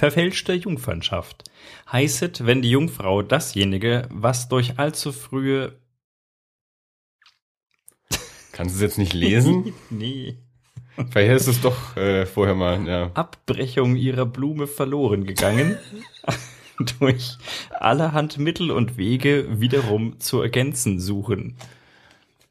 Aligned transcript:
Verfälschte 0.00 0.54
Jungfernschaft. 0.54 1.44
Heißet, 1.92 2.46
wenn 2.46 2.62
die 2.62 2.70
Jungfrau 2.70 3.20
dasjenige, 3.20 4.08
was 4.10 4.48
durch 4.48 4.78
allzu 4.78 5.12
frühe 5.12 5.78
Kannst 8.52 8.76
du 8.76 8.76
es 8.76 8.80
jetzt 8.80 8.96
nicht 8.96 9.12
lesen? 9.12 9.74
nee. 9.90 10.38
Vielleicht 11.10 11.30
hättest 11.30 11.46
du 11.48 11.50
es 11.50 11.60
doch 11.60 11.96
äh, 11.98 12.24
vorher 12.24 12.54
mal, 12.54 12.82
ja. 12.88 13.10
Abbrechung 13.12 13.94
ihrer 13.94 14.24
Blume 14.24 14.66
verloren 14.66 15.26
gegangen, 15.26 15.76
durch 16.98 17.36
allerhand 17.78 18.38
Mittel 18.38 18.70
und 18.70 18.96
Wege 18.96 19.60
wiederum 19.60 20.18
zu 20.18 20.40
ergänzen 20.40 20.98
suchen. 20.98 21.58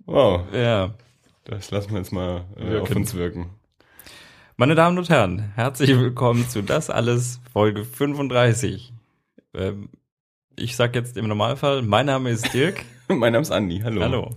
Wow, 0.06 0.44
Ja. 0.54 0.94
das 1.46 1.72
lassen 1.72 1.92
wir 1.94 1.98
jetzt 1.98 2.14
mal 2.14 2.46
äh, 2.58 2.78
auf 2.78 2.96
uns 2.96 3.16
wirken. 3.16 3.50
Meine 4.60 4.76
Damen 4.76 4.98
und 4.98 5.08
Herren, 5.08 5.54
herzlich 5.56 5.90
willkommen 5.98 6.50
zu 6.50 6.62
Das 6.62 6.90
Alles 6.90 7.40
Folge 7.54 7.86
35. 7.86 8.92
Ähm, 9.54 9.88
ich 10.58 10.76
sag 10.76 10.96
jetzt 10.96 11.16
im 11.16 11.30
Normalfall, 11.30 11.82
mein 11.82 12.08
Name 12.08 12.30
ist 12.30 12.54
Dirk. 12.54 12.84
mein 13.08 13.32
Name 13.32 13.44
ist 13.44 13.52
Andi, 13.52 13.80
hallo. 13.80 14.02
Hallo. 14.02 14.36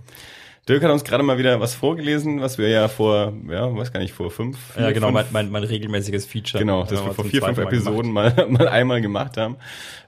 Dirk 0.69 0.81
hat 0.81 0.91
uns 0.91 1.03
gerade 1.03 1.23
mal 1.23 1.37
wieder 1.37 1.59
was 1.59 1.75
vorgelesen, 1.75 2.39
was 2.39 2.57
wir 2.57 2.69
ja 2.69 2.87
vor, 2.87 3.33
ja, 3.49 3.75
weiß 3.75 3.91
gar 3.91 3.99
nicht, 3.99 4.13
vor 4.13 4.31
fünf, 4.31 4.57
vier, 4.73 4.83
Ja, 4.83 4.91
genau, 4.93 5.07
fünf, 5.07 5.15
mein, 5.31 5.45
mein, 5.47 5.51
mein 5.51 5.63
regelmäßiges 5.65 6.25
Feature. 6.25 6.59
Genau, 6.63 6.83
das 6.85 7.03
wir 7.03 7.11
vor 7.13 7.25
vier, 7.25 7.41
fünf 7.43 7.57
Mal 7.57 7.63
Episoden 7.63 8.11
mal, 8.13 8.33
mal 8.49 8.69
einmal 8.69 9.01
gemacht 9.01 9.35
haben. 9.35 9.57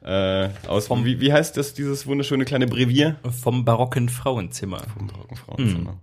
Äh, 0.02 0.48
aus, 0.68 0.88
Vom- 0.88 1.04
wie, 1.04 1.20
wie 1.20 1.34
heißt 1.34 1.58
das, 1.58 1.74
dieses 1.74 2.08
wunderschöne 2.08 2.46
kleine 2.46 2.68
Brevier? 2.68 3.18
Vom 3.42 3.66
barocken 3.66 4.08
Frauenzimmer. 4.08 4.80
Vom 4.98 5.08
barocken 5.08 5.36
Frauenzimmer. 5.36 5.98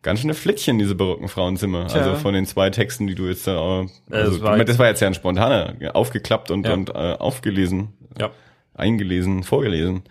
Ganz 0.00 0.20
schöne 0.20 0.32
Flittchen, 0.32 0.78
diese 0.78 0.94
barocken 0.94 1.28
Frauenzimmer. 1.28 1.86
Tja. 1.88 2.00
Also 2.00 2.14
von 2.14 2.32
den 2.32 2.46
zwei 2.46 2.70
Texten, 2.70 3.06
die 3.06 3.14
du 3.14 3.26
jetzt 3.26 3.46
da, 3.46 3.52
äh, 3.82 3.86
also, 4.12 4.32
das 4.38 4.40
war 4.40 4.64
das 4.64 4.78
war 4.78 4.86
jetzt 4.86 5.00
ja 5.00 5.08
ein 5.08 5.14
spontaner, 5.14 5.74
aufgeklappt 5.94 6.50
und, 6.50 6.64
Ja. 6.66 6.72
und 6.72 6.88
äh, 6.88 6.92
aufgelesen, 7.18 7.88
Ja. 8.18 8.30
eingelesen, 8.72 9.42
vorgelesen. 9.42 10.04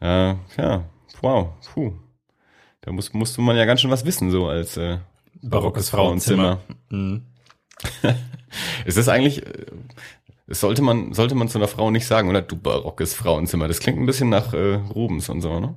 Äh, 0.00 0.36
ja, 0.56 0.84
wow, 1.20 1.48
puh. 1.74 1.92
Da 2.82 2.92
muss, 2.92 3.12
musste 3.12 3.40
man 3.42 3.56
ja 3.56 3.64
ganz 3.64 3.80
schön 3.80 3.90
was 3.90 4.04
wissen, 4.04 4.30
so 4.30 4.48
als 4.48 4.76
äh, 4.76 4.98
Barockes 5.42 5.90
Frauenzimmer. 5.90 6.60
Mhm. 6.88 7.22
Ist 8.84 8.98
das 8.98 9.08
eigentlich, 9.08 9.46
äh, 9.46 9.66
das 10.46 10.60
sollte 10.60 10.82
man, 10.82 11.12
sollte 11.12 11.34
man 11.34 11.48
zu 11.48 11.58
einer 11.58 11.68
Frau 11.68 11.90
nicht 11.90 12.06
sagen, 12.06 12.28
oder? 12.28 12.42
Du 12.42 12.56
barockes 12.56 13.14
Frauenzimmer. 13.14 13.68
Das 13.68 13.80
klingt 13.80 13.98
ein 13.98 14.06
bisschen 14.06 14.28
nach 14.28 14.52
äh, 14.52 14.74
Rubens 14.74 15.28
und 15.28 15.40
so, 15.40 15.60
ne? 15.60 15.76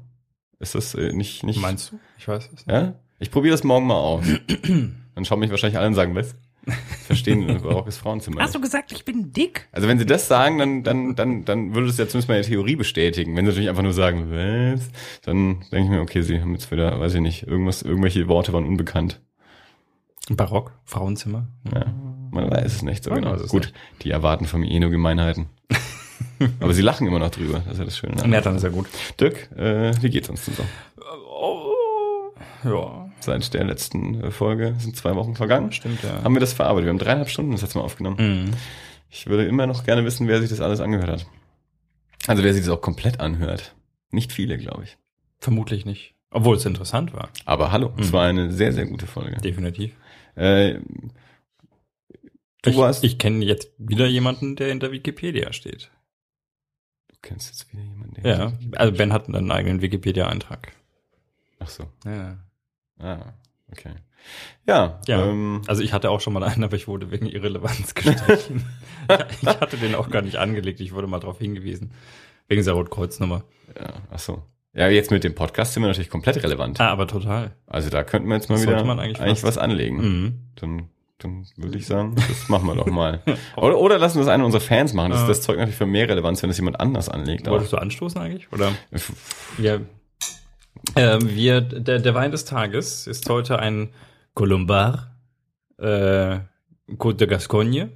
Ist 0.59 0.75
das 0.75 0.95
äh, 0.95 1.13
nicht, 1.13 1.43
nicht. 1.43 1.61
Meinst 1.61 1.91
du? 1.91 1.99
Ich 2.17 2.27
weiß 2.27 2.45
es 2.45 2.51
nicht. 2.51 2.67
Ja? 2.67 2.95
Ich 3.19 3.31
probiere 3.31 3.53
das 3.53 3.63
morgen 3.63 3.85
mal 3.85 3.99
aus. 3.99 4.25
Dann 5.15 5.25
schauen 5.25 5.39
mich 5.39 5.51
wahrscheinlich 5.51 5.77
alle 5.77 5.87
und 5.87 5.93
sagen, 5.93 6.15
was? 6.15 6.35
Verstehen, 7.05 7.49
äh, 7.49 7.59
barockes 7.59 7.97
Frauenzimmer. 7.97 8.41
Hast 8.41 8.55
du 8.55 8.61
gesagt, 8.61 8.91
ich 8.93 9.03
bin 9.03 9.31
dick? 9.33 9.67
Also 9.71 9.87
wenn 9.87 9.99
sie 9.99 10.05
das 10.05 10.27
sagen, 10.27 10.57
dann, 10.57 10.83
dann, 10.83 11.15
dann, 11.15 11.45
dann 11.45 11.75
würde 11.75 11.89
es 11.89 11.97
ja 11.97 12.07
zumindest 12.07 12.29
meine 12.29 12.43
Theorie 12.43 12.75
bestätigen. 12.75 13.35
Wenn 13.35 13.45
sie 13.45 13.49
natürlich 13.49 13.69
einfach 13.69 13.83
nur 13.83 13.93
sagen, 13.93 14.31
was? 14.31 14.89
Dann 15.23 15.59
denke 15.71 15.83
ich 15.83 15.89
mir, 15.89 16.01
okay, 16.01 16.21
sie 16.21 16.39
haben 16.39 16.53
jetzt 16.53 16.71
wieder, 16.71 16.99
weiß 16.99 17.15
ich 17.15 17.21
nicht, 17.21 17.47
irgendwas, 17.47 17.81
irgendwelche 17.81 18.27
Worte 18.27 18.53
waren 18.53 18.65
unbekannt. 18.65 19.21
Barock, 20.29 20.71
Frauenzimmer. 20.85 21.47
Ja, 21.73 21.93
man 22.31 22.49
weiß 22.49 22.75
es 22.75 22.81
nicht 22.81 23.03
so 23.03 23.09
Man 23.09 23.23
genau. 23.23 23.35
Gut, 23.47 23.63
nicht. 23.63 23.75
die 24.03 24.11
erwarten 24.11 24.45
von 24.45 24.61
mir 24.61 24.71
eh 24.71 24.79
nur 24.79 24.89
Gemeinheiten. 24.89 25.47
Aber 26.61 26.73
sie 26.73 26.81
lachen 26.81 27.07
immer 27.07 27.19
noch 27.19 27.31
drüber. 27.31 27.59
Das 27.65 27.73
ist 27.73 27.79
ja 27.79 27.85
das 27.85 27.97
Schöne. 27.97 28.15
Ja, 28.31 28.41
dann 28.41 28.55
ist 28.55 28.63
ja 28.63 28.69
gut. 28.69 28.87
Dirk, 29.19 29.51
äh, 29.57 29.91
wie 30.01 30.09
geht's 30.09 30.29
uns 30.29 30.45
denn 30.45 30.55
so? 30.55 30.63
Oh, 31.29 31.73
ja, 32.63 33.09
Seit 33.23 33.53
der 33.53 33.63
letzten 33.63 34.21
äh, 34.23 34.31
Folge 34.31 34.75
sind 34.79 34.95
zwei 34.95 35.15
Wochen 35.15 35.35
vergangen. 35.35 35.71
stimmt, 35.71 36.03
ja. 36.03 36.23
Haben 36.23 36.35
wir 36.35 36.39
das 36.39 36.53
verarbeitet? 36.53 36.85
Wir 36.85 36.89
haben 36.91 36.99
dreieinhalb 36.99 37.29
Stunden 37.29 37.51
das 37.51 37.61
letzte 37.61 37.77
Mal 37.79 37.85
aufgenommen. 37.85 38.45
Mhm. 38.45 38.51
Ich 39.09 39.27
würde 39.27 39.45
immer 39.45 39.67
noch 39.67 39.83
gerne 39.83 40.03
wissen, 40.05 40.27
wer 40.27 40.41
sich 40.41 40.49
das 40.49 40.59
alles 40.61 40.79
angehört 40.79 41.09
hat. 41.09 41.25
Also 42.27 42.43
wer 42.43 42.53
sich 42.53 42.63
das 42.65 42.69
auch 42.73 42.81
komplett 42.81 43.19
anhört. 43.19 43.75
Nicht 44.11 44.31
viele, 44.31 44.57
glaube 44.57 44.83
ich. 44.83 44.97
Vermutlich 45.39 45.85
nicht. 45.85 46.15
Obwohl 46.31 46.55
es 46.55 46.65
interessant 46.65 47.13
war. 47.13 47.29
Aber 47.45 47.71
hallo, 47.71 47.93
es 47.97 48.07
Mhm. 48.09 48.13
war 48.13 48.25
eine 48.27 48.51
sehr, 48.51 48.71
sehr 48.73 48.85
gute 48.87 49.05
Folge. 49.07 49.37
Definitiv. 49.37 49.91
Äh, 50.35 50.79
du 52.63 52.69
ich 52.69 52.77
warst... 52.77 53.03
ich 53.03 53.17
kenne 53.19 53.45
jetzt 53.45 53.69
wieder 53.77 54.07
jemanden, 54.07 54.55
der 54.55 54.69
in 54.69 54.79
der 54.79 54.91
Wikipedia 54.91 55.53
steht. 55.53 55.91
du 57.09 57.15
kennst 57.21 57.49
jetzt 57.49 57.71
wieder 57.71 57.83
jemanden, 57.83 58.15
der... 58.21 58.37
Ja, 58.37 58.53
also 58.77 58.93
Ben 58.93 59.13
hat 59.13 59.27
einen 59.27 59.51
eigenen 59.51 59.81
Wikipedia-Eintrag. 59.81 60.71
Ach 61.59 61.69
so. 61.69 61.83
Ja. 62.05 62.37
Ah, 62.99 63.33
okay. 63.71 63.91
Ja, 64.67 64.99
Ja. 65.07 65.25
Ähm, 65.25 65.61
Also 65.67 65.81
ich 65.83 65.93
hatte 65.93 66.09
auch 66.09 66.21
schon 66.21 66.33
mal 66.33 66.43
einen, 66.43 66.63
aber 66.63 66.75
ich 66.75 66.87
wurde 66.87 67.11
wegen 67.11 67.25
Irrelevanz 67.25 67.93
gestrichen. 67.95 68.65
ich 69.41 69.47
hatte 69.47 69.77
den 69.77 69.95
auch 69.95 70.09
gar 70.09 70.21
nicht 70.21 70.37
angelegt, 70.37 70.79
ich 70.79 70.93
wurde 70.93 71.07
mal 71.07 71.19
darauf 71.19 71.39
hingewiesen. 71.39 71.91
Wegen 72.47 72.59
dieser 72.59 72.73
Rotkreuznummer. 72.73 73.43
ja, 73.79 73.93
ach 74.11 74.19
so. 74.19 74.43
Ja, 74.75 74.87
jetzt 74.87 75.11
mit 75.11 75.23
dem 75.23 75.35
Podcast 75.35 75.73
sind 75.73 75.83
wir 75.83 75.87
natürlich 75.87 76.09
komplett 76.09 76.41
relevant. 76.41 76.79
Ah, 76.81 76.89
aber 76.89 77.05
total. 77.07 77.51
Also 77.67 77.89
da 77.91 78.03
könnten 78.03 78.27
wir 78.27 78.35
jetzt 78.35 78.49
mal 78.49 78.55
Das 78.55 78.63
wieder 78.63 78.77
eigentlich 78.99 79.21
eigentlich, 79.21 79.43
was 79.43 79.59
anlegen. 79.59 79.97
Mhm. 79.97 80.39
Dann, 80.55 80.89
dann 81.19 81.45
würde 81.57 81.77
ich 81.77 81.85
sagen, 81.85 82.15
das 82.15 82.49
machen 82.49 82.65
wir 82.67 82.75
doch 82.75 82.87
mal. 82.87 83.21
Oder, 83.55 83.77
oder 83.77 83.99
lassen 83.99 84.15
wir 84.15 84.25
das 84.25 84.33
einer 84.33 84.43
unserer 84.45 84.61
Fans 84.61 84.93
machen. 84.93 85.11
Das, 85.11 85.21
Ja. 85.21 85.27
das 85.27 85.41
zeugt 85.43 85.59
natürlich 85.59 85.77
für 85.77 85.85
mehr 85.85 86.09
Relevanz, 86.09 86.41
wenn 86.41 86.49
das 86.49 86.57
jemand 86.57 86.79
anders 86.79 87.07
anlegt. 87.07 87.45
Wolltest 87.47 87.71
du 87.71 87.77
anstoßen 87.77 88.19
eigentlich? 88.19 88.51
Oder? 88.51 88.71
Ja. 89.59 89.77
Ähm, 90.95 91.35
wir, 91.35 91.61
der, 91.61 91.99
der 91.99 92.13
Wein 92.13 92.31
des 92.31 92.45
Tages 92.45 93.07
ist 93.07 93.27
heute 93.29 93.59
ein 93.59 93.89
Colombar 94.35 95.15
äh, 95.79 96.37
Côte 96.97 97.15
de 97.15 97.27
Gascogne 97.27 97.89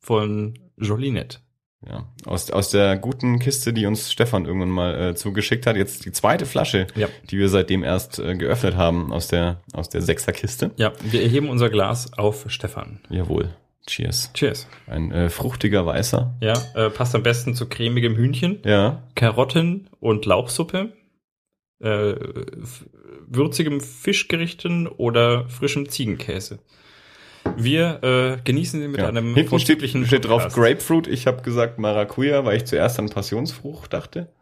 von 0.00 0.54
Jolinet. 0.76 1.40
ja, 1.88 2.06
aus, 2.26 2.50
aus 2.50 2.70
der 2.70 2.96
guten 2.96 3.38
Kiste, 3.38 3.72
die 3.72 3.86
uns 3.86 4.12
Stefan 4.12 4.44
irgendwann 4.44 4.68
mal 4.70 5.10
äh, 5.10 5.14
zugeschickt 5.14 5.66
hat, 5.66 5.76
jetzt 5.76 6.04
die 6.04 6.12
zweite 6.12 6.44
Flasche, 6.46 6.86
Ja. 6.96 7.08
die 7.30 7.38
wir 7.38 7.48
seitdem 7.48 7.82
erst 7.82 8.18
äh, 8.18 8.34
geöffnet 8.36 8.76
haben 8.76 9.12
aus 9.12 9.28
der, 9.28 9.60
aus 9.72 9.88
der 9.88 10.02
Sechserkiste. 10.02 10.72
Ja, 10.76 10.92
wir 11.02 11.22
erheben 11.22 11.48
unser 11.48 11.70
Glas 11.70 12.12
auf 12.18 12.44
Stefan. 12.48 13.00
Jawohl. 13.08 13.50
Cheers. 13.86 14.30
Cheers. 14.34 14.68
Ein 14.86 15.10
äh, 15.10 15.28
fruchtiger 15.28 15.84
Weißer. 15.86 16.34
Ja, 16.40 16.54
äh, 16.74 16.88
passt 16.90 17.14
am 17.16 17.22
besten 17.24 17.54
zu 17.54 17.68
cremigem 17.68 18.14
Hühnchen, 18.16 18.60
Ja. 18.64 19.02
Karotten 19.16 19.88
und 19.98 20.24
Lauchsuppe, 20.24 20.92
äh, 21.82 22.14
würzigem 23.26 23.80
Fischgerichten 23.80 24.86
oder 24.86 25.48
frischem 25.48 25.88
Ziegenkäse. 25.88 26.58
Wir 27.56 28.02
äh, 28.02 28.42
genießen 28.44 28.80
sie 28.80 28.88
mit 28.88 29.00
ja. 29.00 29.08
einem 29.08 29.34
Hinten 29.34 29.58
steht, 29.58 29.82
steht 29.82 30.24
drauf 30.24 30.42
Podcast. 30.42 30.56
Grapefruit. 30.56 31.06
Ich 31.08 31.26
habe 31.26 31.42
gesagt 31.42 31.78
Maracuja, 31.78 32.44
weil 32.44 32.56
ich 32.56 32.66
zuerst 32.66 32.98
an 32.98 33.08
Passionsfrucht 33.08 33.92
dachte. 33.92 34.32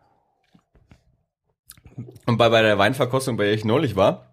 Und 2.26 2.36
bei, 2.36 2.48
bei 2.48 2.62
der 2.62 2.78
Weinverkostung, 2.78 3.36
bei 3.36 3.44
der 3.44 3.54
ich 3.54 3.64
neulich 3.64 3.96
war, 3.96 4.29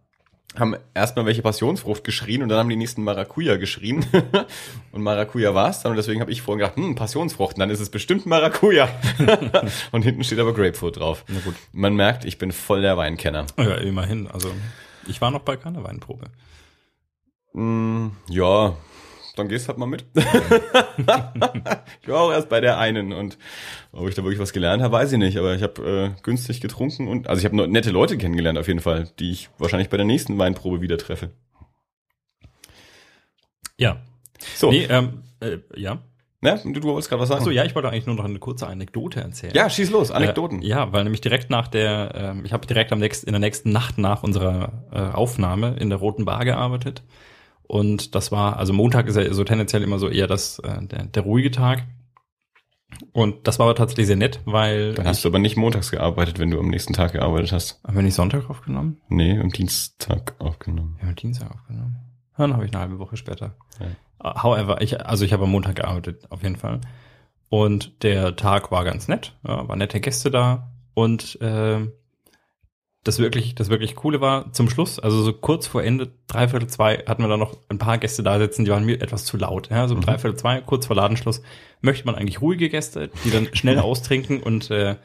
haben 0.60 0.76
erstmal 0.94 1.26
welche 1.26 1.42
Passionsfrucht 1.42 2.04
geschrien 2.04 2.44
und 2.44 2.50
dann 2.50 2.60
haben 2.60 2.70
die 2.70 2.76
nächsten 2.76 3.04
Maracuja 3.04 3.58
geschrien. 3.58 4.06
und 4.92 5.02
Maracuja 5.02 5.54
war's 5.54 5.84
dann 5.84 5.92
und 5.92 5.98
deswegen 5.98 6.22
habe 6.22 6.32
ich 6.32 6.42
vorhin 6.42 6.60
gedacht, 6.60 6.78
hm, 6.78 6.96
Passionsfrucht, 6.96 7.56
und 7.56 7.60
dann 7.60 7.70
ist 7.70 7.80
es 7.80 7.90
bestimmt 7.90 8.26
Maracuja. 8.26 8.90
und 9.92 10.04
hinten 10.04 10.24
steht 10.24 10.40
aber 10.40 10.54
Grapefruit 10.54 10.98
drauf. 10.98 11.26
Na 11.28 11.40
gut. 11.40 11.56
Man 11.72 11.96
merkt, 11.96 12.26
ich 12.26 12.38
bin 12.38 12.52
voll 12.52 12.82
der 12.82 12.98
Weinkenner. 12.98 13.46
Ja, 13.58 13.76
immerhin. 13.76 14.28
Also 14.28 14.52
ich 15.08 15.22
war 15.22 15.32
noch 15.32 15.42
bei 15.42 15.58
keiner 15.58 15.84
Weinprobe. 15.84 16.28
Mm, 17.54 18.10
ja, 18.30 18.76
dann 19.38 19.48
gehst 19.48 19.68
halt 19.68 19.78
mal 19.78 19.86
mit. 19.86 20.06
ich 20.16 20.26
war 22.08 22.22
auch 22.22 22.32
erst 22.32 22.50
bei 22.50 22.60
der 22.62 22.78
einen 22.78 23.14
und 23.14 23.38
ob 23.92 24.08
ich 24.10 24.16
da 24.16 24.24
wirklich 24.24 24.40
was 24.40 24.54
gelernt 24.54 24.82
habe, 24.82 24.94
weiß 24.94 25.12
ich 25.12 25.18
nicht. 25.18 25.38
Aber 25.38 25.56
ich 25.56 25.64
habe 25.64 26.14
äh, 26.18 26.22
günstig 26.24 26.62
getrunken 26.62 27.08
und 27.08 27.28
also 27.28 27.40
ich 27.40 27.46
habe 27.46 27.68
nette 27.68 27.92
Leute 27.92 28.18
kennengelernt 28.18 28.58
auf 28.58 28.68
jeden 28.68 28.80
Fall, 28.80 29.10
die 29.20 29.32
ich 29.32 29.50
wahrscheinlich 29.58 29.90
bei 29.90 29.98
der 29.98 30.06
nächsten 30.06 30.38
Weinprobe 30.38 30.82
wieder 30.82 30.98
treffe. 30.98 31.32
Ja. 33.78 34.02
So, 34.56 34.72
Nee, 34.72 34.88
ähm, 34.90 35.24
äh, 35.40 35.58
ja. 35.76 36.00
ne? 36.42 36.60
du, 36.64 36.72
du 36.72 36.84
wolltest 36.84 37.10
gerade 37.10 37.22
was 37.22 37.30
sagen? 37.30 37.42
Achso, 37.42 37.52
ja, 37.52 37.64
ich 37.64 37.76
wollte 37.76 37.90
eigentlich 37.90 38.08
nur 38.08 38.16
noch 38.16 38.26
eine 38.26 38.40
kurze 38.40 38.68
Anekdote 38.68 39.22
erzählen. 39.22 39.54
Ja, 39.56 39.70
schieß 39.70 39.92
los, 39.92 40.12
Anekdoten. 40.12 40.62
Äh, 40.62 40.68
ja, 40.68 40.92
weil 40.94 41.04
nämlich 41.04 41.22
direkt 41.22 41.50
nach 41.50 41.68
der, 41.68 42.12
ähm, 42.16 42.46
ich 42.46 42.54
habe 42.54 42.66
direkt 42.66 42.92
am 42.92 43.00
nächsten, 43.00 43.28
in 43.28 43.34
der 43.34 43.40
nächsten 43.40 43.72
Nacht 43.72 43.98
nach 43.98 44.24
unserer 44.24 44.84
äh, 44.92 44.98
Aufnahme 44.98 45.76
in 45.80 45.90
der 45.90 46.00
Roten 46.00 46.26
Bar 46.26 46.46
gearbeitet. 46.46 47.04
Und 47.68 48.16
das 48.16 48.32
war, 48.32 48.58
also 48.58 48.74
Montag 48.74 49.08
ist 49.08 49.18
ja 49.18 49.34
so 49.34 49.44
tendenziell 49.44 49.84
immer 49.84 50.00
so 50.00 50.10
eher 50.10 50.28
das, 50.28 50.60
äh, 50.60 50.86
der, 50.86 51.04
der 51.06 51.24
ruhige 51.24 51.52
Tag. 51.52 51.84
Und 53.12 53.48
das 53.48 53.60
war 53.60 53.66
aber 53.66 53.76
tatsächlich 53.76 54.08
sehr 54.08 54.16
nett, 54.16 54.40
weil 54.46 54.94
Dann 54.94 55.08
hast 55.08 55.24
du 55.24 55.28
aber 55.28 55.40
nicht 55.40 55.58
montags 55.58 55.92
gearbeitet, 55.92 56.40
wenn 56.40 56.50
du 56.50 56.60
am 56.60 56.70
nächsten 56.70 56.94
Tag 56.94 57.12
gearbeitet 57.12 57.52
hast. 57.52 57.82
haben 57.86 57.96
wir 57.96 58.02
nicht 58.02 58.16
Sonntag 58.16 58.50
aufgenommen? 58.50 59.02
Nee, 59.10 59.38
am 59.38 59.50
Dienstag 59.50 60.36
aufgenommen. 60.40 60.96
Wir 61.00 61.10
haben 61.10 61.16
Dienstag 61.16 61.52
aufgenommen. 61.52 61.98
Dann 62.38 62.54
habe 62.54 62.66
ich 62.66 62.72
eine 62.72 62.82
halbe 62.82 63.00
Woche 63.00 63.18
später. 63.18 63.56
Ja. 63.80 64.44
However, 64.44 64.82
ich, 64.82 65.06
also 65.06 65.26
ich 65.26 65.34
habe 65.34 65.44
am 65.44 65.52
Montag 65.52 65.76
gearbeitet, 65.76 66.32
auf 66.32 66.44
jeden 66.44 66.56
Fall. 66.56 66.80
Und 67.50 68.04
der 68.04 68.36
Tag 68.36 68.72
war 68.72 68.84
ganz 68.86 69.08
nett, 69.08 69.38
ja, 69.46 69.68
waren 69.68 69.80
nette 69.80 70.00
Gäste 70.00 70.32
da. 70.32 70.72
Und 70.94 71.40
äh, 71.42 71.88
das 73.08 73.20
wirklich, 73.20 73.56
das 73.56 73.70
wirklich 73.70 73.96
coole 73.96 74.22
war 74.22 74.52
zum 74.54 74.70
Schluss, 74.70 75.00
also 75.00 75.22
so 75.24 75.34
kurz 75.34 75.68
vor 75.68 75.84
Ende, 75.84 76.12
dreiviertel 76.28 76.68
zwei, 76.68 77.04
hatten 77.08 77.24
wir 77.24 77.30
da 77.30 77.38
noch 77.38 77.58
ein 77.70 77.78
paar 77.78 77.98
Gäste 77.98 78.24
da 78.24 78.38
sitzen, 78.38 78.66
die 78.66 78.72
waren 78.72 78.86
mir 78.86 79.02
etwas 79.02 79.26
zu 79.26 79.38
laut. 79.38 79.70
Ja, 79.70 79.88
so 79.88 79.96
um 79.96 80.02
dreiviertel 80.02 80.38
zwei, 80.38 80.62
kurz 80.62 80.88
vor 80.88 80.96
Ladenschluss, 80.96 81.42
möchte 81.82 82.06
man 82.06 82.16
eigentlich 82.16 82.42
ruhige 82.42 82.70
Gäste, 82.70 83.10
die 83.24 83.32
dann 83.32 83.50
schnell 83.54 83.80
austrinken 83.80 84.42
und 84.42 84.70
äh, 84.72 84.96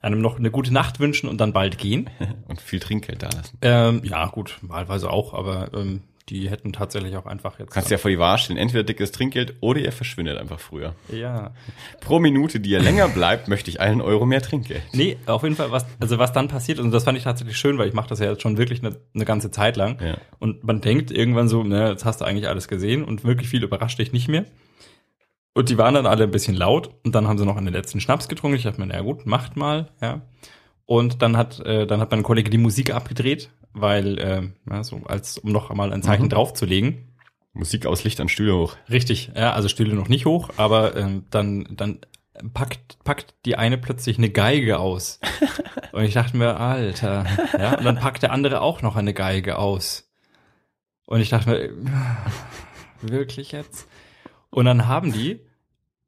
einem 0.00 0.20
noch 0.20 0.38
eine 0.38 0.50
gute 0.50 0.72
Nacht 0.72 0.98
wünschen 0.98 1.28
und 1.28 1.40
dann 1.40 1.52
bald 1.52 1.78
gehen. 1.78 2.10
Und 2.48 2.60
viel 2.60 2.80
Trinkgeld 2.80 3.22
da 3.22 3.28
lassen. 3.28 3.58
Ähm, 3.62 4.00
ja, 4.02 4.26
gut, 4.26 4.58
wahlweise 4.62 5.10
auch, 5.10 5.34
aber 5.34 5.70
ähm, 5.74 6.02
die 6.30 6.48
hätten 6.48 6.72
tatsächlich 6.72 7.16
auch 7.16 7.26
einfach 7.26 7.58
jetzt. 7.58 7.72
Kannst 7.72 7.90
ja 7.90 7.98
vor 7.98 8.10
die 8.10 8.18
Wahl 8.18 8.38
stellen, 8.38 8.56
entweder 8.56 8.84
dickes 8.84 9.10
Trinkgeld 9.10 9.56
oder 9.60 9.80
ihr 9.80 9.92
verschwindet 9.92 10.38
einfach 10.38 10.60
früher. 10.60 10.94
ja. 11.12 11.52
Pro 12.00 12.20
Minute, 12.20 12.60
die 12.60 12.70
ihr 12.70 12.80
länger 12.80 13.08
bleibt, 13.08 13.48
möchte 13.48 13.68
ich 13.68 13.80
einen 13.80 14.00
Euro 14.00 14.26
mehr 14.26 14.40
Trinkgeld. 14.40 14.82
Nee, 14.92 15.16
auf 15.26 15.42
jeden 15.42 15.56
Fall, 15.56 15.72
was, 15.72 15.84
also 15.98 16.18
was 16.18 16.32
dann 16.32 16.48
passiert, 16.48 16.78
und 16.78 16.92
das 16.92 17.04
fand 17.04 17.18
ich 17.18 17.24
tatsächlich 17.24 17.58
schön, 17.58 17.78
weil 17.78 17.88
ich 17.88 17.94
mache 17.94 18.08
das 18.08 18.20
ja 18.20 18.30
jetzt 18.30 18.42
schon 18.42 18.56
wirklich 18.56 18.84
eine, 18.84 18.96
eine 19.14 19.24
ganze 19.24 19.50
Zeit 19.50 19.76
lang. 19.76 19.98
Ja. 20.00 20.16
Und 20.38 20.62
man 20.64 20.80
denkt 20.80 21.10
irgendwann 21.10 21.48
so, 21.48 21.64
ne, 21.64 21.90
jetzt 21.90 22.04
hast 22.04 22.20
du 22.20 22.24
eigentlich 22.24 22.48
alles 22.48 22.68
gesehen 22.68 23.04
und 23.04 23.24
wirklich 23.24 23.48
viel 23.48 23.62
überrascht 23.64 23.98
dich 23.98 24.12
nicht 24.12 24.28
mehr. 24.28 24.44
Und 25.52 25.68
die 25.68 25.78
waren 25.78 25.94
dann 25.94 26.06
alle 26.06 26.24
ein 26.24 26.30
bisschen 26.30 26.54
laut 26.54 26.90
und 27.04 27.14
dann 27.14 27.26
haben 27.26 27.38
sie 27.38 27.44
noch 27.44 27.56
einen 27.56 27.72
letzten 27.72 28.00
Schnaps 28.00 28.28
getrunken. 28.28 28.56
Ich 28.56 28.62
dachte 28.62 28.80
mir, 28.80 28.86
na 28.86 29.00
gut, 29.00 29.26
macht 29.26 29.56
mal, 29.56 29.88
ja. 30.00 30.22
Und 30.86 31.22
dann 31.22 31.36
hat, 31.36 31.60
äh, 31.60 31.86
dann 31.86 32.00
hat 32.00 32.10
mein 32.10 32.22
Kollege 32.22 32.50
die 32.50 32.58
Musik 32.58 32.92
abgedreht, 32.94 33.50
weil, 33.72 34.18
äh, 34.18 34.42
ja, 34.70 34.84
so 34.84 35.00
als 35.04 35.38
um 35.38 35.52
noch 35.52 35.70
einmal 35.70 35.92
ein 35.92 36.02
Zeichen 36.02 36.24
Mhm. 36.24 36.30
draufzulegen. 36.30 37.06
Musik 37.52 37.86
aus 37.86 38.04
Licht 38.04 38.20
an 38.20 38.28
Stühle 38.28 38.56
hoch. 38.56 38.76
Richtig, 38.88 39.32
ja, 39.34 39.52
also 39.52 39.68
Stühle 39.68 39.94
noch 39.94 40.08
nicht 40.08 40.24
hoch, 40.26 40.50
aber 40.56 40.94
ähm, 40.96 41.24
dann, 41.30 41.66
dann 41.70 41.98
packt, 42.54 43.02
packt 43.04 43.34
die 43.44 43.56
eine 43.56 43.76
plötzlich 43.76 44.18
eine 44.18 44.30
Geige 44.30 44.78
aus. 44.78 45.18
Und 45.92 46.04
ich 46.04 46.14
dachte 46.14 46.36
mir, 46.36 46.58
Alter, 46.60 47.26
ja, 47.58 47.76
und 47.76 47.84
dann 47.84 47.96
packt 47.98 48.22
der 48.22 48.30
andere 48.30 48.60
auch 48.60 48.80
noch 48.80 48.94
eine 48.94 49.12
Geige 49.12 49.58
aus. 49.58 50.08
Und 51.06 51.20
ich 51.20 51.28
dachte 51.30 51.50
mir, 51.50 51.70
wirklich 53.02 53.50
jetzt? 53.50 53.88
Und 54.50 54.66
dann 54.66 54.86
haben 54.86 55.12
die, 55.12 55.40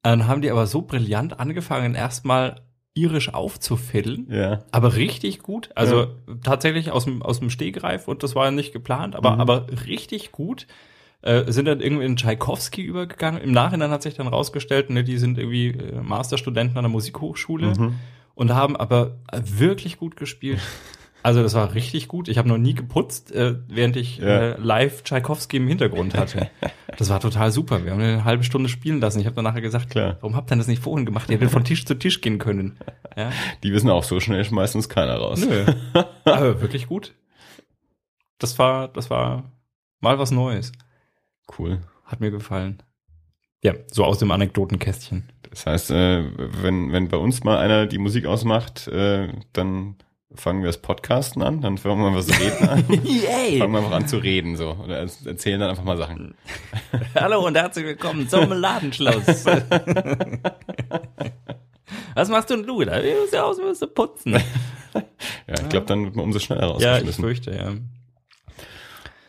dann 0.03 0.29
haben 0.29 0.41
die 0.41 0.51
aber 0.53 0.69
so 0.69 0.83
brillant 0.83 1.41
angefangen, 1.41 1.97
erstmal 1.97 2.61
irisch 2.95 3.33
aufzufiddeln. 3.33 4.27
Ja. 4.31 4.65
Aber 4.71 4.97
richtig 4.97 5.39
gut. 5.41 5.71
Also 5.75 6.09
tatsächlich 6.43 6.91
aus 6.91 7.05
dem, 7.05 7.23
aus 7.23 7.39
dem 7.41 7.49
Stehgreif 7.51 8.07
und 8.09 8.23
das 8.23 8.35
war 8.35 8.51
nicht 8.51 8.73
geplant, 8.73 9.17
aber, 9.17 9.33
Mhm. 9.35 9.41
aber 9.41 9.67
richtig 9.87 10.31
gut. 10.33 10.67
Äh, 11.23 11.51
sind 11.53 11.67
dann 11.67 11.81
irgendwie 11.81 12.05
in 12.05 12.17
Tchaikovsky 12.17 12.83
übergegangen. 12.83 13.41
Im 13.41 13.53
Nachhinein 13.53 13.91
hat 13.91 14.03
sich 14.03 14.15
dann 14.15 14.27
rausgestellt, 14.27 14.91
ne, 14.91 15.05
die 15.05 15.19
sind 15.19 15.39
irgendwie 15.39 15.69
äh, 15.69 16.03
Masterstudenten 16.03 16.77
an 16.77 16.83
der 16.85 16.91
Musikhochschule 16.91 17.69
Mhm. 17.79 17.95
und 18.35 18.53
haben 18.53 18.77
aber 18.77 19.17
wirklich 19.33 19.99
gut 19.99 20.17
gespielt. 20.17 20.59
Also 21.25 21.43
das 21.43 21.55
war 21.55 21.75
richtig 21.75 22.09
gut. 22.09 22.29
Ich 22.29 22.37
habe 22.39 22.49
noch 22.49 22.59
nie 22.59 22.75
geputzt, 22.75 23.31
äh, 23.33 23.57
während 23.69 23.97
ich 23.97 24.19
Ja. 24.19 24.27
äh, 24.27 24.57
live 24.61 25.03
Tchaikovsky 25.05 25.59
im 25.59 25.69
Hintergrund 25.69 26.17
hatte. 26.17 26.51
Das 26.99 27.09
war 27.09 27.21
total 27.21 27.51
super. 27.51 27.83
Wir 27.87 27.93
haben 27.93 28.03
eine 28.03 28.25
halbe 28.25 28.45
Stunde 28.45 28.69
spielen 28.69 29.01
lassen. 29.01 29.19
Ich 29.19 29.25
habe 29.25 29.35
dann 29.35 29.45
nachher 29.45 29.63
gesagt, 29.63 29.89
Klar. 29.91 30.19
warum 30.21 30.37
habt 30.37 30.53
ihr 30.53 30.57
das 30.57 30.67
nicht 30.67 30.83
vorhin 30.83 31.07
gemacht? 31.07 31.31
Ihr 31.31 31.37
hättet 31.37 31.51
von 31.51 31.65
Tisch 31.65 31.87
zu 31.87 31.95
Tisch 31.95 32.21
gehen 32.21 32.39
können. 32.39 32.77
Ja. 33.17 33.33
Die 33.63 33.73
wissen 33.73 33.89
auch, 33.89 34.05
so 34.05 34.21
schnell 34.21 34.45
schmeißt 34.45 34.77
uns 34.77 34.91
keiner 34.91 35.17
raus. 35.17 35.43
Nö. 35.43 35.65
Aber 36.27 36.61
wirklich 36.61 36.89
gut. 36.89 37.15
Das 38.39 38.59
war, 38.59 38.89
das 38.89 39.09
war 39.09 39.51
mal 40.01 40.19
was 40.19 40.31
Neues. 40.33 40.73
Cool. 41.59 41.81
Hat 42.05 42.21
mir 42.21 42.31
gefallen. 42.31 42.83
Ja, 43.63 43.73
so 43.91 44.05
aus 44.05 44.19
dem 44.19 44.31
Anekdotenkästchen. 44.31 45.31
Das 45.49 45.65
heißt, 45.65 45.91
äh, 45.93 46.25
wenn, 46.63 46.93
wenn 46.93 47.09
bei 47.09 47.17
uns 47.17 47.43
mal 47.43 47.57
einer 47.57 47.87
die 47.87 47.99
Musik 47.99 48.27
ausmacht, 48.27 48.87
äh, 48.89 49.29
dann 49.55 49.97
fangen 50.35 50.63
wir 50.63 50.69
das 50.69 50.79
Podcasten 50.79 51.43
an, 51.43 51.61
dann 51.61 51.79
fangen 51.79 52.03
wir 52.03 52.15
was 52.15 52.29
reden 52.29 52.69
an. 52.69 52.85
Yay! 53.05 53.59
fangen 53.59 53.73
wir 53.73 53.79
einfach 53.79 53.93
an 53.93 54.09
zu 54.09 54.19
reden 54.19 54.57
so 54.57 54.71
oder 54.83 54.99
erzählen 54.99 55.61
dann 55.61 55.71
einfach 55.71 55.85
mal 55.85 55.97
Sachen. 55.97 56.35
Hallo 57.15 57.47
und 57.47 57.57
herzlich 57.57 57.85
willkommen 57.85 58.29
zum 58.29 58.51
Ladenschluss. 58.53 59.45
Was 62.15 62.29
machst 62.29 62.51
du 62.51 62.57
denn 62.57 62.67
du 62.67 62.85
da? 62.85 62.99
Du 63.01 63.21
siehst 63.23 63.33
ja 63.35 63.43
aus, 63.43 63.59
würdest 63.59 63.83
du 63.83 63.87
putzen. 63.89 64.33
Ja, 64.95 65.55
ich 65.61 65.69
glaube, 65.69 65.87
dann 65.87 66.05
wird 66.05 66.17
man 66.17 66.27
umso 66.27 66.39
schneller 66.39 66.63
Ja, 66.63 66.99
ich 66.99 67.05
rausgeschmissen. 67.07 67.25
fürchte, 67.25 67.55
ja. 67.55 67.73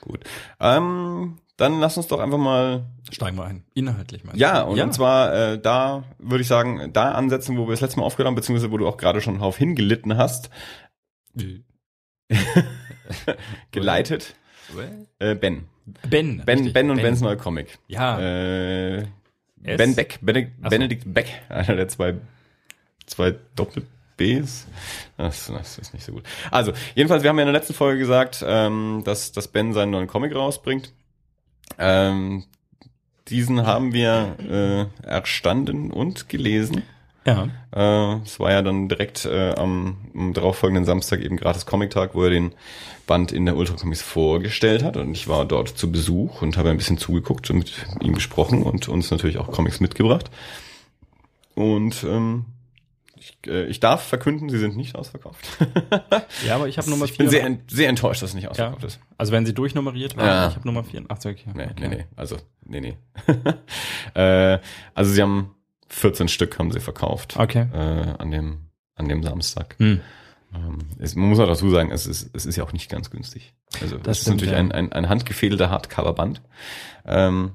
Gut. 0.01 0.19
Ähm, 0.59 1.37
dann 1.57 1.79
lass 1.79 1.97
uns 1.97 2.07
doch 2.07 2.19
einfach 2.19 2.37
mal 2.37 2.85
Steigen 3.11 3.37
wir 3.37 3.45
ein. 3.45 3.63
Inhaltlich 3.75 4.23
mal. 4.23 4.35
Ja, 4.35 4.63
und, 4.63 4.79
und 4.79 4.93
zwar 4.93 5.33
äh, 5.33 5.59
da 5.61 6.03
würde 6.17 6.41
ich 6.41 6.47
sagen, 6.47 6.91
da 6.93 7.11
ansetzen, 7.11 7.57
wo 7.57 7.67
wir 7.67 7.71
das 7.71 7.81
letzte 7.81 7.99
Mal 7.99 8.05
aufgehört 8.05 8.27
haben, 8.27 8.35
beziehungsweise 8.35 8.71
wo 8.71 8.77
du 8.77 8.87
auch 8.87 8.97
gerade 8.97 9.21
schon 9.21 9.37
drauf 9.37 9.57
hingelitten 9.57 10.17
hast, 10.17 10.49
geleitet. 13.71 14.35
Äh, 15.19 15.35
Ben. 15.35 15.65
Ben. 16.09 16.41
Ben, 16.45 16.57
richtig. 16.57 16.73
ben 16.73 16.89
und 16.89 17.01
Bens 17.01 17.21
neuer 17.21 17.35
Comic. 17.35 17.77
Ja. 17.87 18.19
Äh, 18.19 19.05
ben 19.57 19.95
Beck, 19.95 20.19
Benedikt, 20.21 20.51
so. 20.61 20.69
Benedikt 20.69 21.13
Beck, 21.13 21.27
einer 21.49 21.75
der 21.75 21.87
zwei, 21.87 22.15
zwei 23.05 23.35
Doppel-Bs. 23.55 24.67
Das, 25.17 25.47
das 25.47 25.77
ist 25.77 25.93
nicht 25.93 26.05
so 26.05 26.13
gut. 26.13 26.23
Also, 26.51 26.73
jedenfalls, 26.95 27.23
wir 27.23 27.29
haben 27.29 27.37
ja 27.37 27.43
in 27.43 27.51
der 27.51 27.59
letzten 27.59 27.73
Folge 27.73 27.99
gesagt, 27.99 28.43
ähm, 28.45 29.03
dass, 29.05 29.31
dass 29.31 29.47
Ben 29.47 29.73
seinen 29.73 29.91
neuen 29.91 30.07
Comic 30.07 30.35
rausbringt. 30.35 30.93
Ähm, 31.77 32.45
diesen 33.29 33.65
haben 33.65 33.93
wir 33.93 34.89
äh, 35.03 35.07
erstanden 35.07 35.91
und 35.91 36.29
gelesen. 36.29 36.83
Ja. 37.25 37.47
Äh, 37.73 38.19
es 38.23 38.39
war 38.39 38.51
ja 38.51 38.61
dann 38.61 38.89
direkt 38.89 39.25
äh, 39.25 39.51
am, 39.55 39.97
am 40.13 40.33
darauffolgenden 40.33 40.85
Samstag 40.85 41.21
eben 41.21 41.37
gratis 41.37 41.65
Comic-Tag, 41.65 42.15
wo 42.15 42.23
er 42.23 42.29
den 42.29 42.53
Band 43.07 43.31
in 43.31 43.45
der 43.45 43.55
Ultra 43.55 43.75
Comics 43.75 44.01
vorgestellt 44.01 44.83
hat. 44.83 44.97
Und 44.97 45.11
ich 45.13 45.27
war 45.27 45.45
dort 45.45 45.69
zu 45.69 45.91
Besuch 45.91 46.41
und 46.41 46.57
habe 46.57 46.69
ein 46.69 46.77
bisschen 46.77 46.97
zugeguckt 46.97 47.49
und 47.49 47.57
mit 47.59 47.73
ihm 48.01 48.13
gesprochen 48.13 48.63
und 48.63 48.87
uns 48.89 49.09
natürlich 49.11 49.37
auch 49.37 49.51
Comics 49.51 49.79
mitgebracht. 49.79 50.29
Und 51.55 52.03
ähm, 52.03 52.45
ich, 53.15 53.37
äh, 53.47 53.65
ich 53.67 53.79
darf 53.79 54.03
verkünden, 54.03 54.49
sie 54.49 54.57
sind 54.59 54.75
nicht 54.75 54.95
ausverkauft. 54.95 55.45
Ja, 56.45 56.55
aber 56.55 56.67
ich 56.67 56.77
habe 56.77 56.89
Nummer 56.89 57.05
ich 57.05 57.17
bin 57.17 57.29
sehr, 57.29 57.43
ent- 57.45 57.69
sehr 57.71 57.87
enttäuscht, 57.87 58.21
dass 58.21 58.31
es 58.31 58.35
nicht 58.35 58.43
ja. 58.45 58.49
ausverkauft 58.49 58.83
ist. 58.83 58.99
Also 59.17 59.31
wenn 59.31 59.45
sie 59.45 59.53
durchnummeriert 59.53 60.17
waren, 60.17 60.25
Ja. 60.27 60.47
ich 60.49 60.55
habe 60.55 60.67
Nummer 60.67 60.83
84. 60.83 61.45
Nee, 61.53 61.63
okay. 61.63 61.73
nee, 61.79 61.87
nee. 61.87 62.05
Also, 62.17 62.37
nee, 62.65 62.81
nee. 62.81 62.97
äh, 64.19 64.59
also 64.93 65.11
sie 65.13 65.21
haben 65.21 65.55
14 65.93 66.27
Stück 66.27 66.59
haben 66.59 66.71
sie 66.71 66.79
verkauft. 66.79 67.35
Okay. 67.37 67.67
Äh, 67.73 68.13
an 68.17 68.31
dem, 68.31 68.67
an 68.95 69.07
dem 69.07 69.23
Samstag. 69.23 69.75
Hm. 69.79 70.01
Ähm, 70.53 70.79
es, 70.99 71.15
man 71.15 71.29
muss 71.29 71.39
auch 71.39 71.47
dazu 71.47 71.69
sagen, 71.69 71.91
es 71.91 72.05
ist, 72.05 72.29
es 72.33 72.45
ist 72.45 72.55
ja 72.55 72.63
auch 72.63 72.73
nicht 72.73 72.89
ganz 72.89 73.09
günstig. 73.09 73.53
Also 73.81 73.97
Das 73.97 74.03
das 74.03 74.17
ist 74.17 74.21
stimmt, 74.23 74.37
natürlich 74.37 74.53
ja. 74.53 74.59
ein, 74.59 74.71
ein, 74.71 74.91
ein 74.91 75.09
handgefädelter 75.09 75.69
Hardcover-Band. 75.69 76.41
Ähm, 77.05 77.53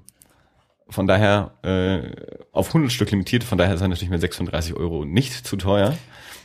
von 0.89 1.07
daher 1.07 1.53
äh, 1.63 2.11
auf 2.53 2.69
100 2.69 2.91
Stück 2.91 3.11
limitiert, 3.11 3.45
von 3.45 3.59
daher 3.59 3.75
ist 3.75 3.83
er 3.83 3.89
natürlich 3.89 4.11
mit 4.11 4.21
36 4.21 4.75
Euro 4.75 5.05
nicht 5.05 5.47
zu 5.47 5.57
teuer. 5.57 5.97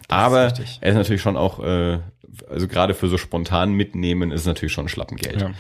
Aber 0.10 0.48
richtig. 0.48 0.80
er 0.82 0.90
ist 0.90 0.96
natürlich 0.96 1.22
schon 1.22 1.38
auch, 1.38 1.60
äh, 1.60 2.00
also 2.50 2.68
gerade 2.68 2.94
für 2.94 3.08
so 3.08 3.18
spontan 3.18 3.72
mitnehmen, 3.74 4.32
ist 4.32 4.42
es 4.42 4.48
natürlich 4.48 4.74
schon 4.74 4.90
Schlappengeld. 4.90 5.42
Ja. 5.42 5.52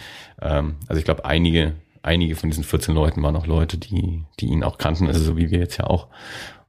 Ähm, 0.41 0.75
also 0.87 0.99
ich 0.99 1.05
glaube, 1.05 1.23
einige, 1.25 1.75
einige 2.03 2.35
von 2.35 2.49
diesen 2.49 2.63
14 2.63 2.93
Leuten 2.93 3.23
waren 3.23 3.35
auch 3.35 3.47
Leute, 3.47 3.77
die, 3.77 4.23
die 4.39 4.45
ihn 4.47 4.63
auch 4.63 4.77
kannten, 4.77 5.07
also 5.07 5.23
so 5.23 5.37
wie 5.37 5.49
wir 5.49 5.59
jetzt 5.59 5.77
ja 5.77 5.85
auch. 5.85 6.09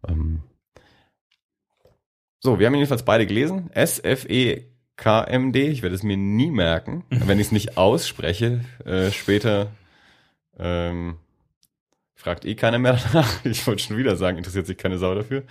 Ähm, 0.08 0.42
so, 2.40 2.58
wir 2.58 2.66
haben 2.66 2.74
ihn 2.74 2.78
jedenfalls 2.78 3.04
beide 3.04 3.26
gelesen. 3.26 3.70
S-F-E-K-M-D. 3.72 5.68
Ich 5.68 5.82
werde 5.82 5.94
es 5.94 6.02
mir 6.02 6.16
nie 6.16 6.50
merken, 6.50 7.04
wenn 7.10 7.40
ich 7.40 7.48
es 7.48 7.52
nicht 7.52 7.76
ausspreche. 7.76 8.64
Äh, 8.84 9.10
später 9.10 9.72
ähm, 10.58 11.16
fragt 12.14 12.44
eh 12.44 12.54
keiner 12.54 12.78
mehr 12.78 12.98
danach. 13.12 13.28
Ich 13.44 13.66
wollte 13.66 13.82
schon 13.82 13.96
wieder 13.96 14.16
sagen, 14.16 14.38
interessiert 14.38 14.66
sich 14.66 14.78
keine 14.78 14.98
Sau 14.98 15.14
dafür. 15.14 15.42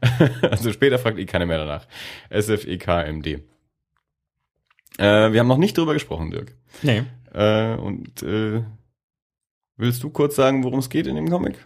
also 0.42 0.72
später 0.72 0.98
fragt 0.98 1.18
eh 1.18 1.26
keiner 1.26 1.46
mehr 1.46 1.58
danach. 1.58 1.86
S-F-E-K-M-D. 2.30 3.42
Äh, 4.98 5.32
wir 5.32 5.40
haben 5.40 5.48
noch 5.48 5.58
nicht 5.58 5.76
drüber 5.76 5.92
gesprochen, 5.92 6.30
Dirk. 6.30 6.54
Nee. 6.82 7.04
Äh, 7.34 7.74
und 7.74 8.22
äh, 8.22 8.62
willst 9.76 10.02
du 10.02 10.10
kurz 10.10 10.36
sagen, 10.36 10.64
worum 10.64 10.78
es 10.78 10.88
geht 10.90 11.06
in 11.06 11.16
dem 11.16 11.28
Comic? 11.30 11.56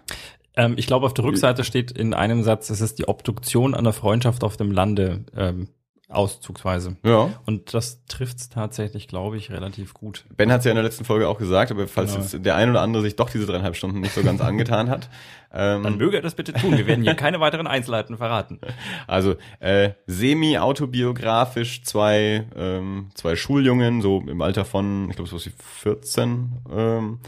Ähm, 0.57 0.75
ich 0.76 0.87
glaube, 0.87 1.07
auf 1.07 1.14
der 1.14 1.25
Rückseite 1.25 1.64
steht 1.64 1.90
in 1.93 2.12
einem 2.14 2.43
Satz, 2.43 2.71
es 2.71 2.81
ist 2.81 2.99
die 2.99 3.09
Obduktion 3.09 3.75
einer 3.75 3.93
Freundschaft 3.93 4.45
auf 4.45 4.57
dem 4.57 4.73
Lande, 4.73 5.25
ähm, 5.37 5.69
auszugsweise. 6.09 6.97
Ja. 7.05 7.31
Und 7.47 7.73
das 7.73 8.05
trifft's 8.07 8.49
tatsächlich, 8.49 9.07
glaube 9.07 9.37
ich, 9.37 9.52
relativ 9.52 9.95
gut. 9.95 10.25
Ben 10.37 10.50
hat 10.50 10.59
es 10.59 10.64
ja 10.64 10.73
in 10.73 10.75
der 10.75 10.83
letzten 10.83 11.05
Folge 11.05 11.29
auch 11.29 11.38
gesagt, 11.38 11.71
aber 11.71 11.87
falls 11.87 12.11
Genau. 12.12 12.25
jetzt 12.25 12.45
der 12.45 12.57
ein 12.57 12.69
oder 12.69 12.83
andere 12.83 13.02
sich 13.05 13.14
doch 13.14 13.31
diese 13.31 13.47
dreieinhalb 13.47 13.76
Stunden 13.76 14.00
nicht 14.00 14.12
so 14.12 14.23
ganz 14.25 14.40
angetan 14.40 14.90
hat. 14.90 15.09
Ähm, 15.52 15.85
Dann 15.85 15.99
möge 15.99 16.17
er 16.17 16.23
das 16.23 16.35
bitte 16.35 16.52
tun. 16.52 16.76
Wir 16.76 16.88
werden 16.88 17.05
hier 17.05 17.14
keine 17.14 17.38
weiteren 17.38 17.69
Einzelheiten 17.69 18.17
verraten. 18.17 18.59
Also 19.07 19.37
äh, 19.61 19.90
semi-autobiografisch 20.07 21.83
zwei, 21.85 22.47
ähm, 22.57 23.11
zwei 23.14 23.37
Schuljungen, 23.37 24.02
so 24.02 24.21
im 24.26 24.43
Alter 24.43 24.64
von, 24.64 25.09
ich 25.11 25.17
glaube, 25.17 25.31
so 25.31 25.37
was 25.37 25.47
wie 25.47 25.52
14, 25.57 26.52
ähm, 26.73 27.19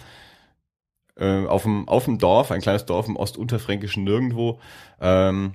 äh, 1.16 1.46
auf 1.46 1.62
dem 1.62 1.88
auf 1.88 2.04
dem 2.04 2.18
Dorf, 2.18 2.50
ein 2.50 2.60
kleines 2.60 2.86
Dorf 2.86 3.08
im 3.08 3.16
ostunterfränkischen 3.16 4.04
Nirgendwo, 4.04 4.60
ähm, 5.00 5.54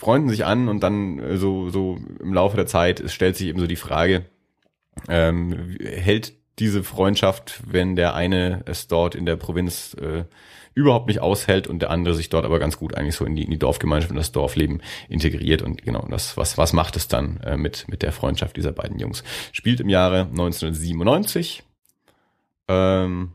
freunden 0.00 0.30
sich 0.30 0.44
an 0.44 0.68
und 0.68 0.82
dann 0.82 1.18
äh, 1.18 1.36
so, 1.36 1.70
so 1.70 1.98
im 2.20 2.32
Laufe 2.32 2.56
der 2.56 2.66
Zeit 2.66 3.02
stellt 3.06 3.36
sich 3.36 3.48
eben 3.48 3.60
so 3.60 3.66
die 3.66 3.76
Frage, 3.76 4.24
ähm, 5.08 5.76
hält 5.80 6.34
diese 6.58 6.82
Freundschaft, 6.82 7.62
wenn 7.66 7.96
der 7.96 8.14
eine 8.14 8.62
es 8.66 8.86
dort 8.86 9.14
in 9.14 9.24
der 9.24 9.36
Provinz 9.36 9.94
äh, 9.94 10.24
überhaupt 10.74 11.08
nicht 11.08 11.20
aushält 11.20 11.66
und 11.66 11.80
der 11.80 11.90
andere 11.90 12.14
sich 12.14 12.28
dort 12.28 12.44
aber 12.44 12.58
ganz 12.58 12.76
gut 12.76 12.94
eigentlich 12.94 13.16
so 13.16 13.24
in 13.24 13.34
die, 13.34 13.44
in 13.44 13.50
die 13.50 13.58
Dorfgemeinschaft 13.58 14.10
und 14.10 14.16
das 14.16 14.32
Dorfleben 14.32 14.82
integriert 15.08 15.62
und 15.62 15.82
genau 15.82 16.06
das 16.08 16.36
was 16.36 16.58
was 16.58 16.72
macht 16.72 16.96
es 16.96 17.08
dann 17.08 17.38
äh, 17.38 17.56
mit 17.56 17.86
mit 17.88 18.02
der 18.02 18.12
Freundschaft 18.12 18.56
dieser 18.56 18.72
beiden 18.72 18.98
Jungs? 18.98 19.24
Spielt 19.52 19.80
im 19.80 19.88
Jahre 19.88 20.22
1997 20.22 21.62
ähm, 22.68 23.32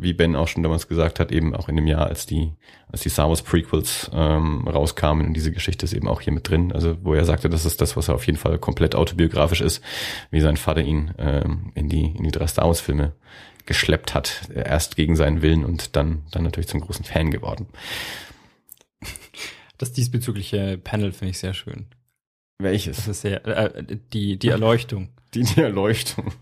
wie 0.00 0.12
Ben 0.12 0.36
auch 0.36 0.48
schon 0.48 0.62
damals 0.62 0.88
gesagt 0.88 1.20
hat, 1.20 1.32
eben 1.32 1.54
auch 1.54 1.68
in 1.68 1.76
dem 1.76 1.86
Jahr, 1.86 2.06
als 2.06 2.26
die, 2.26 2.52
als 2.90 3.02
die 3.02 3.08
Star 3.08 3.28
Wars 3.28 3.42
Prequels 3.42 4.10
ähm, 4.12 4.66
rauskamen 4.66 5.26
und 5.26 5.34
diese 5.34 5.52
Geschichte 5.52 5.84
ist 5.84 5.92
eben 5.92 6.08
auch 6.08 6.20
hier 6.20 6.32
mit 6.32 6.48
drin. 6.48 6.72
Also 6.72 6.96
wo 7.02 7.14
er 7.14 7.24
sagte, 7.24 7.48
das 7.48 7.64
ist 7.64 7.80
das, 7.80 7.96
was 7.96 8.08
er 8.08 8.14
auf 8.14 8.26
jeden 8.26 8.38
Fall 8.38 8.58
komplett 8.58 8.94
autobiografisch 8.94 9.60
ist, 9.60 9.82
wie 10.30 10.40
sein 10.40 10.56
Vater 10.56 10.82
ihn 10.82 11.12
ähm, 11.18 11.72
in 11.74 11.88
die 11.88 12.14
in 12.16 12.24
die 12.24 12.30
drei 12.30 12.46
Star 12.46 12.66
Wars 12.66 12.80
Filme 12.80 13.12
geschleppt 13.66 14.14
hat, 14.14 14.48
erst 14.54 14.96
gegen 14.96 15.14
seinen 15.14 15.42
Willen 15.42 15.64
und 15.64 15.94
dann 15.96 16.22
dann 16.30 16.44
natürlich 16.44 16.68
zum 16.68 16.80
großen 16.80 17.04
Fan 17.04 17.30
geworden. 17.30 17.66
Das 19.76 19.92
diesbezügliche 19.92 20.78
Panel 20.78 21.12
finde 21.12 21.30
ich 21.30 21.38
sehr 21.38 21.54
schön. 21.54 21.86
Welches? 22.58 22.96
Das 22.96 23.08
ist 23.08 23.20
sehr 23.20 23.46
äh, 23.46 23.96
die 24.12 24.38
die 24.38 24.48
Erleuchtung. 24.48 25.10
Die, 25.34 25.42
die 25.42 25.60
Erleuchtung. 25.60 26.32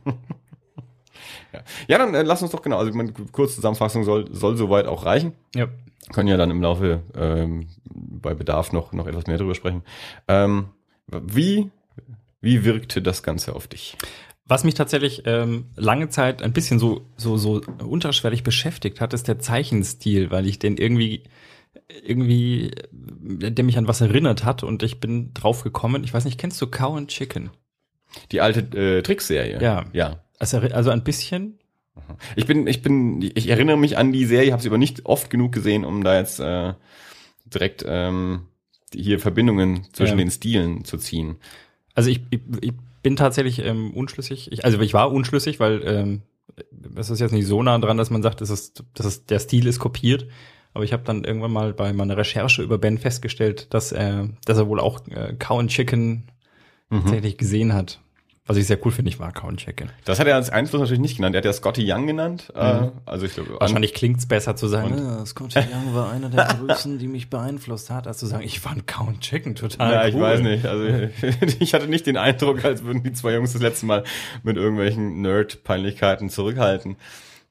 Ja, 1.56 1.62
ja 1.88 1.98
dann 1.98 2.14
äh, 2.14 2.22
lass 2.22 2.42
uns 2.42 2.52
doch 2.52 2.62
genau, 2.62 2.78
also 2.78 2.92
meine 2.92 3.12
Kurzzusammenfassung 3.12 4.04
soll, 4.04 4.32
soll 4.34 4.56
soweit 4.56 4.86
auch 4.86 5.04
reichen. 5.04 5.32
Ja. 5.54 5.68
Können 6.12 6.28
ja 6.28 6.36
dann 6.36 6.50
im 6.50 6.62
Laufe 6.62 7.02
ähm, 7.16 7.68
bei 7.84 8.34
Bedarf 8.34 8.72
noch, 8.72 8.92
noch 8.92 9.06
etwas 9.06 9.26
mehr 9.26 9.38
drüber 9.38 9.54
sprechen. 9.54 9.82
Ähm, 10.28 10.66
wie, 11.08 11.70
wie 12.40 12.64
wirkte 12.64 13.02
das 13.02 13.22
Ganze 13.22 13.54
auf 13.54 13.66
dich? 13.66 13.96
Was 14.48 14.62
mich 14.62 14.74
tatsächlich 14.74 15.22
ähm, 15.26 15.66
lange 15.74 16.08
Zeit 16.08 16.42
ein 16.42 16.52
bisschen 16.52 16.78
so, 16.78 17.06
so, 17.16 17.36
so 17.36 17.60
unterschwellig 17.84 18.44
beschäftigt 18.44 19.00
hat, 19.00 19.12
ist 19.12 19.26
der 19.26 19.40
Zeichenstil, 19.40 20.30
weil 20.30 20.46
ich 20.46 20.60
den 20.60 20.76
irgendwie 20.76 21.24
irgendwie, 22.04 22.70
der 22.90 23.64
mich 23.64 23.78
an 23.78 23.88
was 23.88 24.00
erinnert 24.00 24.44
hat 24.44 24.62
und 24.62 24.82
ich 24.82 25.00
bin 25.00 25.32
drauf 25.34 25.62
gekommen. 25.62 26.04
Ich 26.04 26.14
weiß 26.14 26.24
nicht, 26.24 26.38
kennst 26.38 26.60
du 26.60 26.66
Cow 26.66 26.96
and 26.96 27.08
Chicken? 27.08 27.50
Die 28.32 28.40
alte 28.40 28.60
äh, 28.76 29.02
Trickserie. 29.02 29.60
Ja. 29.60 29.84
Ja. 29.92 30.20
Also, 30.38 30.58
also 30.58 30.90
ein 30.90 31.04
bisschen. 31.04 31.58
Ich 32.36 32.46
bin, 32.46 32.66
ich 32.66 32.82
bin, 32.82 33.22
ich 33.34 33.48
erinnere 33.48 33.78
mich 33.78 33.96
an 33.96 34.12
die 34.12 34.26
Serie, 34.26 34.52
habe 34.52 34.60
sie 34.62 34.68
aber 34.68 34.78
nicht 34.78 35.06
oft 35.06 35.30
genug 35.30 35.52
gesehen, 35.52 35.84
um 35.84 36.04
da 36.04 36.18
jetzt 36.18 36.40
äh, 36.40 36.74
direkt 37.46 37.84
ähm, 37.86 38.42
hier 38.92 39.18
Verbindungen 39.18 39.84
zwischen 39.92 40.18
Ja. 40.18 40.24
den 40.24 40.30
Stilen 40.30 40.84
zu 40.84 40.98
ziehen. 40.98 41.36
Also 41.94 42.10
ich, 42.10 42.20
ich, 42.30 42.40
ich 42.60 42.72
bin 43.02 43.16
tatsächlich 43.16 43.60
ähm, 43.64 43.92
unschlüssig. 43.94 44.52
Ich, 44.52 44.64
also 44.64 44.78
ich 44.80 44.92
war 44.92 45.10
unschlüssig, 45.10 45.58
weil 45.58 45.82
ähm, 45.86 46.22
es 46.96 47.08
ist 47.08 47.20
jetzt 47.20 47.32
nicht 47.32 47.46
so 47.46 47.62
nah 47.62 47.78
dran, 47.78 47.96
dass 47.96 48.10
man 48.10 48.22
sagt, 48.22 48.40
das 48.42 48.50
ist, 48.50 48.84
das 48.94 49.06
ist, 49.06 49.30
der 49.30 49.38
Stil 49.38 49.66
ist 49.66 49.78
kopiert. 49.78 50.26
Aber 50.74 50.84
ich 50.84 50.92
habe 50.92 51.04
dann 51.04 51.24
irgendwann 51.24 51.52
mal 51.52 51.72
bei 51.72 51.94
meiner 51.94 52.18
Recherche 52.18 52.62
über 52.62 52.76
Ben 52.76 52.98
festgestellt, 52.98 53.72
dass 53.72 53.92
er, 53.92 54.28
dass 54.44 54.58
er 54.58 54.68
wohl 54.68 54.80
auch 54.80 55.00
äh, 55.08 55.34
Cow 55.38 55.58
and 55.60 55.70
Chicken 55.70 56.24
Mhm. 56.88 57.00
tatsächlich 57.00 57.36
gesehen 57.36 57.72
hat. 57.72 58.00
Was 58.48 58.56
ich 58.56 58.66
sehr 58.68 58.78
cool 58.86 58.92
finde, 58.92 59.08
ich 59.08 59.18
war 59.18 59.32
Cow 59.32 59.48
and 59.48 59.58
Chicken. 59.58 59.90
Das 60.04 60.20
hat 60.20 60.28
er 60.28 60.36
als 60.36 60.50
Einfluss 60.50 60.80
natürlich 60.80 61.00
nicht 61.00 61.16
genannt. 61.16 61.34
Er 61.34 61.38
hat 61.38 61.44
ja 61.44 61.52
Scotty 61.52 61.84
Young 61.90 62.06
genannt. 62.06 62.52
Äh, 62.54 62.90
also 63.04 63.26
ich 63.26 63.34
glaube, 63.34 63.56
Wahrscheinlich 63.58 63.92
klingt's 63.92 64.26
besser 64.26 64.54
zu 64.54 64.68
sagen, 64.68 64.92
Und- 64.94 65.00
"Ah, 65.00 65.26
Scotty 65.26 65.58
Young 65.58 65.94
war 65.94 66.12
einer 66.12 66.28
der 66.28 66.44
größten, 66.46 66.98
die 66.98 67.08
mich 67.08 67.28
beeinflusst 67.28 67.90
hat, 67.90 68.06
als 68.06 68.18
zu 68.18 68.26
sagen, 68.26 68.44
ich 68.44 68.60
fand 68.60 68.86
Cow 68.86 69.08
and 69.08 69.20
Chicken 69.20 69.56
total 69.56 69.92
Ja, 69.92 70.02
cool. 70.02 70.08
ich 70.10 70.20
weiß 70.20 70.40
nicht. 70.42 70.64
Also 70.64 70.86
ich 71.58 71.74
hatte 71.74 71.88
nicht 71.88 72.06
den 72.06 72.16
Eindruck, 72.16 72.64
als 72.64 72.84
würden 72.84 73.02
die 73.02 73.12
zwei 73.12 73.34
Jungs 73.34 73.52
das 73.52 73.62
letzte 73.62 73.86
Mal 73.86 74.04
mit 74.44 74.56
irgendwelchen 74.56 75.22
Nerd-Peinlichkeiten 75.22 76.30
zurückhalten. 76.30 76.96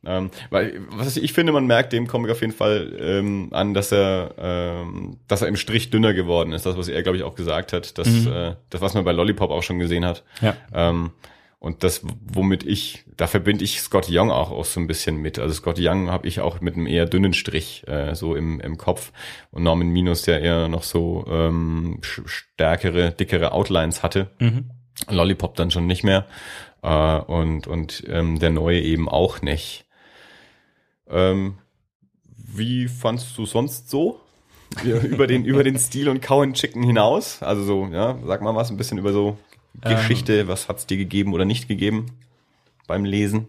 Ähm, 0.06 0.30
weil 0.50 0.80
was 0.92 1.18
ich 1.18 1.34
finde, 1.34 1.52
man 1.52 1.66
merkt 1.68 1.92
dem 1.94 2.08
Comic 2.08 2.32
auf 2.32 2.42
jeden 2.42 2.54
Fall 2.54 2.96
ähm, 3.00 3.50
an, 3.52 3.74
dass 3.74 3.92
er, 3.92 4.36
ähm, 4.38 5.18
dass 5.28 5.42
er 5.42 5.48
im 5.48 5.56
Strich 5.56 5.90
dünner 5.90 6.14
geworden 6.14 6.54
ist. 6.54 6.66
Das, 6.66 6.78
was 6.78 6.88
er, 6.88 7.02
glaube 7.04 7.18
ich, 7.18 7.24
auch 7.24 7.36
gesagt 7.36 7.74
hat. 7.74 7.98
Das, 7.98 8.08
Mhm. 8.08 8.32
äh, 8.32 8.56
das, 8.70 8.82
was 8.82 8.94
man 8.94 9.04
bei 9.06 9.12
Lollipop 9.12 9.52
auch 9.52 9.64
schon 9.64 9.80
gesehen 9.80 10.06
hat. 10.06 10.24
Ja. 10.42 10.56
Ähm, 10.74 11.12
und 11.58 11.84
das, 11.84 12.02
womit 12.24 12.64
ich, 12.64 13.06
da 13.18 13.26
verbinde 13.26 13.64
ich 13.64 13.82
Scott 13.82 14.08
Young 14.12 14.30
auch, 14.30 14.52
auch 14.52 14.66
so 14.66 14.80
ein 14.80 14.86
bisschen 14.86 15.18
mit. 15.18 15.40
Also 15.40 15.56
Scott 15.56 15.78
Young 15.80 16.12
habe 16.12 16.28
ich 16.28 16.40
auch 16.40 16.62
mit 16.62 16.76
einem 16.76 16.86
eher 16.86 17.08
dünnen 17.08 17.34
Strich 17.34 17.84
äh, 17.88 18.14
so 18.14 18.36
im, 18.36 18.60
im 18.60 18.78
Kopf. 18.78 19.12
Und 19.50 19.64
Norman 19.64 19.88
Minus, 19.90 20.22
der 20.22 20.42
eher 20.42 20.68
noch 20.68 20.84
so 20.84 21.26
ähm, 21.28 22.00
stärkere, 22.04 23.12
dickere 23.12 23.52
Outlines 23.54 24.04
hatte. 24.04 24.30
Mhm. 24.40 24.70
Lollipop 25.10 25.56
dann 25.56 25.72
schon 25.72 25.88
nicht 25.88 26.04
mehr. 26.04 26.26
Äh, 26.84 27.18
und 27.20 27.66
und 27.68 28.04
ähm, 28.08 28.38
der 28.40 28.52
neue 28.52 28.82
eben 28.82 29.10
auch 29.10 29.42
nicht. 29.42 29.85
Ähm, 31.10 31.56
wie 32.38 32.88
fandst 32.88 33.38
du 33.38 33.46
sonst 33.46 33.90
so? 33.90 34.20
Über 34.84 35.28
den 35.28 35.46
über 35.46 35.64
den 35.64 35.78
Stil 35.78 36.10
und 36.10 36.22
Cow 36.22 36.46
Chicken 36.54 36.84
hinaus? 36.84 37.42
Also 37.42 37.64
so, 37.64 37.88
ja, 37.92 38.18
sag 38.26 38.42
mal 38.42 38.56
was 38.56 38.72
ein 38.72 38.78
bisschen 38.78 38.98
über 38.98 39.14
so 39.14 39.38
Ähm. 39.84 39.96
Geschichte, 39.96 40.48
was 40.48 40.68
hat's 40.68 40.86
dir 40.88 40.98
gegeben 40.98 41.34
oder 41.34 41.46
nicht 41.46 41.68
gegeben 41.68 42.08
beim 42.88 43.06
Lesen? 43.06 43.48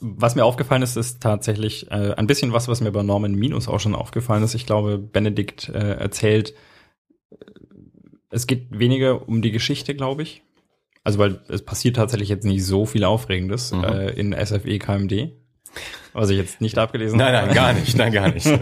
Was 0.00 0.36
mir 0.36 0.44
aufgefallen 0.44 0.82
ist, 0.82 0.96
ist 0.96 1.20
tatsächlich 1.20 1.90
äh, 1.90 2.14
ein 2.16 2.26
bisschen 2.28 2.52
was, 2.52 2.68
was 2.68 2.80
mir 2.80 2.92
bei 2.92 3.02
Norman 3.02 3.34
Minus 3.34 3.66
auch 3.66 3.80
schon 3.80 3.94
aufgefallen 3.96 4.44
ist. 4.44 4.54
Ich 4.54 4.64
glaube, 4.66 4.96
Benedikt 4.98 5.68
äh, 5.70 5.94
erzählt, 5.94 6.54
äh, 7.30 7.36
es 8.30 8.46
geht 8.46 8.66
weniger 8.78 9.26
um 9.28 9.42
die 9.42 9.50
Geschichte, 9.50 9.94
glaube 9.94 10.22
ich. 10.22 10.42
Also, 11.02 11.18
weil 11.18 11.40
es 11.48 11.64
passiert 11.64 11.96
tatsächlich 11.96 12.28
jetzt 12.28 12.44
nicht 12.44 12.64
so 12.64 12.84
viel 12.86 13.02
Aufregendes 13.04 13.72
Mhm. 13.72 13.84
äh, 13.84 14.10
in 14.10 14.32
SFE 14.34 14.78
KMD. 14.78 15.32
Was 16.12 16.30
ich 16.30 16.36
jetzt 16.38 16.60
nicht 16.60 16.78
abgelesen 16.78 17.18
Nein, 17.18 17.34
habe. 17.34 17.46
nein, 17.46 17.54
gar 17.54 17.72
nicht, 17.72 17.96
nein, 17.96 18.12
gar 18.12 18.28
nicht. 18.32 18.46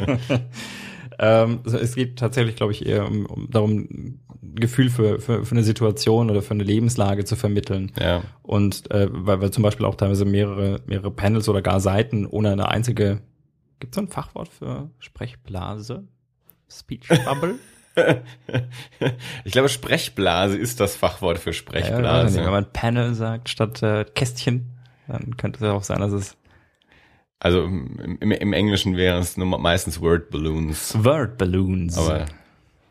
Ähm, 1.19 1.61
es 1.65 1.95
geht 1.95 2.19
tatsächlich, 2.19 2.57
glaube 2.57 2.73
ich, 2.73 2.85
eher 2.85 3.07
um, 3.07 3.25
um 3.25 3.51
darum, 3.51 3.79
ein 3.79 4.21
Gefühl 4.55 4.91
für, 4.91 5.19
für, 5.19 5.47
für 5.47 5.53
eine 5.53 5.65
Situation 5.65 6.31
oder 6.31 6.43
für 6.43 6.51
eine 6.53 6.63
Lebenslage 6.63 7.25
zu 7.25 7.37
vermitteln. 7.37 7.91
ja. 7.99 8.23
Und 8.43 8.91
äh, 8.91 9.09
weil 9.11 9.41
wir 9.41 9.51
zum 9.51 9.63
Beispiel 9.63 9.87
auch 9.87 9.95
teilweise 9.95 10.27
mehrere, 10.27 10.83
mehrere 10.85 11.11
Panels 11.11 11.49
oder 11.49 11.63
gar 11.63 11.81
Seiten 11.81 12.27
ohne 12.27 12.53
eine 12.53 12.69
einzige, 12.69 13.23
gibt 13.81 13.95
es 13.95 13.97
so 13.97 14.03
ein 14.03 14.09
Fachwort 14.09 14.49
für 14.49 14.91
Sprechblase? 14.99 16.05
Speech 16.71 17.09
Bubble? 17.25 17.55
Ich 19.45 19.53
glaube, 19.53 19.71
Sprechblase 19.71 20.59
ist 20.59 20.81
das 20.81 20.97
Fachwort 20.97 21.39
für 21.39 21.49
Ja, 21.51 21.55
Sprechblase. 21.55 22.35
nicht. 22.37 22.45
Wenn 22.45 22.53
man 22.53 22.71
Panel 22.73 23.15
sagt 23.15 23.49
statt 23.49 23.83
äh, 23.83 24.05
Kästchen, 24.05 24.67
dann 25.09 25.39
könnte 25.39 25.61
es 25.61 25.63
ja 25.63 25.73
auch 25.73 25.83
sein, 25.83 26.01
dass 26.01 26.13
es 26.13 26.37
also 27.39 27.65
im, 27.65 28.19
im, 28.21 28.31
im 28.33 28.53
Englischen 28.53 28.97
wäre 28.97 29.19
es 29.19 29.37
nur 29.37 29.47
meistens 29.59 30.01
Word 30.01 30.31
Balloons. 30.31 30.97
Word 31.03 31.39
Balloons. 31.39 31.99
Aber 31.99 32.27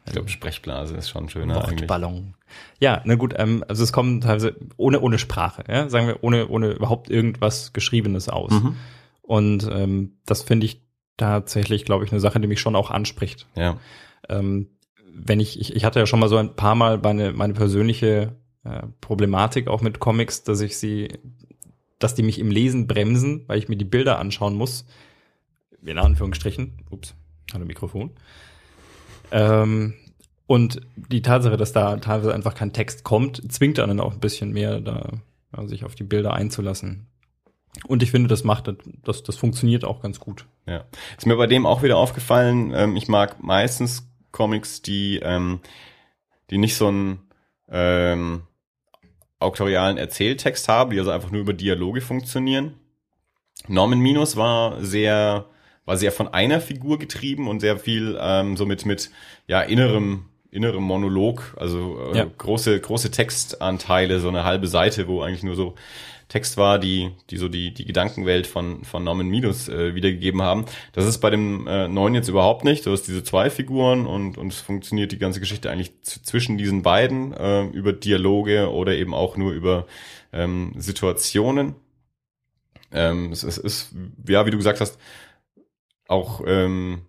ich 0.05 0.13
glaube, 0.13 0.29
Sprechblase 0.29 0.95
ist 0.95 1.09
schon 1.09 1.29
schöner 1.29 1.65
eigentlich. 1.65 1.81
Wortballon. 1.81 2.35
Ja, 2.79 3.01
na 3.05 3.15
gut, 3.15 3.33
ähm, 3.37 3.63
also 3.67 3.83
es 3.83 3.91
kommen 3.91 4.21
teilweise 4.21 4.55
ohne, 4.77 5.01
ohne 5.01 5.17
Sprache, 5.17 5.63
ja, 5.67 5.89
sagen 5.89 6.07
wir, 6.07 6.23
ohne, 6.23 6.47
ohne 6.47 6.71
überhaupt 6.71 7.09
irgendwas 7.09 7.73
Geschriebenes 7.73 8.29
aus. 8.29 8.51
Mhm. 8.51 8.75
Und 9.23 9.67
ähm, 9.71 10.17
das 10.25 10.43
finde 10.43 10.67
ich 10.67 10.83
tatsächlich, 11.17 11.85
glaube 11.85 12.05
ich, 12.05 12.11
eine 12.11 12.21
Sache, 12.21 12.39
die 12.39 12.47
mich 12.47 12.59
schon 12.59 12.75
auch 12.75 12.91
anspricht. 12.91 13.47
Ja. 13.55 13.77
Ähm, 14.29 14.69
wenn 15.11 15.39
ich, 15.39 15.59
ich, 15.59 15.75
ich 15.75 15.85
hatte 15.85 15.99
ja 15.99 16.05
schon 16.05 16.19
mal 16.19 16.29
so 16.29 16.37
ein 16.37 16.55
paar 16.55 16.75
Mal 16.75 16.99
meine, 16.99 17.31
meine 17.31 17.53
persönliche 17.53 18.35
äh, 18.63 18.83
Problematik 19.01 19.67
auch 19.67 19.81
mit 19.81 19.99
Comics, 19.99 20.43
dass 20.43 20.61
ich 20.61 20.77
sie, 20.77 21.07
dass 22.05 22.13
die 22.13 22.21
mich 22.21 22.37
im 22.37 22.51
Lesen 22.51 22.85
bremsen, 22.85 23.45
weil 23.47 23.57
ich 23.57 23.67
mir 23.67 23.77
die 23.77 23.83
Bilder 23.83 24.19
anschauen 24.19 24.53
muss. 24.53 24.85
In 25.83 25.97
Anführungsstrichen. 25.97 26.73
Ups, 26.91 27.15
hallo 27.51 27.65
Mikrofon. 27.65 28.11
Ähm, 29.31 29.95
und 30.45 30.81
die 30.95 31.23
Tatsache, 31.23 31.57
dass 31.57 31.73
da 31.73 31.97
teilweise 31.97 32.31
einfach 32.31 32.53
kein 32.53 32.73
Text 32.73 33.03
kommt, 33.03 33.51
zwingt 33.51 33.79
einen 33.79 33.99
auch 33.99 34.13
ein 34.13 34.19
bisschen 34.19 34.53
mehr, 34.53 34.81
da 34.81 35.13
ja, 35.57 35.67
sich 35.67 35.83
auf 35.83 35.95
die 35.95 36.03
Bilder 36.03 36.35
einzulassen. 36.35 37.07
Und 37.87 38.03
ich 38.03 38.11
finde, 38.11 38.29
das 38.29 38.43
macht, 38.43 38.71
das, 39.03 39.23
das 39.23 39.35
funktioniert 39.35 39.83
auch 39.83 39.99
ganz 39.99 40.19
gut. 40.19 40.45
Ja. 40.67 40.85
Ist 41.17 41.25
mir 41.25 41.37
bei 41.37 41.47
dem 41.47 41.65
auch 41.65 41.81
wieder 41.81 41.97
aufgefallen, 41.97 42.71
ähm, 42.75 42.95
ich 42.97 43.07
mag 43.07 43.43
meistens 43.43 44.07
Comics, 44.31 44.83
die, 44.83 45.21
ähm, 45.23 45.59
die 46.51 46.59
nicht 46.59 46.75
so 46.75 46.87
einen 46.87 47.21
ähm, 47.67 48.43
auktorialen 49.39 49.97
Erzähltext 49.97 50.67
haben, 50.67 50.91
die 50.91 50.99
also 50.99 51.11
einfach 51.11 51.31
nur 51.31 51.41
über 51.41 51.53
Dialoge 51.53 52.01
funktionieren. 52.01 52.73
Norman 53.67 53.99
Minus 53.99 54.35
war 54.35 54.83
sehr, 54.83 55.45
war 55.85 55.97
sehr 55.97 56.11
von 56.11 56.27
einer 56.27 56.61
Figur 56.61 56.99
getrieben 56.99 57.47
und 57.47 57.59
sehr 57.59 57.77
viel 57.77 58.17
ähm, 58.19 58.57
so 58.57 58.65
mit, 58.65 58.85
mit 58.85 59.09
ja, 59.47 59.61
innerem, 59.61 60.25
innere 60.51 60.81
Monolog, 60.81 61.55
also 61.59 62.11
äh, 62.13 62.17
Ja. 62.17 62.27
große, 62.37 62.79
große 62.79 63.11
Textanteile, 63.11 64.19
so 64.19 64.29
eine 64.29 64.43
halbe 64.43 64.67
Seite, 64.67 65.07
wo 65.07 65.21
eigentlich 65.21 65.43
nur 65.43 65.55
so 65.55 65.75
Text 66.27 66.57
war, 66.57 66.79
die, 66.79 67.11
die 67.29 67.37
so 67.37 67.47
die, 67.47 67.73
die 67.73 67.85
Gedankenwelt 67.85 68.47
von, 68.47 68.83
von 68.83 69.03
Norman 69.03 69.27
Minus 69.27 69.69
äh, 69.69 69.93
wiedergegeben 69.93 70.41
haben. 70.41 70.65
Das 70.93 71.05
ist 71.05 71.19
bei 71.19 71.29
dem 71.29 71.67
äh, 71.67 71.87
neuen 71.87 72.15
jetzt 72.15 72.29
überhaupt 72.29 72.63
nicht. 72.63 72.85
Du 72.85 72.91
hast 72.91 73.03
diese 73.03 73.23
zwei 73.23 73.49
Figuren 73.49 74.07
und, 74.07 74.37
und 74.37 74.51
es 74.51 74.59
funktioniert 74.59 75.11
die 75.11 75.19
ganze 75.19 75.39
Geschichte 75.39 75.69
eigentlich 75.69 76.01
zwischen 76.01 76.57
diesen 76.57 76.81
beiden 76.81 77.33
äh, 77.33 77.65
über 77.65 77.93
Dialoge 77.93 78.71
oder 78.71 78.93
eben 78.95 79.13
auch 79.13 79.37
nur 79.37 79.53
über 79.53 79.85
ähm, 80.33 80.73
Situationen. 80.77 81.75
Ähm, 82.91 83.31
es, 83.31 83.43
es 83.43 83.57
ist, 83.57 83.93
ja, 84.27 84.45
wie 84.45 84.51
du 84.51 84.57
gesagt 84.57 84.81
hast, 84.81 84.97
auch 86.07 86.41
ähm, 86.45 87.01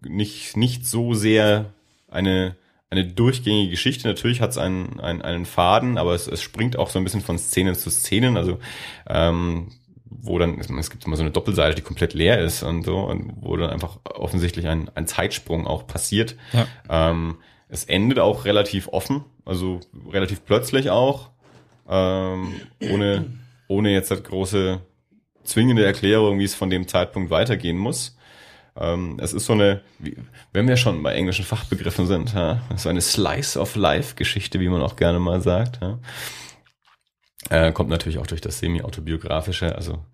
nicht, 0.00 0.56
nicht 0.56 0.86
so 0.86 1.14
sehr 1.14 1.72
eine, 2.08 2.56
eine 2.92 3.06
durchgängige 3.06 3.70
Geschichte. 3.70 4.06
Natürlich 4.06 4.42
hat 4.42 4.50
es 4.50 4.58
einen, 4.58 5.00
einen, 5.00 5.22
einen 5.22 5.46
Faden, 5.46 5.96
aber 5.96 6.14
es, 6.14 6.28
es 6.28 6.42
springt 6.42 6.78
auch 6.78 6.90
so 6.90 6.98
ein 6.98 7.04
bisschen 7.04 7.22
von 7.22 7.38
Szenen 7.38 7.74
zu 7.74 7.90
Szenen. 7.90 8.36
Also 8.36 8.58
ähm, 9.08 9.68
wo 10.04 10.38
dann, 10.38 10.60
es 10.60 10.90
gibt 10.90 11.06
immer 11.06 11.16
so 11.16 11.22
eine 11.22 11.30
Doppelseite, 11.30 11.74
die 11.74 11.82
komplett 11.82 12.12
leer 12.12 12.38
ist 12.38 12.62
und 12.62 12.84
so, 12.84 12.98
und 12.98 13.32
wo 13.40 13.56
dann 13.56 13.70
einfach 13.70 13.98
offensichtlich 14.04 14.68
ein, 14.68 14.90
ein 14.94 15.06
Zeitsprung 15.06 15.66
auch 15.66 15.86
passiert. 15.86 16.36
Ja. 16.52 16.66
Ähm, 17.10 17.38
es 17.68 17.84
endet 17.84 18.18
auch 18.18 18.44
relativ 18.44 18.88
offen, 18.88 19.24
also 19.46 19.80
relativ 20.10 20.44
plötzlich 20.44 20.90
auch, 20.90 21.30
ähm, 21.88 22.52
ohne, 22.90 23.32
ohne 23.68 23.90
jetzt 23.90 24.10
das 24.10 24.22
große 24.22 24.80
zwingende 25.44 25.84
Erklärung, 25.84 26.38
wie 26.38 26.44
es 26.44 26.54
von 26.54 26.68
dem 26.68 26.86
Zeitpunkt 26.86 27.30
weitergehen 27.30 27.78
muss. 27.78 28.18
Ähm, 28.76 29.18
es 29.20 29.32
ist 29.32 29.46
so 29.46 29.52
eine, 29.52 29.82
wie, 29.98 30.16
wenn 30.52 30.66
wir 30.66 30.76
schon 30.76 31.02
bei 31.02 31.14
englischen 31.14 31.44
Fachbegriffen 31.44 32.06
sind, 32.06 32.32
ja, 32.34 32.62
so 32.76 32.88
eine 32.88 33.00
Slice 33.00 33.58
of 33.58 33.76
Life 33.76 34.14
Geschichte, 34.14 34.60
wie 34.60 34.68
man 34.68 34.82
auch 34.82 34.96
gerne 34.96 35.18
mal 35.18 35.40
sagt. 35.40 35.80
Ja. 35.82 35.98
Äh, 37.50 37.72
kommt 37.72 37.90
natürlich 37.90 38.18
auch 38.18 38.26
durch 38.26 38.40
das 38.40 38.58
semi-autobiografische, 38.60 39.74
also 39.74 40.04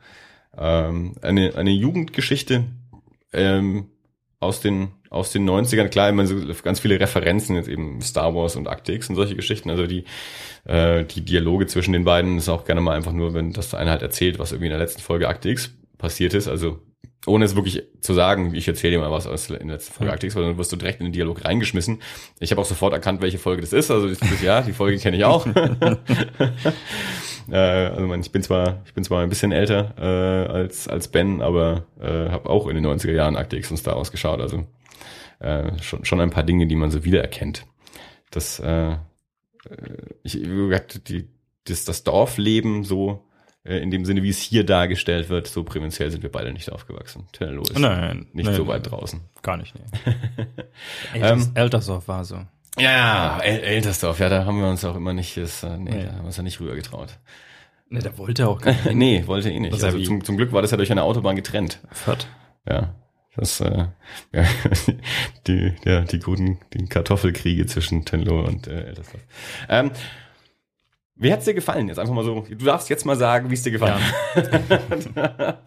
ähm, 0.57 1.15
eine, 1.23 1.55
eine 1.57 1.71
Jugendgeschichte 1.71 2.65
ähm, 3.33 3.91
aus 4.41 4.61
den 4.61 4.93
aus 5.11 5.33
den 5.33 5.49
90ern, 5.49 5.89
klar, 5.89 6.11
immer 6.11 6.27
so 6.27 6.37
ganz 6.63 6.81
viele 6.81 7.01
Referenzen, 7.01 7.57
jetzt 7.57 7.69
eben 7.69 8.01
Star 8.03 8.35
Wars 8.35 8.57
und 8.57 8.69
Akte 8.69 8.93
X 8.93 9.09
und 9.09 9.17
solche 9.17 9.37
Geschichten, 9.37 9.71
also 9.71 9.87
die, 9.87 10.05
äh, 10.65 11.05
die 11.05 11.23
Dialoge 11.23 11.67
zwischen 11.67 11.93
den 11.93 12.05
beiden 12.05 12.37
ist 12.37 12.49
auch 12.49 12.65
gerne 12.65 12.81
mal 12.81 12.95
einfach 12.95 13.13
nur, 13.13 13.33
wenn 13.33 13.53
das 13.53 13.75
eine 13.75 13.91
halt 13.91 14.03
erzählt, 14.03 14.39
was 14.39 14.53
irgendwie 14.53 14.67
in 14.67 14.73
der 14.73 14.81
letzten 14.81 15.01
Folge 15.01 15.29
Akte 15.29 15.49
X 15.49 15.71
passiert 15.97 16.35
ist, 16.35 16.47
also 16.47 16.81
ohne 17.27 17.45
es 17.45 17.55
wirklich 17.55 17.83
zu 18.01 18.15
sagen, 18.15 18.55
ich 18.55 18.67
erzähle 18.69 18.93
dir 18.93 19.01
mal 19.01 19.11
was 19.11 19.27
aus 19.27 19.51
in 19.51 19.69
der 19.69 19.77
letzten 19.77 19.93
Folge 19.93 20.35
weil 20.35 20.43
dann 20.45 20.59
wirst 20.59 20.73
du 20.73 20.77
direkt 20.77 21.01
in 21.01 21.07
den 21.07 21.13
Dialog 21.13 21.45
reingeschmissen. 21.45 22.01
Ich 22.41 22.51
habe 22.51 22.61
auch 22.61 22.67
sofort 22.67 22.93
erkannt, 22.93 23.21
welche 23.21 23.39
Folge 23.39 23.61
das 23.61 23.73
ist, 23.73 23.91
also 23.91 24.09
das, 24.09 24.21
ja, 24.43 24.63
die 24.63 24.73
Folge 24.73 24.99
kenne 24.99 25.17
ich 25.17 25.25
auch. 25.25 25.47
Äh, 27.51 27.57
also 27.57 28.07
man, 28.07 28.21
ich 28.21 28.31
bin 28.31 28.43
zwar, 28.43 28.83
ich 28.85 28.95
bin 28.95 29.05
zwar 29.05 29.23
ein 29.23 29.29
bisschen 29.29 29.53
älter 29.53 29.95
äh, 29.99 30.53
als 30.53 30.89
als 30.89 31.09
Ben, 31.09 31.41
aber 31.41 31.87
äh, 32.01 32.31
habe 32.31 32.49
auch 32.51 32.67
in 32.67 32.75
den 32.75 32.87
90er 32.87 33.13
Jahren 33.13 33.37
X 33.37 33.71
und 33.71 33.77
Star 33.79 33.97
Wars 33.97 34.11
geschaut. 34.11 34.41
Also 34.41 34.67
äh, 35.41 35.79
schon 35.81 36.05
schon 36.05 36.21
ein 36.21 36.31
paar 36.31 36.43
Dinge, 36.43 36.67
die 36.67 36.77
man 36.77 36.91
so 36.91 37.05
wiedererkennt. 37.05 37.67
Das, 38.31 38.61
äh, 38.61 38.93
äh, 38.93 38.97
ich, 40.23 40.35
wie 40.35 40.69
gesagt, 40.69 41.09
die, 41.09 41.29
das, 41.65 41.85
das 41.85 42.05
Dorfleben 42.05 42.85
so 42.85 43.28
in 43.77 43.91
dem 43.91 44.05
Sinne, 44.05 44.23
wie 44.23 44.31
es 44.31 44.39
hier 44.41 44.65
dargestellt 44.65 45.29
wird, 45.29 45.47
so 45.47 45.63
provinziell 45.65 46.11
sind 46.11 46.23
wir 46.23 46.33
beide 46.33 46.53
nicht 46.53 46.73
aufgewachsen. 46.73 47.27
Tello 47.33 47.63
ist 47.63 47.79
Nein, 47.79 48.27
nicht 48.33 48.47
nein, 48.47 48.55
so 48.55 48.67
weit 48.67 48.91
draußen. 48.91 49.21
Gar 49.43 49.59
nicht, 49.59 49.75
nee. 49.75 50.15
Elters, 51.15 51.51
Eltersdorf 51.55 52.09
war 52.09 52.25
so. 52.25 52.41
Ja, 52.79 53.39
El 53.41 53.61
Eltersdorf, 53.61 54.21
ja, 54.21 54.29
da 54.29 54.45
haben 54.45 54.61
wir 54.61 54.69
uns 54.69 54.85
auch 54.85 54.95
immer 54.97 55.13
nicht, 55.13 55.37
das, 55.37 55.63
äh, 55.63 55.77
nee, 55.77 55.91
Nee. 55.91 56.05
da 56.05 56.13
haben 56.13 56.19
wir 56.21 56.27
uns 56.27 56.37
ja 56.37 56.43
nicht 56.43 56.61
rüber 56.61 56.75
getraut. 56.75 57.19
Ne, 57.91 58.01
der 58.01 58.17
wollte 58.19 58.47
auch 58.49 58.61
gar 58.61 58.73
nicht. 58.85 58.95
nee, 58.95 59.27
wollte 59.27 59.51
eh 59.51 59.59
nicht. 59.59 59.73
Das 59.73 59.81
ist 59.81 59.85
Also 59.85 59.99
zum, 60.01 60.23
zum 60.25 60.37
Glück 60.37 60.53
war 60.53 60.63
das 60.63 60.71
ja 60.71 60.77
durch 60.77 60.91
eine 60.91 61.03
Autobahn 61.03 61.37
getrennt. 61.37 61.81
Fürth. 61.91 62.27
Ja, 62.69 62.95
das, 63.35 63.61
äh, 63.61 63.87
ja, 64.33 64.45
die, 65.47 65.75
ja, 65.85 66.01
die 66.03 66.19
guten, 66.21 66.59
die 66.75 66.85
Kartoffelkriege 66.87 67.67
zwischen 67.67 68.05
Tenlo 68.05 68.45
und 68.45 68.67
äh, 68.67 68.85
Eltersdorf. 68.85 69.23
Ähm, 69.69 69.91
wie 71.19 71.33
hat's 71.33 71.45
dir 71.45 71.55
gefallen? 71.55 71.89
Jetzt 71.89 71.99
einfach 71.99 72.15
mal 72.15 72.25
so, 72.25 72.47
du 72.49 72.65
darfst 72.65 72.89
jetzt 72.91 73.05
mal 73.07 73.17
sagen, 73.17 73.51
wie 73.51 73.55
es 73.55 73.63
dir 73.63 73.73
gefallen 73.73 74.01
hat. 75.15 75.59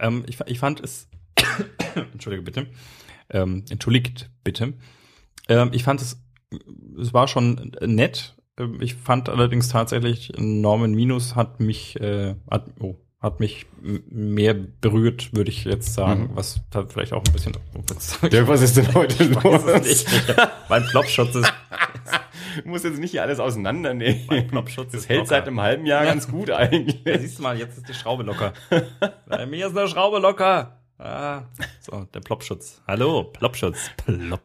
Ähm, 0.00 0.24
ich, 0.28 0.38
ich 0.46 0.58
fand 0.58 0.80
es, 0.80 1.08
entschuldige 2.12 2.42
bitte, 2.42 2.66
ähm, 3.30 3.64
entschuldigt 3.70 4.30
bitte. 4.42 4.74
Ähm, 5.48 5.70
ich 5.72 5.84
fand 5.84 6.00
es, 6.00 6.20
es 7.00 7.12
war 7.14 7.28
schon 7.28 7.72
nett. 7.80 8.34
Ähm, 8.58 8.80
Ich 8.80 8.94
fand 8.94 9.28
allerdings 9.28 9.68
tatsächlich, 9.68 10.32
Norman 10.36 10.92
Minus 10.92 11.36
hat 11.36 11.60
mich, 11.60 12.00
äh, 12.00 12.34
hat, 12.50 12.66
oh, 12.80 12.96
hat 13.20 13.40
mich 13.40 13.66
mehr 13.80 14.52
berührt, 14.54 15.34
würde 15.34 15.50
ich 15.50 15.64
jetzt 15.64 15.94
sagen, 15.94 16.30
was 16.34 16.60
da 16.70 16.84
vielleicht 16.86 17.12
auch 17.12 17.22
ein 17.24 17.32
bisschen. 17.32 17.56
Oh, 17.74 18.26
Ja, 18.30 18.46
was 18.48 18.60
ist 18.62 18.76
denn 18.76 18.92
heute 18.94 19.24
Ich 19.24 19.34
weiß 19.34 19.62
es 19.64 20.04
los? 20.04 20.06
nicht. 20.16 20.34
mein 20.68 20.84
Plopschutz 20.86 21.34
ist, 21.36 21.52
Du 22.62 22.68
musst 22.68 22.84
jetzt 22.84 22.98
nicht 22.98 23.10
hier 23.12 23.22
alles 23.22 23.40
auseinandernehmen. 23.40 24.20
mein 24.28 24.50
Das 24.90 25.08
hält 25.08 25.18
locker. 25.20 25.28
seit 25.28 25.46
einem 25.48 25.60
halben 25.60 25.86
Jahr 25.86 26.04
ganz 26.04 26.28
gut 26.28 26.48
Ja, 26.48 26.56
eigentlich. 26.56 27.00
siehst 27.20 27.38
du 27.38 27.42
mal, 27.42 27.58
jetzt 27.58 27.76
ist 27.78 27.88
die 27.88 27.94
Schraube 27.94 28.22
locker. 28.22 28.52
Bei 29.26 29.46
mir 29.46 29.66
ist 29.68 29.76
eine 29.76 29.88
Schraube 29.88 30.18
locker. 30.18 30.80
Ah, 30.98 31.42
so, 31.80 32.06
der 32.14 32.20
Plopschutz. 32.20 32.80
Hallo, 32.86 33.24
Plopschutz. 33.24 33.90
Plop. 34.06 34.40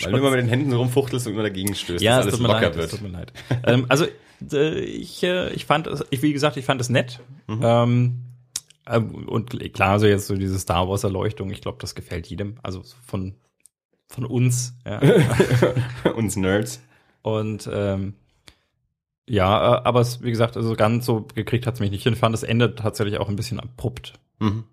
Weil 0.00 0.12
du 0.12 0.18
immer 0.18 0.30
mit 0.30 0.40
den 0.40 0.48
Händen 0.48 0.70
so 0.70 0.78
rumfuchtelst 0.78 1.26
und 1.26 1.32
immer 1.32 1.42
dagegen 1.42 1.74
stößt, 1.74 2.02
Ja, 2.02 2.18
dass 2.18 2.26
es 2.26 2.34
alles 2.34 2.46
locker 2.46 2.60
leid, 2.60 2.76
wird. 2.76 2.90
tut 2.90 3.00
mir 3.02 3.08
leid. 3.08 3.32
ähm, 3.64 3.86
also 3.88 4.06
äh, 4.52 4.78
ich, 4.80 5.22
äh, 5.24 5.50
ich 5.54 5.64
fand 5.64 5.86
es, 5.88 6.04
ich, 6.10 6.22
wie 6.22 6.32
gesagt, 6.32 6.56
ich 6.56 6.64
fand 6.64 6.80
es 6.80 6.88
nett. 6.88 7.18
Ähm, 7.48 8.22
ähm, 8.86 9.28
und 9.28 9.72
klar, 9.72 9.92
also 9.92 10.06
jetzt 10.06 10.26
so 10.28 10.36
diese 10.36 10.58
Star 10.58 10.88
Wars 10.88 11.02
Erleuchtung, 11.04 11.50
ich 11.50 11.62
glaube, 11.62 11.78
das 11.80 11.94
gefällt 11.94 12.26
jedem. 12.28 12.58
Also 12.62 12.82
von 13.06 13.34
von 14.10 14.24
uns. 14.24 14.74
Ja. 14.86 15.00
Uns 16.16 16.36
Nerds. 16.36 16.80
Und 17.22 17.68
ähm, 17.72 18.14
ja, 19.28 19.76
äh, 19.76 19.80
aber 19.84 20.00
es, 20.00 20.22
wie 20.22 20.30
gesagt, 20.30 20.56
also 20.56 20.74
ganz 20.74 21.04
so 21.04 21.26
gekriegt 21.34 21.66
hat's 21.66 21.80
mich 21.80 21.90
nicht. 21.90 22.06
Ich 22.06 22.18
fand 22.18 22.32
das 22.32 22.42
Ende 22.42 22.74
tatsächlich 22.74 23.18
auch 23.18 23.28
ein 23.28 23.36
bisschen 23.36 23.60
abrupt. 23.60 24.14
Mhm. 24.38 24.64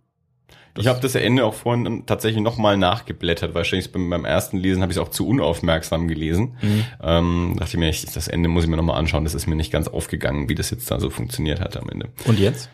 Ich 0.77 0.87
habe 0.87 0.99
das 0.99 1.15
Ende 1.15 1.45
auch 1.45 1.53
vorhin 1.53 2.05
tatsächlich 2.05 2.43
nochmal 2.43 2.75
nachgeblättert, 2.75 3.51
weil 3.51 3.61
wahrscheinlich 3.61 3.93
beim, 3.93 4.25
ersten 4.25 4.57
Lesen 4.57 4.81
habe 4.81 4.91
ich 4.91 4.97
es 4.97 5.01
auch 5.01 5.09
zu 5.09 5.25
unaufmerksam 5.25 6.09
gelesen. 6.09 6.57
Ähm, 7.01 7.55
dachte 7.57 7.71
ich 7.71 7.77
mir, 7.77 7.89
ich, 7.89 8.05
das 8.05 8.27
Ende 8.27 8.49
muss 8.49 8.65
ich 8.65 8.69
mir 8.69 8.75
nochmal 8.75 8.97
anschauen. 8.97 9.23
Das 9.23 9.35
ist 9.35 9.47
mir 9.47 9.55
nicht 9.55 9.71
ganz 9.71 9.87
aufgegangen, 9.87 10.49
wie 10.49 10.55
das 10.55 10.71
jetzt 10.71 10.91
da 10.91 10.99
so 10.99 11.09
funktioniert 11.09 11.61
hat 11.61 11.77
am 11.77 11.89
Ende. 11.89 12.09
Und 12.25 12.39
jetzt? 12.39 12.69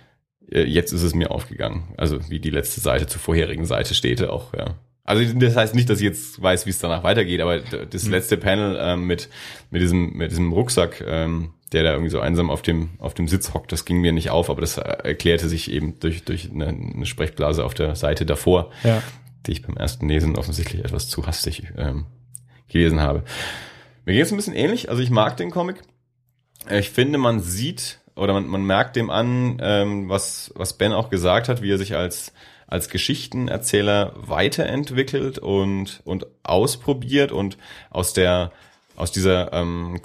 Äh, 0.52 0.64
Jetzt 0.64 0.94
ist 0.94 1.04
es 1.04 1.14
mir 1.14 1.32
aufgegangen. 1.32 1.94
Also 1.98 2.30
wie 2.30 2.40
die 2.40 2.50
letzte 2.50 2.82
Seite 2.82 3.08
zur 3.08 3.22
vorherigen 3.22 3.66
Seite 3.66 3.94
steht 3.94 4.24
auch, 4.24 4.54
ja. 4.54 4.76
Also 5.04 5.24
das 5.40 5.56
heißt 5.56 5.74
nicht, 5.76 5.90
dass 5.90 6.00
ich 6.00 6.06
jetzt 6.06 6.42
weiß, 6.42 6.66
wie 6.66 6.70
es 6.70 6.80
danach 6.80 7.04
weitergeht, 7.04 7.42
aber 7.42 7.60
das 7.60 8.08
letzte 8.08 8.38
Panel 8.38 8.78
ähm, 8.80 9.06
mit 9.08 9.30
mit 9.72 9.82
diesem 9.82 10.14
mit 10.14 10.32
diesem 10.32 10.54
Rucksack, 10.54 11.04
ähm, 11.06 11.54
der 11.72 11.84
da 11.84 11.92
irgendwie 11.92 12.12
so 12.12 12.20
einsam 12.20 12.50
auf 12.50 12.62
dem 12.62 12.92
auf 13.00 13.14
dem 13.16 13.28
Sitz 13.28 13.54
hockt, 13.54 13.72
das 13.72 13.86
ging 13.86 14.00
mir 14.00 14.12
nicht 14.12 14.30
auf, 14.30 14.50
aber 14.50 14.62
das 14.62 14.78
äh, 14.78 14.82
erklärte 14.82 15.50
sich 15.50 15.72
eben 15.72 16.00
durch 16.00 16.24
durch 16.24 16.52
eine, 16.52 16.68
eine 16.68 17.06
Sprechblase 17.06 17.66
auf 17.66 17.74
der 17.74 17.96
Seite 17.96 18.26
davor, 18.26 18.72
Ja. 18.84 19.02
die 19.48 19.54
ich 19.54 19.64
beim 19.64 19.76
ersten 19.76 20.08
Lesen 20.08 20.38
offensichtlich 20.38 20.86
etwas 20.86 21.10
zu 21.10 21.26
hastig 21.26 21.64
ähm, 21.78 22.06
gelesen 22.70 23.00
habe. 23.02 23.24
Mir 24.06 24.14
geht 24.14 24.24
es 24.26 24.32
ein 24.32 24.38
bisschen 24.38 24.56
ähnlich. 24.56 24.90
Also 24.90 25.02
ich 25.02 25.10
mag 25.10 25.36
den 25.38 25.50
Comic. 25.52 25.78
Ich 26.70 26.92
finde, 26.92 27.18
man 27.18 27.40
sieht 27.40 28.00
oder 28.16 28.34
man, 28.34 28.46
man 28.48 28.64
merkt 28.66 28.96
dem 28.96 29.10
an, 29.10 29.58
ähm, 29.62 30.10
was, 30.10 30.52
was 30.56 30.78
Ben 30.78 30.92
auch 30.94 31.10
gesagt 31.10 31.50
hat, 31.50 31.62
wie 31.64 31.72
er 31.72 31.78
sich 31.80 31.96
als, 31.96 32.34
als 32.72 32.90
Geschichtenerzähler 32.90 34.14
weiterentwickelt 34.16 35.38
und, 35.38 36.02
und 36.06 36.26
ausprobiert 36.44 37.32
und 37.32 37.58
aus 37.90 38.14
der 38.14 38.52
aus 38.98 39.12
dieser 39.12 39.52
ähm, 39.54 39.96
äh, 39.96 40.00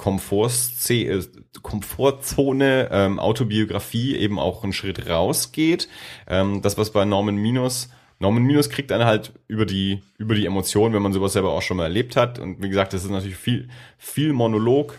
Komfortzone 1.62 2.88
ähm, 2.90 3.18
Autobiografie 3.18 4.16
eben 4.16 4.38
auch 4.38 4.62
einen 4.62 4.72
Schritt 4.72 5.08
rausgeht. 5.08 5.88
Ähm, 6.26 6.62
das, 6.62 6.78
was 6.78 6.92
bei 6.92 7.04
Norman 7.04 7.36
Minus 7.36 7.90
Norman 8.18 8.44
Minus 8.44 8.70
kriegt 8.70 8.90
dann 8.90 9.04
halt 9.04 9.32
über 9.46 9.66
die, 9.66 10.02
über 10.16 10.34
die 10.34 10.46
Emotionen, 10.46 10.94
wenn 10.94 11.02
man 11.02 11.12
sowas 11.12 11.34
selber 11.34 11.52
auch 11.52 11.62
schon 11.62 11.76
mal 11.76 11.84
erlebt 11.84 12.16
hat. 12.16 12.38
Und 12.38 12.62
wie 12.62 12.68
gesagt, 12.68 12.92
das 12.92 13.04
ist 13.04 13.10
natürlich 13.10 13.36
viel, 13.36 13.68
viel 13.98 14.32
Monolog. 14.32 14.98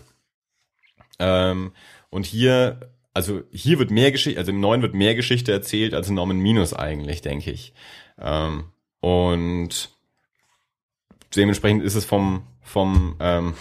Ähm, 1.20 1.72
und 2.10 2.26
hier, 2.26 2.80
also 3.18 3.42
hier 3.52 3.80
wird 3.80 3.90
mehr 3.90 4.12
Geschichte, 4.12 4.40
also 4.40 4.52
im 4.52 4.60
neuen 4.60 4.84
wird 4.84 4.94
mehr 4.94 5.16
Geschichte 5.16 5.52
erzählt 5.52 5.96
als 5.96 6.08
in 6.08 6.14
Norman 6.14 6.38
Minus 6.38 6.76
eigentlich, 6.76 7.24
denke 7.24 7.50
ich. 7.50 7.74
Ähm, 8.22 8.66
und 9.00 9.90
dementsprechend 11.36 11.82
ist 11.82 11.96
es 11.96 12.06
vom, 12.06 12.44
vom, 12.62 13.16
ähm, 13.20 13.56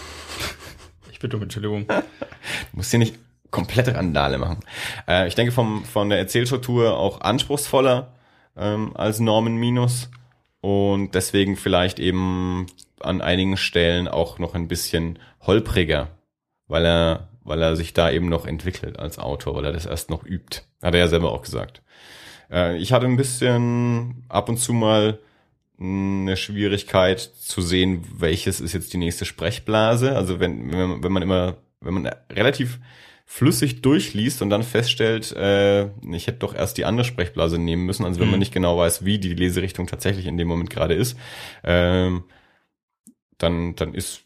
Ich 1.10 1.20
bitte 1.20 1.38
um 1.38 1.42
Entschuldigung. 1.42 1.86
Du 1.88 2.76
musst 2.76 2.90
hier 2.90 2.98
nicht 2.98 3.16
komplett 3.50 3.88
Randale 3.88 4.36
machen. 4.36 4.60
Äh, 5.08 5.26
ich 5.26 5.34
denke 5.34 5.52
vom, 5.52 5.86
von 5.86 6.10
der 6.10 6.18
Erzählstruktur 6.18 6.98
auch 6.98 7.22
anspruchsvoller 7.22 8.12
ähm, 8.58 8.94
als 8.94 9.20
Norman 9.20 9.56
Minus. 9.56 10.10
und 10.60 11.14
deswegen 11.14 11.56
vielleicht 11.56 11.98
eben 11.98 12.66
an 13.00 13.22
einigen 13.22 13.56
Stellen 13.56 14.06
auch 14.06 14.38
noch 14.38 14.54
ein 14.54 14.68
bisschen 14.68 15.18
holpriger, 15.40 16.08
weil 16.68 16.84
er, 16.84 17.28
weil 17.46 17.62
er 17.62 17.76
sich 17.76 17.92
da 17.92 18.10
eben 18.10 18.28
noch 18.28 18.46
entwickelt 18.46 18.98
als 18.98 19.18
Autor, 19.18 19.54
weil 19.54 19.64
er 19.64 19.72
das 19.72 19.86
erst 19.86 20.10
noch 20.10 20.24
übt. 20.24 20.62
Hat 20.82 20.94
er 20.94 21.00
ja 21.00 21.08
selber 21.08 21.32
auch 21.32 21.42
gesagt. 21.42 21.82
Äh, 22.50 22.76
ich 22.78 22.92
hatte 22.92 23.06
ein 23.06 23.16
bisschen 23.16 24.24
ab 24.28 24.48
und 24.48 24.58
zu 24.58 24.72
mal 24.72 25.18
eine 25.78 26.36
Schwierigkeit 26.36 27.20
zu 27.20 27.60
sehen, 27.60 28.04
welches 28.16 28.60
ist 28.60 28.72
jetzt 28.72 28.92
die 28.92 28.98
nächste 28.98 29.24
Sprechblase. 29.24 30.16
Also 30.16 30.40
wenn, 30.40 30.72
wenn, 30.72 30.88
man, 30.88 31.02
wenn 31.02 31.12
man 31.12 31.22
immer, 31.22 31.56
wenn 31.80 31.94
man 31.94 32.10
relativ 32.30 32.78
flüssig 33.26 33.82
durchliest 33.82 34.40
und 34.40 34.50
dann 34.50 34.62
feststellt, 34.62 35.32
äh, 35.32 35.86
ich 36.12 36.28
hätte 36.28 36.38
doch 36.38 36.54
erst 36.54 36.78
die 36.78 36.84
andere 36.84 37.04
Sprechblase 37.04 37.58
nehmen 37.58 37.84
müssen, 37.84 38.04
also 38.04 38.20
wenn 38.20 38.28
mhm. 38.28 38.32
man 38.32 38.40
nicht 38.40 38.54
genau 38.54 38.78
weiß, 38.78 39.04
wie 39.04 39.18
die 39.18 39.34
Leserichtung 39.34 39.86
tatsächlich 39.88 40.26
in 40.26 40.38
dem 40.38 40.48
Moment 40.48 40.70
gerade 40.70 40.94
ist, 40.94 41.18
ähm, 41.64 42.24
dann, 43.36 43.74
dann 43.74 43.94
ist 43.94 44.25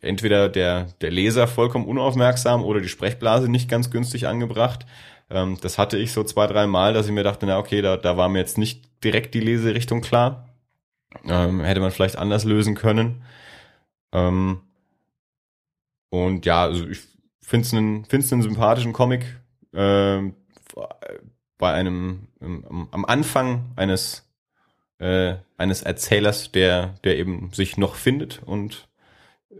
entweder 0.00 0.48
der, 0.48 0.88
der 1.00 1.10
Leser 1.10 1.46
vollkommen 1.46 1.86
unaufmerksam 1.86 2.64
oder 2.64 2.80
die 2.80 2.88
Sprechblase 2.88 3.48
nicht 3.48 3.68
ganz 3.68 3.90
günstig 3.90 4.26
angebracht. 4.26 4.86
Ähm, 5.30 5.58
das 5.60 5.78
hatte 5.78 5.98
ich 5.98 6.12
so 6.12 6.24
zwei, 6.24 6.46
drei 6.46 6.66
Mal, 6.66 6.92
dass 6.94 7.06
ich 7.06 7.12
mir 7.12 7.22
dachte, 7.22 7.46
na 7.46 7.58
okay, 7.58 7.82
da, 7.82 7.96
da 7.96 8.16
war 8.16 8.28
mir 8.28 8.38
jetzt 8.38 8.58
nicht 8.58 8.84
direkt 9.04 9.34
die 9.34 9.40
Leserichtung 9.40 10.00
klar. 10.00 10.48
Ähm, 11.26 11.60
hätte 11.60 11.80
man 11.80 11.90
vielleicht 11.90 12.16
anders 12.16 12.44
lösen 12.44 12.74
können. 12.74 13.22
Ähm, 14.12 14.60
und 16.10 16.46
ja, 16.46 16.62
also 16.64 16.86
ich 16.88 17.00
finde 17.40 17.66
es 17.66 17.74
einen, 17.74 18.04
find's 18.04 18.32
einen 18.32 18.42
sympathischen 18.42 18.92
Comic. 18.92 19.40
Äh, 19.72 20.22
bei 21.58 21.72
einem 21.72 22.28
ähm, 22.40 22.88
am 22.90 23.04
Anfang 23.04 23.72
eines 23.76 24.28
äh, 24.98 25.36
eines 25.56 25.82
Erzählers, 25.82 26.50
der 26.52 26.94
der 27.04 27.18
eben 27.18 27.52
sich 27.52 27.76
noch 27.76 27.94
findet 27.94 28.42
und 28.44 28.88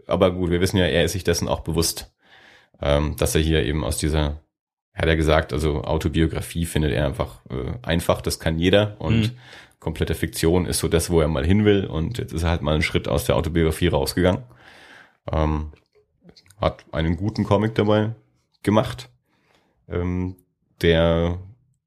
aber 0.07 0.31
gut, 0.31 0.49
wir 0.49 0.61
wissen 0.61 0.77
ja, 0.77 0.85
er 0.85 1.03
ist 1.03 1.13
sich 1.13 1.23
dessen 1.23 1.47
auch 1.47 1.61
bewusst, 1.61 2.13
ähm, 2.81 3.15
dass 3.17 3.35
er 3.35 3.41
hier 3.41 3.63
eben 3.63 3.83
aus 3.83 3.97
dieser 3.97 4.41
hat 4.93 5.07
er 5.07 5.15
gesagt, 5.15 5.53
also 5.53 5.83
Autobiografie 5.83 6.65
findet 6.65 6.91
er 6.91 7.05
einfach 7.05 7.41
äh, 7.49 7.73
einfach, 7.81 8.21
das 8.21 8.39
kann 8.39 8.59
jeder 8.59 8.97
und 8.99 9.21
mhm. 9.21 9.37
komplette 9.79 10.15
Fiktion 10.15 10.65
ist 10.65 10.79
so 10.79 10.87
das, 10.87 11.09
wo 11.09 11.21
er 11.21 11.27
mal 11.27 11.45
hin 11.45 11.63
will 11.63 11.85
und 11.85 12.17
jetzt 12.17 12.33
ist 12.33 12.43
er 12.43 12.49
halt 12.49 12.61
mal 12.61 12.73
einen 12.73 12.83
Schritt 12.83 13.07
aus 13.07 13.25
der 13.25 13.35
Autobiografie 13.35 13.87
rausgegangen. 13.87 14.43
Ähm, 15.31 15.71
hat 16.59 16.85
einen 16.91 17.15
guten 17.15 17.43
Comic 17.43 17.73
dabei 17.75 18.13
gemacht, 18.63 19.09
ähm, 19.89 20.35
der 20.81 21.39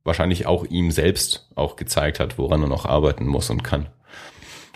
wahrscheinlich 0.03 0.47
auch 0.47 0.65
ihm 0.65 0.91
selbst 0.91 1.51
auch 1.55 1.77
gezeigt 1.77 2.21
hat, 2.21 2.39
woran 2.39 2.63
er 2.63 2.69
noch 2.69 2.87
arbeiten 2.87 3.27
muss 3.27 3.51
und 3.51 3.63
kann. 3.63 3.89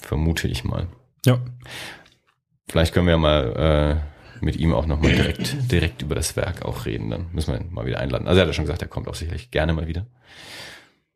Vermute 0.02 0.48
ich 0.48 0.64
mal. 0.64 0.86
Ja. 1.24 1.40
Vielleicht 2.68 2.92
können 2.92 3.06
wir 3.06 3.12
ja 3.12 3.18
mal 3.18 4.00
äh, 4.40 4.44
mit 4.44 4.56
ihm 4.56 4.74
auch 4.74 4.86
nochmal 4.86 5.12
direkt, 5.12 5.72
direkt 5.72 6.02
über 6.02 6.14
das 6.14 6.36
Werk 6.36 6.64
auch 6.64 6.86
reden. 6.86 7.10
Dann 7.10 7.26
müssen 7.32 7.52
wir 7.52 7.60
ihn 7.60 7.72
mal 7.72 7.86
wieder 7.86 8.00
einladen. 8.00 8.28
Also 8.28 8.38
er 8.38 8.42
hat 8.42 8.48
ja 8.48 8.52
schon 8.52 8.64
gesagt, 8.64 8.82
er 8.82 8.88
kommt 8.88 9.08
auch 9.08 9.14
sicherlich 9.14 9.50
gerne 9.50 9.72
mal 9.72 9.86
wieder. 9.86 10.06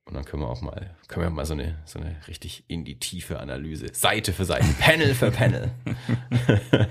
Und 0.05 0.15
dann 0.15 0.25
können 0.25 0.43
wir 0.43 0.49
auch 0.49 0.61
mal, 0.61 0.91
können 1.09 1.27
wir 1.27 1.31
mal 1.31 1.47
so 1.47 1.55
eine, 1.55 1.79
so 1.85 2.01
eine 2.01 2.17
richtig 2.27 2.65
in 2.67 2.85
die 2.85 2.99
tiefe 2.99 3.38
Analyse, 3.38 3.87
Seite 3.93 4.33
für 4.33 4.45
Seite, 4.45 4.67
Panel 4.81 5.15
für 5.15 5.31
Panel, 5.31 5.71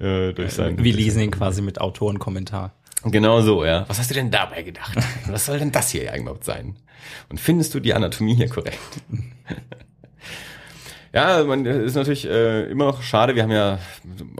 äh, 0.00 0.32
durch 0.32 0.54
sein. 0.54 0.82
Wir 0.82 0.94
lesen 0.94 1.22
ihn 1.22 1.30
quasi 1.30 1.60
mit 1.60 1.80
Autorenkommentar. 1.80 2.74
Genau 3.04 3.42
so, 3.42 3.64
ja. 3.64 3.84
Was 3.88 3.98
hast 3.98 4.10
du 4.10 4.14
denn 4.14 4.30
dabei 4.30 4.62
gedacht? 4.62 4.96
Was 5.26 5.46
soll 5.46 5.58
denn 5.58 5.72
das 5.72 5.90
hier 5.90 6.12
eigentlich 6.12 6.42
sein? 6.42 6.76
Und 7.28 7.38
findest 7.38 7.74
du 7.74 7.80
die 7.80 7.94
Anatomie 7.94 8.34
hier 8.34 8.48
korrekt? 8.48 8.78
Ja, 11.12 11.44
man 11.44 11.64
ist 11.64 11.94
natürlich 11.94 12.28
äh, 12.28 12.70
immer 12.70 12.86
noch 12.86 13.02
schade. 13.02 13.34
Wir 13.34 13.42
haben 13.42 13.50
ja 13.50 13.78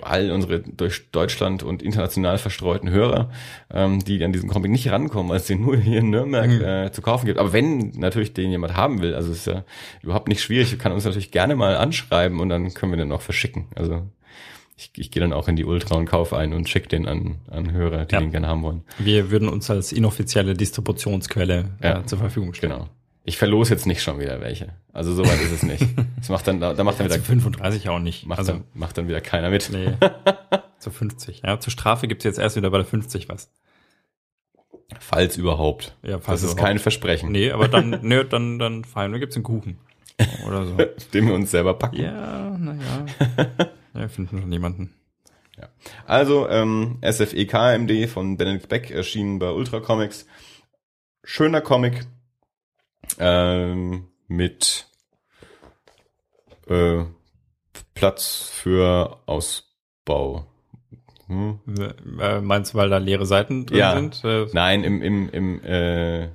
all 0.02 0.31
unsere 0.31 0.61
durch 0.61 1.11
Deutschland 1.11 1.62
und 1.62 1.83
international 1.83 2.38
verstreuten 2.38 2.90
Hörer, 2.90 3.31
ähm, 3.72 4.04
die 4.04 4.22
an 4.22 4.33
diesen 4.33 4.48
Comic 4.48 4.70
nicht 4.70 4.90
rankommen, 4.90 5.31
weil 5.31 5.38
es 5.38 5.46
den 5.46 5.62
nur 5.62 5.76
hier 5.76 6.00
in 6.00 6.11
Nürnberg 6.11 6.50
mhm. 6.50 6.62
äh, 6.62 6.92
zu 6.92 7.02
kaufen 7.02 7.26
gibt. 7.26 7.38
Aber 7.38 7.52
wenn 7.52 7.92
natürlich 7.96 8.35
den 8.35 8.50
jemand 8.50 8.76
haben 8.76 9.00
will, 9.00 9.14
also 9.14 9.33
ist 9.33 9.46
ja 9.46 9.64
überhaupt 10.02 10.28
nicht 10.28 10.42
schwierig, 10.42 10.78
kann 10.78 10.92
uns 10.92 11.04
natürlich 11.04 11.31
gerne 11.31 11.57
mal 11.57 11.76
anschreiben 11.76 12.40
und 12.40 12.48
dann 12.48 12.74
können 12.74 12.92
wir 12.92 12.98
den 12.98 13.12
auch 13.12 13.22
verschicken. 13.22 13.66
Also 13.74 14.02
ich, 14.76 14.92
ich 14.96 15.11
gehe 15.11 15.20
dann 15.20 15.33
auch 15.33 15.48
in 15.48 15.57
die 15.57 15.64
Ultra 15.64 15.96
und 15.96 16.07
kaufe 16.07 16.37
einen 16.37 16.52
und 16.52 16.68
schicke 16.68 16.88
den 16.88 17.09
an, 17.09 17.37
an 17.50 17.72
Hörer, 17.72 18.04
die 18.04 18.14
ja. 18.14 18.20
den 18.20 18.31
gerne 18.31 18.46
haben 18.46 18.62
wollen. 18.62 18.83
Wir 18.98 19.31
würden 19.31 19.48
uns 19.48 19.68
als 19.70 19.92
inoffizielle 19.92 20.54
Distributionsquelle 20.54 21.70
ja. 21.83 22.00
äh, 22.00 22.07
zur 22.07 22.18
Verfügung 22.18 22.54
stellen. 22.54 22.74
Genau. 22.74 22.88
Ich 23.28 23.36
verlose 23.36 23.74
jetzt 23.74 23.84
nicht 23.84 24.00
schon 24.02 24.18
wieder 24.18 24.40
welche. 24.40 24.70
Also 24.90 25.12
soweit 25.12 25.38
ist 25.42 25.52
es 25.52 25.62
nicht. 25.62 25.84
Das 26.16 26.30
macht 26.30 26.48
dann, 26.48 26.60
da 26.60 26.82
macht 26.82 26.98
dann 26.98 27.06
wieder. 27.06 27.16
Zu 27.16 27.22
35 27.22 27.88
auch 27.90 28.00
nicht. 28.00 28.26
Macht, 28.26 28.40
also, 28.40 28.52
dann, 28.52 28.64
macht 28.74 28.98
dann 28.98 29.06
wieder 29.06 29.20
keiner 29.20 29.50
mit. 29.50 29.70
Nee. 29.70 29.92
zu 30.78 30.90
50. 30.90 31.42
Ja, 31.44 31.60
zur 31.60 31.70
Strafe 31.70 32.08
gibt's 32.08 32.24
jetzt 32.24 32.38
erst 32.38 32.56
wieder 32.56 32.70
bei 32.70 32.78
der 32.78 32.86
50 32.86 33.28
was. 33.28 33.52
Falls 34.98 35.36
überhaupt. 35.36 35.96
Ja, 36.02 36.18
falls 36.18 36.40
das 36.40 36.50
ist 36.50 36.56
kein 36.56 36.78
Versprechen. 36.78 37.30
Nee, 37.30 37.52
aber 37.52 37.68
dann, 37.68 38.00
nö, 38.02 38.24
dann, 38.24 38.58
dann 38.58 38.84
feiern 38.84 39.12
wir, 39.12 39.20
gibt's 39.20 39.36
einen 39.36 39.44
Kuchen. 39.44 39.78
Oder 40.46 40.64
so. 40.64 40.76
Den 41.12 41.26
wir 41.28 41.34
uns 41.34 41.50
selber 41.50 41.74
packen. 41.74 42.02
Ja, 42.02 42.56
naja. 42.58 43.06
ja, 43.94 44.08
finden 44.08 44.40
schon 44.40 44.50
jemanden. 44.50 44.94
Ja. 45.56 45.68
Also, 46.06 46.48
ähm, 46.48 46.98
SFEKMD 47.08 48.08
von 48.08 48.38
Benedict 48.38 48.68
Beck 48.68 48.90
erschienen 48.90 49.38
bei 49.38 49.50
Ultra 49.50 49.80
Comics. 49.80 50.26
Schöner 51.22 51.60
Comic, 51.60 52.06
ähm, 53.18 54.09
mit 54.27 54.87
äh, 56.68 57.05
Platz 57.94 58.51
für 58.53 59.18
Ausbau. 59.27 60.47
Hm? 61.27 61.61
Äh, 62.21 62.40
meinst 62.40 62.73
du, 62.73 62.79
weil 62.79 62.88
da 62.88 62.99
leere 62.99 63.27
Seiten 63.27 63.66
drin 63.66 63.79
ja. 63.79 63.94
sind? 63.94 64.25
Äh, 64.25 64.47
Nein, 64.53 64.85
im, 64.85 65.03
im, 65.03 65.29
im, 65.29 65.62
äh, 65.62 66.29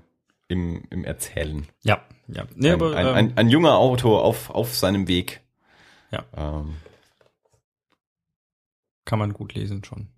im, 0.47 0.83
im 0.89 1.03
Erzählen. 1.03 1.67
Ja, 1.83 2.01
ja. 2.27 2.45
Nee, 2.55 2.69
ein, 2.69 2.73
aber, 2.75 2.95
ein, 2.95 3.07
ein, 3.07 3.25
ähm, 3.29 3.33
ein, 3.35 3.49
junger 3.49 3.77
Autor 3.77 4.23
auf, 4.23 4.49
auf 4.49 4.75
seinem 4.75 5.07
Weg. 5.07 5.41
Ja. 6.11 6.23
Ähm, 6.37 6.75
Kann 9.05 9.19
man 9.19 9.33
gut 9.33 9.55
lesen 9.55 9.83
schon. 9.83 10.09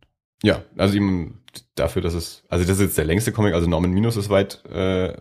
Ja, 0.46 0.62
also 0.78 0.96
ihm 0.96 1.40
dafür, 1.74 2.04
dass 2.04 2.14
es, 2.14 2.44
also 2.50 2.64
das 2.66 2.78
ist 2.78 2.84
jetzt 2.84 2.98
der 3.00 3.06
längste 3.06 3.32
Comic, 3.32 3.56
also 3.56 3.68
Norman 3.68 3.90
Minus 3.90 4.16
ist 4.16 4.30
weit, 4.30 4.64
äh, 4.66 5.12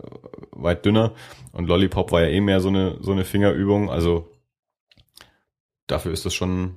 weit 0.51 0.85
dünner 0.85 1.15
und 1.53 1.67
Lollipop 1.67 2.13
war 2.13 2.21
ja 2.21 2.29
eh 2.29 2.43
mehr 2.43 2.61
so 2.61 2.69
eine, 2.69 2.99
so 3.01 3.13
eine 3.13 3.25
Fingerübung, 3.25 3.91
also 3.91 4.31
dafür 5.87 6.13
ist 6.13 6.27
das 6.27 6.35
schon, 6.35 6.77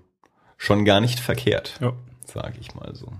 schon 0.56 0.86
gar 0.86 1.02
nicht 1.02 1.20
verkehrt, 1.20 1.78
ja. 1.82 1.92
sage 2.26 2.56
ich 2.62 2.74
mal 2.74 2.96
so. 2.96 3.12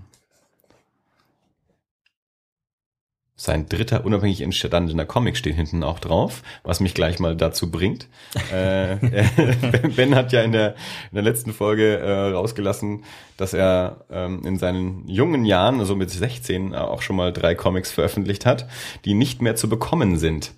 Sein 3.40 3.68
dritter 3.68 4.04
unabhängig 4.04 4.40
entstandener 4.40 5.06
Comic 5.06 5.36
steht 5.36 5.54
hinten 5.54 5.84
auch 5.84 6.00
drauf, 6.00 6.42
was 6.64 6.80
mich 6.80 6.92
gleich 6.92 7.20
mal 7.20 7.36
dazu 7.36 7.70
bringt. 7.70 8.08
äh, 8.52 8.96
ben 9.96 10.16
hat 10.16 10.32
ja 10.32 10.42
in 10.42 10.50
der, 10.50 10.70
in 11.10 11.14
der 11.14 11.22
letzten 11.22 11.52
Folge 11.52 11.98
äh, 11.98 12.32
rausgelassen, 12.32 13.04
dass 13.36 13.54
er 13.54 14.04
ähm, 14.10 14.42
in 14.44 14.58
seinen 14.58 15.08
jungen 15.08 15.44
Jahren, 15.44 15.78
also 15.78 15.94
mit 15.94 16.10
16, 16.10 16.74
auch 16.74 17.00
schon 17.00 17.14
mal 17.14 17.32
drei 17.32 17.54
Comics 17.54 17.92
veröffentlicht 17.92 18.44
hat, 18.44 18.68
die 19.04 19.14
nicht 19.14 19.40
mehr 19.40 19.54
zu 19.54 19.68
bekommen 19.68 20.18
sind. 20.18 20.50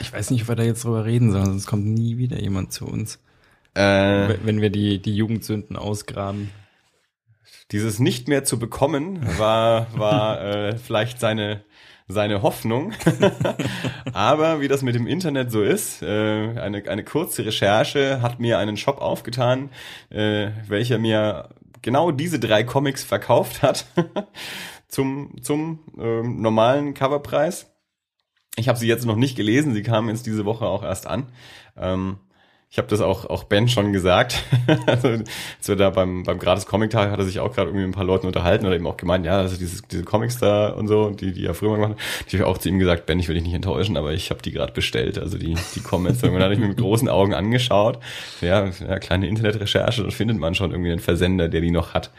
Ich 0.00 0.12
weiß 0.12 0.30
nicht, 0.30 0.42
ob 0.42 0.48
wir 0.48 0.56
da 0.56 0.62
jetzt 0.62 0.84
drüber 0.84 1.04
reden 1.04 1.32
sollen, 1.32 1.46
sonst 1.46 1.66
kommt 1.66 1.86
nie 1.86 2.18
wieder 2.18 2.40
jemand 2.40 2.72
zu 2.72 2.86
uns. 2.86 3.18
Äh, 3.74 4.38
wenn 4.44 4.60
wir 4.60 4.70
die, 4.70 5.02
die 5.02 5.14
Jugendsünden 5.16 5.76
ausgraben. 5.76 6.50
Dieses 7.72 7.98
nicht 7.98 8.28
mehr 8.28 8.44
zu 8.44 8.60
bekommen 8.60 9.26
war, 9.38 9.88
war 9.98 10.40
äh, 10.40 10.76
vielleicht 10.78 11.18
seine 11.18 11.64
seine 12.08 12.42
Hoffnung. 12.42 12.92
Aber 14.12 14.60
wie 14.60 14.68
das 14.68 14.82
mit 14.82 14.94
dem 14.94 15.06
Internet 15.06 15.52
so 15.52 15.62
ist, 15.62 16.02
äh, 16.02 16.58
eine, 16.58 16.82
eine 16.88 17.04
kurze 17.04 17.44
Recherche 17.44 18.22
hat 18.22 18.40
mir 18.40 18.58
einen 18.58 18.76
Shop 18.76 19.00
aufgetan, 19.00 19.70
äh, 20.10 20.50
welcher 20.66 20.98
mir 20.98 21.50
genau 21.82 22.10
diese 22.10 22.40
drei 22.40 22.64
Comics 22.64 23.04
verkauft 23.04 23.62
hat 23.62 23.86
zum, 24.88 25.42
zum 25.42 25.80
äh, 25.98 26.22
normalen 26.22 26.94
Coverpreis. 26.94 27.70
Ich 28.56 28.68
habe 28.68 28.78
sie 28.78 28.88
jetzt 28.88 29.06
noch 29.06 29.16
nicht 29.16 29.36
gelesen, 29.36 29.74
sie 29.74 29.82
kamen 29.82 30.08
jetzt 30.08 30.26
diese 30.26 30.44
Woche 30.44 30.66
auch 30.66 30.82
erst 30.82 31.06
an. 31.06 31.26
Ähm, 31.76 32.18
ich 32.70 32.76
habe 32.76 32.88
das 32.88 33.00
auch, 33.00 33.24
auch 33.24 33.44
Ben 33.44 33.66
schon 33.66 33.94
gesagt. 33.94 34.44
also, 34.86 35.08
als 35.08 35.68
wir 35.68 35.76
da 35.76 35.88
beim, 35.88 36.22
beim 36.22 36.38
gratis 36.38 36.66
Comic 36.66 36.90
Tag 36.90 37.10
hat 37.10 37.18
er 37.18 37.24
sich 37.24 37.40
auch 37.40 37.54
gerade 37.54 37.70
irgendwie 37.70 37.86
mit 37.86 37.94
ein 37.94 37.96
paar 37.96 38.04
Leuten 38.04 38.26
unterhalten 38.26 38.66
oder 38.66 38.76
eben 38.76 38.86
auch 38.86 38.98
gemeint, 38.98 39.24
ja, 39.24 39.38
also 39.38 39.56
diese, 39.56 39.80
diese 39.90 40.04
Comics 40.04 40.38
da 40.38 40.68
und 40.68 40.86
so, 40.86 41.08
die, 41.10 41.32
die 41.32 41.46
er 41.46 41.54
früher 41.54 41.70
mal 41.70 41.76
gemacht 41.76 41.92
hat. 41.92 42.26
Ich 42.26 42.34
habe 42.34 42.46
auch 42.46 42.58
zu 42.58 42.68
ihm 42.68 42.78
gesagt, 42.78 43.06
Ben, 43.06 43.18
ich 43.18 43.28
will 43.28 43.36
dich 43.36 43.44
nicht 43.44 43.54
enttäuschen, 43.54 43.96
aber 43.96 44.12
ich 44.12 44.28
habe 44.28 44.42
die 44.42 44.52
gerade 44.52 44.74
bestellt. 44.74 45.18
Also 45.18 45.38
die, 45.38 45.56
die 45.74 45.80
kommen 45.80 46.06
jetzt. 46.06 46.22
Und 46.22 46.34
dann 46.34 46.42
habe 46.42 46.52
ich 46.52 46.60
mir 46.60 46.68
mit 46.68 46.76
großen 46.76 47.08
Augen 47.08 47.32
angeschaut. 47.32 48.00
Ja, 48.42 48.66
ja, 48.66 48.98
kleine 48.98 49.28
Internetrecherche, 49.28 50.04
da 50.04 50.10
findet 50.10 50.38
man 50.38 50.54
schon 50.54 50.70
irgendwie 50.70 50.92
einen 50.92 51.00
Versender, 51.00 51.48
der 51.48 51.62
die 51.62 51.70
noch 51.70 51.94
hat. 51.94 52.10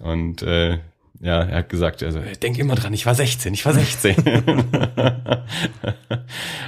Und 0.00 0.42
äh, 0.42 0.78
ja, 1.20 1.44
er 1.44 1.58
hat 1.58 1.68
gesagt, 1.68 2.02
also 2.02 2.20
denk 2.42 2.58
immer 2.58 2.74
dran, 2.74 2.92
ich 2.92 3.06
war 3.06 3.14
16, 3.14 3.54
ich 3.54 3.64
war 3.64 3.72
16. 3.72 4.16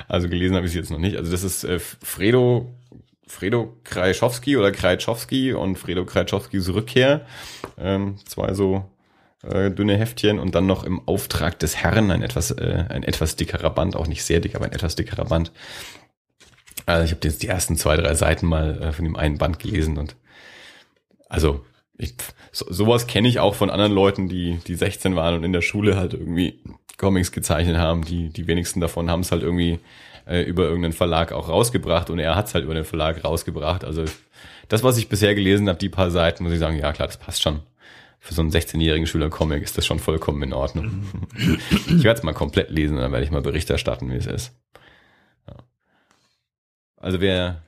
also 0.09 0.29
gelesen 0.29 0.55
habe 0.55 0.67
ich 0.67 0.73
es 0.73 0.77
jetzt 0.77 0.91
noch 0.91 0.99
nicht. 0.99 1.17
Also 1.17 1.33
das 1.33 1.43
ist 1.43 1.65
äh, 1.65 1.79
Fredo 1.81 2.78
Fredo 3.29 3.77
Krajewski 3.85 4.57
oder 4.57 4.73
Krajewski 4.73 5.53
und 5.53 5.77
Fredo 5.77 6.05
Krajewskis 6.05 6.73
Rückkehr. 6.73 7.27
Ähm, 7.79 8.17
zwei 8.27 8.55
so 8.55 8.85
äh, 9.43 9.71
dünne 9.71 9.97
Heftchen 9.97 10.39
und 10.39 10.55
dann 10.55 10.67
noch 10.67 10.85
im 10.85 11.07
Auftrag 11.07 11.59
des 11.59 11.77
Herrn 11.77 12.11
ein 12.11 12.23
etwas, 12.23 12.51
äh, 12.51 12.85
ein 12.89 13.03
etwas 13.03 13.37
dickerer 13.37 13.71
Band, 13.71 13.97
auch 13.97 14.07
nicht 14.07 14.25
sehr 14.25 14.41
dick, 14.41 14.55
aber 14.55 14.65
ein 14.65 14.73
etwas 14.73 14.97
dickerer 14.97 15.27
Band. 15.27 15.53
Also 16.87 17.05
ich 17.05 17.11
habe 17.11 17.21
jetzt 17.29 17.43
die 17.43 17.49
ersten 17.49 17.77
zwei, 17.77 17.97
drei 17.97 18.15
Seiten 18.15 18.47
mal 18.47 18.83
äh, 18.83 18.93
von 18.93 19.05
dem 19.05 19.17
einen 19.17 19.39
Band 19.39 19.59
gelesen 19.59 19.99
und 19.99 20.17
also 21.29 21.65
ich, 21.99 22.15
so, 22.53 22.67
sowas 22.71 23.07
kenne 23.07 23.29
ich 23.29 23.41
auch 23.41 23.55
von 23.55 23.71
anderen 23.71 23.93
Leuten, 23.93 24.29
die, 24.29 24.59
die 24.67 24.77
16 24.77 25.17
waren 25.17 25.35
und 25.35 25.45
in 25.45 25.53
der 25.53 25.63
Schule 25.63 25.97
halt 25.97 26.15
irgendwie 26.15 26.61
Comics 26.97 27.33
gezeichnet 27.33 27.77
haben. 27.77 28.05
Die, 28.05 28.31
die 28.31 28.47
wenigsten 28.47 28.81
davon 28.81 29.11
haben 29.11 29.21
es 29.21 29.33
halt 29.33 29.43
irgendwie 29.43 29.81
äh, 30.29 30.43
über 30.43 30.65
irgendeinen 30.65 30.93
Verlag 30.93 31.33
auch 31.33 31.49
rausgebracht 31.49 32.11
und 32.11 32.19
er 32.19 32.37
hat 32.37 32.47
es 32.47 32.55
halt 32.55 32.65
über 32.65 32.75
den 32.75 32.85
Verlag 32.85 33.25
rausgebracht. 33.25 33.85
Also 33.85 34.05
das, 34.69 34.83
was 34.83 34.99
ich 34.99 35.09
bisher 35.09 35.35
gelesen 35.35 35.69
habe, 35.69 35.79
die 35.79 35.89
paar 35.89 36.11
Seiten, 36.11 36.45
muss 36.45 36.53
ich 36.53 36.59
sagen, 36.59 36.77
ja 36.77 36.93
klar, 36.93 37.09
das 37.09 37.17
passt 37.17 37.43
schon. 37.43 37.61
Für 38.21 38.35
so 38.35 38.43
einen 38.43 38.51
16-jährigen 38.51 39.07
Schüler-Comic 39.07 39.63
ist 39.63 39.79
das 39.79 39.87
schon 39.87 40.01
vollkommen 40.01 40.43
in 40.43 40.53
Ordnung. 40.53 41.29
ich 41.87 42.03
werde 42.03 42.19
es 42.19 42.25
mal 42.25 42.35
komplett 42.35 42.69
lesen 42.69 42.97
und 42.97 43.03
dann 43.03 43.13
werde 43.13 43.25
ich 43.25 43.31
mal 43.31 43.43
Bericht 43.43 43.71
erstatten, 43.71 44.11
wie 44.11 44.17
es 44.17 44.27
ist. 44.27 44.53
Ja. 45.47 45.55
Also 46.97 47.21
wer, 47.21 47.63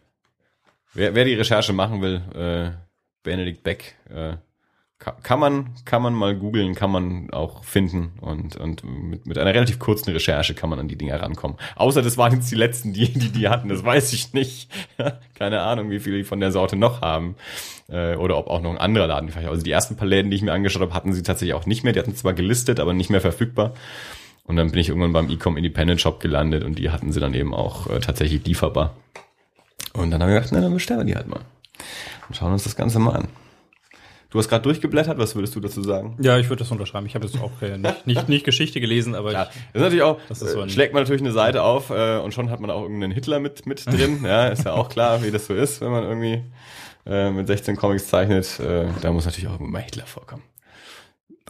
wer, 0.92 1.14
wer 1.14 1.24
die 1.24 1.34
Recherche 1.34 1.72
machen 1.72 2.02
will, 2.02 2.20
äh, 2.34 2.72
Benedikt 3.22 3.62
Beck, 3.62 3.94
äh, 4.10 4.34
kann 5.00 5.40
man, 5.40 5.70
kann 5.86 6.02
man 6.02 6.12
mal 6.12 6.36
googeln, 6.36 6.74
kann 6.74 6.90
man 6.90 7.30
auch 7.30 7.64
finden 7.64 8.12
und, 8.20 8.56
und 8.56 8.84
mit, 8.84 9.26
mit 9.26 9.38
einer 9.38 9.54
relativ 9.54 9.78
kurzen 9.78 10.10
Recherche 10.10 10.54
kann 10.54 10.68
man 10.68 10.78
an 10.78 10.88
die 10.88 10.96
Dinger 10.96 11.22
rankommen. 11.22 11.56
Außer 11.76 12.02
das 12.02 12.18
waren 12.18 12.34
jetzt 12.34 12.50
die 12.50 12.56
letzten, 12.56 12.92
die, 12.92 13.10
die 13.10 13.30
die 13.30 13.48
hatten, 13.48 13.70
das 13.70 13.82
weiß 13.82 14.12
ich 14.12 14.34
nicht. 14.34 14.70
Keine 15.38 15.62
Ahnung, 15.62 15.90
wie 15.90 16.00
viele 16.00 16.18
die 16.18 16.24
von 16.24 16.38
der 16.38 16.52
Sorte 16.52 16.76
noch 16.76 17.00
haben. 17.00 17.36
Äh, 17.88 18.16
oder 18.16 18.36
ob 18.36 18.48
auch 18.48 18.60
noch 18.60 18.70
ein 18.70 18.76
anderer 18.76 19.06
Laden 19.06 19.30
vielleicht. 19.30 19.48
Also 19.48 19.62
die 19.62 19.70
ersten 19.70 19.96
paar 19.96 20.06
Läden, 20.06 20.30
die 20.30 20.36
ich 20.36 20.42
mir 20.42 20.52
angeschaut 20.52 20.82
habe, 20.82 20.92
hatten 20.92 21.14
sie 21.14 21.22
tatsächlich 21.22 21.54
auch 21.54 21.64
nicht 21.64 21.82
mehr. 21.82 21.94
Die 21.94 21.98
hatten 21.98 22.14
zwar 22.14 22.34
gelistet, 22.34 22.78
aber 22.78 22.92
nicht 22.92 23.08
mehr 23.08 23.22
verfügbar. 23.22 23.72
Und 24.44 24.56
dann 24.56 24.70
bin 24.70 24.80
ich 24.80 24.90
irgendwann 24.90 25.14
beim 25.14 25.30
Ecom 25.30 25.56
Independent 25.56 26.00
Shop 26.00 26.20
gelandet 26.20 26.62
und 26.62 26.78
die 26.78 26.90
hatten 26.90 27.10
sie 27.10 27.20
dann 27.20 27.32
eben 27.32 27.54
auch 27.54 27.88
äh, 27.88 28.00
tatsächlich 28.00 28.44
lieferbar. 28.44 28.94
Und 29.94 30.10
dann 30.10 30.20
habe 30.20 30.32
ich 30.32 30.36
gedacht, 30.36 30.52
na, 30.52 30.60
dann 30.60 30.74
bestellen 30.74 31.00
wir 31.00 31.06
die 31.06 31.16
halt 31.16 31.28
mal. 31.28 31.40
Und 32.28 32.36
schauen 32.36 32.52
uns 32.52 32.64
das 32.64 32.76
Ganze 32.76 32.98
mal 32.98 33.16
an. 33.16 33.28
Du 34.30 34.38
hast 34.38 34.48
gerade 34.48 34.62
durchgeblättert, 34.62 35.18
was 35.18 35.34
würdest 35.34 35.56
du 35.56 35.60
dazu 35.60 35.82
sagen? 35.82 36.16
Ja, 36.20 36.38
ich 36.38 36.48
würde 36.48 36.60
das 36.60 36.70
unterschreiben. 36.70 37.04
Ich 37.06 37.16
habe 37.16 37.26
jetzt 37.26 37.40
auch 37.40 37.50
äh, 37.62 37.76
nicht, 37.76 38.06
nicht, 38.06 38.28
nicht 38.28 38.44
Geschichte 38.44 38.80
gelesen, 38.80 39.16
aber 39.16 39.32
ja, 39.32 39.44
das 39.46 39.56
ist 39.74 39.80
natürlich 39.80 40.02
auch, 40.02 40.20
das 40.28 40.40
ist 40.40 40.52
so 40.52 40.62
äh, 40.62 40.68
schlägt 40.68 40.94
man 40.94 41.02
natürlich 41.02 41.20
eine 41.20 41.32
Seite 41.32 41.64
auf 41.64 41.90
äh, 41.90 42.18
und 42.18 42.32
schon 42.32 42.48
hat 42.48 42.60
man 42.60 42.70
auch 42.70 42.82
irgendeinen 42.82 43.12
Hitler 43.12 43.40
mit, 43.40 43.66
mit 43.66 43.84
drin. 43.92 44.20
ja, 44.24 44.46
ist 44.46 44.64
ja 44.64 44.72
auch 44.74 44.88
klar, 44.88 45.22
wie 45.24 45.32
das 45.32 45.46
so 45.46 45.54
ist, 45.54 45.80
wenn 45.80 45.90
man 45.90 46.04
irgendwie 46.04 46.44
äh, 47.06 47.30
mit 47.30 47.48
16 47.48 47.74
Comics 47.76 48.06
zeichnet. 48.06 48.60
Äh, 48.60 48.86
da 49.02 49.10
muss 49.10 49.24
natürlich 49.24 49.48
auch 49.48 49.58
immer 49.58 49.80
Hitler 49.80 50.06
vorkommen. 50.06 50.44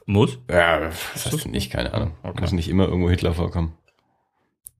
muss. 0.06 0.38
Ja, 0.50 0.80
das 1.12 1.26
heißt 1.26 1.48
nicht, 1.48 1.70
keine 1.70 1.92
Ahnung. 1.92 2.12
Okay. 2.22 2.40
Muss 2.40 2.52
nicht 2.52 2.68
immer 2.70 2.88
irgendwo 2.88 3.10
Hitler 3.10 3.34
vorkommen. 3.34 3.74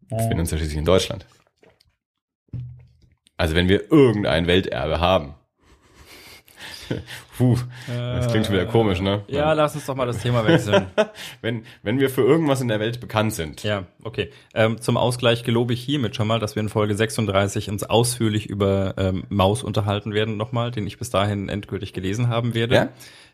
Wir 0.09 0.17
befinden 0.17 0.41
uns 0.41 0.51
ja 0.51 0.57
schließlich 0.57 0.79
in 0.79 0.87
Deutschland. 0.87 1.27
Also 3.37 3.55
wenn 3.55 3.69
wir 3.69 3.93
irgendein 3.93 4.47
Welterbe 4.47 5.01
haben. 5.01 5.35
Puh, 7.39 7.57
das 7.87 8.29
klingt 8.29 8.47
schon 8.47 8.55
wieder 8.55 8.67
komisch, 8.67 9.01
ne? 9.01 9.23
Ja, 9.29 9.53
lass 9.53 9.75
uns 9.75 9.87
doch 9.87 9.95
mal 9.95 10.07
das 10.07 10.19
Thema 10.19 10.45
wechseln. 10.47 10.87
Wenn, 11.43 11.65
wenn 11.83 11.99
wir 12.01 12.11
für 12.11 12.23
irgendwas 12.23 12.61
in 12.61 12.69
der 12.69 12.81
Welt 12.81 13.01
bekannt 13.01 13.33
sind. 13.33 13.63
ja, 13.63 13.85
okay. 14.05 14.31
Ähm, 14.55 14.81
zum 14.81 14.97
Ausgleich 14.97 15.45
gelobe 15.45 15.73
ich 15.75 15.83
hiermit 15.83 16.17
schon 16.17 16.27
mal, 16.27 16.39
dass 16.39 16.55
wir 16.57 16.61
in 16.63 16.69
Folge 16.69 16.95
36 16.95 17.71
uns 17.71 17.85
ausführlich 17.85 18.47
über 18.47 18.95
ähm, 18.99 19.25
Maus 19.29 19.63
unterhalten 19.63 20.13
werden 20.15 20.37
nochmal, 20.37 20.71
den 20.71 20.87
ich 20.87 20.99
bis 20.99 21.11
dahin 21.11 21.49
endgültig 21.49 21.93
gelesen 21.93 22.29
haben 22.29 22.55
werde. 22.55 22.75
Ja? 22.75 22.89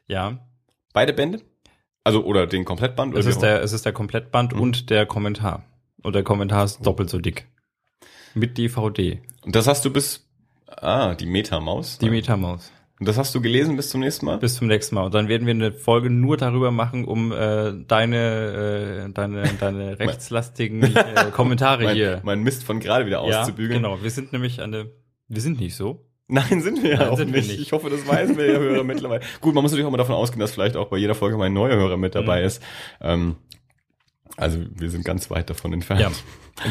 Ja. 0.09 0.38
Beide 0.92 1.12
Bände? 1.12 1.40
Also, 2.05 2.25
oder 2.25 2.47
den 2.47 2.64
Komplettband? 2.64 3.12
Oder 3.12 3.21
Es 3.21 3.27
ist 3.27 3.40
der, 3.42 3.62
es 3.62 3.73
ist 3.73 3.85
der 3.85 3.92
Komplettband 3.92 4.55
Mhm. 4.55 4.61
und 4.61 4.90
der 4.90 5.07
Kommentar. 5.07 5.64
Und 6.03 6.14
der 6.14 6.23
Kommentar 6.23 6.64
ist 6.64 6.87
doppelt 6.87 7.11
so 7.11 7.19
dick. 7.19 7.49
Mit 8.35 8.59
DVD. 8.59 9.21
Und 9.45 9.57
das 9.57 9.66
hast 9.66 9.85
du 9.85 9.90
bis, 9.90 10.25
ah, 10.69 11.14
die 11.14 11.27
Metamaus. 11.27 11.99
Die 11.99 12.11
Metamaus. 12.11 12.71
Und 12.98 13.06
das 13.06 13.18
hast 13.18 13.35
du 13.35 13.42
gelesen 13.42 13.76
bis 13.76 13.90
zum 13.90 14.00
nächsten 14.00 14.24
Mal? 14.24 14.38
Bis 14.38 14.54
zum 14.54 14.68
nächsten 14.68 14.94
Mal. 14.94 15.04
Und 15.04 15.14
dann 15.14 15.28
werden 15.28 15.46
wir 15.46 15.52
eine 15.52 15.70
Folge 15.72 16.09
nur 16.09 16.37
darüber 16.38 16.70
machen, 16.70 17.04
um 17.04 17.30
äh, 17.30 17.74
deine, 17.87 19.04
äh, 19.06 19.12
deine, 19.12 19.42
deine 19.61 19.98
rechtslastigen 19.98 20.82
äh, 20.96 21.30
Kommentare 21.32 21.85
mein, 21.85 21.94
hier. 21.94 22.20
mein 22.24 22.42
Mist 22.42 22.64
von 22.64 22.80
gerade 22.80 23.04
wieder 23.06 23.26
ja, 23.28 23.40
auszubügeln. 23.42 23.82
genau. 23.82 24.02
Wir 24.02 24.11
sind 24.11 24.32
nämlich 24.32 24.62
eine, 24.62 24.90
wir 25.28 25.42
sind 25.42 25.61
nicht 25.61 25.76
so. 25.76 26.06
Nein, 26.28 26.61
sind 26.61 26.82
wir 26.82 26.90
ja 26.90 26.96
Nein, 26.98 27.09
auch 27.11 27.16
sind 27.18 27.32
wir 27.32 27.40
nicht. 27.40 27.50
nicht. 27.52 27.61
Ich 27.61 27.72
hoffe, 27.72 27.88
das 27.88 28.09
weiß 28.09 28.37
wir 28.37 28.59
Hörer 28.59 28.82
mittlerweile. 28.85 29.20
Gut, 29.40 29.54
man 29.54 29.62
muss 29.62 29.70
natürlich 29.70 29.87
auch 29.87 29.92
mal 29.92 29.96
davon 29.96 30.16
ausgehen, 30.16 30.40
dass 30.40 30.52
vielleicht 30.52 30.76
auch 30.76 30.88
bei 30.88 30.96
jeder 30.96 31.14
Folge 31.14 31.37
mal 31.37 31.44
ein 31.44 31.52
neuer 31.52 31.76
Hörer 31.76 31.96
mit 31.96 32.14
dabei 32.16 32.40
Mhm. 32.40 32.46
ist. 32.46 32.62
Ähm, 33.00 33.37
also 34.36 34.58
wir 34.74 34.90
sind 34.90 35.04
ganz 35.04 35.30
weit 35.30 35.50
davon 35.50 35.72
entfernt. 35.72 36.00
Ja. 36.00 36.10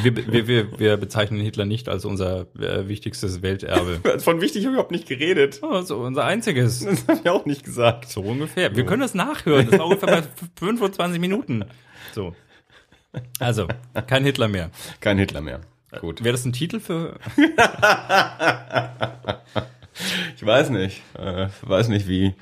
Wir, 0.03 0.15
wir, 0.15 0.47
wir, 0.47 0.79
wir 0.79 0.97
bezeichnen 0.97 1.39
Hitler 1.39 1.65
nicht 1.65 1.89
als 1.89 2.05
unser 2.05 2.47
äh, 2.59 2.87
wichtigstes 2.87 3.43
Welterbe. 3.43 3.99
Von 4.19 4.41
wichtig 4.41 4.63
habe 4.63 4.71
ich 4.71 4.73
überhaupt 4.73 4.91
nicht 4.91 5.07
geredet. 5.07 5.59
Oh, 5.61 5.81
so 5.81 5.97
unser 5.97 6.25
einziges. 6.25 6.79
Das 6.79 7.07
habe 7.07 7.19
ich 7.23 7.29
auch 7.29 7.45
nicht 7.45 7.63
gesagt. 7.63 8.09
So 8.09 8.21
ungefähr. 8.21 8.75
Wir 8.75 8.85
können 8.85 9.01
das 9.01 9.13
nachhören. 9.13 9.69
Das 9.69 9.79
war 9.79 9.85
ungefähr 9.85 10.07
bei 10.07 10.23
25 10.55 11.19
Minuten. 11.19 11.65
So. 12.13 12.35
Also, 13.39 13.67
kein 14.07 14.23
Hitler 14.23 14.47
mehr. 14.47 14.71
Kein 14.99 15.17
Hitler 15.17 15.41
mehr. 15.41 15.61
Gut. 16.01 16.23
Wäre 16.23 16.33
das 16.33 16.45
ein 16.45 16.53
Titel 16.53 16.79
für. 16.79 17.17
Ich 20.35 20.45
weiß 20.45 20.69
nicht. 20.71 21.01
Äh, 21.17 21.47
weiß 21.61 21.87
nicht 21.87 22.07
wie. 22.07 22.33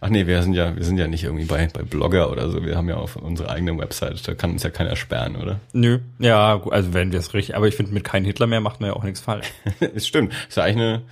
Ach 0.00 0.08
nee, 0.08 0.26
wir 0.26 0.42
sind 0.42 0.54
ja, 0.54 0.74
wir 0.74 0.84
sind 0.84 0.96
ja 0.98 1.06
nicht 1.06 1.24
irgendwie 1.24 1.44
bei, 1.44 1.68
bei 1.72 1.82
Blogger 1.82 2.30
oder 2.30 2.48
so. 2.50 2.64
Wir 2.64 2.76
haben 2.76 2.88
ja 2.88 2.96
auf 2.96 3.16
unserer 3.16 3.50
eigenen 3.50 3.78
Website. 3.78 4.26
Da 4.26 4.34
kann 4.34 4.50
uns 4.52 4.62
ja 4.62 4.70
keiner 4.70 4.96
sperren, 4.96 5.36
oder? 5.36 5.60
Nö. 5.72 5.98
Ja, 6.18 6.54
gut, 6.56 6.72
also 6.72 6.94
wenn 6.94 7.12
wir 7.12 7.18
es 7.18 7.34
richtig. 7.34 7.54
Aber 7.56 7.68
ich 7.68 7.76
finde, 7.76 7.92
mit 7.92 8.04
kein 8.04 8.24
Hitler 8.24 8.46
mehr 8.46 8.60
macht 8.60 8.80
man 8.80 8.88
ja 8.90 8.96
auch 8.96 9.04
nichts 9.04 9.20
falsch. 9.20 9.46
Es 9.94 10.06
stimmt. 10.06 10.32
Ist 10.48 10.56
ja 10.56 10.64
eigentlich 10.64 10.76
eine, 10.78 11.02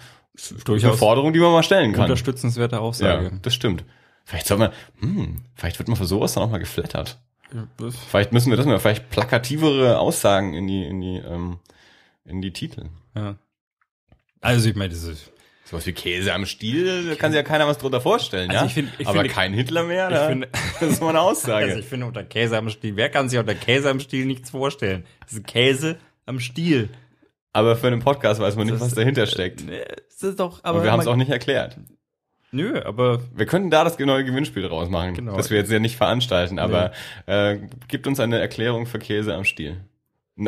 eine 0.50 0.60
Durchaus 0.64 0.98
Forderung, 0.98 1.32
die 1.32 1.38
man 1.40 1.52
mal 1.52 1.62
stellen 1.62 1.92
kann. 1.92 2.04
Unterstützenswerte 2.04 2.76
Ja, 2.76 2.80
Aussage. 2.82 3.32
das 3.42 3.52
stimmt. 3.54 3.84
Vielleicht 4.24 4.46
soll 4.46 4.58
man, 4.58 4.70
hm, 5.00 5.42
vielleicht 5.54 5.78
wird 5.78 5.88
man 5.88 5.96
für 5.96 6.06
sowas 6.06 6.32
dann 6.34 6.44
auch 6.44 6.50
mal 6.50 6.58
geflattert. 6.58 7.18
Ja. 7.52 7.66
Vielleicht 8.08 8.32
müssen 8.32 8.48
wir 8.50 8.56
das 8.56 8.64
mal, 8.64 8.78
vielleicht 8.78 9.10
plakativere 9.10 9.98
Aussagen 9.98 10.54
in 10.54 10.66
die, 10.68 10.84
in 10.84 11.00
die, 11.00 11.16
ähm, 11.18 11.58
in 12.24 12.40
die 12.40 12.52
Titel. 12.52 12.86
ja. 13.16 13.34
Also 14.42 14.70
ich 14.70 14.76
meine, 14.76 14.88
das 14.94 15.02
ist. 15.02 15.30
Sowas 15.70 15.87
wie 15.87 15.92
Käse 15.92 16.35
am 16.35 16.46
Stiel, 16.46 17.09
da 17.11 17.14
kann 17.14 17.30
sich 17.30 17.37
ja 17.37 17.44
keiner 17.44 17.66
was 17.68 17.78
drunter 17.78 18.00
vorstellen, 18.00 18.50
Also 18.50 18.62
ja? 18.62 18.66
ich 18.66 18.74
find- 18.74 18.90
ich 18.98 19.06
Aber 19.06 19.20
finde- 19.20 19.33
kein 19.35 19.52
Hitler 19.52 19.85
mehr, 19.85 20.11
da, 20.11 20.26
finde- 20.28 20.48
das 20.80 20.90
ist 20.90 21.00
mal 21.00 21.11
eine 21.11 21.20
Aussage. 21.20 21.66
Also 21.66 21.78
ich 21.78 21.87
finde 21.87 22.06
unter 22.06 22.24
Käse 22.24 22.59
am 22.59 22.68
Stiel, 22.70 22.96
wer 22.96 23.09
kann 23.09 23.28
sich 23.28 23.38
unter 23.38 23.54
Käse 23.54 23.88
am 23.88 24.00
Stiel 24.00 24.26
nichts 24.26 24.50
vorstellen? 24.50 25.04
Das 25.22 25.33
ist 25.35 25.46
Käse 25.46 25.98
am 26.26 26.40
Stiel. 26.40 26.88
aber 27.52 27.76
für 27.76 27.87
einen 27.87 28.00
Podcast 28.00 28.40
weiß 28.40 28.56
man 28.56 28.66
nicht, 28.66 28.74
Das- 28.74 28.83
was 28.83 28.94
dahinter 28.94 29.26
steckt. 29.26 29.64
Nee, 29.64 29.83
Das 30.09 30.22
ist 30.30 30.40
doch, 30.40 30.59
aber 30.64 30.78
Und 30.78 30.85
wir 30.85 30.92
haben 30.92 31.00
es 31.00 31.06
auch 31.06 31.16
nicht 31.16 31.30
erklärt. 31.30 31.76
Nö, 32.52 32.83
aber 32.85 33.20
Wir 33.33 33.46
können 33.46 33.70
da 33.70 33.85
das 33.85 33.96
neue 33.96 34.24
Gewinnspiel 34.24 34.64
draus 34.64 34.88
machen, 34.88 35.14
Genau. 35.14 35.37
das 35.37 35.50
wir 35.50 35.59
jetzt 35.59 35.70
ja 35.70 35.78
nicht 35.78 35.96
veranstalten, 35.96 36.59
aber 36.59 36.90
äh, 37.26 37.59
gibt 37.87 38.09
uns 38.09 38.18
eine 38.18 38.40
Erklärung 38.40 38.87
für 38.87 38.98
Käse 38.98 39.35
am 39.37 39.44
Stiel. 39.44 39.76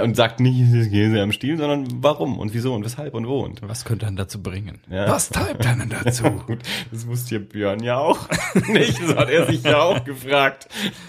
Und 0.00 0.16
sagt 0.16 0.40
nicht, 0.40 0.58
es 0.60 0.72
ist 0.72 0.90
Käse 0.90 1.20
am 1.20 1.32
Stiel, 1.32 1.58
sondern 1.58 1.86
warum 2.02 2.38
und 2.38 2.54
wieso 2.54 2.74
und 2.74 2.82
weshalb 2.84 3.12
und 3.12 3.26
wo 3.26 3.40
und. 3.40 3.60
was 3.68 3.84
könnte 3.84 4.06
dann 4.06 4.16
dazu 4.16 4.42
bringen? 4.42 4.80
Ja. 4.88 5.06
Was 5.08 5.28
treibt 5.28 5.66
einen 5.66 5.90
dazu? 6.04 6.24
Gut, 6.24 6.60
das 6.90 7.06
wusste 7.06 7.28
hier 7.30 7.46
Björn 7.46 7.82
ja 7.82 7.98
auch 7.98 8.26
nicht, 8.68 9.02
das 9.02 9.14
hat 9.14 9.28
er 9.28 9.46
sich 9.46 9.62
ja 9.62 9.80
auch 9.82 10.04
gefragt. 10.04 10.68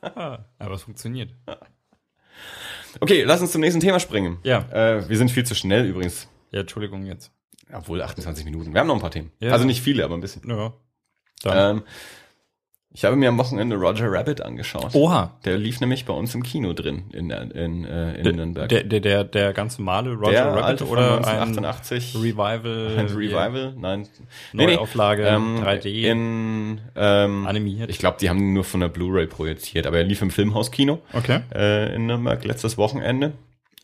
Ah, 0.00 0.44
aber 0.60 0.74
es 0.76 0.84
funktioniert. 0.84 1.34
Okay, 3.00 3.24
lass 3.24 3.40
uns 3.40 3.50
zum 3.50 3.60
nächsten 3.60 3.80
Thema 3.80 3.98
springen. 3.98 4.38
Ja. 4.44 4.60
Äh, 4.70 5.08
wir 5.08 5.16
sind 5.18 5.30
viel 5.30 5.44
zu 5.44 5.56
schnell 5.56 5.86
übrigens. 5.86 6.28
Ja, 6.52 6.60
Entschuldigung 6.60 7.04
jetzt. 7.04 7.32
Obwohl 7.72 8.00
28 8.00 8.44
Minuten. 8.44 8.72
Wir 8.72 8.80
haben 8.80 8.86
noch 8.86 8.94
ein 8.94 9.00
paar 9.00 9.10
Themen. 9.10 9.32
Ja. 9.40 9.52
Also 9.52 9.64
nicht 9.66 9.82
viele, 9.82 10.04
aber 10.04 10.14
ein 10.14 10.20
bisschen. 10.20 10.48
Ja. 10.48 10.72
Dann. 11.42 11.78
Ähm, 11.78 11.82
ich 12.90 13.04
habe 13.04 13.16
mir 13.16 13.28
am 13.28 13.38
Wochenende 13.38 13.76
Roger 13.76 14.10
Rabbit 14.10 14.40
angeschaut. 14.40 14.94
Oha. 14.94 15.38
Der 15.44 15.56
lief 15.58 15.80
nämlich 15.80 16.04
bei 16.06 16.12
uns 16.14 16.34
im 16.34 16.42
Kino 16.42 16.72
drin 16.72 17.04
in, 17.12 17.30
in, 17.30 17.84
äh, 17.84 18.14
in 18.16 18.24
Der, 18.24 18.32
Nürnberg. 18.32 18.68
der, 18.68 18.82
der, 18.84 19.00
der, 19.00 19.24
der 19.24 19.52
ganz 19.52 19.78
normale 19.78 20.14
Roger 20.14 20.30
Der 20.32 20.46
Rabbit 20.46 20.64
alte 20.64 20.86
oder 20.88 21.16
1988. 21.18 22.14
ein 22.14 22.20
Revival? 22.22 22.94
Ein 22.98 23.06
Revival? 23.06 23.74
Nein. 23.78 24.08
Neuauflage, 24.52 25.26
ähm, 25.26 25.62
3D. 25.62 25.86
In, 26.10 26.80
ähm, 26.96 27.46
Animiert. 27.46 27.90
Ich 27.90 27.98
glaube, 27.98 28.16
die 28.20 28.28
haben 28.30 28.38
ihn 28.38 28.52
nur 28.54 28.64
von 28.64 28.80
der 28.80 28.88
Blu-ray 28.88 29.26
projiziert, 29.26 29.86
aber 29.86 29.98
er 29.98 30.04
lief 30.04 30.22
im 30.22 30.30
Filmhauskino 30.30 31.00
Okay. 31.12 31.40
äh, 31.54 31.94
in 31.94 32.06
Nürnberg 32.06 32.42
letztes 32.44 32.78
Wochenende, 32.78 33.32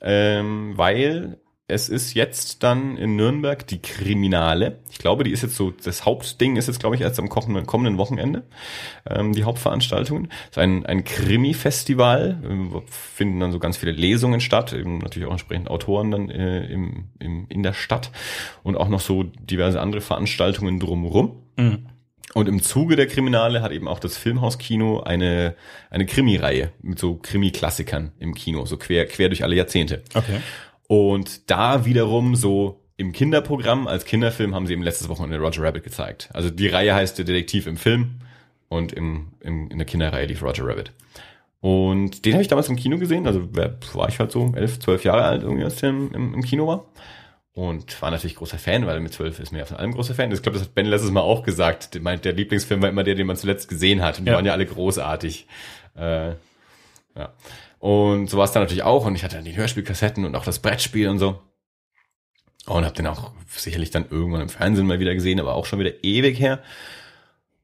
ähm, 0.00 0.72
weil 0.76 1.38
es 1.66 1.88
ist 1.88 2.12
jetzt 2.12 2.62
dann 2.62 2.98
in 2.98 3.16
Nürnberg 3.16 3.66
die 3.66 3.80
Kriminale. 3.80 4.80
Ich 4.90 4.98
glaube, 4.98 5.24
die 5.24 5.30
ist 5.30 5.42
jetzt 5.42 5.56
so, 5.56 5.70
das 5.70 6.04
Hauptding 6.04 6.56
ist 6.56 6.66
jetzt, 6.66 6.78
glaube 6.78 6.94
ich, 6.94 7.00
erst 7.00 7.18
am 7.18 7.30
kommenden, 7.30 7.96
Wochenende, 7.96 8.44
ähm, 9.08 9.32
die 9.32 9.44
Hauptveranstaltungen. 9.44 10.28
Es 10.44 10.50
ist 10.50 10.58
ein, 10.58 10.84
ein 10.84 11.04
Krimi-Festival, 11.04 12.38
äh, 12.44 12.80
finden 12.90 13.40
dann 13.40 13.50
so 13.50 13.58
ganz 13.58 13.78
viele 13.78 13.92
Lesungen 13.92 14.42
statt, 14.42 14.74
eben 14.74 14.98
natürlich 14.98 15.26
auch 15.26 15.32
entsprechend 15.32 15.70
Autoren 15.70 16.10
dann 16.10 16.28
äh, 16.28 16.66
im, 16.66 17.04
im, 17.18 17.46
in 17.48 17.62
der 17.62 17.72
Stadt 17.72 18.10
und 18.62 18.76
auch 18.76 18.88
noch 18.88 19.00
so 19.00 19.22
diverse 19.22 19.80
andere 19.80 20.02
Veranstaltungen 20.02 20.78
drumherum. 20.78 21.42
Mhm. 21.56 21.86
Und 22.34 22.48
im 22.48 22.62
Zuge 22.62 22.96
der 22.96 23.06
Kriminale 23.06 23.62
hat 23.62 23.70
eben 23.70 23.86
auch 23.86 24.00
das 24.00 24.18
Filmhauskino 24.18 25.00
eine, 25.00 25.54
eine 25.88 26.04
Krimi-Reihe 26.04 26.72
mit 26.82 26.98
so 26.98 27.14
Krimi-Klassikern 27.14 28.12
im 28.18 28.34
Kino, 28.34 28.66
so 28.66 28.76
quer, 28.76 29.06
quer 29.06 29.28
durch 29.28 29.44
alle 29.44 29.54
Jahrzehnte. 29.54 30.02
Okay. 30.14 30.40
Und 30.88 31.50
da 31.50 31.84
wiederum 31.84 32.36
so 32.36 32.80
im 32.96 33.12
Kinderprogramm 33.12 33.88
als 33.88 34.04
Kinderfilm 34.04 34.54
haben 34.54 34.66
sie 34.66 34.72
eben 34.72 34.82
letztes 34.82 35.08
Wochenende 35.08 35.38
Roger 35.38 35.62
Rabbit 35.62 35.82
gezeigt. 35.82 36.28
Also 36.32 36.50
die 36.50 36.68
Reihe 36.68 36.94
heißt 36.94 37.18
der 37.18 37.24
Detektiv 37.24 37.66
im 37.66 37.76
Film 37.76 38.20
und 38.68 38.92
im, 38.92 39.28
im, 39.40 39.68
in 39.70 39.78
der 39.78 39.86
Kinderreihe 39.86 40.26
lief 40.26 40.42
Roger 40.42 40.66
Rabbit. 40.66 40.92
Und 41.60 42.26
den 42.26 42.34
habe 42.34 42.42
ich 42.42 42.48
damals 42.48 42.68
im 42.68 42.76
Kino 42.76 42.98
gesehen, 42.98 43.26
also 43.26 43.48
war 43.54 44.08
ich 44.08 44.18
halt 44.18 44.30
so 44.30 44.52
elf, 44.54 44.78
zwölf 44.80 45.02
Jahre 45.02 45.22
alt, 45.22 45.42
irgendwie 45.42 45.64
als 45.64 45.76
der 45.76 45.90
im, 45.90 46.12
im, 46.12 46.42
Kino 46.42 46.66
war. 46.66 46.84
Und 47.54 48.02
war 48.02 48.10
natürlich 48.10 48.36
großer 48.36 48.58
Fan, 48.58 48.84
weil 48.86 49.00
mit 49.00 49.14
zwölf 49.14 49.38
ist 49.38 49.50
mir 49.50 49.60
ja 49.60 49.64
von 49.64 49.78
allem 49.78 49.92
großer 49.92 50.14
Fan. 50.14 50.30
Ich 50.30 50.42
glaube, 50.42 50.58
das 50.58 50.66
hat 50.66 50.74
Ben 50.74 50.84
letztes 50.84 51.10
Mal 51.10 51.22
auch 51.22 51.42
gesagt. 51.42 51.94
Der 51.94 52.32
Lieblingsfilm 52.32 52.82
war 52.82 52.90
immer 52.90 53.04
der, 53.04 53.14
den 53.14 53.26
man 53.26 53.36
zuletzt 53.36 53.68
gesehen 53.68 54.02
hat. 54.02 54.18
Und 54.18 54.26
die 54.26 54.30
ja. 54.30 54.36
waren 54.36 54.44
ja 54.44 54.52
alle 54.52 54.66
großartig. 54.66 55.46
Äh, 55.96 56.30
ja. 57.16 57.32
Und 57.84 58.30
so 58.30 58.38
war 58.38 58.46
es 58.46 58.52
dann 58.52 58.62
natürlich 58.62 58.82
auch. 58.82 59.04
Und 59.04 59.14
ich 59.14 59.24
hatte 59.24 59.36
dann 59.36 59.44
die 59.44 59.56
Hörspielkassetten 59.56 60.24
und 60.24 60.34
auch 60.36 60.44
das 60.46 60.58
Brettspiel 60.58 61.06
und 61.06 61.18
so. 61.18 61.42
Und 62.64 62.82
habe 62.82 62.94
den 62.94 63.06
auch 63.06 63.32
sicherlich 63.46 63.90
dann 63.90 64.06
irgendwann 64.08 64.40
im 64.40 64.48
Fernsehen 64.48 64.86
mal 64.86 65.00
wieder 65.00 65.12
gesehen, 65.12 65.38
aber 65.38 65.52
auch 65.52 65.66
schon 65.66 65.80
wieder 65.80 66.02
ewig 66.02 66.40
her. 66.40 66.62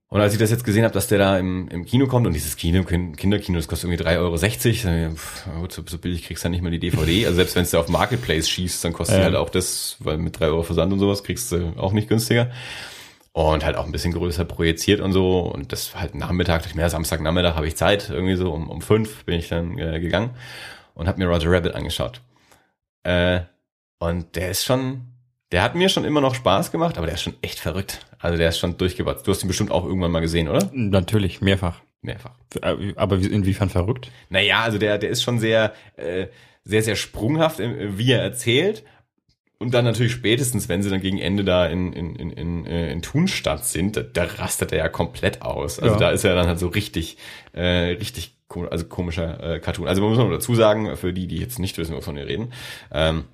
Und 0.09 0.21
als 0.21 0.35
ich 0.35 0.39
das 0.39 0.51
jetzt 0.51 0.65
gesehen 0.65 0.85
habe, 0.85 0.93
dass 0.93 1.07
der 1.07 1.17
da 1.17 1.39
im, 1.39 1.69
im 1.69 1.87
Kino 1.87 2.07
kommt 2.07 2.27
und 2.27 2.35
dieses 2.35 2.57
Kino, 2.57 2.85
Kinderkino, 2.85 3.57
das 3.57 3.67
kostet 3.67 3.89
irgendwie 3.89 4.05
3,60 4.05 5.05
Euro, 5.07 5.15
pff, 5.15 5.47
gut, 5.59 5.73
so, 5.73 5.83
so 5.87 5.97
billig 5.97 6.27
kriegst 6.27 6.45
du 6.45 6.49
dann 6.49 6.53
nicht 6.53 6.63
mal 6.63 6.71
die 6.71 6.81
DVD. 6.81 7.25
Also 7.25 7.37
selbst 7.37 7.57
wenn 7.57 7.63
es 7.63 7.71
da 7.71 7.81
auf 7.81 7.89
Marketplace 7.89 8.47
schießt, 8.47 8.85
dann 8.85 8.93
kostet 8.93 9.21
ja. 9.21 9.25
halt 9.25 9.37
auch 9.37 9.49
das, 9.49 9.97
weil 10.01 10.19
mit 10.19 10.39
3 10.39 10.49
Euro 10.49 10.65
Versand 10.65 10.93
und 10.93 10.99
sowas 10.99 11.25
kriegst 11.25 11.51
du 11.51 11.73
auch 11.79 11.93
nicht 11.93 12.11
günstiger 12.11 12.51
und 13.33 13.65
halt 13.65 13.77
auch 13.77 13.87
ein 13.87 13.93
bisschen 13.93 14.13
größer 14.13 14.45
projiziert 14.45 15.01
und 15.01 15.13
so. 15.13 15.41
Und 15.41 15.73
das 15.73 15.95
halt 15.97 16.15
Nachmittag, 16.15 16.67
ich 16.67 16.75
mehr 16.75 16.91
Samstagnachmittag 16.91 17.55
habe 17.55 17.67
ich 17.67 17.77
Zeit, 17.77 18.11
irgendwie 18.11 18.37
so 18.37 18.53
um, 18.53 18.69
um 18.69 18.83
fünf 18.83 19.25
bin 19.25 19.39
ich 19.39 19.49
dann 19.49 19.79
äh, 19.79 20.01
gegangen 20.01 20.31
und 20.95 21.07
habe 21.07 21.19
mir 21.19 21.29
Roger 21.29 21.51
Rabbit 21.51 21.75
angeschaut. 21.75 22.21
Äh, 23.05 23.41
und 23.99 24.35
der 24.37 24.51
ist 24.51 24.65
schon, 24.65 25.03
der 25.53 25.63
hat 25.63 25.75
mir 25.75 25.89
schon 25.89 26.05
immer 26.05 26.21
noch 26.21 26.35
Spaß 26.35 26.73
gemacht, 26.73 26.97
aber 26.97 27.07
der 27.07 27.15
ist 27.15 27.23
schon 27.23 27.37
echt 27.43 27.61
verrückt. 27.61 28.07
Also 28.19 28.37
der 28.37 28.49
ist 28.49 28.59
schon 28.59 28.77
durchgewatzt. 28.77 29.27
Du 29.27 29.31
hast 29.31 29.43
ihn 29.43 29.49
bestimmt 29.49 29.71
auch 29.71 29.85
irgendwann 29.85 30.13
mal 30.13 30.21
gesehen, 30.21 30.49
oder? 30.49 30.69
Natürlich, 30.73 31.41
mehrfach. 31.41 31.81
Mehrfach. 32.03 32.35
Äh, 32.63 32.95
aber 32.97 33.17
inwiefern 33.17 33.69
verrückt? 33.69 34.11
Naja, 34.29 34.63
also 34.63 34.79
der, 34.79 34.99
der 34.99 35.11
ist 35.11 35.23
schon 35.23 35.39
sehr, 35.39 35.75
äh, 35.97 36.27
sehr, 36.65 36.83
sehr 36.83 36.97
sprunghaft, 36.97 37.59
wie 37.59 38.13
er 38.13 38.23
erzählt 38.23 38.85
und 39.61 39.75
dann 39.75 39.85
natürlich 39.85 40.13
spätestens, 40.13 40.71
wenn 40.71 40.83
sie 40.83 40.89
dann 40.89 41.03
gegen 41.03 41.19
Ende 41.19 41.45
da 41.45 41.67
in, 41.67 41.93
in, 41.93 42.17
in, 42.17 42.31
in, 42.31 42.67
äh, 42.67 42.91
in 42.91 43.03
Thunstadt 43.03 43.67
sind, 43.67 43.95
da, 43.95 44.01
da 44.01 44.25
rastet 44.25 44.73
er 44.73 44.79
ja 44.79 44.89
komplett 44.89 45.43
aus. 45.43 45.79
Also 45.79 45.95
ja. 45.95 46.01
da 46.01 46.11
ist 46.11 46.25
er 46.25 46.35
dann 46.35 46.47
halt 46.47 46.59
so 46.59 46.69
richtig, 46.69 47.19
äh, 47.53 47.61
richtig 47.61 48.39
also 48.71 48.87
komischer 48.87 49.57
äh, 49.57 49.61
Cartoon. 49.61 49.87
Also 49.87 50.01
man 50.01 50.11
muss 50.11 50.19
noch 50.19 50.31
dazu 50.31 50.55
sagen, 50.55 50.97
für 50.97 51.13
die, 51.13 51.27
die 51.27 51.37
jetzt 51.37 51.59
nicht 51.59 51.77
wissen, 51.77 51.95
wovon 51.95 52.17
wir 52.17 52.27
reden, 52.27 52.55
ähm, 52.91 53.25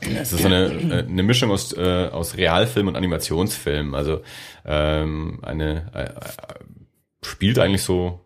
es 0.00 0.32
ist 0.32 0.42
so 0.42 0.48
eine, 0.48 0.66
äh, 0.66 1.06
eine 1.08 1.22
Mischung 1.22 1.50
aus, 1.50 1.72
äh, 1.72 2.08
aus 2.12 2.36
Realfilm 2.36 2.86
und 2.86 2.96
Animationsfilm. 2.96 3.94
Also 3.94 4.20
ähm, 4.66 5.40
eine 5.42 5.90
äh, 5.94 6.02
äh 6.04 6.10
spielt 7.22 7.58
eigentlich 7.58 7.82
so, 7.82 8.20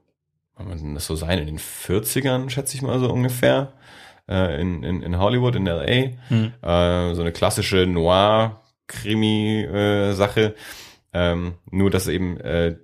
kann 0.57 0.69
man 0.69 0.95
das 0.95 1.07
so 1.07 1.15
sein, 1.15 1.39
in 1.39 1.47
den 1.47 1.59
40ern, 1.61 2.51
schätze 2.51 2.75
ich 2.75 2.83
mal 2.83 2.99
so 2.99 3.11
ungefähr 3.11 3.73
äh, 4.33 4.61
in, 4.61 4.83
in, 4.83 5.03
in 5.03 5.19
Hollywood, 5.19 5.55
in 5.57 5.67
LA. 5.67 6.13
Hm. 6.29 6.53
Äh, 6.63 7.15
so 7.15 7.21
eine 7.21 7.33
klassische 7.33 7.87
Noir-Krimi-Sache. 7.87 10.55
ähm, 11.13 11.55
nur, 11.71 11.91
dass 11.91 12.09
eben 12.09 12.41
äh, 12.41 12.77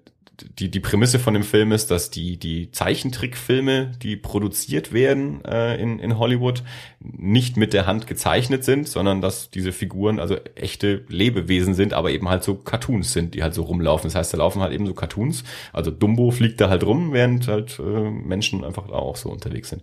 die, 0.59 0.71
die 0.71 0.81
Prämisse 0.81 1.19
von 1.19 1.35
dem 1.35 1.43
Film 1.43 1.73
ist, 1.73 1.91
dass 1.91 2.11
die, 2.11 2.39
die 2.39 2.71
Zeichentrickfilme, 2.71 3.93
die 4.03 4.17
produziert 4.17 4.93
werden 4.93 5.45
äh, 5.45 5.81
in, 5.81 5.99
in 5.99 6.19
Hollywood, 6.19 6.63
nicht 7.01 7.57
mit 7.57 7.73
der 7.73 7.87
Hand 7.87 8.07
gezeichnet 8.07 8.65
sind, 8.65 8.89
sondern 8.89 9.21
dass 9.21 9.51
diese 9.51 9.73
Figuren 9.73 10.21
also 10.21 10.37
echte 10.55 11.05
Lebewesen 11.09 11.75
sind, 11.75 11.93
aber 11.93 12.11
eben 12.11 12.29
halt 12.29 12.45
so 12.45 12.55
Cartoons 12.55 13.13
sind, 13.13 13.35
die 13.35 13.43
halt 13.43 13.55
so 13.55 13.63
rumlaufen. 13.63 14.09
Das 14.09 14.15
heißt, 14.15 14.33
da 14.33 14.39
laufen 14.39 14.63
halt 14.63 14.73
eben 14.73 14.87
so 14.87 14.95
Cartoons. 14.95 15.45
Also 15.73 15.91
Dumbo 15.91 16.31
fliegt 16.31 16.61
da 16.61 16.69
halt 16.69 16.85
rum, 16.85 17.13
während 17.13 17.49
halt 17.49 17.79
äh, 17.79 17.83
Menschen 17.83 18.65
einfach 18.65 18.89
da 18.89 18.95
auch 18.95 19.17
so 19.17 19.31
unterwegs 19.31 19.71
sind. 19.71 19.83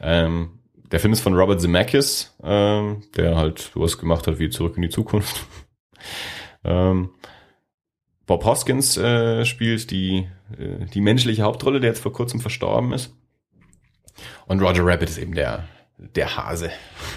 Ähm, 0.00 0.50
der 0.90 1.00
Film 1.00 1.12
ist 1.12 1.20
von 1.20 1.34
Robert 1.34 1.60
Zemeckis, 1.60 2.34
ähm, 2.42 3.02
der 3.16 3.36
halt 3.36 3.70
sowas 3.74 3.98
gemacht 3.98 4.26
hat 4.26 4.38
wie 4.38 4.50
Zurück 4.50 4.76
in 4.76 4.82
die 4.82 4.88
Zukunft. 4.88 5.44
ähm, 6.64 7.10
Bob 8.26 8.44
Hoskins 8.44 8.96
äh, 8.96 9.44
spielt 9.44 9.90
die, 9.90 10.28
äh, 10.58 10.84
die 10.92 11.00
menschliche 11.00 11.42
Hauptrolle, 11.42 11.80
der 11.80 11.90
jetzt 11.90 12.02
vor 12.02 12.12
kurzem 12.12 12.40
verstorben 12.40 12.92
ist. 12.92 13.14
Und 14.46 14.60
Roger 14.60 14.84
Rabbit 14.84 15.08
ist 15.08 15.18
eben 15.18 15.34
der, 15.34 15.68
der 15.96 16.36
Hase. 16.36 16.70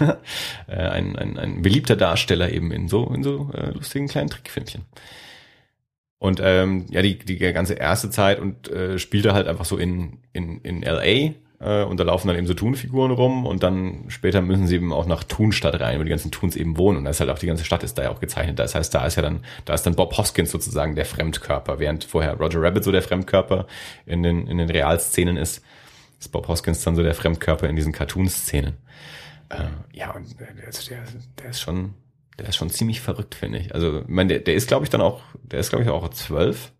äh, 0.66 0.72
ein, 0.72 1.16
ein, 1.16 1.38
ein 1.38 1.62
beliebter 1.62 1.96
Darsteller 1.96 2.50
eben 2.50 2.72
in 2.72 2.88
so, 2.88 3.06
in 3.08 3.22
so 3.22 3.50
äh, 3.52 3.70
lustigen 3.70 4.08
kleinen 4.08 4.30
Trickfilmchen. 4.30 4.86
Und 6.18 6.40
ähm, 6.42 6.86
ja, 6.90 7.02
die, 7.02 7.18
die 7.18 7.36
ganze 7.36 7.74
erste 7.74 8.08
Zeit 8.08 8.38
und 8.38 8.68
äh, 8.70 8.98
spielte 8.98 9.34
halt 9.34 9.48
einfach 9.48 9.64
so 9.64 9.76
in, 9.76 10.18
in, 10.32 10.60
in 10.60 10.82
LA 10.82 11.34
äh, 11.62 11.84
und 11.84 12.00
da 12.00 12.04
laufen 12.04 12.28
dann 12.28 12.36
eben 12.36 12.46
so 12.46 12.54
Thun-Figuren 12.54 13.12
rum 13.12 13.46
und 13.46 13.62
dann 13.62 14.04
später 14.08 14.42
müssen 14.42 14.66
sie 14.66 14.76
eben 14.76 14.92
auch 14.92 15.06
nach 15.06 15.24
Thunstadt 15.24 15.80
rein, 15.80 15.98
wo 16.00 16.02
die 16.02 16.10
ganzen 16.10 16.30
Thuns 16.30 16.56
eben 16.56 16.76
wohnen 16.76 16.98
und 16.98 17.04
da 17.04 17.10
ist 17.10 17.20
halt 17.20 17.30
auch 17.30 17.38
die 17.38 17.46
ganze 17.46 17.64
Stadt 17.64 17.82
ist 17.82 17.96
da 17.96 18.02
ja 18.02 18.10
auch 18.10 18.20
gezeichnet. 18.20 18.58
Das 18.58 18.74
heißt, 18.74 18.92
da 18.94 19.06
ist 19.06 19.16
ja 19.16 19.22
dann, 19.22 19.44
da 19.64 19.74
ist 19.74 19.84
dann 19.84 19.94
Bob 19.94 20.16
Hoskins 20.18 20.50
sozusagen 20.50 20.96
der 20.96 21.06
Fremdkörper, 21.06 21.78
während 21.78 22.04
vorher 22.04 22.34
Roger 22.34 22.60
Rabbit 22.60 22.84
so 22.84 22.90
der 22.92 23.02
Fremdkörper 23.02 23.66
in 24.06 24.22
den, 24.22 24.46
in 24.46 24.58
den 24.58 24.70
Realszenen 24.70 25.36
ist, 25.36 25.62
ist 26.18 26.32
Bob 26.32 26.48
Hoskins 26.48 26.82
dann 26.82 26.96
so 26.96 27.02
der 27.02 27.14
Fremdkörper 27.14 27.68
in 27.68 27.76
diesen 27.76 27.92
Cartoon-Szenen. 27.92 28.74
Äh, 29.48 29.64
ja, 29.92 30.10
und 30.12 30.38
der, 30.40 30.48
der, 30.48 30.70
der 31.38 31.50
ist 31.50 31.60
schon, 31.60 31.94
der 32.38 32.48
ist 32.48 32.56
schon 32.56 32.70
ziemlich 32.70 33.00
verrückt, 33.00 33.34
finde 33.34 33.58
ich. 33.58 33.74
Also, 33.74 34.00
ich 34.00 34.08
meine, 34.08 34.28
der, 34.28 34.38
der 34.40 34.54
ist, 34.54 34.68
glaube 34.68 34.84
ich, 34.84 34.90
dann 34.90 35.00
auch, 35.00 35.20
der 35.42 35.60
ist, 35.60 35.70
glaube 35.70 35.84
ich, 35.84 35.90
auch 35.90 36.08
zwölf. 36.10 36.72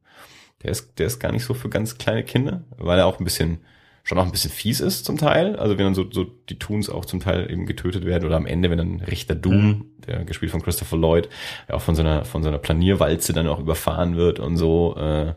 Der 0.62 0.70
ist, 0.70 0.98
der 0.98 1.06
ist 1.06 1.18
gar 1.18 1.32
nicht 1.32 1.44
so 1.44 1.54
für 1.54 1.68
ganz 1.68 1.98
kleine 1.98 2.22
Kinder, 2.22 2.62
weil 2.76 2.98
er 2.98 3.06
auch 3.06 3.18
ein 3.18 3.24
bisschen 3.24 3.64
schon 4.02 4.18
auch 4.18 4.24
ein 4.24 4.32
bisschen 4.32 4.50
fies 4.50 4.80
ist 4.80 5.04
zum 5.04 5.16
Teil. 5.16 5.56
Also 5.56 5.78
wenn 5.78 5.84
dann 5.84 5.94
so, 5.94 6.10
so 6.10 6.24
die 6.24 6.58
Toons 6.58 6.90
auch 6.90 7.04
zum 7.04 7.20
Teil 7.20 7.50
eben 7.50 7.66
getötet 7.66 8.04
werden 8.04 8.26
oder 8.26 8.36
am 8.36 8.46
Ende, 8.46 8.70
wenn 8.70 8.78
dann 8.78 9.00
Richter 9.00 9.34
Doom, 9.34 9.66
mhm. 9.66 9.84
der 10.06 10.24
gespielt 10.24 10.50
von 10.50 10.62
Christopher 10.62 10.96
Lloyd, 10.96 11.28
ja 11.68 11.76
auch 11.76 11.82
von 11.82 11.94
so 11.94 12.02
einer, 12.02 12.24
von 12.24 12.42
so 12.42 12.48
einer 12.48 12.58
Planierwalze 12.58 13.32
dann 13.32 13.46
auch 13.46 13.60
überfahren 13.60 14.16
wird 14.16 14.40
und 14.40 14.56
so, 14.56 14.96
äh, 14.96 15.34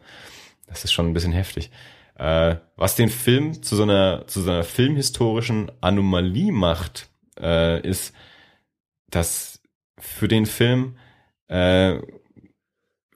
das 0.68 0.84
ist 0.84 0.94
schon 0.94 1.08
ein 1.08 1.14
bisschen 1.14 1.34
heftig. 1.34 1.70
Äh, 2.16 2.56
was 2.76 2.96
den 2.96 3.10
Film 3.10 3.62
zu 3.62 3.76
so 3.76 3.84
einer, 3.84 4.26
zu 4.28 4.42
so 4.42 4.50
einer 4.50 4.64
filmhistorischen 4.64 5.72
Anomalie 5.82 6.52
macht, 6.52 7.10
äh, 7.40 7.82
ist, 7.88 8.16
dass 9.10 9.62
für 10.00 10.28
den 10.28 10.46
Film 10.46 10.98
äh, 11.48 12.00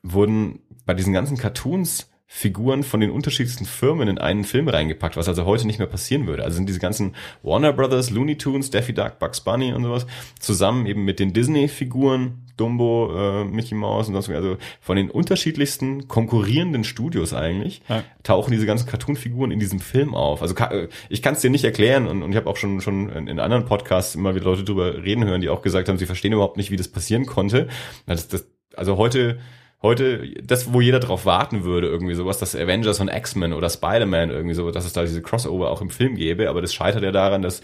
wurden 0.04 0.60
bei 0.86 0.94
diesen 0.94 1.14
ganzen 1.14 1.38
Cartoons 1.38 2.12
Figuren 2.32 2.84
von 2.84 3.00
den 3.00 3.10
unterschiedlichsten 3.10 3.66
Firmen 3.66 4.08
in 4.08 4.20
einen 4.20 4.44
Film 4.44 4.68
reingepackt, 4.68 5.18
was 5.18 5.28
also 5.28 5.46
heute 5.46 5.66
nicht 5.66 5.80
mehr 5.80 5.88
passieren 5.88 6.28
würde. 6.28 6.44
Also 6.44 6.58
sind 6.58 6.70
diese 6.70 6.80
ganzen 6.80 7.16
Warner 7.42 7.74
Brothers, 7.74 8.12
Looney 8.12 8.38
Tunes, 8.38 8.70
Daffy 8.70 8.94
Duck, 8.94 9.18
Bugs 9.18 9.42
Bunny 9.42 9.74
und 9.74 9.84
sowas 9.84 10.06
zusammen 10.40 10.86
eben 10.86 11.04
mit 11.04 11.20
den 11.20 11.34
Disney-Figuren, 11.34 12.46
Dumbo, 12.56 13.12
äh, 13.16 13.46
Mickey 13.46 13.74
Mouse 13.74 14.10
und 14.10 14.14
sonst 14.14 14.30
was, 14.30 14.36
also 14.36 14.58
von 14.80 14.96
den 14.96 15.10
unterschiedlichsten 15.10 16.08
konkurrierenden 16.08 16.84
Studios 16.84 17.34
eigentlich, 17.34 17.82
ja. 17.90 18.04
tauchen 18.22 18.52
diese 18.52 18.68
ganzen 18.68 18.88
Cartoon-Figuren 18.88 19.50
in 19.50 19.60
diesem 19.60 19.80
Film 19.80 20.14
auf. 20.14 20.44
Also 20.44 20.56
äh, 20.56 20.88
ich 21.10 21.24
kann 21.24 21.34
es 21.34 21.42
dir 21.42 21.50
nicht 21.50 21.64
erklären 21.66 22.08
und, 22.08 22.22
und 22.22 22.30
ich 22.30 22.38
habe 22.38 22.48
auch 22.48 22.58
schon 22.58 22.80
schon 22.80 23.10
in 23.10 23.40
anderen 23.40 23.66
Podcasts 23.66 24.14
immer 24.14 24.36
wieder 24.36 24.46
Leute 24.46 24.64
drüber 24.64 25.04
reden 25.04 25.26
hören, 25.26 25.42
die 25.42 25.50
auch 25.50 25.64
gesagt 25.64 25.90
haben, 25.90 25.98
sie 25.98 26.06
verstehen 26.06 26.34
überhaupt 26.34 26.58
nicht, 26.58 26.70
wie 26.70 26.78
das 26.78 26.90
passieren 26.90 27.26
konnte. 27.26 27.70
Das, 28.06 28.28
das, 28.28 28.46
also 28.76 28.98
heute 28.98 29.40
heute 29.82 30.30
das, 30.44 30.74
wo 30.74 30.82
jeder 30.82 31.00
drauf 31.00 31.26
warten 31.26 31.64
würde, 31.64 31.88
irgendwie 31.88 32.16
sowas, 32.16 32.38
dass 32.38 32.56
Avengers 32.56 33.00
und 33.00 33.08
X-Men 33.10 33.54
oder 33.54 33.70
Spider-Man 33.70 34.30
irgendwie 34.30 34.56
so, 34.56 34.72
dass 34.72 34.86
es 34.86 34.94
da 34.94 35.02
diese 35.04 35.22
Crossover 35.22 35.72
auch 35.72 35.82
im 35.82 35.90
Film 35.90 36.16
gäbe, 36.16 36.50
aber 36.50 36.62
das 36.62 36.74
scheitert 36.74 37.04
ja 37.04 37.12
daran, 37.12 37.42
dass 37.42 37.62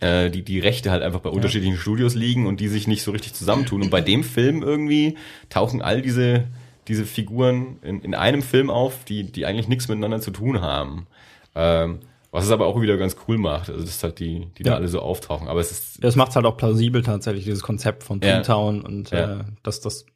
äh, 0.00 0.30
die, 0.30 0.42
die 0.42 0.58
Rechte 0.58 0.90
halt 0.90 1.02
einfach 1.02 1.20
bei 1.20 1.30
ja. 1.30 1.34
unterschiedlichen 1.36 1.76
Studios 1.78 2.14
liegen 2.14 2.46
und 2.46 2.60
die 2.60 2.68
sich 2.68 2.86
nicht 2.86 3.02
so 3.02 3.12
richtig 3.12 3.34
zusammentun. 3.34 3.82
Und 3.82 3.90
bei 3.90 4.00
dem 4.00 4.24
Film 4.24 4.62
irgendwie 4.62 5.16
tauchen 5.48 5.80
all 5.80 6.02
diese, 6.02 6.44
diese 6.88 7.06
Figuren 7.06 7.78
in, 7.82 8.02
in 8.02 8.14
einem 8.14 8.42
Film 8.42 8.68
auf, 8.68 9.04
die, 9.04 9.24
die 9.30 9.46
eigentlich 9.46 9.68
nichts 9.68 9.88
miteinander 9.88 10.20
zu 10.20 10.32
tun 10.32 10.60
haben. 10.60 11.06
Ähm, 11.54 12.00
Was 12.32 12.44
es 12.44 12.50
aber 12.50 12.66
auch 12.66 12.78
wieder 12.82 12.98
ganz 12.98 13.16
cool 13.26 13.38
macht. 13.38 13.70
Also 13.70 13.80
das 13.80 13.90
ist 13.90 14.02
halt 14.02 14.18
die, 14.18 14.48
die 14.58 14.64
Ja. 14.64 14.72
da 14.72 14.74
alle 14.76 14.88
so 14.88 15.00
auftauchen. 15.00 15.48
Aber 15.48 15.60
es 15.60 15.70
ist 15.70 16.04
Das 16.04 16.16
macht 16.16 16.34
halt 16.36 16.44
auch 16.44 16.58
plausibel 16.58 17.02
tatsächlich, 17.02 17.44
dieses 17.44 17.62
Konzept 17.62 18.02
von 18.02 18.20
Ja. 18.20 18.42
Toontown 18.42 18.82
und 18.82 19.10
Ja. 19.12 19.40
äh, 19.40 19.44
dass 19.62 19.80
das 19.80 20.04
ja, 20.04 20.15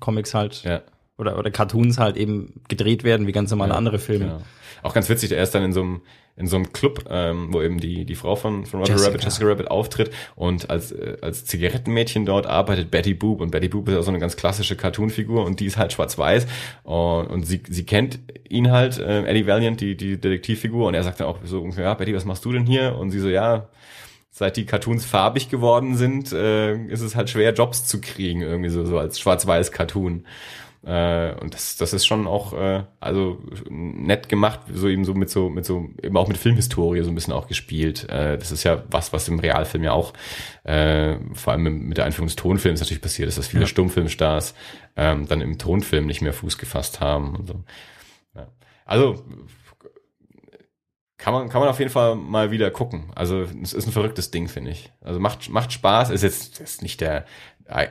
Comics 0.00 0.34
halt 0.34 0.62
ja. 0.64 0.82
oder, 1.18 1.38
oder 1.38 1.50
Cartoons 1.50 1.98
halt 1.98 2.16
eben 2.16 2.60
gedreht 2.68 3.04
werden, 3.04 3.26
wie 3.26 3.32
ganz 3.32 3.50
normale 3.50 3.72
Ja, 3.72 3.78
andere 3.78 3.98
Filme. 3.98 4.24
Genau. 4.24 4.42
Auch 4.82 4.94
ganz 4.94 5.08
witzig, 5.08 5.32
er 5.32 5.42
ist 5.42 5.54
dann 5.54 5.64
in 5.64 5.72
so 5.72 5.82
einem 5.82 6.00
in 6.38 6.46
so 6.46 6.56
einem 6.56 6.70
Club, 6.70 7.06
ähm, 7.08 7.48
wo 7.50 7.62
eben 7.62 7.80
die 7.80 8.04
die 8.04 8.14
Frau 8.14 8.36
von 8.36 8.66
von 8.66 8.80
Roger 8.80 8.92
Jessica. 8.92 9.08
Rabbit, 9.08 9.24
Jessica 9.24 9.46
Rabbit 9.46 9.70
auftritt 9.70 10.10
und 10.34 10.68
als 10.68 10.92
äh, 10.92 11.16
als 11.22 11.46
Zigarettenmädchen 11.46 12.26
dort 12.26 12.46
arbeitet 12.46 12.90
Betty 12.90 13.14
Boop 13.14 13.40
und 13.40 13.50
Betty 13.50 13.68
Boop 13.68 13.88
ist 13.88 13.96
auch 13.96 14.02
so 14.02 14.10
eine 14.10 14.18
ganz 14.18 14.36
klassische 14.36 14.76
Cartoonfigur 14.76 15.44
und 15.44 15.60
die 15.60 15.66
ist 15.66 15.78
halt 15.78 15.94
schwarz-weiß 15.94 16.46
und, 16.84 17.26
und 17.28 17.42
sie 17.44 17.62
sie 17.68 17.86
kennt 17.86 18.18
ihn 18.50 18.70
halt 18.70 18.98
äh, 18.98 19.24
Eddie 19.24 19.46
Valiant, 19.46 19.80
die 19.80 19.96
die 19.96 20.20
Detektivfigur 20.20 20.86
und 20.86 20.94
er 20.94 21.04
sagt 21.04 21.20
dann 21.20 21.26
auch 21.26 21.38
so 21.44 21.62
ungefähr, 21.62 21.84
ja 21.84 21.94
Betty, 21.94 22.14
was 22.14 22.26
machst 22.26 22.44
du 22.44 22.52
denn 22.52 22.66
hier? 22.66 22.96
Und 22.96 23.12
sie 23.12 23.20
so, 23.20 23.28
ja, 23.30 23.68
seit 24.38 24.58
die 24.58 24.66
Cartoons 24.66 25.06
farbig 25.06 25.48
geworden 25.48 25.96
sind, 25.96 26.30
äh, 26.30 26.76
ist 26.88 27.00
es 27.00 27.16
halt 27.16 27.30
schwer 27.30 27.54
Jobs 27.54 27.86
zu 27.86 28.02
kriegen 28.02 28.42
irgendwie 28.42 28.68
so 28.68 28.84
so 28.84 28.98
als 28.98 29.18
schwarz-weiß 29.18 29.72
Cartoon. 29.72 30.26
Äh, 30.84 31.34
und 31.40 31.54
das, 31.54 31.76
das 31.78 31.94
ist 31.94 32.04
schon 32.06 32.26
auch 32.26 32.52
äh, 32.52 32.84
also 33.00 33.38
nett 33.70 34.28
gemacht, 34.28 34.60
so 34.72 34.88
eben 34.88 35.06
so 35.06 35.14
mit 35.14 35.30
so 35.30 35.48
mit 35.48 35.64
so 35.64 35.88
eben 36.02 36.16
auch 36.18 36.28
mit 36.28 36.36
Filmhistorie 36.36 37.02
so 37.02 37.08
ein 37.10 37.14
bisschen 37.14 37.32
auch 37.32 37.48
gespielt. 37.48 38.08
Äh, 38.10 38.36
das 38.36 38.52
ist 38.52 38.62
ja 38.62 38.84
was, 38.90 39.10
was 39.14 39.26
im 39.28 39.38
Realfilm 39.40 39.82
ja 39.84 39.92
auch 39.92 40.12
äh, 40.64 41.16
vor 41.32 41.54
allem 41.54 41.88
mit- 41.88 41.96
der 41.96 42.04
Einführung 42.04 42.28
des 42.28 42.36
Tonfilms 42.36 42.80
natürlich 42.80 43.00
passiert 43.02 43.28
ist, 43.28 43.38
dass 43.38 43.48
viele 43.48 43.62
Ja. 43.62 43.66
Stummfilmstars 43.68 44.54
ähm, 44.96 45.26
dann 45.26 45.40
im 45.40 45.56
Tonfilm 45.56 46.06
nicht 46.06 46.20
mehr 46.20 46.34
Fuß 46.34 46.58
gefasst 46.58 47.00
haben 47.00 47.34
und 47.36 47.46
so. 47.48 47.64
Ja. 48.34 48.46
Also 48.84 49.24
kann 51.18 51.32
man, 51.32 51.48
kann 51.48 51.60
man 51.60 51.70
auf 51.70 51.78
jeden 51.78 51.90
Fall 51.90 52.14
mal 52.14 52.50
wieder 52.50 52.70
gucken. 52.70 53.10
Also 53.14 53.46
es 53.62 53.72
ist 53.72 53.86
ein 53.86 53.92
verrücktes 53.92 54.30
Ding, 54.30 54.48
finde 54.48 54.70
ich. 54.70 54.92
Also 55.00 55.18
macht, 55.18 55.48
macht 55.48 55.72
Spaß. 55.72 56.10
Ist 56.10 56.22
jetzt 56.22 56.60
ist 56.60 56.82
nicht 56.82 57.00
der 57.00 57.24
äh, 57.68 57.88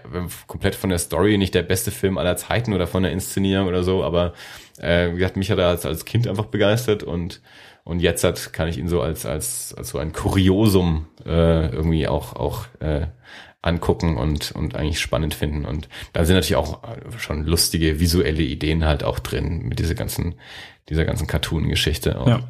komplett 0.48 0.76
von 0.76 0.90
der 0.90 1.00
Story 1.00 1.38
nicht 1.38 1.54
der 1.54 1.64
beste 1.64 1.92
Film 1.92 2.18
aller 2.18 2.38
Zeiten 2.38 2.74
oder 2.74 2.88
von 2.88 3.04
der 3.04 3.12
Inszenierung 3.12 3.68
oder 3.68 3.84
so, 3.84 4.04
aber 4.04 4.34
äh, 4.80 5.12
wie 5.12 5.18
gesagt, 5.18 5.38
mich 5.38 5.52
hat 5.52 5.60
er 5.60 5.68
als, 5.68 5.86
als 5.86 6.06
Kind 6.06 6.28
einfach 6.28 6.46
begeistert 6.46 7.04
und 7.04 7.42
und 7.84 8.00
jetzt 8.00 8.24
hat, 8.24 8.52
kann 8.52 8.68
ich 8.68 8.78
ihn 8.78 8.88
so 8.88 9.02
als 9.02 9.26
als 9.26 9.74
als 9.78 9.90
so 9.90 10.00
ein 10.00 10.14
Kuriosum 10.14 11.08
äh, 11.26 11.68
irgendwie 11.70 12.08
auch 12.08 12.36
auch 12.36 12.66
äh, 12.80 13.08
angucken 13.62 14.18
und 14.18 14.54
und 14.54 14.76
eigentlich 14.76 15.00
spannend 15.00 15.34
finden 15.34 15.66
und 15.66 15.90
da 16.14 16.24
sind 16.24 16.36
natürlich 16.36 16.56
auch 16.56 16.80
schon 17.18 17.44
lustige 17.46 18.00
visuelle 18.00 18.44
Ideen 18.44 18.86
halt 18.86 19.04
auch 19.04 19.20
drin 19.20 19.64
mit 19.68 19.80
dieser 19.80 19.96
ganzen 19.96 20.36
dieser 20.88 21.04
ganzen 21.04 21.28
Cartoon-Geschichte. 21.28 22.20
auch. 22.20 22.28
Ja. 22.28 22.48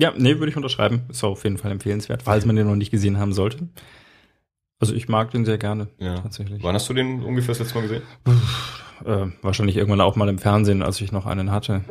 Ja, 0.00 0.12
nee, 0.16 0.38
würde 0.38 0.50
ich 0.50 0.56
unterschreiben. 0.56 1.02
Ist 1.08 1.24
auf 1.24 1.42
jeden 1.44 1.58
Fall 1.58 1.72
empfehlenswert, 1.72 2.22
falls 2.22 2.46
man 2.46 2.54
den 2.56 2.66
noch 2.68 2.76
nicht 2.76 2.90
gesehen 2.90 3.18
haben 3.18 3.32
sollte. 3.32 3.68
Also 4.80 4.94
ich 4.94 5.08
mag 5.08 5.32
den 5.32 5.44
sehr 5.44 5.58
gerne, 5.58 5.88
Ja. 5.98 6.20
tatsächlich. 6.20 6.62
Wann 6.62 6.74
hast 6.74 6.88
du 6.88 6.94
den 6.94 7.22
ungefähr 7.24 7.48
das 7.48 7.58
letzte 7.58 7.74
Mal 7.74 7.82
gesehen? 7.82 8.02
Äh, 9.04 9.26
wahrscheinlich 9.42 9.76
irgendwann 9.76 10.00
auch 10.00 10.14
mal 10.16 10.28
im 10.28 10.38
Fernsehen, 10.38 10.82
als 10.82 11.00
ich 11.00 11.10
noch 11.10 11.26
einen 11.26 11.50
hatte. 11.50 11.82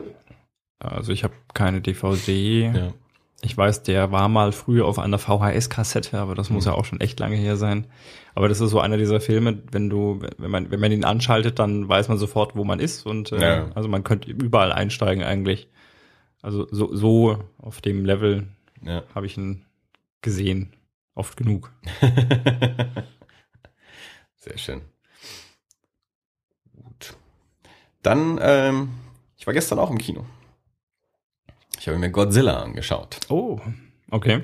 Also 0.79 1.11
ich 1.11 1.23
habe 1.23 1.33
keine 1.53 1.81
DVD. 1.81 2.71
Ja. 2.73 2.93
Ich 3.41 3.55
weiß, 3.57 3.83
der 3.83 4.11
war 4.11 4.29
mal 4.29 4.51
früher 4.51 4.85
auf 4.85 4.99
einer 4.99 5.19
VHS-Kassette, 5.19 6.17
aber 6.17 6.33
das 6.33 6.49
muss 6.49 6.65
Mhm. 6.65 6.71
ja 6.71 6.77
auch 6.77 6.85
schon 6.85 7.01
echt 7.01 7.19
lange 7.19 7.35
her 7.35 7.55
sein. 7.57 7.87
Aber 8.35 8.47
das 8.49 8.61
ist 8.61 8.71
so 8.71 8.79
einer 8.79 8.97
dieser 8.97 9.19
Filme, 9.19 9.59
wenn 9.71 9.89
du, 9.89 10.21
wenn 10.37 10.49
man, 10.51 10.71
wenn 10.71 10.79
man 10.79 10.91
ihn 10.91 11.03
anschaltet, 11.03 11.59
dann 11.59 11.87
weiß 11.89 12.07
man 12.07 12.17
sofort, 12.17 12.55
wo 12.55 12.63
man 12.63 12.79
ist 12.79 13.05
und 13.05 13.31
äh, 13.33 13.41
Ja. 13.41 13.65
also 13.75 13.89
man 13.89 14.03
könnte 14.03 14.31
überall 14.31 14.71
einsteigen 14.71 15.23
eigentlich. 15.23 15.67
Also 16.41 16.67
so, 16.71 16.95
so 16.95 17.43
auf 17.57 17.81
dem 17.81 18.05
Level 18.05 18.47
ja. 18.81 19.03
habe 19.13 19.25
ich 19.25 19.37
ihn 19.37 19.65
gesehen, 20.21 20.73
oft 21.15 21.37
genug. 21.37 21.73
Sehr 24.35 24.57
schön. 24.57 24.81
Gut. 26.75 27.17
Dann, 28.03 28.39
ähm, 28.41 28.89
ich 29.37 29.47
war 29.47 29.53
gestern 29.53 29.79
auch 29.79 29.89
im 29.89 29.97
Kino. 29.97 30.25
Ich 31.79 31.87
habe 31.87 31.97
mir 31.97 32.11
Godzilla 32.11 32.61
angeschaut. 32.63 33.19
Oh, 33.29 33.59
okay. 34.11 34.41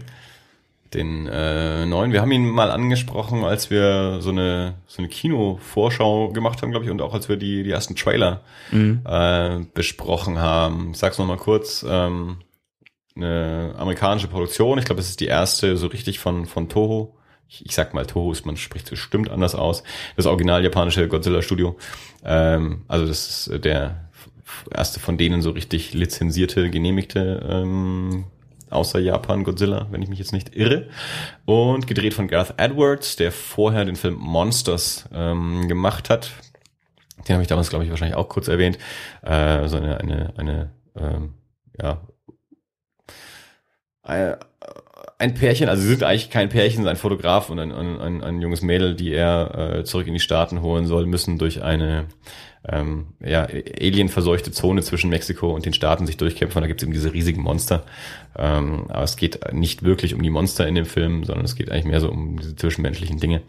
Den 0.93 1.27
äh, 1.27 1.85
neuen. 1.85 2.11
Wir 2.11 2.21
haben 2.21 2.31
ihn 2.31 2.49
mal 2.49 2.69
angesprochen, 2.69 3.43
als 3.43 3.69
wir 3.69 4.17
so 4.21 4.29
eine 4.29 4.75
so 4.87 4.99
eine 4.99 5.07
Kino-Vorschau 5.07 6.29
gemacht 6.29 6.61
haben, 6.61 6.71
glaube 6.71 6.85
ich, 6.85 6.91
und 6.91 7.01
auch 7.01 7.13
als 7.13 7.29
wir 7.29 7.37
die 7.37 7.63
die 7.63 7.71
ersten 7.71 7.95
Trailer 7.95 8.41
Mhm. 8.71 9.01
äh, 9.05 9.59
besprochen 9.73 10.39
haben. 10.39 10.91
Ich 10.91 10.97
sag's 10.97 11.17
noch 11.17 11.25
mal 11.25 11.37
kurz. 11.37 11.85
Ähm, 11.87 12.37
eine 13.15 13.75
amerikanische 13.77 14.27
Produktion. 14.27 14.79
Ich 14.79 14.85
glaube, 14.85 15.01
es 15.01 15.09
ist 15.09 15.19
die 15.19 15.27
erste 15.27 15.77
so 15.77 15.87
richtig 15.87 16.19
von 16.19 16.45
von 16.45 16.69
Toho. 16.69 17.15
Ich, 17.47 17.65
ich 17.65 17.75
sag 17.75 17.93
mal 17.93 18.05
Toho, 18.05 18.31
ist 18.31 18.45
man 18.45 18.57
spricht 18.57 18.89
bestimmt 18.89 19.29
anders 19.29 19.53
aus. 19.55 19.83
Das 20.15 20.25
original 20.25 20.63
japanische 20.63 21.07
Godzilla 21.07 21.41
Studio. 21.41 21.77
Ähm, 22.25 22.83
also 22.87 23.05
das 23.05 23.47
ist 23.47 23.63
der 23.65 24.09
f- 24.13 24.65
erste 24.75 24.99
von 24.99 25.17
denen 25.17 25.41
so 25.43 25.51
richtig 25.51 25.93
lizenzierte, 25.93 26.69
genehmigte 26.71 27.45
ähm, 27.47 28.25
außer 28.73 28.99
Japan 28.99 29.43
Godzilla, 29.43 29.87
wenn 29.91 30.01
ich 30.01 30.09
mich 30.09 30.19
jetzt 30.19 30.33
nicht 30.33 30.55
irre. 30.55 30.89
Und 31.45 31.87
gedreht 31.87 32.13
von 32.13 32.27
Gareth 32.27 32.55
Edwards, 32.57 33.15
der 33.15 33.31
vorher 33.31 33.85
den 33.85 33.95
Film 33.95 34.15
Monsters 34.15 35.07
ähm, 35.13 35.67
gemacht 35.67 36.09
hat. 36.09 36.31
Den 37.27 37.35
habe 37.35 37.43
ich 37.43 37.47
damals, 37.47 37.69
glaube 37.69 37.85
ich, 37.85 37.91
wahrscheinlich 37.91 38.17
auch 38.17 38.27
kurz 38.27 38.47
erwähnt. 38.47 38.77
Äh, 39.21 39.67
so 39.67 39.77
eine, 39.77 39.99
eine, 39.99 40.33
eine 40.37 40.71
ähm, 40.95 41.33
ja, 41.81 42.01
ein, 44.03 44.35
ein 45.17 45.33
Pärchen, 45.33 45.69
also 45.69 45.81
sie 45.81 45.89
sind 45.89 46.03
eigentlich 46.03 46.29
kein 46.29 46.49
Pärchen, 46.49 46.87
ein 46.87 46.97
Fotograf 46.97 47.49
und 47.49 47.59
ein, 47.59 47.71
ein, 47.71 47.99
ein, 47.99 48.23
ein 48.23 48.41
junges 48.41 48.61
Mädel, 48.61 48.95
die 48.95 49.13
er 49.13 49.77
äh, 49.77 49.83
zurück 49.83 50.07
in 50.07 50.13
die 50.13 50.19
Staaten 50.19 50.61
holen 50.61 50.85
soll, 50.85 51.05
müssen 51.05 51.37
durch 51.37 51.63
eine 51.63 52.07
ähm, 52.67 53.07
ja, 53.19 53.43
alienverseuchte 53.43 54.51
Zone 54.51 54.81
zwischen 54.81 55.09
Mexiko 55.09 55.53
und 55.53 55.65
den 55.65 55.73
Staaten 55.73 56.05
sich 56.05 56.17
durchkämpfen. 56.17 56.61
Da 56.61 56.67
gibt 56.67 56.81
es 56.81 56.83
eben 56.83 56.93
diese 56.93 57.13
riesigen 57.13 57.41
Monster. 57.41 57.83
Ähm, 58.37 58.85
aber 58.89 59.03
es 59.03 59.17
geht 59.17 59.53
nicht 59.53 59.83
wirklich 59.83 60.13
um 60.13 60.21
die 60.21 60.29
Monster 60.29 60.67
in 60.67 60.75
dem 60.75 60.85
Film, 60.85 61.23
sondern 61.23 61.45
es 61.45 61.55
geht 61.55 61.71
eigentlich 61.71 61.85
mehr 61.85 62.01
so 62.01 62.09
um 62.09 62.39
diese 62.39 62.55
zwischenmenschlichen 62.55 63.19
Dinge. 63.19 63.41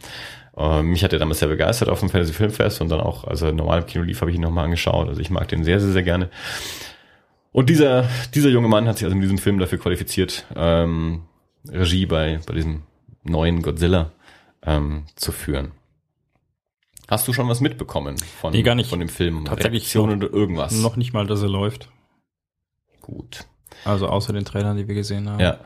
Ähm, 0.56 0.90
mich 0.90 1.04
hat 1.04 1.12
er 1.12 1.18
damals 1.18 1.40
sehr 1.40 1.48
begeistert 1.48 1.88
auf 1.88 2.00
dem 2.00 2.10
Fantasy 2.10 2.32
Filmfest 2.32 2.80
und 2.80 2.88
dann 2.88 3.00
auch, 3.00 3.24
als 3.24 3.42
er 3.42 3.52
normal 3.52 3.80
im 3.80 3.86
Kino 3.86 4.04
lief, 4.04 4.20
habe 4.20 4.30
ich 4.30 4.36
ihn 4.36 4.42
nochmal 4.42 4.64
angeschaut. 4.64 5.08
Also 5.08 5.20
ich 5.20 5.30
mag 5.30 5.48
den 5.48 5.64
sehr, 5.64 5.80
sehr, 5.80 5.92
sehr 5.92 6.02
gerne. 6.02 6.28
Und 7.52 7.70
dieser, 7.70 8.08
dieser 8.34 8.48
junge 8.48 8.68
Mann 8.68 8.88
hat 8.88 8.98
sich 8.98 9.04
also 9.04 9.14
in 9.14 9.22
diesem 9.22 9.38
Film 9.38 9.58
dafür 9.58 9.78
qualifiziert, 9.78 10.44
ähm, 10.56 11.22
Regie 11.68 12.06
bei, 12.06 12.40
bei 12.46 12.54
diesem 12.54 12.82
neuen 13.22 13.62
Godzilla 13.62 14.10
ähm, 14.66 15.04
zu 15.14 15.30
führen. 15.30 15.70
Hast 17.08 17.28
du 17.28 17.32
schon 17.32 17.48
was 17.48 17.60
mitbekommen 17.60 18.16
von, 18.18 18.52
Nee, 18.52 18.62
gar 18.62 18.74
nicht. 18.74 18.88
von 18.88 18.98
dem 18.98 19.08
Film? 19.08 19.44
Tatsächlich 19.44 19.82
Reaktionen 19.82 20.22
oder 20.22 20.32
irgendwas? 20.32 20.72
Noch 20.80 20.96
nicht 20.96 21.12
mal, 21.12 21.26
dass 21.26 21.42
er 21.42 21.48
läuft. 21.50 21.88
Gut. 23.02 23.46
Also 23.84 24.08
außer 24.08 24.32
den 24.32 24.44
Trailern, 24.44 24.76
die 24.76 24.88
wir 24.88 24.94
gesehen 24.94 25.28
haben. 25.28 25.40
Ja. 25.40 25.58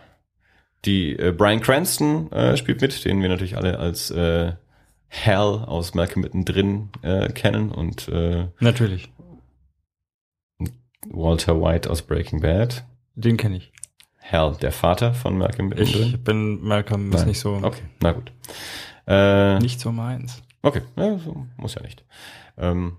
Die 0.84 1.12
äh, 1.16 1.32
Brian 1.32 1.60
Cranston 1.60 2.30
äh, 2.32 2.56
spielt 2.56 2.80
mit, 2.80 3.04
den 3.04 3.20
wir 3.22 3.28
natürlich 3.28 3.56
alle 3.56 3.78
als 3.78 4.10
äh, 4.10 4.52
Hal 5.10 5.64
aus 5.64 5.94
Malcolm 5.94 6.22
mittendrin 6.22 6.90
äh, 7.02 7.28
kennen 7.32 7.70
und 7.70 8.08
äh, 8.08 8.48
Natürlich. 8.60 9.10
Walter 11.10 11.60
White 11.60 11.88
aus 11.90 12.02
Breaking 12.02 12.40
Bad. 12.40 12.84
Den 13.14 13.36
kenne 13.36 13.56
ich. 13.58 13.72
Hal, 14.30 14.56
der 14.60 14.72
Vater 14.72 15.14
von 15.14 15.38
Malcolm 15.38 15.68
mittendrin. 15.68 16.08
Ich 16.08 16.22
bin 16.22 16.60
Malcolm 16.62 17.10
ist 17.10 17.18
Nein. 17.20 17.28
nicht 17.28 17.40
so 17.40 17.54
Okay, 17.62 17.82
na 18.00 18.12
gut. 18.12 18.32
Äh, 19.06 19.58
nicht 19.60 19.80
so 19.80 19.90
meins. 19.90 20.42
Okay, 20.68 20.82
ja, 20.96 21.18
muss 21.56 21.76
ja 21.76 21.82
nicht. 21.82 22.04
Ähm, 22.58 22.98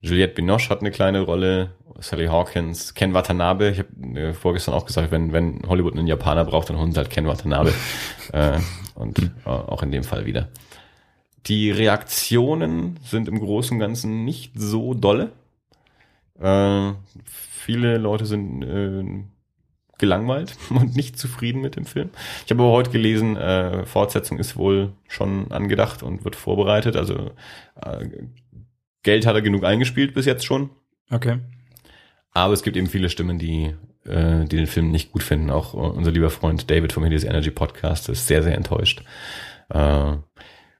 Juliette 0.00 0.32
Binoche 0.32 0.70
hat 0.70 0.80
eine 0.80 0.90
kleine 0.90 1.20
Rolle, 1.20 1.74
Sally 2.00 2.28
Hawkins, 2.28 2.94
Ken 2.94 3.12
Watanabe. 3.12 3.68
Ich 3.68 3.78
habe 3.78 4.18
äh, 4.18 4.32
vorgestern 4.32 4.72
auch 4.72 4.86
gesagt, 4.86 5.10
wenn, 5.10 5.34
wenn 5.34 5.60
Hollywood 5.68 5.92
einen 5.92 6.06
Japaner 6.06 6.46
braucht, 6.46 6.70
dann 6.70 6.78
holen 6.78 6.92
sie 6.92 6.96
halt 6.96 7.10
Ken 7.10 7.26
Watanabe. 7.26 7.74
äh, 8.32 8.58
und 8.94 9.18
äh, 9.18 9.30
auch 9.44 9.82
in 9.82 9.92
dem 9.92 10.02
Fall 10.02 10.24
wieder. 10.24 10.48
Die 11.46 11.70
Reaktionen 11.70 12.98
sind 13.04 13.28
im 13.28 13.38
Großen 13.38 13.76
und 13.76 13.80
Ganzen 13.80 14.24
nicht 14.24 14.52
so 14.54 14.94
dolle. 14.94 15.32
Äh, 16.40 16.92
viele 17.26 17.98
Leute 17.98 18.24
sind 18.24 18.62
äh, 18.62 19.24
gelangweilt 20.02 20.56
und 20.70 20.96
nicht 20.96 21.16
zufrieden 21.16 21.62
mit 21.62 21.76
dem 21.76 21.86
Film. 21.86 22.10
Ich 22.44 22.50
habe 22.50 22.62
aber 22.62 22.72
heute 22.72 22.90
gelesen, 22.90 23.36
äh, 23.36 23.86
Fortsetzung 23.86 24.38
ist 24.38 24.56
wohl 24.56 24.92
schon 25.08 25.50
angedacht 25.52 26.02
und 26.02 26.24
wird 26.24 26.36
vorbereitet. 26.36 26.96
Also 26.96 27.30
äh, 27.80 28.08
Geld 29.04 29.26
hat 29.26 29.36
er 29.36 29.42
genug 29.42 29.64
eingespielt 29.64 30.12
bis 30.12 30.26
jetzt 30.26 30.44
schon. 30.44 30.70
Okay. 31.10 31.38
Aber 32.32 32.52
es 32.52 32.62
gibt 32.62 32.76
eben 32.76 32.88
viele 32.88 33.10
Stimmen, 33.10 33.38
die, 33.38 33.74
äh, 34.04 34.44
die 34.44 34.56
den 34.56 34.66
Film 34.66 34.90
nicht 34.90 35.12
gut 35.12 35.22
finden. 35.22 35.50
Auch 35.50 35.72
unser 35.72 36.10
lieber 36.10 36.30
Freund 36.30 36.68
David 36.68 36.92
vom 36.92 37.04
Hideous 37.04 37.24
Energy 37.24 37.50
Podcast 37.50 38.08
ist 38.08 38.26
sehr, 38.26 38.42
sehr 38.42 38.56
enttäuscht. 38.56 39.04
Äh, 39.68 40.16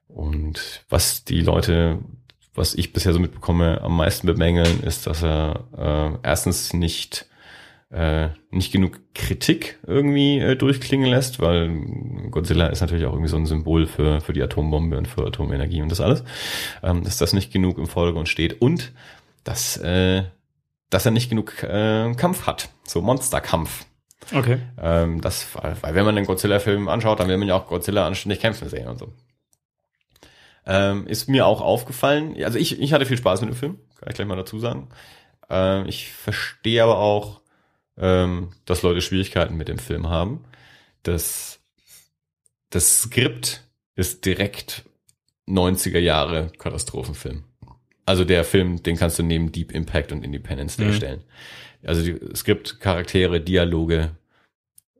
und 0.08 0.84
was 0.88 1.24
die 1.24 1.42
Leute, 1.42 2.00
was 2.54 2.74
ich 2.74 2.92
bisher 2.92 3.12
so 3.12 3.20
mitbekomme, 3.20 3.82
am 3.82 3.96
meisten 3.96 4.26
bemängeln, 4.26 4.82
ist, 4.82 5.06
dass 5.06 5.22
er 5.22 6.18
äh, 6.22 6.26
erstens 6.26 6.72
nicht 6.72 7.26
äh, 7.93 8.30
nicht 8.51 8.72
genug 8.72 9.01
Kritik 9.14 9.78
irgendwie 9.86 10.38
äh, 10.38 10.57
durchklingen 10.57 11.11
lässt, 11.11 11.40
weil 11.40 11.68
Godzilla 12.30 12.68
ist 12.68 12.80
natürlich 12.80 13.05
auch 13.05 13.12
irgendwie 13.12 13.28
so 13.28 13.36
ein 13.36 13.47
Symbol 13.47 13.86
für, 13.86 14.20
für 14.22 14.32
die 14.32 14.43
Atombombe 14.43 14.97
und 14.97 15.07
für 15.07 15.26
Atomenergie 15.26 15.82
und 15.82 15.90
das 15.90 16.01
alles, 16.01 16.24
ähm, 16.82 17.05
dass 17.05 17.18
das 17.18 17.34
nicht 17.34 17.53
genug 17.53 17.76
im 17.78 17.86
Vordergrund 17.86 18.28
steht 18.28 18.62
und 18.62 18.93
dass, 19.45 19.76
äh, 19.76 20.22
dass 20.88 21.05
er 21.05 21.12
nicht 21.12 21.28
genug 21.28 21.62
äh, 21.62 22.14
Kampf 22.14 22.47
hat, 22.47 22.70
so 22.84 23.03
Monsterkampf. 23.03 23.84
Okay. 24.34 24.59
Ähm, 24.80 25.20
das, 25.20 25.49
weil 25.55 25.95
wenn 25.95 26.07
man 26.07 26.16
den 26.16 26.24
Godzilla-Film 26.24 26.88
anschaut, 26.88 27.20
dann 27.20 27.28
will 27.28 27.36
man 27.36 27.49
ja 27.49 27.57
auch 27.57 27.66
Godzilla 27.66 28.07
anständig 28.07 28.40
kämpfen 28.40 28.68
sehen 28.70 28.88
und 28.88 28.99
so. 28.99 29.12
Ähm, 30.64 31.07
ist 31.09 31.28
mir 31.28 31.47
auch 31.47 31.61
aufgefallen, 31.61 32.36
also 32.43 32.59
ich, 32.59 32.80
ich 32.80 32.93
hatte 32.95 33.05
viel 33.05 33.16
Spaß 33.18 33.43
mit 33.43 33.51
dem 33.51 33.57
Film, 33.57 33.80
kann 33.99 34.09
ich 34.09 34.14
gleich 34.14 34.28
mal 34.28 34.36
dazu 34.36 34.59
sagen. 34.61 34.88
Ähm, 35.51 35.86
ich 35.86 36.12
verstehe 36.12 36.82
aber 36.82 36.99
auch, 36.99 37.41
ähm, 37.97 38.53
dass 38.64 38.82
Leute 38.82 39.01
Schwierigkeiten 39.01 39.57
mit 39.57 39.68
dem 39.68 39.78
Film 39.78 40.09
haben. 40.09 40.45
Das, 41.03 41.61
das 42.70 43.03
Skript 43.03 43.64
ist 43.95 44.24
direkt 44.24 44.84
90er 45.49 45.99
Jahre 45.99 46.51
Katastrophenfilm. 46.59 47.45
Also 48.07 48.24
der 48.24 48.45
Film, 48.45 48.82
den 48.82 48.97
kannst 48.97 49.18
du 49.18 49.22
neben 49.22 49.53
Deep 49.53 49.72
Impact 49.72 50.12
und 50.12 50.24
Independence 50.24 50.76
Day 50.76 50.88
mhm. 50.88 50.95
stellen. 50.95 51.24
Also 51.84 52.03
die 52.03 52.18
Skript, 52.34 52.80
Charaktere, 52.80 53.40
Dialoge. 53.40 54.16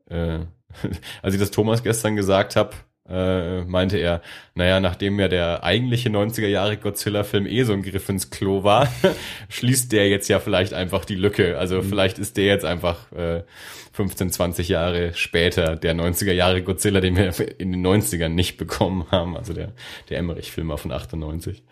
Äh, 0.09 0.39
als 1.21 1.33
ich 1.33 1.39
das 1.39 1.51
Thomas 1.51 1.83
gestern 1.83 2.15
gesagt 2.15 2.55
habe, 2.55 2.75
äh, 3.09 3.61
meinte 3.63 3.97
er, 3.97 4.21
naja, 4.55 4.79
nachdem 4.79 5.19
ja 5.19 5.27
der 5.27 5.63
eigentliche 5.63 6.09
90er 6.09 6.47
Jahre 6.47 6.77
Godzilla-Film 6.77 7.45
eh 7.45 7.63
so 7.63 7.73
ein 7.73 7.81
Griff 7.81 8.07
ins 8.07 8.29
Klo 8.29 8.63
war, 8.63 8.87
schließt 9.49 9.91
der 9.91 10.07
jetzt 10.07 10.29
ja 10.29 10.39
vielleicht 10.39 10.73
einfach 10.73 11.03
die 11.03 11.15
Lücke. 11.15 11.57
Also 11.57 11.81
mhm. 11.81 11.89
vielleicht 11.89 12.17
ist 12.17 12.37
der 12.37 12.45
jetzt 12.45 12.65
einfach 12.65 13.11
äh, 13.11 13.43
15, 13.91 14.31
20 14.31 14.69
Jahre 14.69 15.13
später 15.15 15.75
der 15.75 15.95
90er 15.95 16.31
Jahre 16.31 16.63
Godzilla, 16.63 17.01
den 17.01 17.17
wir 17.17 17.33
in 17.59 17.73
den 17.73 17.85
90ern 17.85 18.29
nicht 18.29 18.57
bekommen 18.57 19.05
haben. 19.11 19.35
Also 19.35 19.53
der, 19.53 19.73
der 20.09 20.19
Emmerich-Film 20.19 20.77
von 20.77 20.91
98 20.91 21.63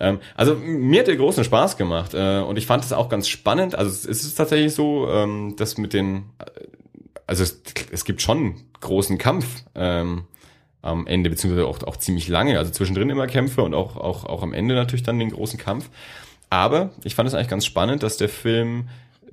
ähm, 0.00 0.20
also 0.36 0.54
mir 0.54 1.00
hat 1.00 1.08
der 1.08 1.16
großen 1.16 1.42
Spaß 1.42 1.76
gemacht 1.76 2.14
äh, 2.14 2.38
und 2.38 2.56
ich 2.56 2.66
fand 2.66 2.84
es 2.84 2.92
auch 2.92 3.08
ganz 3.08 3.26
spannend. 3.26 3.74
Also 3.74 3.90
es 3.90 4.24
ist 4.24 4.36
tatsächlich 4.36 4.72
so, 4.72 5.08
ähm, 5.10 5.56
dass 5.56 5.76
mit 5.76 5.92
den, 5.92 6.26
äh, 6.38 6.44
also 7.26 7.42
es, 7.42 7.60
es 7.90 8.04
gibt 8.04 8.22
schon 8.22 8.62
großen 8.80 9.18
Kampf. 9.18 9.64
Ähm, 9.74 10.26
am 10.82 11.06
Ende, 11.06 11.30
beziehungsweise 11.30 11.66
auch, 11.66 11.82
auch 11.82 11.96
ziemlich 11.96 12.28
lange, 12.28 12.58
also 12.58 12.70
zwischendrin 12.70 13.10
immer 13.10 13.26
Kämpfe 13.26 13.62
und 13.62 13.74
auch, 13.74 13.96
auch, 13.96 14.24
auch 14.24 14.42
am 14.42 14.52
Ende 14.52 14.74
natürlich 14.74 15.02
dann 15.02 15.18
den 15.18 15.30
großen 15.30 15.58
Kampf. 15.58 15.90
Aber 16.50 16.90
ich 17.04 17.14
fand 17.14 17.28
es 17.28 17.34
eigentlich 17.34 17.48
ganz 17.48 17.66
spannend, 17.66 18.02
dass 18.02 18.16
der 18.16 18.28
Film 18.28 18.88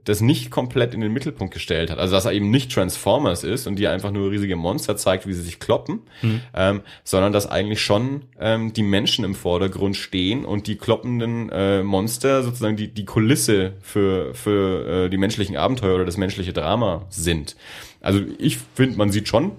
das 0.06 0.22
nicht 0.22 0.52
komplett 0.52 0.94
in 0.94 1.02
den 1.02 1.12
Mittelpunkt 1.12 1.54
gestellt 1.54 1.90
hat. 1.90 1.98
Also 1.98 2.14
dass 2.14 2.26
er 2.26 2.34
eben 2.34 2.52
nicht 2.52 2.72
Transformers 2.72 3.44
ist 3.44 3.66
und 3.66 3.78
die 3.78 3.88
einfach 3.88 4.12
nur 4.12 4.32
riesige 4.32 4.56
Monster 4.56 4.96
zeigt, 4.96 5.28
wie 5.28 5.34
sie 5.34 5.42
sich 5.42 5.60
kloppen, 5.60 6.02
mhm. 6.22 6.42
ähm, 6.54 6.82
sondern 7.04 7.34
dass 7.34 7.50
eigentlich 7.50 7.82
schon 7.82 8.22
ähm, 8.40 8.72
die 8.72 8.84
Menschen 8.84 9.26
im 9.26 9.34
Vordergrund 9.34 9.98
stehen 9.98 10.46
und 10.46 10.68
die 10.68 10.76
kloppenden 10.76 11.50
äh, 11.50 11.82
Monster 11.82 12.44
sozusagen 12.44 12.78
die, 12.78 12.88
die 12.88 13.06
Kulisse 13.06 13.74
für, 13.82 14.34
für 14.36 15.06
äh, 15.06 15.10
die 15.10 15.18
menschlichen 15.18 15.58
Abenteuer 15.58 15.96
oder 15.96 16.06
das 16.06 16.18
menschliche 16.18 16.54
Drama 16.54 17.06
sind. 17.10 17.56
Also 18.00 18.22
ich 18.38 18.60
finde, 18.76 18.98
man 18.98 19.10
sieht 19.10 19.28
schon 19.28 19.54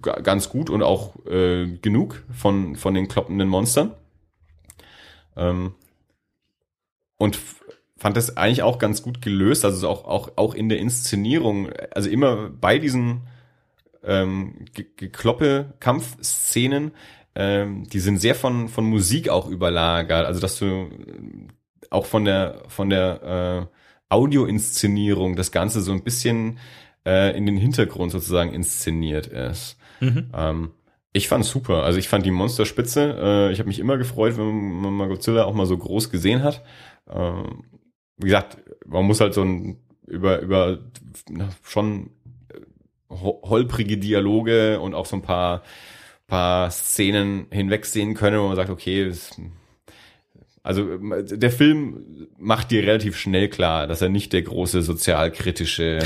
ganz 0.00 0.48
gut 0.48 0.70
und 0.70 0.82
auch 0.82 1.14
äh, 1.26 1.66
genug 1.78 2.22
von, 2.32 2.76
von 2.76 2.94
den 2.94 3.08
kloppenden 3.08 3.48
Monstern. 3.48 3.92
Ähm, 5.36 5.74
und 7.16 7.38
fand 7.96 8.16
das 8.16 8.36
eigentlich 8.36 8.62
auch 8.62 8.78
ganz 8.78 9.02
gut 9.02 9.22
gelöst, 9.22 9.64
also 9.64 9.88
auch, 9.88 10.04
auch, 10.04 10.32
auch 10.36 10.54
in 10.54 10.68
der 10.68 10.78
Inszenierung, 10.78 11.70
also 11.92 12.10
immer 12.10 12.50
bei 12.50 12.78
diesen 12.78 13.22
ähm, 14.02 14.66
Gekloppe-Kampfszenen, 14.96 16.92
ähm, 17.34 17.88
die 17.88 18.00
sind 18.00 18.18
sehr 18.18 18.34
von, 18.34 18.68
von 18.68 18.84
Musik 18.84 19.28
auch 19.28 19.48
überlagert, 19.48 20.26
also 20.26 20.40
dass 20.40 20.58
du 20.58 20.90
auch 21.90 22.06
von 22.06 22.24
der, 22.24 22.62
von 22.68 22.90
der 22.90 23.68
äh, 23.70 24.14
Audioinszenierung 24.14 25.36
das 25.36 25.50
Ganze 25.50 25.80
so 25.80 25.92
ein 25.92 26.04
bisschen 26.04 26.58
äh, 27.06 27.36
in 27.36 27.46
den 27.46 27.56
Hintergrund 27.56 28.12
sozusagen 28.12 28.52
inszeniert 28.52 29.26
ist. 29.26 29.76
Mhm. 30.00 30.30
Ähm, 30.34 30.70
ich 31.12 31.28
fand 31.28 31.44
super. 31.44 31.84
Also 31.84 31.98
ich 31.98 32.08
fand 32.08 32.26
die 32.26 32.30
Monsterspitze. 32.30 33.16
Äh, 33.20 33.52
ich 33.52 33.58
habe 33.60 33.68
mich 33.68 33.78
immer 33.78 33.96
gefreut, 33.96 34.36
wenn 34.36 34.80
man 34.80 34.92
mal 34.92 35.08
Godzilla 35.08 35.44
auch 35.44 35.54
mal 35.54 35.66
so 35.66 35.78
groß 35.78 36.10
gesehen 36.10 36.42
hat. 36.42 36.64
Äh, 37.08 37.32
wie 38.16 38.26
gesagt, 38.26 38.58
man 38.86 39.04
muss 39.04 39.20
halt 39.20 39.34
so 39.34 39.42
ein 39.42 39.78
über 40.06 40.40
über 40.40 40.78
schon 41.62 42.10
holprige 43.10 43.96
Dialoge 43.96 44.80
und 44.80 44.94
auch 44.94 45.06
so 45.06 45.16
ein 45.16 45.22
paar 45.22 45.62
paar 46.26 46.70
Szenen 46.70 47.46
hinwegsehen 47.50 48.14
können, 48.14 48.40
wo 48.40 48.48
man 48.48 48.56
sagt, 48.56 48.70
okay, 48.70 49.08
das, 49.08 49.38
also 50.62 50.96
der 50.96 51.50
Film 51.50 52.28
macht 52.38 52.70
dir 52.70 52.82
relativ 52.82 53.16
schnell 53.16 53.48
klar, 53.48 53.86
dass 53.86 54.00
er 54.00 54.08
nicht 54.08 54.32
der 54.32 54.42
große 54.42 54.82
sozialkritische 54.82 56.00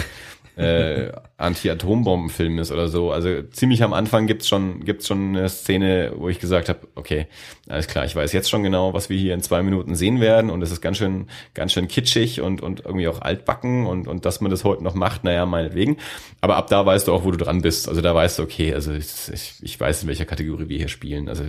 äh, 0.59 1.13
Anti-Atombomben-Film 1.37 2.59
ist 2.59 2.73
oder 2.73 2.89
so. 2.89 3.13
Also 3.13 3.43
ziemlich 3.43 3.83
am 3.83 3.93
Anfang 3.93 4.27
gibt's 4.27 4.49
schon 4.49 4.85
gibt's 4.85 5.07
schon 5.07 5.37
eine 5.37 5.49
Szene, 5.49 6.13
wo 6.17 6.29
ich 6.29 6.41
gesagt 6.41 6.69
habe, 6.69 6.81
okay, 6.97 7.27
alles 7.69 7.87
klar, 7.87 8.05
ich 8.05 8.17
weiß 8.17 8.33
jetzt 8.33 8.51
schon 8.51 8.65
genau, 8.65 8.93
was 8.93 9.09
wir 9.09 9.17
hier 9.17 9.35
in 9.35 9.41
zwei 9.41 9.63
Minuten 9.63 9.95
sehen 9.95 10.21
werden 10.21 10.51
und 10.51 10.61
es 10.63 10.73
ist 10.73 10.81
ganz 10.81 10.97
schön 10.99 11.29
ganz 11.55 11.73
schön 11.73 11.87
kitschig 11.87 12.41
und 12.41 12.61
und 12.61 12.85
irgendwie 12.85 13.09
auch 13.09 13.21
altbacken 13.21 13.87
und 13.87 14.09
und 14.09 14.25
dass 14.25 14.41
man 14.41 14.51
das 14.51 14.65
heute 14.65 14.83
noch 14.83 14.95
macht, 14.95 15.23
naja, 15.23 15.47
meinetwegen. 15.47 15.99
Aber 16.41 16.57
ab 16.57 16.67
da 16.69 16.85
weißt 16.85 17.07
du 17.07 17.13
auch, 17.13 17.25
wo 17.25 17.31
du 17.31 17.39
dran 17.39 17.63
bist. 17.63 17.89
Also 17.89 18.01
da 18.01 18.15
weißt 18.15 18.39
du, 18.39 18.43
okay, 18.43 18.75
also 18.75 18.93
ich, 18.93 19.53
ich, 19.63 19.79
weiß, 19.79 20.03
in 20.03 20.09
welcher 20.09 20.25
Kategorie 20.25 20.69
wir 20.69 20.79
hier 20.79 20.89
spielen. 20.89 21.29
Also 21.29 21.45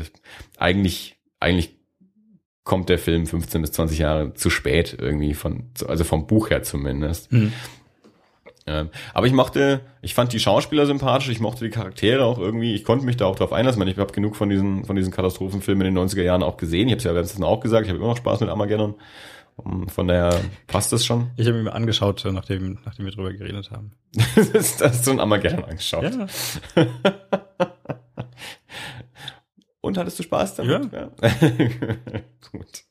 eigentlich 0.57 1.17
eigentlich 1.39 1.79
kommt 2.63 2.89
der 2.89 2.99
Film 2.99 3.25
15 3.25 3.61
bis 3.61 3.71
20 3.71 3.99
Jahre 3.99 4.33
zu 4.35 4.49
spät 4.49 4.95
irgendwie 4.99 5.33
von, 5.33 5.71
also 5.87 6.03
vom 6.03 6.27
Buch 6.27 6.51
her 6.51 6.61
zumindest. 6.61 7.31
Mhm. 7.31 7.53
Aber 9.13 9.27
ich 9.27 9.33
mochte, 9.33 9.81
ich 10.01 10.13
fand 10.13 10.33
die 10.33 10.39
Schauspieler 10.39 10.85
sympathisch, 10.85 11.29
ich 11.29 11.39
mochte 11.39 11.65
die 11.65 11.71
Charaktere 11.71 12.23
auch 12.25 12.37
irgendwie, 12.39 12.75
ich 12.75 12.83
konnte 12.83 13.05
mich 13.05 13.17
da 13.17 13.25
auch 13.25 13.35
drauf 13.35 13.53
einlassen. 13.53 13.85
Ich 13.87 13.97
habe 13.97 14.13
genug 14.13 14.35
von 14.35 14.49
diesen, 14.49 14.85
von 14.85 14.95
diesen 14.95 15.11
Katastrophenfilmen 15.11 15.87
in 15.87 15.95
den 15.95 16.07
90er 16.07 16.23
Jahren 16.23 16.43
auch 16.43 16.57
gesehen. 16.57 16.87
Ich 16.87 16.93
habe 16.93 16.99
es 16.99 17.03
ja 17.03 17.11
letztens 17.11 17.45
auch 17.45 17.59
gesagt, 17.59 17.85
ich 17.85 17.89
habe 17.89 17.99
immer 17.99 18.09
noch 18.09 18.17
Spaß 18.17 18.41
mit 18.41 18.49
Armageddon. 18.49 18.95
Von 19.87 20.07
daher 20.07 20.39
passt 20.67 20.93
es 20.93 21.05
schon. 21.05 21.31
Ich 21.35 21.47
habe 21.47 21.61
mir 21.61 21.73
angeschaut, 21.73 22.25
nachdem, 22.31 22.79
nachdem 22.85 23.05
wir 23.05 23.11
drüber 23.11 23.33
geredet 23.33 23.71
haben. 23.71 23.91
das 24.53 24.81
hast 24.81 25.05
du 25.05 25.11
ein 25.11 25.19
Armageddon 25.19 25.65
angeschaut. 25.65 26.15
Ja. 26.15 26.27
Und 29.81 29.97
hattest 29.97 30.19
du 30.19 30.23
Spaß 30.23 30.55
damit? 30.55 30.91
Ja. 30.93 31.09
ja. 31.21 31.29
Gut. 32.51 32.83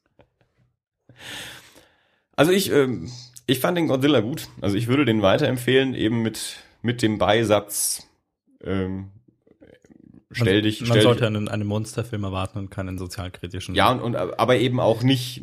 Also 2.36 2.52
ich, 2.52 2.70
ähm, 2.70 3.10
ich 3.48 3.60
fand 3.60 3.76
den 3.78 3.88
Godzilla 3.88 4.20
gut. 4.20 4.46
Also 4.60 4.76
ich 4.76 4.86
würde 4.86 5.04
den 5.04 5.22
weiterempfehlen, 5.22 5.94
eben 5.94 6.22
mit, 6.22 6.58
mit 6.82 7.02
dem 7.02 7.18
Beisatz, 7.18 8.06
ähm, 8.62 9.08
stell 10.30 10.62
dich. 10.62 10.82
Man, 10.82 10.90
man 10.90 11.00
sollte 11.00 11.26
einen, 11.26 11.48
einen 11.48 11.66
Monsterfilm 11.66 12.24
erwarten 12.24 12.58
und 12.58 12.70
keinen 12.70 12.98
sozialkritischen. 12.98 13.74
Ja, 13.74 13.90
und, 13.90 14.00
und 14.00 14.16
aber 14.16 14.56
eben 14.56 14.80
auch 14.80 15.02
nicht 15.02 15.42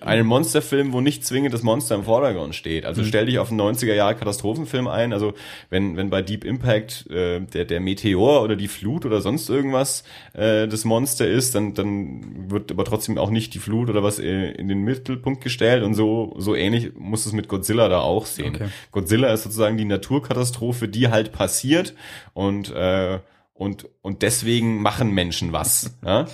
einen 0.00 0.26
Monsterfilm, 0.26 0.92
wo 0.92 1.00
nicht 1.00 1.24
zwingend 1.24 1.54
das 1.54 1.62
Monster 1.62 1.94
im 1.94 2.04
Vordergrund 2.04 2.54
steht. 2.54 2.84
Also 2.84 3.02
mhm. 3.02 3.06
stell 3.06 3.26
dich 3.26 3.38
auf 3.38 3.50
einen 3.50 3.60
90er 3.60 3.94
Jahre 3.94 4.14
Katastrophenfilm 4.14 4.88
ein. 4.88 5.12
Also 5.12 5.34
wenn, 5.70 5.96
wenn 5.96 6.10
bei 6.10 6.22
Deep 6.22 6.44
Impact 6.44 7.10
äh, 7.10 7.40
der, 7.40 7.64
der 7.64 7.80
Meteor 7.80 8.42
oder 8.42 8.56
die 8.56 8.68
Flut 8.68 9.06
oder 9.06 9.20
sonst 9.20 9.48
irgendwas 9.48 10.04
äh, 10.34 10.68
das 10.68 10.84
Monster 10.84 11.26
ist, 11.26 11.54
dann, 11.54 11.74
dann 11.74 12.50
wird 12.50 12.70
aber 12.70 12.84
trotzdem 12.84 13.18
auch 13.18 13.30
nicht 13.30 13.54
die 13.54 13.58
Flut 13.58 13.88
oder 13.88 14.02
was 14.02 14.18
äh, 14.18 14.50
in 14.52 14.68
den 14.68 14.82
Mittelpunkt 14.82 15.42
gestellt. 15.42 15.82
Und 15.82 15.94
so, 15.94 16.34
so 16.38 16.54
ähnlich 16.54 16.94
muss 16.94 17.26
es 17.26 17.32
mit 17.32 17.48
Godzilla 17.48 17.88
da 17.88 18.00
auch 18.00 18.26
sehen. 18.26 18.54
Okay. 18.54 18.68
Godzilla 18.92 19.32
ist 19.32 19.44
sozusagen 19.44 19.76
die 19.76 19.84
Naturkatastrophe, 19.84 20.88
die 20.88 21.08
halt 21.08 21.32
passiert 21.32 21.94
und 22.34 22.70
äh, 22.70 23.18
und, 23.58 23.88
und 24.02 24.22
deswegen 24.22 24.82
machen 24.82 25.10
Menschen 25.10 25.52
was. 25.52 25.96
Ja? 26.04 26.26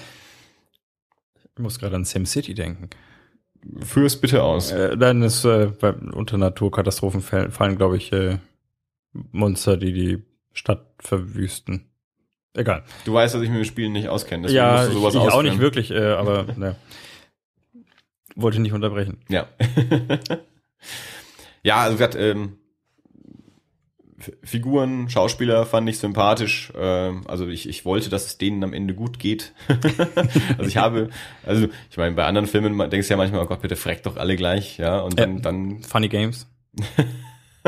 Ich 1.54 1.62
muss 1.62 1.78
gerade 1.78 1.96
an 1.96 2.04
SimCity 2.04 2.54
denken. 2.54 2.88
Führ 3.84 4.06
es 4.06 4.20
bitte 4.20 4.42
aus. 4.42 4.72
Äh, 4.72 4.96
dann 4.96 5.22
ist 5.22 5.44
äh, 5.44 5.66
bei, 5.78 5.92
unter 5.92 6.36
Naturkatastrophen 6.36 7.20
fallen, 7.20 7.76
glaube 7.76 7.96
ich, 7.96 8.12
äh, 8.12 8.38
Monster, 9.12 9.76
die 9.76 9.92
die 9.92 10.22
Stadt 10.52 10.86
verwüsten. 10.98 11.88
Egal. 12.54 12.82
Du 13.04 13.14
weißt, 13.14 13.34
dass 13.34 13.42
ich 13.42 13.48
mit 13.48 13.58
dem 13.58 13.64
Spiel 13.64 13.88
nicht 13.88 14.08
auskenne. 14.08 14.50
Ja, 14.50 14.76
musst 14.76 14.88
du 14.88 14.92
sowas 14.94 15.14
ich, 15.14 15.22
ich 15.22 15.30
auch 15.30 15.42
nicht 15.42 15.58
wirklich, 15.58 15.90
äh, 15.90 16.12
aber 16.12 16.44
ne. 16.56 16.76
wollte 18.34 18.60
nicht 18.60 18.72
unterbrechen. 18.72 19.18
Ja. 19.28 19.48
ja, 21.62 21.76
also 21.76 21.94
gesagt, 21.96 22.14
ähm, 22.16 22.58
Figuren, 24.42 25.08
Schauspieler 25.08 25.66
fand 25.66 25.88
ich 25.88 25.98
sympathisch. 25.98 26.72
Äh, 26.74 27.12
also 27.26 27.48
ich, 27.48 27.68
ich 27.68 27.84
wollte, 27.84 28.10
dass 28.10 28.26
es 28.26 28.38
denen 28.38 28.62
am 28.64 28.72
Ende 28.72 28.94
gut 28.94 29.18
geht. 29.18 29.52
also 30.58 30.68
ich 30.68 30.76
habe, 30.76 31.10
also 31.44 31.68
ich 31.90 31.96
meine, 31.96 32.14
bei 32.14 32.24
anderen 32.24 32.46
Filmen 32.46 32.78
denkst 32.90 33.08
du 33.08 33.14
ja 33.14 33.16
manchmal, 33.16 33.42
oh 33.42 33.46
Gott, 33.46 33.62
bitte 33.62 33.76
freck 33.76 34.02
doch 34.02 34.16
alle 34.16 34.36
gleich, 34.36 34.78
ja. 34.78 35.00
Und 35.00 35.18
dann, 35.18 35.36
ja, 35.36 35.42
dann 35.42 35.82
Funny 35.82 36.08
Games. 36.08 36.46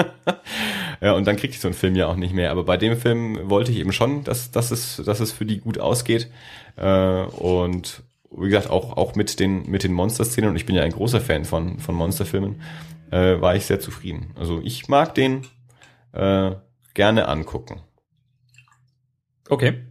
ja, 1.01 1.13
und 1.13 1.27
dann 1.27 1.37
kriegt 1.37 1.55
ich 1.55 1.61
so 1.61 1.69
einen 1.69 1.75
Film 1.75 1.97
ja 1.97 2.07
auch 2.07 2.17
nicht 2.17 2.35
mehr. 2.35 2.51
Aber 2.51 2.65
bei 2.65 2.77
dem 2.77 2.97
Film 2.97 3.39
wollte 3.51 3.73
ich 3.73 3.79
eben 3.79 3.93
schon, 3.93 4.25
dass, 4.25 4.51
dass, 4.51 4.71
es, 4.71 5.03
dass 5.05 5.21
es 5.21 5.33
für 5.33 5.47
die 5.47 5.59
gut 5.59 5.79
ausgeht. 5.79 6.31
Äh, 6.77 7.25
und 7.25 8.03
wie 8.37 8.49
gesagt, 8.49 8.71
auch, 8.71 8.97
auch 8.97 9.15
mit 9.15 9.39
den, 9.41 9.71
mit 9.71 9.85
den 9.85 9.93
Monster-Szenen, 9.93 10.51
und 10.51 10.57
ich 10.57 10.67
bin 10.67 10.75
ja 10.75 10.83
ein 10.83 10.93
großer 10.93 11.21
Fan 11.21 11.45
von, 11.45 11.79
von 11.79 11.95
Monsterfilmen, 11.95 12.61
äh, 13.11 13.41
war 13.41 13.55
ich 13.55 13.67
sehr 13.67 13.81
zufrieden. 13.81 14.31
Also 14.35 14.61
ich 14.65 14.89
mag 14.89 15.15
den 15.15 15.47
äh, 16.15 16.57
gerne 16.95 17.29
angucken. 17.29 17.83
Okay. 19.49 19.85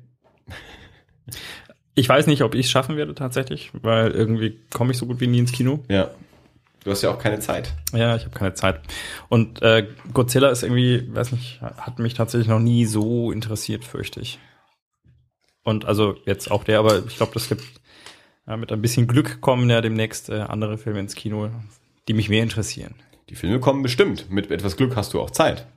Ich 1.95 2.09
weiß 2.09 2.27
nicht, 2.27 2.41
ob 2.41 2.55
ich 2.55 2.65
es 2.65 2.71
schaffen 2.71 2.97
werde 2.97 3.13
tatsächlich, 3.13 3.71
weil 3.73 4.11
irgendwie 4.11 4.59
komme 4.73 4.91
ich 4.91 4.97
so 4.97 5.05
gut 5.05 5.19
wie 5.19 5.27
nie 5.27 5.39
ins 5.39 5.51
Kino. 5.51 5.83
Ja. 5.89 6.11
Du 6.83 6.91
hast 6.91 7.01
ja 7.01 7.11
auch 7.11 7.19
keine 7.19 7.39
Zeit. 7.39 7.73
Ja, 7.93 8.15
ich 8.15 8.25
habe 8.25 8.37
keine 8.37 8.55
Zeit. 8.55 8.81
Und 9.29 9.61
äh, 9.61 9.87
Godzilla 10.11 10.49
ist 10.49 10.63
irgendwie, 10.63 11.07
weiß 11.13 11.31
nicht, 11.31 11.61
hat 11.61 11.99
mich 11.99 12.13
tatsächlich 12.13 12.49
noch 12.49 12.59
nie 12.59 12.85
so 12.85 13.31
interessiert, 13.31 13.85
fürchte 13.85 14.19
ich. 14.19 14.39
Und 15.63 15.85
also 15.85 16.15
jetzt 16.25 16.51
auch 16.51 16.65
der, 16.65 16.79
aber 16.79 17.05
ich 17.05 17.15
glaube, 17.15 17.31
das 17.33 17.47
gibt 17.47 17.63
ja, 18.47 18.57
mit 18.57 18.71
ein 18.73 18.81
bisschen 18.81 19.07
Glück 19.07 19.39
kommen 19.39 19.69
ja 19.69 19.79
demnächst 19.79 20.29
äh, 20.29 20.41
andere 20.41 20.77
Filme 20.77 20.99
ins 20.99 21.15
Kino, 21.15 21.49
die 22.09 22.13
mich 22.13 22.27
mehr 22.27 22.43
interessieren. 22.43 22.95
Die 23.29 23.35
Filme 23.35 23.61
kommen 23.61 23.81
bestimmt. 23.81 24.29
Mit 24.29 24.51
etwas 24.51 24.75
Glück 24.75 24.97
hast 24.97 25.13
du 25.13 25.21
auch 25.21 25.31
Zeit. 25.31 25.67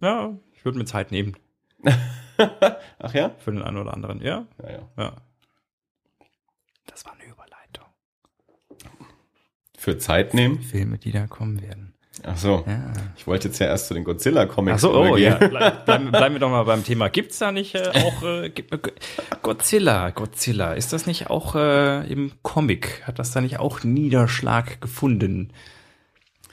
Ja, 0.00 0.36
ich 0.52 0.64
würde 0.64 0.78
mir 0.78 0.84
Zeit 0.84 1.10
nehmen. 1.10 1.36
Ach 2.98 3.14
ja? 3.14 3.30
Für 3.38 3.52
den 3.52 3.62
einen 3.62 3.76
oder 3.78 3.94
anderen, 3.94 4.20
ja. 4.20 4.46
Ja, 4.62 4.70
ja. 4.70 4.88
Ja. 4.98 5.12
Das 6.86 7.04
war 7.04 7.12
eine 7.14 7.24
Überleitung. 7.30 7.86
Für 9.78 9.98
Zeit 9.98 10.34
nehmen? 10.34 10.60
Filme, 10.62 10.98
die 10.98 11.12
da 11.12 11.26
kommen 11.26 11.60
werden. 11.62 11.94
Ach 12.22 12.36
so. 12.36 12.64
Ja. 12.66 12.92
Ich 13.16 13.26
wollte 13.26 13.48
jetzt 13.48 13.58
ja 13.58 13.66
erst 13.66 13.88
zu 13.88 13.94
den 13.94 14.04
Godzilla-Comics 14.04 14.76
Ach 14.76 14.78
so, 14.78 14.94
oh 14.94 15.16
ja. 15.16 15.34
Bleib, 15.48 15.84
bleiben, 15.84 16.10
bleiben 16.12 16.34
wir 16.36 16.38
doch 16.40 16.48
mal 16.50 16.62
beim 16.64 16.84
Thema. 16.84 17.08
Gibt's 17.08 17.38
da 17.38 17.50
nicht 17.52 17.74
äh, 17.74 17.90
auch 17.92 18.22
äh, 18.22 18.50
gibt- 18.50 18.72
äh, 18.72 18.78
Godzilla? 19.42 20.10
Godzilla, 20.10 20.74
ist 20.74 20.92
das 20.92 21.06
nicht 21.06 21.28
auch 21.28 21.54
äh, 21.56 22.06
im 22.10 22.32
Comic? 22.42 23.02
Hat 23.06 23.18
das 23.18 23.32
da 23.32 23.40
nicht 23.40 23.58
auch 23.58 23.82
Niederschlag 23.82 24.80
gefunden? 24.80 25.52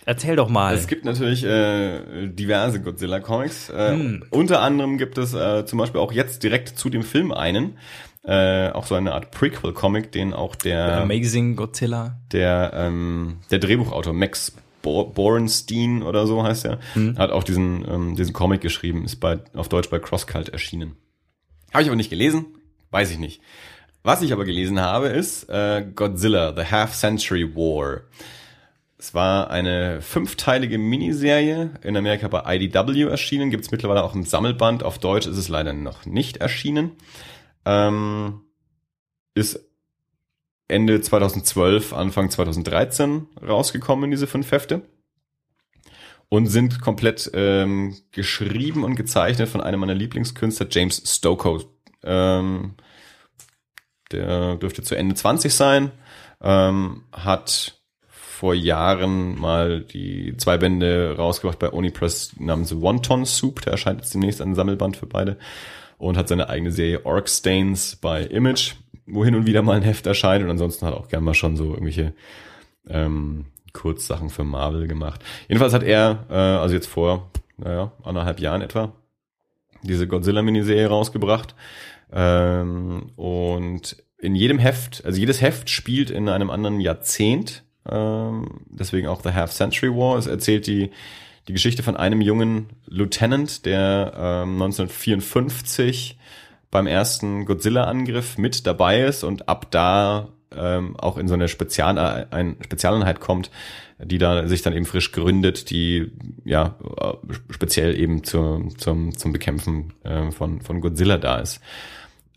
Erzähl 0.05 0.35
doch 0.35 0.49
mal. 0.49 0.73
Es 0.73 0.87
gibt 0.87 1.05
natürlich 1.05 1.43
äh, 1.43 2.27
diverse 2.27 2.81
Godzilla-Comics. 2.81 3.69
Äh, 3.69 3.89
Hm. 3.91 4.23
Unter 4.31 4.61
anderem 4.61 4.97
gibt 4.97 5.17
es 5.17 5.33
äh, 5.33 5.65
zum 5.65 5.79
Beispiel 5.79 6.01
auch 6.01 6.11
jetzt 6.11 6.43
direkt 6.43 6.69
zu 6.69 6.89
dem 6.89 7.03
Film 7.03 7.31
einen. 7.31 7.77
Äh, 8.23 8.69
auch 8.69 8.85
so 8.85 8.93
eine 8.95 9.13
Art 9.13 9.31
Prequel-Comic, 9.31 10.11
den 10.11 10.33
auch 10.33 10.55
der, 10.55 11.01
Amazing 11.01 11.55
Godzilla. 11.55 12.19
der, 12.31 12.71
ähm, 12.75 13.37
der 13.49 13.57
Drehbuchautor 13.59 14.13
Max 14.13 14.53
Bo 14.83 15.05
Borenstein 15.05 16.01
oder 16.03 16.25
so 16.27 16.43
heißt 16.43 16.65
er, 16.65 16.79
hat 17.17 17.29
auch 17.31 17.43
diesen, 17.43 17.83
ähm, 17.87 18.15
diesen 18.15 18.33
Comic 18.33 18.61
geschrieben, 18.61 19.05
ist 19.05 19.17
bei, 19.17 19.39
auf 19.53 19.69
Deutsch 19.69 19.89
bei 19.91 19.99
CrossCult 19.99 20.49
erschienen. 20.49 20.95
Habe 21.71 21.83
ich 21.83 21.89
aber 21.89 21.95
nicht 21.95 22.09
gelesen, 22.09 22.45
weiß 22.91 23.11
ich 23.11 23.19
nicht. 23.19 23.41
Was 24.03 24.21
ich 24.23 24.33
aber 24.33 24.45
gelesen 24.45 24.79
habe, 24.81 25.07
ist 25.09 25.49
äh, 25.49 25.85
Godzilla, 25.95 26.53
The 26.55 26.65
Half 26.71 26.93
Century 26.95 27.55
War. 27.55 28.01
Es 29.01 29.15
war 29.15 29.49
eine 29.49 29.99
fünfteilige 29.99 30.77
Miniserie, 30.77 31.71
in 31.81 31.97
Amerika 31.97 32.27
bei 32.27 32.55
IDW 32.55 33.09
erschienen, 33.09 33.49
gibt 33.49 33.65
es 33.65 33.71
mittlerweile 33.71 34.03
auch 34.03 34.13
im 34.13 34.25
Sammelband. 34.25 34.83
Auf 34.83 34.99
Deutsch 34.99 35.25
ist 35.25 35.37
es 35.37 35.49
leider 35.49 35.73
noch 35.73 36.05
nicht 36.05 36.37
erschienen. 36.37 36.91
Ähm, 37.65 38.41
ist 39.33 39.59
Ende 40.67 41.01
2012, 41.01 41.93
Anfang 41.93 42.29
2013 42.29 43.27
rausgekommen, 43.41 44.11
diese 44.11 44.27
fünf 44.27 44.51
Hefte. 44.51 44.83
Und 46.29 46.45
sind 46.45 46.79
komplett 46.79 47.31
ähm, 47.33 47.95
geschrieben 48.11 48.83
und 48.83 48.97
gezeichnet 48.97 49.49
von 49.49 49.61
einem 49.61 49.79
meiner 49.79 49.95
Lieblingskünstler, 49.95 50.67
James 50.69 51.01
Stokoe. 51.07 51.65
Ähm, 52.03 52.75
der 54.11 54.57
dürfte 54.57 54.83
zu 54.83 54.93
Ende 54.93 55.15
20 55.15 55.51
sein. 55.51 55.91
Ähm, 56.39 57.05
hat 57.11 57.80
vor 58.41 58.55
Jahren 58.55 59.39
mal 59.39 59.81
die 59.81 60.35
zwei 60.35 60.57
Bände 60.57 61.13
rausgebracht 61.15 61.59
bei 61.59 61.71
Onipress 61.71 62.33
namens 62.39 62.81
Wonton 62.81 63.23
Soup. 63.23 63.61
Der 63.61 63.73
erscheint 63.73 63.99
jetzt 63.99 64.15
demnächst 64.15 64.41
ein 64.41 64.55
Sammelband 64.55 64.97
für 64.97 65.05
beide. 65.05 65.37
Und 65.99 66.17
hat 66.17 66.27
seine 66.27 66.49
eigene 66.49 66.71
Serie 66.71 67.05
Orc 67.05 67.29
Stains 67.29 67.97
bei 67.97 68.23
Image, 68.23 68.73
wo 69.05 69.23
hin 69.23 69.35
und 69.35 69.45
wieder 69.45 69.61
mal 69.61 69.75
ein 69.75 69.83
Heft 69.83 70.07
erscheint. 70.07 70.43
Und 70.43 70.49
ansonsten 70.49 70.87
hat 70.87 70.95
auch 70.95 71.07
gerne 71.07 71.23
mal 71.23 71.35
schon 71.35 71.55
so 71.55 71.65
irgendwelche 71.65 72.15
ähm, 72.89 73.45
Kurzsachen 73.73 74.31
für 74.31 74.43
Marvel 74.43 74.87
gemacht. 74.87 75.23
Jedenfalls 75.47 75.75
hat 75.75 75.83
er, 75.83 76.25
äh, 76.31 76.33
also 76.33 76.73
jetzt 76.73 76.87
vor, 76.87 77.29
naja, 77.57 77.91
anderthalb 78.01 78.39
Jahren 78.39 78.63
etwa, 78.63 78.91
diese 79.83 80.07
Godzilla-Miniserie 80.07 80.87
rausgebracht. 80.87 81.53
Ähm, 82.11 83.11
und 83.17 84.03
in 84.17 84.33
jedem 84.33 84.57
Heft, 84.57 85.05
also 85.05 85.19
jedes 85.19 85.41
Heft 85.41 85.69
spielt 85.69 86.09
in 86.09 86.27
einem 86.27 86.49
anderen 86.49 86.79
Jahrzehnt. 86.79 87.65
Ähm, 87.89 88.61
deswegen 88.67 89.07
auch 89.07 89.21
The 89.23 89.33
Half 89.33 89.51
Century 89.51 89.89
War. 89.89 90.17
Es 90.17 90.27
erzählt 90.27 90.67
die, 90.67 90.91
die 91.47 91.53
Geschichte 91.53 91.83
von 91.83 91.97
einem 91.97 92.21
jungen 92.21 92.69
Lieutenant, 92.85 93.65
der 93.65 94.13
ähm, 94.15 94.61
1954 94.61 96.17
beim 96.69 96.87
ersten 96.87 97.45
Godzilla-Angriff 97.45 98.37
mit 98.37 98.65
dabei 98.65 99.01
ist 99.01 99.23
und 99.23 99.49
ab 99.49 99.67
da 99.71 100.29
ähm, 100.55 100.97
auch 100.97 101.17
in 101.17 101.27
so 101.27 101.33
eine 101.33 101.47
Spezial 101.47 102.27
ein 102.31 102.57
Spezialeinheit 102.61 103.19
kommt, 103.19 103.51
die 103.99 104.17
da 104.17 104.47
sich 104.47 104.61
dann 104.61 104.73
eben 104.73 104.85
frisch 104.85 105.11
gründet, 105.11 105.69
die 105.69 106.11
ja 106.45 106.75
speziell 107.49 107.97
eben 107.97 108.23
zur, 108.23 108.67
zum, 108.77 109.17
zum 109.17 109.31
Bekämpfen 109.31 109.93
äh, 110.03 110.31
von, 110.31 110.61
von 110.61 110.81
Godzilla 110.81 111.17
da 111.17 111.39
ist. 111.39 111.61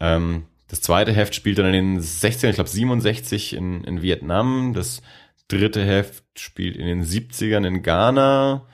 Ähm, 0.00 0.44
das 0.68 0.80
zweite 0.80 1.12
Heft 1.12 1.34
spielt 1.34 1.58
dann 1.58 1.66
in 1.66 1.72
den 1.72 2.00
16, 2.00 2.50
ich 2.50 2.56
glaube 2.56 2.70
67 2.70 3.54
in, 3.54 3.84
in 3.84 4.02
Vietnam. 4.02 4.72
Das 4.74 5.02
dritte 5.48 5.84
Heft 5.84 6.24
spielt 6.38 6.76
in 6.76 6.86
den 6.86 7.04
70ern 7.04 7.66
in 7.66 7.82
Ghana. 7.82 8.66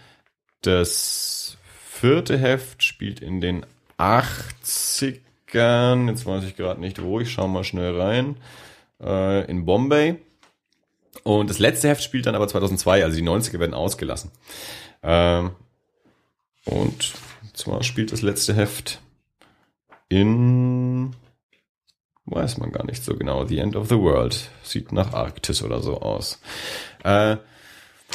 Das 0.62 1.56
vierte 1.88 2.38
Heft 2.38 2.82
spielt 2.82 3.20
in 3.20 3.40
den 3.40 3.64
80ern. 3.98 6.08
Jetzt 6.08 6.26
weiß 6.26 6.44
ich 6.44 6.56
gerade 6.56 6.80
nicht 6.80 7.02
wo, 7.02 7.20
ich 7.20 7.32
schau 7.32 7.48
mal 7.48 7.64
schnell 7.64 8.00
rein. 8.00 8.36
Äh, 9.02 9.50
in 9.50 9.64
Bombay. 9.64 10.16
Und 11.22 11.50
das 11.50 11.58
letzte 11.58 11.88
Heft 11.88 12.02
spielt 12.02 12.26
dann 12.26 12.34
aber 12.34 12.48
2002, 12.48 13.04
also 13.04 13.16
die 13.16 13.26
90er 13.26 13.58
werden 13.58 13.74
ausgelassen. 13.74 14.30
Ähm, 15.02 15.50
und 16.64 17.12
zwar 17.54 17.82
spielt 17.82 18.12
das 18.12 18.22
letzte 18.22 18.54
Heft 18.54 19.00
in 20.08 21.14
weiß 22.30 22.58
man 22.58 22.72
gar 22.72 22.84
nicht 22.86 23.04
so 23.04 23.16
genau. 23.16 23.44
The 23.44 23.58
End 23.58 23.76
of 23.76 23.88
the 23.88 23.98
World 23.98 24.50
sieht 24.62 24.92
nach 24.92 25.12
Arktis 25.12 25.62
oder 25.62 25.80
so 25.80 26.00
aus. 26.00 26.40
Äh, 27.04 27.36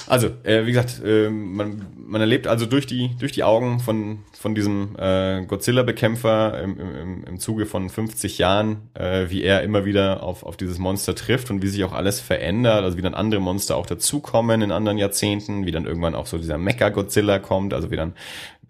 also, 0.08 0.28
äh, 0.44 0.66
wie 0.66 0.72
gesagt, 0.72 1.02
äh, 1.04 1.30
man, 1.30 1.88
man 1.98 2.22
erlebt 2.22 2.46
also 2.46 2.68
durch 2.68 2.86
die, 2.86 3.12
durch 3.20 3.32
die 3.32 3.44
Augen 3.44 3.80
von, 3.80 4.20
von 4.34 4.54
diesem 4.54 4.96
äh, 5.00 5.44
Godzilla-Bekämpfer 5.46 6.62
im, 6.62 6.80
im, 6.80 7.24
im 7.24 7.40
Zuge 7.40 7.66
von 7.66 7.90
50 7.90 8.38
Jahren, 8.38 8.90
äh, 8.94 9.30
wie 9.30 9.42
er 9.42 9.64
immer 9.64 9.84
wieder 9.84 10.22
auf, 10.22 10.44
auf 10.44 10.58
dieses 10.58 10.78
Monster 10.78 11.16
trifft 11.16 11.50
und 11.50 11.64
wie 11.64 11.68
sich 11.68 11.84
auch 11.84 11.94
alles 11.94 12.20
verändert, 12.20 12.84
also 12.84 12.98
wie 12.98 13.02
dann 13.02 13.16
andere 13.16 13.42
Monster 13.42 13.78
auch 13.78 13.88
dazukommen 13.88 14.62
in 14.62 14.72
anderen 14.72 15.00
Jahrzehnten, 15.00 15.66
wie 15.66 15.72
dann 15.72 15.86
irgendwann 15.86 16.14
auch 16.14 16.28
so 16.28 16.38
dieser 16.38 16.60
Mecha-Godzilla 16.60 17.40
kommt, 17.40 17.74
also 17.74 17.90
wie 17.90 17.96
dann 17.96 18.14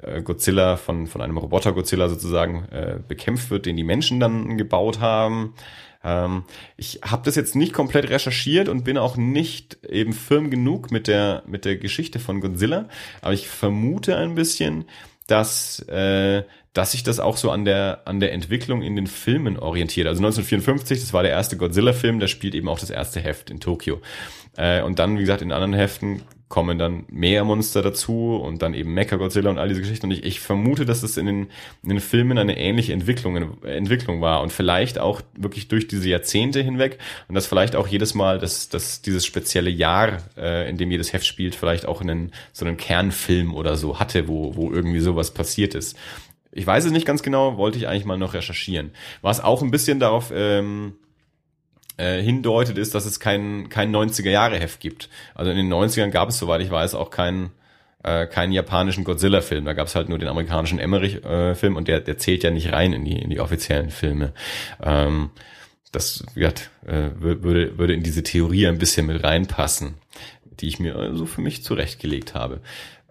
äh, 0.02 0.22
Godzilla 0.22 0.78
von, 0.78 1.08
von 1.08 1.22
einem 1.22 1.38
Roboter-Godzilla 1.38 2.10
sozusagen 2.10 2.66
äh, 2.72 3.00
bekämpft 3.08 3.50
wird, 3.50 3.66
den 3.66 3.78
die 3.78 3.84
Menschen 3.84 4.20
dann 4.20 4.58
gebaut 4.58 5.00
haben. 5.00 5.54
Ähm, 6.04 6.44
ich 6.78 7.02
habe 7.04 7.24
das 7.26 7.36
jetzt 7.36 7.56
nicht 7.56 7.74
komplett 7.74 8.10
recherchiert 8.10 8.70
und 8.70 8.84
bin 8.84 8.98
auch 8.98 9.18
nicht 9.18 9.84
eben 9.90 10.14
firm 10.14 10.52
genug 10.52 10.92
mit 10.92 11.08
der, 11.08 11.44
mit 11.48 11.66
der 11.66 11.78
Geschichte 11.78 12.20
von 12.20 12.42
Godzilla, 12.42 12.88
aber 13.22 13.34
ich 13.34 13.48
vermute 13.48 14.16
ein 14.16 14.36
bisschen, 14.36 14.86
dass, 15.28 15.80
äh, 15.90 16.44
dass 16.74 16.92
sich 16.92 17.04
das 17.04 17.20
auch 17.20 17.38
so 17.38 17.50
an 17.50 17.66
der, 17.66 18.02
an 18.06 18.20
der 18.20 18.34
Entwicklung 18.34 18.84
in 18.84 18.96
den 18.96 19.08
Filmen 19.08 19.58
orientiert. 19.58 20.08
Also 20.08 20.20
1954, 20.20 21.00
das 21.00 21.14
war 21.14 21.24
der 21.24 21.32
erste 21.32 21.58
Godzilla-Film, 21.58 22.20
da 22.20 22.28
spielt 22.28 22.54
eben 22.54 22.70
auch 22.70 22.80
das 22.80 22.92
erste 22.92 23.20
Heft 23.20 23.50
in 23.50 23.60
Tokio. 23.60 24.02
Äh, 24.56 24.84
und 24.84 25.00
dann, 25.00 25.18
wie 25.18 25.22
gesagt, 25.22 25.42
in 25.42 25.52
anderen 25.52 25.74
Heften 25.74 26.22
kommen 26.48 26.78
dann 26.78 27.06
mehr 27.10 27.44
Monster 27.44 27.82
dazu 27.82 28.36
und 28.36 28.62
dann 28.62 28.76
eben 28.76 28.94
Mecha-Godzilla 28.94 29.50
und 29.50 29.58
all 29.58 29.68
diese 29.68 29.82
Geschichten. 29.82 30.06
Und 30.06 30.12
ich, 30.12 30.24
ich 30.24 30.40
vermute, 30.40 30.86
dass 30.86 31.02
es 31.02 31.18
in 31.18 31.26
den, 31.26 31.48
in 31.82 31.90
den 31.90 32.00
Filmen 32.00 32.38
eine 32.38 32.58
ähnliche 32.58 32.94
Entwicklung, 32.94 33.64
Entwicklung 33.64 34.22
war 34.22 34.42
und 34.42 34.52
vielleicht 34.52 35.00
auch 35.00 35.22
wirklich 35.36 35.68
durch 35.68 35.88
diese 35.88 36.08
Jahrzehnte 36.08 36.62
hinweg 36.62 37.00
und 37.28 37.36
dass 37.36 37.48
vielleicht 37.48 37.76
auch 37.76 37.88
jedes 37.88 38.14
Mal, 38.14 38.38
dass, 38.38 38.70
dass 38.70 39.02
dieses 39.02 39.26
spezielle 39.26 39.72
Jahr, 39.72 40.20
äh, 40.38 40.70
in 40.70 40.78
dem 40.78 40.92
jedes 40.92 41.14
Heft 41.14 41.26
spielt, 41.26 41.56
vielleicht 41.56 41.88
auch 41.88 42.02
einen, 42.02 42.32
so 42.54 42.64
einen 42.66 42.78
Kernfilm 42.78 43.56
oder 43.56 43.76
so 43.76 44.00
hatte, 44.00 44.28
wo, 44.28 44.56
wo 44.56 44.72
irgendwie 44.72 45.00
sowas 45.00 45.34
passiert 45.34 45.74
ist. 45.74 45.98
Ich 46.52 46.66
weiß 46.66 46.86
es 46.86 46.92
nicht 46.92 47.08
ganz 47.08 47.24
genau, 47.24 47.58
wollte 47.58 47.78
ich 47.80 47.88
eigentlich 47.88 48.06
mal 48.06 48.18
noch 48.18 48.34
recherchieren. 48.34 48.92
Was 49.22 49.44
auch 49.44 49.62
ein 49.62 49.72
bisschen 49.72 50.00
darauf 50.00 50.32
ähm, 50.34 50.94
äh, 51.98 52.22
hindeutet, 52.22 52.78
ist, 52.78 52.96
dass 52.96 53.06
es 53.06 53.20
kein, 53.20 53.70
kein 53.70 53.96
90er-Jahre-Heft 53.96 54.80
gibt. 54.80 55.10
Also 55.34 55.52
in 55.52 55.58
den 55.58 55.72
90ern 55.72 56.10
gab 56.10 56.30
es, 56.30 56.38
soweit 56.38 56.62
ich 56.62 56.72
weiß, 56.72 56.96
auch 56.96 57.10
kein, 57.10 57.52
äh, 58.04 58.28
keinen 58.28 58.52
japanischen 58.52 59.04
Godzilla-Film. 59.04 59.66
Da 59.66 59.74
gab 59.74 59.88
es 59.88 59.96
halt 59.96 60.10
nur 60.10 60.20
den 60.20 60.28
amerikanischen 60.28 60.80
Emmerich-Film 60.80 61.76
und 61.76 61.88
der, 61.88 62.02
der 62.02 62.18
zählt 62.18 62.44
ja 62.44 62.52
nicht 62.52 62.72
rein 62.72 62.94
in 62.94 63.06
die, 63.06 63.20
in 63.20 63.30
die 63.30 63.40
offiziellen 63.40 63.90
Filme. 63.90 64.34
Ähm, 64.84 65.32
das 65.92 66.26
ja, 66.36 66.50
äh, 66.86 67.12
würde, 67.18 67.78
würde 67.78 67.94
in 67.94 68.04
diese 68.04 68.24
Theorie 68.24 68.68
ein 68.68 68.78
bisschen 68.78 69.06
mit 69.06 69.24
reinpassen, 69.24 69.96
die 70.60 70.68
ich 70.68 70.80
mir 70.80 70.94
so 70.94 71.00
also 71.00 71.26
für 71.26 71.42
mich 71.42 71.64
zurechtgelegt 71.64 72.34
habe. 72.34 72.60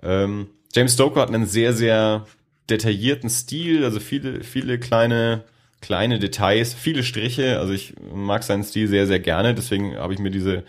Ähm, 0.03 0.49
James 0.74 0.95
Stoker 0.95 1.22
hat 1.22 1.28
einen 1.28 1.47
sehr, 1.47 1.72
sehr 1.72 2.26
detaillierten 2.68 3.30
Stil, 3.30 3.85
also 3.85 4.01
viele, 4.01 4.43
viele 4.43 4.78
kleine, 4.78 5.45
kleine 5.85 6.18
Details, 6.18 6.72
viele 6.72 7.03
Striche. 7.03 7.59
Also 7.59 7.74
ich 7.74 7.95
mag 8.14 8.43
seinen 8.43 8.64
Stil 8.64 8.89
sehr, 8.89 9.07
sehr 9.07 9.20
gerne. 9.20 9.55
Deswegen 9.55 9.97
habe 9.97 10.14
ich 10.14 10.18
mir 10.18 10.30
diese, 10.30 10.64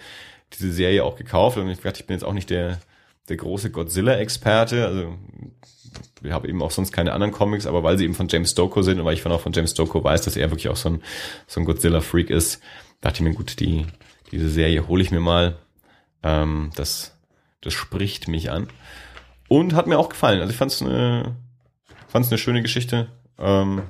diese 0.53 0.73
Serie 0.73 1.05
auch 1.05 1.15
gekauft. 1.15 1.57
Und 1.57 1.69
ich 1.69 1.79
dachte, 1.79 2.01
ich 2.01 2.05
bin 2.05 2.15
jetzt 2.15 2.25
auch 2.25 2.33
nicht 2.33 2.49
der, 2.49 2.79
der 3.29 3.37
große 3.37 3.71
Godzilla-Experte. 3.71 4.85
Also 4.85 5.17
ich 6.21 6.31
habe 6.31 6.49
eben 6.49 6.61
auch 6.61 6.71
sonst 6.71 6.91
keine 6.91 7.13
anderen 7.13 7.31
Comics, 7.31 7.65
aber 7.65 7.81
weil 7.81 7.97
sie 7.97 8.03
eben 8.03 8.13
von 8.13 8.27
James 8.27 8.51
Stoker 8.51 8.83
sind 8.83 8.99
und 8.99 9.05
weil 9.05 9.13
ich 9.13 9.21
von 9.21 9.31
auch 9.31 9.39
von 9.39 9.53
James 9.53 9.71
Stoker 9.71 10.03
weiß, 10.03 10.23
dass 10.23 10.35
er 10.35 10.51
wirklich 10.51 10.67
auch 10.67 10.75
so 10.75 10.89
ein, 10.89 11.01
so 11.47 11.61
ein 11.61 11.65
Godzilla-Freak 11.65 12.29
ist, 12.29 12.61
dachte 12.99 13.17
ich 13.17 13.29
mir, 13.29 13.33
gut, 13.33 13.61
die, 13.61 13.85
diese 14.33 14.49
Serie 14.49 14.85
hole 14.89 15.01
ich 15.01 15.11
mir 15.11 15.21
mal. 15.21 15.55
Ähm, 16.23 16.71
das, 16.75 17.17
das 17.61 17.73
spricht 17.73 18.27
mich 18.27 18.51
an. 18.51 18.67
Und 19.47 19.75
hat 19.75 19.87
mir 19.87 19.97
auch 19.97 20.09
gefallen. 20.09 20.41
Also 20.41 20.51
ich 20.51 20.57
fand 20.57 20.73
es 20.73 20.81
eine, 20.81 21.37
fand's 22.09 22.29
eine 22.29 22.37
schöne 22.37 22.61
Geschichte. 22.61 23.07
Ähm, 23.39 23.83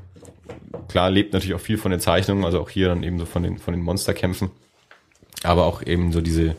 klar, 0.87 1.09
lebt 1.09 1.33
natürlich 1.33 1.55
auch 1.55 1.61
viel 1.61 1.77
von 1.77 1.91
den 1.91 1.99
Zeichnungen, 1.99 2.45
also 2.45 2.59
auch 2.59 2.69
hier 2.69 2.89
dann 2.89 3.03
eben 3.03 3.19
so 3.19 3.25
von 3.25 3.43
den, 3.43 3.57
von 3.57 3.73
den 3.73 3.83
Monsterkämpfen. 3.83 4.51
Aber 5.43 5.65
auch 5.65 5.83
eben 5.83 6.11
so 6.11 6.21
diese, 6.21 6.55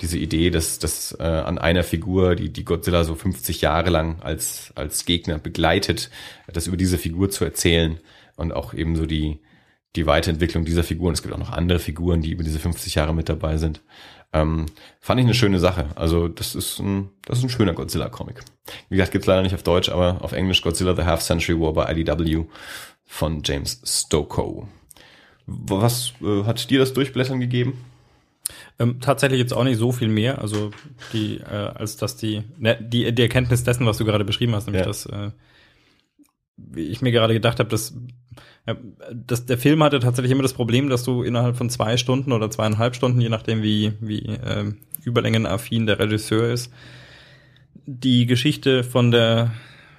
diese 0.00 0.18
Idee, 0.18 0.50
dass, 0.50 0.78
dass 0.78 1.16
äh, 1.18 1.22
an 1.22 1.58
einer 1.58 1.84
Figur, 1.84 2.34
die, 2.36 2.50
die 2.52 2.64
Godzilla 2.64 3.04
so 3.04 3.14
50 3.14 3.60
Jahre 3.60 3.90
lang 3.90 4.20
als, 4.20 4.72
als 4.74 5.04
Gegner 5.04 5.38
begleitet, 5.38 6.10
das 6.52 6.66
über 6.66 6.76
diese 6.76 6.98
Figur 6.98 7.30
zu 7.30 7.44
erzählen 7.44 7.98
und 8.36 8.52
auch 8.52 8.74
eben 8.74 8.96
so 8.96 9.06
die, 9.06 9.40
die 9.96 10.06
Weiterentwicklung 10.06 10.64
dieser 10.64 10.84
Figuren. 10.84 11.14
Es 11.14 11.22
gibt 11.22 11.34
auch 11.34 11.38
noch 11.38 11.50
andere 11.50 11.78
Figuren, 11.78 12.22
die 12.22 12.30
über 12.30 12.44
diese 12.44 12.58
50 12.58 12.94
Jahre 12.94 13.14
mit 13.14 13.28
dabei 13.28 13.56
sind. 13.56 13.82
Ähm, 14.32 14.66
fand 15.00 15.20
ich 15.20 15.26
eine 15.26 15.34
schöne 15.34 15.58
Sache. 15.58 15.88
Also 15.96 16.28
das 16.28 16.54
ist 16.54 16.78
ein, 16.78 17.10
das 17.24 17.38
ist 17.38 17.44
ein 17.44 17.50
schöner 17.50 17.72
Godzilla-Comic. 17.72 18.42
Wie 18.88 18.96
gesagt, 18.96 19.12
gibt's 19.12 19.26
leider 19.26 19.42
nicht 19.42 19.54
auf 19.54 19.64
Deutsch, 19.64 19.88
aber 19.88 20.22
auf 20.22 20.32
Englisch 20.32 20.62
Godzilla 20.62 20.94
The 20.94 21.02
Half 21.02 21.22
Century 21.22 21.60
War 21.60 21.72
bei 21.72 21.92
IDW 21.92 22.44
von 23.10 23.42
James 23.44 23.82
Stokoe. 23.84 24.68
Was 25.46 26.12
äh, 26.22 26.44
hat 26.44 26.70
dir 26.70 26.78
das 26.78 26.92
Durchblättern 26.92 27.40
gegeben? 27.40 27.84
Ähm, 28.78 29.00
tatsächlich 29.00 29.40
jetzt 29.40 29.52
auch 29.52 29.64
nicht 29.64 29.78
so 29.78 29.90
viel 29.90 30.08
mehr, 30.08 30.40
also 30.40 30.70
die, 31.12 31.38
äh, 31.38 31.72
als 31.74 31.96
dass 31.96 32.16
die, 32.16 32.44
ne, 32.56 32.78
die, 32.80 33.12
die 33.12 33.22
Erkenntnis 33.22 33.64
dessen, 33.64 33.84
was 33.84 33.98
du 33.98 34.04
gerade 34.04 34.24
beschrieben 34.24 34.54
hast, 34.54 34.66
nämlich 34.66 34.82
ja. 34.82 34.86
dass 34.86 35.06
äh, 35.06 35.32
wie 36.56 36.82
ich 36.82 37.02
mir 37.02 37.10
gerade 37.10 37.34
gedacht 37.34 37.58
habe, 37.58 37.68
dass, 37.68 37.94
ja, 38.66 38.76
dass 39.12 39.44
der 39.44 39.58
Film 39.58 39.82
hatte 39.82 39.98
tatsächlich 39.98 40.30
immer 40.30 40.42
das 40.42 40.52
Problem, 40.52 40.88
dass 40.88 41.02
du 41.02 41.22
innerhalb 41.22 41.56
von 41.56 41.68
zwei 41.68 41.96
Stunden 41.96 42.32
oder 42.32 42.50
zweieinhalb 42.50 42.94
Stunden, 42.94 43.20
je 43.20 43.28
nachdem 43.28 43.62
wie, 43.62 43.92
wie 44.00 44.26
äh, 44.26 44.72
überlängenaffin 45.02 45.86
der 45.86 45.98
Regisseur 45.98 46.52
ist, 46.52 46.72
die 47.86 48.26
Geschichte 48.26 48.84
von 48.84 49.10
der 49.10 49.52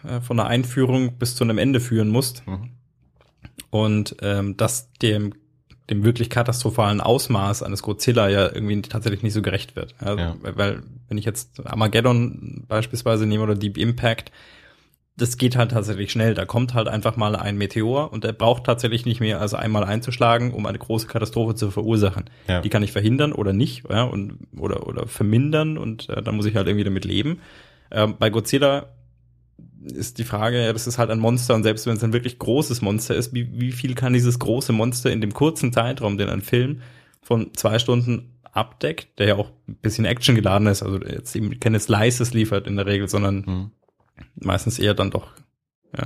äh, 0.03 0.21
von 0.21 0.37
der 0.37 0.47
Einführung 0.47 1.17
bis 1.17 1.35
zu 1.35 1.43
einem 1.43 1.57
Ende 1.57 1.79
führen 1.79 2.07
musst. 2.07 2.47
Mhm. 2.47 2.69
Und 3.71 4.15
ähm, 4.21 4.57
dass 4.57 4.91
dem 4.93 5.33
dem 5.89 6.05
wirklich 6.05 6.29
katastrophalen 6.29 7.01
Ausmaß 7.01 7.63
eines 7.63 7.83
Godzilla 7.83 8.29
ja 8.29 8.45
irgendwie 8.45 8.81
tatsächlich 8.81 9.23
nicht 9.23 9.33
so 9.33 9.41
gerecht 9.41 9.75
wird. 9.75 9.93
Ja, 10.03 10.15
ja. 10.15 10.35
Weil, 10.41 10.83
wenn 11.09 11.17
ich 11.17 11.25
jetzt 11.25 11.65
Armageddon 11.65 12.63
beispielsweise 12.67 13.25
nehme 13.25 13.43
oder 13.43 13.55
Deep 13.55 13.77
Impact, 13.77 14.31
das 15.17 15.37
geht 15.37 15.57
halt 15.57 15.71
tatsächlich 15.71 16.11
schnell. 16.11 16.33
Da 16.33 16.45
kommt 16.45 16.73
halt 16.73 16.87
einfach 16.87 17.17
mal 17.17 17.35
ein 17.35 17.57
Meteor 17.57 18.11
und 18.13 18.23
der 18.23 18.31
braucht 18.31 18.63
tatsächlich 18.63 19.05
nicht 19.05 19.19
mehr 19.19 19.41
als 19.41 19.53
einmal 19.53 19.83
einzuschlagen, 19.83 20.53
um 20.53 20.65
eine 20.65 20.79
große 20.79 21.07
Katastrophe 21.07 21.55
zu 21.55 21.69
verursachen. 21.71 22.25
Ja. 22.47 22.61
Die 22.61 22.69
kann 22.69 22.83
ich 22.83 22.93
verhindern 22.93 23.33
oder 23.33 23.51
nicht, 23.51 23.83
ja, 23.89 24.03
und, 24.03 24.39
oder, 24.57 24.87
oder 24.87 25.07
vermindern 25.07 25.77
und 25.77 26.09
äh, 26.09 26.23
dann 26.23 26.37
muss 26.37 26.45
ich 26.45 26.55
halt 26.55 26.67
irgendwie 26.67 26.85
damit 26.85 27.03
leben. 27.03 27.41
Ähm, 27.91 28.15
bei 28.17 28.29
Godzilla 28.29 28.87
ist 29.83 30.17
die 30.17 30.23
Frage, 30.23 30.63
ja, 30.63 30.73
das 30.73 30.87
ist 30.87 30.97
halt 30.97 31.09
ein 31.09 31.19
Monster 31.19 31.55
und 31.55 31.63
selbst 31.63 31.85
wenn 31.87 31.95
es 31.95 32.03
ein 32.03 32.13
wirklich 32.13 32.39
großes 32.39 32.81
Monster 32.81 33.15
ist, 33.15 33.33
wie, 33.33 33.59
wie 33.59 33.71
viel 33.71 33.95
kann 33.95 34.13
dieses 34.13 34.39
große 34.39 34.73
Monster 34.73 35.11
in 35.11 35.21
dem 35.21 35.33
kurzen 35.33 35.73
Zeitraum, 35.73 36.17
den 36.17 36.29
ein 36.29 36.41
Film 36.41 36.81
von 37.21 37.53
zwei 37.53 37.79
Stunden 37.79 38.39
abdeckt, 38.51 39.19
der 39.19 39.27
ja 39.27 39.35
auch 39.35 39.51
ein 39.67 39.75
bisschen 39.75 40.05
Action 40.05 40.35
geladen 40.35 40.67
ist, 40.67 40.83
also 40.83 40.99
jetzt 41.01 41.35
eben 41.35 41.59
keine 41.59 41.79
Slices 41.79 42.33
liefert 42.33 42.67
in 42.67 42.75
der 42.75 42.85
Regel, 42.85 43.07
sondern 43.07 43.35
mhm. 43.45 43.71
meistens 44.35 44.77
eher 44.77 44.93
dann 44.93 45.11
doch 45.11 45.33
ja, 45.97 46.05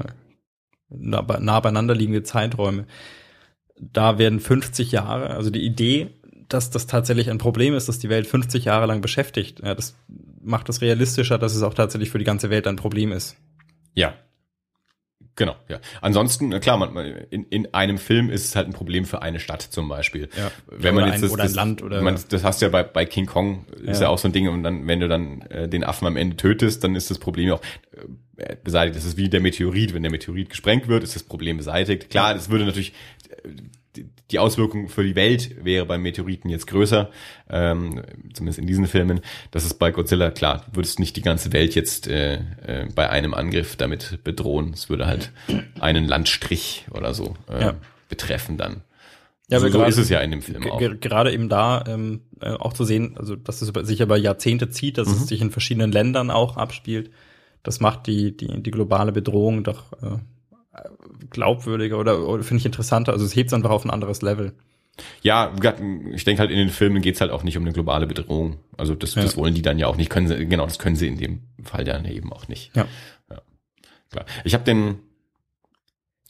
nah, 0.89 1.39
nah 1.39 1.59
beieinander 1.59 1.95
liegende 1.95 2.23
Zeiträume. 2.23 2.85
Da 3.77 4.17
werden 4.17 4.39
50 4.39 4.91
Jahre, 4.91 5.31
also 5.31 5.49
die 5.49 5.65
Idee, 5.65 6.11
dass 6.47 6.69
das 6.69 6.87
tatsächlich 6.87 7.29
ein 7.29 7.39
Problem 7.39 7.73
ist, 7.73 7.89
dass 7.89 7.99
die 7.99 8.09
Welt 8.09 8.27
50 8.27 8.65
Jahre 8.65 8.85
lang 8.85 9.01
beschäftigt, 9.01 9.61
ja, 9.63 9.73
das 9.73 9.95
macht 10.41 10.69
es 10.69 10.81
realistischer, 10.81 11.37
dass 11.39 11.55
es 11.55 11.63
auch 11.63 11.73
tatsächlich 11.73 12.11
für 12.11 12.19
die 12.19 12.25
ganze 12.25 12.49
Welt 12.49 12.67
ein 12.67 12.75
Problem 12.75 13.11
ist. 13.11 13.35
Ja. 13.95 14.13
Genau, 15.37 15.55
ja. 15.67 15.79
Ansonsten, 15.99 16.57
klar, 16.61 16.77
man, 16.77 16.95
in, 17.29 17.43
in 17.47 17.73
einem 17.73 17.97
Film 17.97 18.29
ist 18.29 18.45
es 18.45 18.55
halt 18.55 18.67
ein 18.67 18.73
Problem 18.73 19.03
für 19.03 19.21
eine 19.21 19.41
Stadt 19.41 19.61
zum 19.61 19.89
Beispiel. 19.89 20.29
Ja. 20.37 20.49
Wenn 20.67 20.95
man 20.95 21.07
jetzt 21.07 21.15
ein, 21.15 21.21
das, 21.23 21.31
oder 21.31 21.43
ein 21.43 21.53
Land 21.53 21.83
oder. 21.83 22.01
Man, 22.01 22.17
das 22.29 22.43
hast 22.43 22.61
du 22.61 22.67
ja 22.67 22.71
bei, 22.71 22.83
bei 22.83 23.05
King 23.05 23.25
Kong, 23.25 23.65
ist 23.83 23.99
ja. 23.99 24.07
ja 24.07 24.09
auch 24.09 24.17
so 24.17 24.29
ein 24.29 24.31
Ding, 24.31 24.47
und 24.47 24.63
dann, 24.63 24.87
wenn 24.87 25.01
du 25.01 25.09
dann 25.09 25.41
äh, 25.41 25.67
den 25.67 25.83
Affen 25.83 26.07
am 26.07 26.15
Ende 26.15 26.37
tötest, 26.37 26.85
dann 26.85 26.95
ist 26.95 27.11
das 27.11 27.19
Problem 27.19 27.51
auch 27.51 27.61
äh, 28.37 28.55
beseitigt. 28.63 28.95
Das 28.95 29.03
ist 29.03 29.17
wie 29.17 29.27
der 29.27 29.41
Meteorit. 29.41 29.93
Wenn 29.93 30.03
der 30.03 30.11
Meteorit 30.11 30.49
gesprengt 30.49 30.87
wird, 30.87 31.03
ist 31.03 31.15
das 31.15 31.23
Problem 31.23 31.57
beseitigt. 31.57 32.09
Klar, 32.09 32.33
das 32.33 32.49
würde 32.49 32.63
natürlich 32.63 32.93
äh, 33.29 33.49
die 34.31 34.39
Auswirkung 34.39 34.89
für 34.89 35.03
die 35.03 35.15
Welt 35.15 35.63
wäre 35.63 35.85
beim 35.85 36.01
Meteoriten 36.01 36.49
jetzt 36.49 36.65
größer, 36.67 37.11
ähm, 37.49 38.01
zumindest 38.33 38.59
in 38.59 38.65
diesen 38.65 38.87
Filmen. 38.87 39.21
Das 39.51 39.65
ist 39.65 39.75
bei 39.75 39.91
Godzilla 39.91 40.31
klar. 40.31 40.65
Würdest 40.73 40.99
nicht 40.99 41.15
die 41.15 41.21
ganze 41.21 41.53
Welt 41.53 41.75
jetzt 41.75 42.07
äh, 42.07 42.35
äh, 42.65 42.87
bei 42.93 43.09
einem 43.09 43.33
Angriff 43.33 43.75
damit 43.75 44.23
bedrohen. 44.23 44.73
Es 44.73 44.89
würde 44.89 45.05
halt 45.05 45.31
einen 45.79 46.07
Landstrich 46.07 46.85
oder 46.91 47.13
so 47.13 47.35
äh, 47.49 47.61
ja. 47.61 47.75
betreffen 48.09 48.57
dann. 48.57 48.81
Ja, 49.47 49.59
so, 49.59 49.65
aber 49.65 49.71
so 49.71 49.77
grade, 49.77 49.89
ist 49.91 49.97
es 49.97 50.09
ja 50.09 50.19
in 50.21 50.31
dem 50.31 50.41
Film 50.41 50.67
auch. 50.71 50.79
Gerade 50.79 51.31
eben 51.31 51.47
da 51.47 51.83
ähm, 51.87 52.21
äh, 52.41 52.49
auch 52.49 52.73
zu 52.73 52.83
sehen, 52.83 53.15
also 53.17 53.35
dass 53.35 53.61
es 53.61 53.71
sich 53.87 54.01
über 54.01 54.17
Jahrzehnte 54.17 54.69
zieht, 54.69 54.97
dass 54.97 55.07
mhm. 55.07 55.13
es 55.13 55.27
sich 55.27 55.39
in 55.39 55.51
verschiedenen 55.51 55.91
Ländern 55.91 56.31
auch 56.31 56.57
abspielt. 56.57 57.11
Das 57.61 57.79
macht 57.79 58.07
die 58.07 58.35
die 58.35 58.63
die 58.63 58.71
globale 58.71 59.11
Bedrohung 59.11 59.63
doch 59.63 59.93
äh, 60.01 60.17
glaubwürdiger 61.29 61.99
oder, 61.99 62.27
oder 62.27 62.43
finde 62.43 62.59
ich 62.59 62.65
interessanter. 62.65 63.13
Also 63.13 63.25
es 63.25 63.35
hebt 63.35 63.47
es 63.47 63.53
einfach 63.53 63.69
auf 63.69 63.85
ein 63.85 63.91
anderes 63.91 64.21
Level. 64.21 64.53
Ja, 65.21 65.53
ich 66.13 66.23
denke 66.23 66.39
halt 66.39 66.51
in 66.51 66.57
den 66.57 66.69
Filmen 66.69 67.01
geht's 67.01 67.19
halt 67.19 67.31
auch 67.31 67.43
nicht 67.43 67.57
um 67.57 67.63
eine 67.63 67.73
globale 67.73 68.07
Bedrohung. 68.07 68.57
Also 68.77 68.95
das, 68.95 69.15
ja. 69.15 69.23
das 69.23 69.35
wollen 69.35 69.53
die 69.53 69.61
dann 69.61 69.77
ja 69.77 69.87
auch 69.87 69.97
nicht. 69.97 70.09
Können 70.09 70.27
sie, 70.27 70.45
genau, 70.45 70.65
das 70.65 70.79
können 70.79 70.95
sie 70.95 71.07
in 71.07 71.17
dem 71.17 71.41
Fall 71.63 71.83
dann 71.83 72.05
eben 72.05 72.31
auch 72.31 72.47
nicht. 72.47 72.75
Ja. 72.75 72.87
ja 73.29 73.41
klar. 74.09 74.25
Ich 74.45 74.53
habe 74.53 74.63
den 74.63 74.99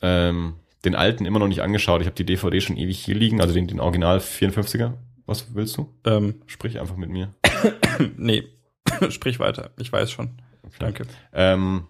ähm, 0.01 0.55
den 0.85 0.95
alten 0.95 1.25
immer 1.25 1.39
noch 1.39 1.47
nicht 1.47 1.61
angeschaut. 1.61 2.01
Ich 2.01 2.07
habe 2.07 2.15
die 2.15 2.25
DVD 2.25 2.61
schon 2.61 2.77
ewig 2.77 2.99
hier 2.99 3.15
liegen, 3.15 3.41
also 3.41 3.53
den, 3.53 3.67
den 3.67 3.79
Original 3.79 4.19
54er. 4.19 4.93
Was 5.25 5.55
willst 5.55 5.77
du? 5.77 5.89
Ähm, 6.05 6.41
Sprich 6.45 6.79
einfach 6.79 6.95
mit 6.95 7.09
mir. 7.09 7.33
nee, 8.17 8.43
sprich 9.09 9.39
weiter. 9.39 9.71
Ich 9.79 9.91
weiß 9.91 10.11
schon. 10.11 10.41
Okay. 10.63 10.75
Danke. 10.79 11.07
Ähm, 11.33 11.87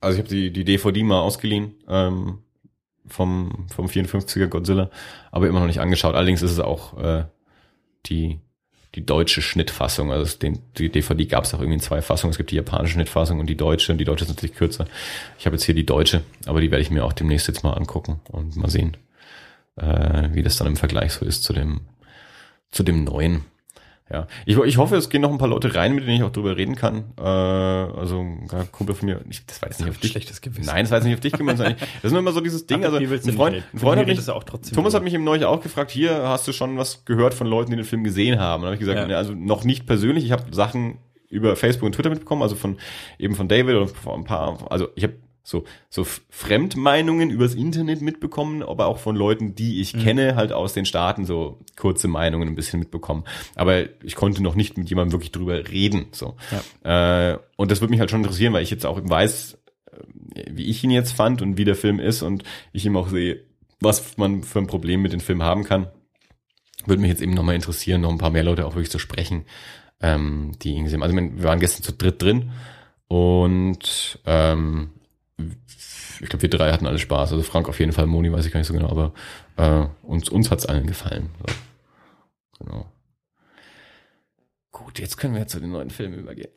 also 0.00 0.18
ich 0.18 0.24
habe 0.24 0.34
die, 0.34 0.52
die 0.52 0.64
DVD 0.64 1.02
mal 1.02 1.20
ausgeliehen 1.20 1.74
ähm, 1.88 2.38
vom, 3.06 3.66
vom 3.74 3.86
54er 3.86 4.46
Godzilla, 4.46 4.90
aber 5.30 5.48
immer 5.48 5.60
noch 5.60 5.66
nicht 5.66 5.80
angeschaut. 5.80 6.14
Allerdings 6.14 6.42
ist 6.42 6.52
es 6.52 6.60
auch 6.60 6.98
äh, 6.98 7.24
die, 8.06 8.40
die 8.94 9.04
deutsche 9.04 9.42
Schnittfassung. 9.42 10.12
Also 10.12 10.38
den, 10.38 10.60
die 10.78 10.90
DVD 10.90 11.26
gab 11.26 11.44
es 11.44 11.54
auch 11.54 11.58
irgendwie 11.58 11.74
in 11.74 11.80
zwei 11.80 12.02
Fassungen. 12.02 12.30
Es 12.30 12.38
gibt 12.38 12.50
die 12.50 12.56
japanische 12.56 12.94
Schnittfassung 12.94 13.40
und 13.40 13.46
die 13.46 13.56
deutsche. 13.56 13.92
Und 13.92 13.98
die 13.98 14.04
deutsche 14.04 14.24
ist 14.24 14.30
natürlich 14.30 14.56
kürzer. 14.56 14.86
Ich 15.38 15.46
habe 15.46 15.56
jetzt 15.56 15.64
hier 15.64 15.74
die 15.74 15.86
deutsche, 15.86 16.22
aber 16.46 16.60
die 16.60 16.70
werde 16.70 16.82
ich 16.82 16.90
mir 16.90 17.04
auch 17.04 17.12
demnächst 17.12 17.48
jetzt 17.48 17.62
mal 17.62 17.72
angucken 17.74 18.20
und 18.30 18.56
mal 18.56 18.70
sehen, 18.70 18.96
äh, 19.76 20.28
wie 20.32 20.42
das 20.42 20.56
dann 20.56 20.68
im 20.68 20.76
Vergleich 20.76 21.12
so 21.12 21.24
ist 21.24 21.44
zu 21.44 21.52
dem, 21.52 21.82
zu 22.70 22.82
dem 22.82 23.04
neuen. 23.04 23.44
Ja, 24.12 24.26
ich, 24.44 24.58
ich 24.58 24.76
hoffe, 24.76 24.96
es 24.96 25.08
gehen 25.08 25.22
noch 25.22 25.30
ein 25.30 25.38
paar 25.38 25.48
Leute 25.48 25.72
rein, 25.74 25.94
mit 25.94 26.04
denen 26.04 26.16
ich 26.16 26.22
auch 26.24 26.32
drüber 26.32 26.56
reden 26.56 26.74
kann. 26.74 27.12
Äh, 27.16 27.22
also 27.22 28.18
ein 28.18 28.48
Kumpel 28.72 28.96
von 28.96 29.06
mir, 29.06 29.20
ich, 29.30 29.46
das 29.46 29.62
war 29.62 29.68
jetzt 29.68 29.80
nicht 29.80 29.88
auf 29.88 29.98
dich. 29.98 30.10
Schlechtes 30.10 30.40
Gewissen. 30.40 30.66
Nein, 30.66 30.84
das 30.84 30.90
war 30.90 30.98
jetzt 30.98 31.04
nicht 31.04 31.14
auf 31.14 31.20
dich 31.20 31.32
gemeint. 31.32 31.60
das 31.60 31.76
ist 32.02 32.10
nur 32.10 32.18
immer 32.18 32.32
so 32.32 32.40
dieses 32.40 32.66
Ding. 32.66 32.84
Also 32.84 32.96
ein 32.96 33.06
Freund, 33.06 33.62
ein 33.72 33.78
Freund 33.78 34.00
hat 34.00 34.06
mich, 34.08 34.72
Thomas 34.72 34.94
hat 34.94 35.04
mich 35.04 35.14
im 35.14 35.22
neulich 35.22 35.44
auch 35.44 35.60
gefragt, 35.60 35.92
hier 35.92 36.26
hast 36.28 36.48
du 36.48 36.52
schon 36.52 36.76
was 36.76 37.04
gehört 37.04 37.34
von 37.34 37.46
Leuten, 37.46 37.70
die 37.70 37.76
den 37.76 37.84
Film 37.84 38.02
gesehen 38.02 38.40
haben. 38.40 38.62
Und 38.62 38.66
habe 38.66 38.74
ich 38.74 38.80
gesagt, 38.80 39.08
ja. 39.08 39.16
also 39.16 39.32
noch 39.32 39.62
nicht 39.62 39.86
persönlich. 39.86 40.24
Ich 40.24 40.32
habe 40.32 40.44
Sachen 40.52 40.98
über 41.28 41.54
Facebook 41.54 41.86
und 41.86 41.94
Twitter 41.94 42.10
mitbekommen, 42.10 42.42
also 42.42 42.56
von 42.56 42.78
eben 43.18 43.36
von 43.36 43.46
David 43.46 43.76
oder 43.76 43.86
von 43.86 44.20
ein 44.20 44.24
paar. 44.24 44.58
Also 44.70 44.88
ich 44.96 45.04
habe 45.04 45.14
so, 45.42 45.64
so 45.88 46.04
Fremdmeinungen 46.04 47.30
übers 47.30 47.54
Internet 47.54 48.02
mitbekommen, 48.02 48.62
aber 48.62 48.86
auch 48.86 48.98
von 48.98 49.16
Leuten, 49.16 49.54
die 49.54 49.80
ich 49.80 49.94
mhm. 49.94 50.00
kenne, 50.00 50.36
halt 50.36 50.52
aus 50.52 50.72
den 50.72 50.84
Staaten, 50.84 51.24
so 51.24 51.58
kurze 51.76 52.08
Meinungen 52.08 52.48
ein 52.48 52.54
bisschen 52.54 52.78
mitbekommen. 52.78 53.24
Aber 53.54 53.84
ich 54.04 54.14
konnte 54.14 54.42
noch 54.42 54.54
nicht 54.54 54.76
mit 54.76 54.88
jemandem 54.90 55.12
wirklich 55.12 55.32
drüber 55.32 55.68
reden. 55.68 56.06
So. 56.12 56.36
Ja. 56.84 57.32
Äh, 57.32 57.38
und 57.56 57.70
das 57.70 57.80
würde 57.80 57.90
mich 57.90 58.00
halt 58.00 58.10
schon 58.10 58.20
interessieren, 58.20 58.52
weil 58.52 58.62
ich 58.62 58.70
jetzt 58.70 58.86
auch 58.86 59.00
weiß, 59.02 59.58
äh, 60.34 60.44
wie 60.50 60.66
ich 60.66 60.84
ihn 60.84 60.90
jetzt 60.90 61.12
fand 61.12 61.42
und 61.42 61.56
wie 61.56 61.64
der 61.64 61.76
Film 61.76 62.00
ist 62.00 62.22
und 62.22 62.44
ich 62.72 62.84
ihm 62.84 62.96
auch 62.96 63.08
sehe, 63.08 63.40
was 63.80 64.18
man 64.18 64.42
für 64.42 64.58
ein 64.58 64.66
Problem 64.66 65.02
mit 65.02 65.12
dem 65.12 65.20
Film 65.20 65.42
haben 65.42 65.64
kann. 65.64 65.88
Würde 66.86 67.02
mich 67.02 67.10
jetzt 67.10 67.22
eben 67.22 67.34
nochmal 67.34 67.54
interessieren, 67.54 68.02
noch 68.02 68.10
ein 68.10 68.18
paar 68.18 68.30
mehr 68.30 68.44
Leute 68.44 68.66
auch 68.66 68.74
wirklich 68.74 68.90
zu 68.90 68.98
sprechen, 68.98 69.44
ähm, 70.00 70.52
die 70.62 70.72
ihn 70.72 70.84
gesehen 70.84 71.02
haben. 71.02 71.10
Also 71.10 71.16
wir 71.16 71.44
waren 71.44 71.60
gestern 71.60 71.82
zu 71.82 71.92
dritt 71.92 72.22
drin 72.22 72.52
und 73.08 74.18
ähm, 74.24 74.90
ich 76.20 76.28
glaube, 76.28 76.42
wir 76.42 76.50
drei 76.50 76.72
hatten 76.72 76.86
alle 76.86 76.98
Spaß. 76.98 77.32
Also 77.32 77.42
Frank 77.42 77.68
auf 77.68 77.78
jeden 77.80 77.92
Fall, 77.92 78.06
Moni 78.06 78.32
weiß 78.32 78.46
ich 78.46 78.52
gar 78.52 78.58
nicht 78.60 78.66
so 78.66 78.74
genau, 78.74 78.88
aber 78.88 79.12
äh, 79.56 79.86
uns, 80.06 80.28
uns 80.28 80.50
hat's 80.50 80.66
allen 80.66 80.86
gefallen. 80.86 81.30
So. 81.38 82.64
Genau. 82.64 82.86
Gut, 84.70 84.98
jetzt 84.98 85.16
können 85.16 85.34
wir 85.34 85.46
zu 85.46 85.60
den 85.60 85.72
neuen 85.72 85.90
Filmen 85.90 86.20
übergehen. 86.20 86.50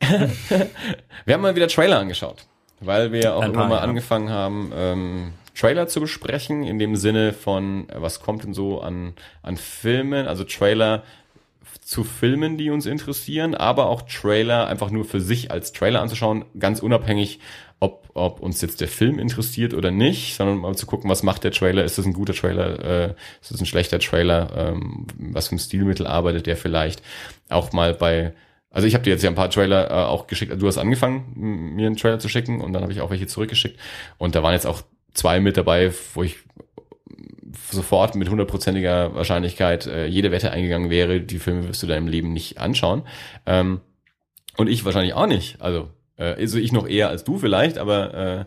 wir 1.24 1.34
haben 1.34 1.42
mal 1.42 1.56
wieder 1.56 1.68
Trailer 1.68 1.98
angeschaut, 1.98 2.46
weil 2.80 3.12
wir 3.12 3.34
auch 3.34 3.42
Ein 3.42 3.52
immer 3.52 3.68
mal 3.68 3.76
ja. 3.76 3.82
angefangen 3.82 4.30
haben, 4.30 4.72
ähm, 4.74 5.32
Trailer 5.54 5.88
zu 5.88 6.00
besprechen, 6.00 6.64
in 6.64 6.78
dem 6.78 6.96
Sinne 6.96 7.32
von, 7.32 7.88
äh, 7.88 8.00
was 8.00 8.20
kommt 8.20 8.44
denn 8.44 8.54
so 8.54 8.80
an, 8.80 9.14
an 9.42 9.56
Filmen, 9.56 10.26
also 10.26 10.44
Trailer 10.44 11.04
zu 11.84 12.02
Filmen, 12.02 12.56
die 12.56 12.70
uns 12.70 12.86
interessieren, 12.86 13.54
aber 13.54 13.86
auch 13.86 14.02
Trailer 14.02 14.66
einfach 14.68 14.90
nur 14.90 15.04
für 15.04 15.20
sich 15.20 15.50
als 15.50 15.72
Trailer 15.72 16.00
anzuschauen, 16.00 16.46
ganz 16.58 16.80
unabhängig 16.80 17.40
ob, 17.78 18.08
ob 18.14 18.40
uns 18.40 18.62
jetzt 18.62 18.80
der 18.80 18.88
Film 18.88 19.18
interessiert 19.18 19.74
oder 19.74 19.90
nicht, 19.90 20.36
sondern 20.36 20.56
mal 20.58 20.74
zu 20.74 20.86
gucken, 20.86 21.10
was 21.10 21.22
macht 21.22 21.44
der 21.44 21.50
Trailer, 21.50 21.84
ist 21.84 21.98
das 21.98 22.06
ein 22.06 22.14
guter 22.14 22.32
Trailer, 22.32 22.82
äh, 22.82 23.14
ist 23.42 23.50
das 23.50 23.60
ein 23.60 23.66
schlechter 23.66 23.98
Trailer, 23.98 24.50
ähm, 24.56 25.06
was 25.18 25.48
für 25.48 25.56
ein 25.56 25.58
Stilmittel 25.58 26.06
arbeitet 26.06 26.46
der 26.46 26.56
vielleicht. 26.56 27.02
Auch 27.50 27.72
mal 27.72 27.92
bei, 27.92 28.32
also 28.70 28.86
ich 28.86 28.94
habe 28.94 29.04
dir 29.04 29.10
jetzt 29.10 29.22
ja 29.22 29.28
ein 29.28 29.34
paar 29.36 29.50
Trailer 29.50 29.90
äh, 29.90 30.04
auch 30.04 30.26
geschickt, 30.26 30.54
du 30.56 30.66
hast 30.66 30.78
angefangen, 30.78 31.74
mir 31.76 31.86
einen 31.86 31.96
Trailer 31.96 32.18
zu 32.18 32.30
schicken 32.30 32.62
und 32.62 32.72
dann 32.72 32.82
habe 32.82 32.92
ich 32.92 33.02
auch 33.02 33.10
welche 33.10 33.26
zurückgeschickt. 33.26 33.78
Und 34.16 34.34
da 34.34 34.42
waren 34.42 34.54
jetzt 34.54 34.66
auch 34.66 34.82
zwei 35.12 35.40
mit 35.40 35.58
dabei, 35.58 35.92
wo 36.14 36.22
ich 36.22 36.38
sofort 37.70 38.14
mit 38.14 38.28
hundertprozentiger 38.28 39.14
Wahrscheinlichkeit 39.14 39.86
äh, 39.86 40.06
jede 40.06 40.30
Wette 40.30 40.50
eingegangen 40.50 40.90
wäre, 40.90 41.20
die 41.20 41.38
Filme 41.38 41.68
wirst 41.68 41.82
du 41.82 41.86
deinem 41.86 42.08
Leben 42.08 42.32
nicht 42.32 42.58
anschauen. 42.58 43.02
Ähm, 43.46 43.80
und 44.56 44.68
ich 44.68 44.84
wahrscheinlich 44.84 45.14
auch 45.14 45.26
nicht. 45.26 45.60
Also 45.60 45.90
äh, 46.16 46.34
also 46.34 46.58
ich 46.58 46.72
noch 46.72 46.86
eher 46.86 47.08
als 47.08 47.24
du 47.24 47.38
vielleicht, 47.38 47.78
aber, 47.78 48.14
äh, 48.14 48.44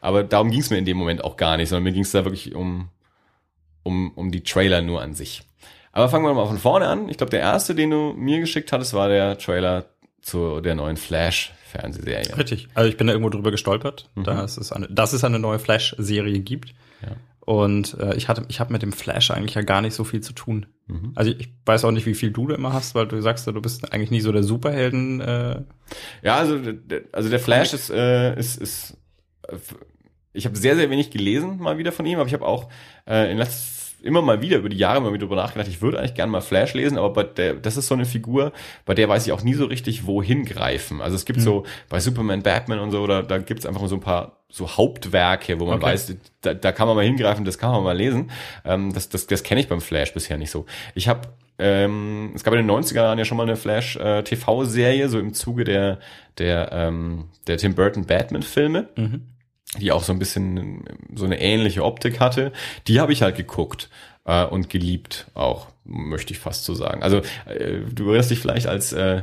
aber 0.00 0.24
darum 0.24 0.50
ging 0.50 0.60
es 0.60 0.70
mir 0.70 0.78
in 0.78 0.84
dem 0.84 0.96
Moment 0.96 1.24
auch 1.24 1.36
gar 1.36 1.56
nicht, 1.56 1.68
sondern 1.68 1.84
mir 1.84 1.92
ging 1.92 2.02
es 2.02 2.12
da 2.12 2.24
wirklich 2.24 2.54
um, 2.54 2.88
um, 3.82 4.12
um 4.14 4.30
die 4.30 4.42
Trailer 4.42 4.82
nur 4.82 5.02
an 5.02 5.14
sich. 5.14 5.42
Aber 5.92 6.08
fangen 6.08 6.24
wir 6.24 6.34
mal 6.34 6.46
von 6.46 6.58
vorne 6.58 6.86
an. 6.86 7.08
Ich 7.08 7.16
glaube, 7.16 7.30
der 7.30 7.40
erste, 7.40 7.74
den 7.74 7.90
du 7.90 8.14
mir 8.16 8.40
geschickt 8.40 8.72
hattest, 8.72 8.94
war 8.94 9.08
der 9.08 9.38
Trailer 9.38 9.86
zu 10.22 10.60
der 10.60 10.74
neuen 10.74 10.96
Flash-Fernsehserie. 10.96 12.36
Richtig. 12.38 12.68
Also 12.74 12.88
ich 12.88 12.96
bin 12.96 13.06
da 13.06 13.12
irgendwo 13.12 13.30
drüber 13.30 13.50
gestolpert, 13.50 14.08
mhm. 14.14 14.24
dass, 14.24 14.56
es 14.56 14.70
eine, 14.70 14.86
dass 14.88 15.12
es 15.12 15.24
eine 15.24 15.38
neue 15.38 15.58
Flash-Serie 15.58 16.38
gibt. 16.40 16.74
Ja. 17.02 17.16
Und 17.40 17.98
äh, 17.98 18.14
ich 18.16 18.28
hatte, 18.28 18.44
ich 18.48 18.60
habe 18.60 18.72
mit 18.72 18.82
dem 18.82 18.92
Flash 18.92 19.30
eigentlich 19.30 19.54
ja 19.54 19.62
gar 19.62 19.80
nicht 19.80 19.94
so 19.94 20.04
viel 20.04 20.20
zu 20.20 20.32
tun. 20.32 20.66
Mhm. 20.86 21.12
Also 21.14 21.30
ich, 21.30 21.40
ich, 21.40 21.48
weiß 21.64 21.84
auch 21.84 21.90
nicht, 21.90 22.06
wie 22.06 22.14
viel 22.14 22.30
du 22.30 22.46
da 22.46 22.54
immer 22.54 22.72
hast, 22.72 22.94
weil 22.94 23.06
du 23.06 23.20
sagst, 23.20 23.46
du 23.46 23.60
bist 23.60 23.92
eigentlich 23.92 24.10
nie 24.10 24.20
so 24.20 24.30
der 24.30 24.42
Superhelden. 24.42 25.20
Äh 25.20 25.62
ja, 26.22 26.36
also 26.36 26.60
also 27.12 27.28
der 27.28 27.40
Flash 27.40 27.72
ist 27.72 27.90
äh, 27.90 28.38
ist 28.38 28.56
ist 28.56 28.96
äh, 29.48 29.56
ich 30.32 30.44
habe 30.44 30.56
sehr 30.56 30.76
sehr 30.76 30.90
wenig 30.90 31.10
gelesen 31.10 31.58
mal 31.58 31.78
wieder 31.78 31.92
von 31.92 32.06
ihm, 32.06 32.18
aber 32.18 32.28
ich 32.28 32.34
habe 32.34 32.46
auch 32.46 32.68
äh, 33.06 33.30
in 33.30 33.38
letzter 33.38 33.79
immer 34.02 34.22
mal 34.22 34.42
wieder 34.42 34.58
über 34.58 34.68
die 34.68 34.76
Jahre 34.76 35.00
mal 35.00 35.12
wieder 35.12 35.26
drüber 35.26 35.36
nachgedacht, 35.36 35.68
ich 35.68 35.82
würde 35.82 35.98
eigentlich 35.98 36.14
gerne 36.14 36.32
mal 36.32 36.40
Flash 36.40 36.74
lesen, 36.74 36.98
aber 36.98 37.10
bei 37.12 37.22
der, 37.24 37.54
das 37.54 37.76
ist 37.76 37.88
so 37.88 37.94
eine 37.94 38.04
Figur, 38.04 38.52
bei 38.84 38.94
der 38.94 39.08
weiß 39.08 39.26
ich 39.26 39.32
auch 39.32 39.42
nie 39.42 39.54
so 39.54 39.64
richtig, 39.66 40.06
wohin 40.06 40.44
greifen. 40.44 41.00
Also 41.00 41.16
es 41.16 41.24
gibt 41.24 41.40
mhm. 41.40 41.44
so 41.44 41.66
bei 41.88 42.00
Superman, 42.00 42.42
Batman 42.42 42.78
und 42.78 42.90
so, 42.90 43.06
da, 43.06 43.22
da 43.22 43.38
gibt 43.38 43.60
es 43.60 43.66
einfach 43.66 43.86
so 43.86 43.96
ein 43.96 44.00
paar 44.00 44.40
so 44.48 44.68
Hauptwerke, 44.68 45.60
wo 45.60 45.66
man 45.66 45.76
okay. 45.76 45.86
weiß, 45.86 46.16
da, 46.40 46.54
da 46.54 46.72
kann 46.72 46.88
man 46.88 46.96
mal 46.96 47.04
hingreifen, 47.04 47.44
das 47.44 47.58
kann 47.58 47.70
man 47.70 47.84
mal 47.84 47.96
lesen. 47.96 48.30
Ähm, 48.64 48.92
das 48.92 49.08
das, 49.08 49.26
das 49.26 49.42
kenne 49.42 49.60
ich 49.60 49.68
beim 49.68 49.80
Flash 49.80 50.12
bisher 50.12 50.38
nicht 50.38 50.50
so. 50.50 50.66
Ich 50.94 51.08
habe 51.08 51.28
ähm, 51.58 52.32
es 52.34 52.42
gab 52.42 52.54
in 52.54 52.66
den 52.66 52.70
90er 52.70 52.94
Jahren 52.94 53.18
ja 53.18 53.24
schon 53.24 53.36
mal 53.36 53.44
eine 53.44 53.56
Flash 53.56 53.96
äh, 53.96 54.24
so 55.08 55.18
im 55.18 55.34
Zuge 55.34 55.64
der, 55.64 55.98
der, 56.38 56.72
ähm, 56.72 57.26
der 57.46 57.58
Tim 57.58 57.74
Burton 57.74 58.06
Batman-Filme. 58.06 58.88
Mhm 58.96 59.22
die 59.78 59.92
auch 59.92 60.02
so 60.02 60.12
ein 60.12 60.18
bisschen 60.18 60.84
so 61.14 61.24
eine 61.24 61.40
ähnliche 61.40 61.84
Optik 61.84 62.20
hatte, 62.20 62.52
die 62.88 63.00
habe 63.00 63.12
ich 63.12 63.22
halt 63.22 63.36
geguckt 63.36 63.88
äh, 64.24 64.44
und 64.44 64.68
geliebt 64.68 65.26
auch, 65.34 65.68
möchte 65.84 66.32
ich 66.32 66.38
fast 66.38 66.64
so 66.64 66.74
sagen. 66.74 67.02
Also 67.02 67.18
äh, 67.46 67.80
du 67.92 68.06
erinnerst 68.06 68.30
dich 68.30 68.40
vielleicht 68.40 68.66
als 68.66 68.92
äh, 68.92 69.22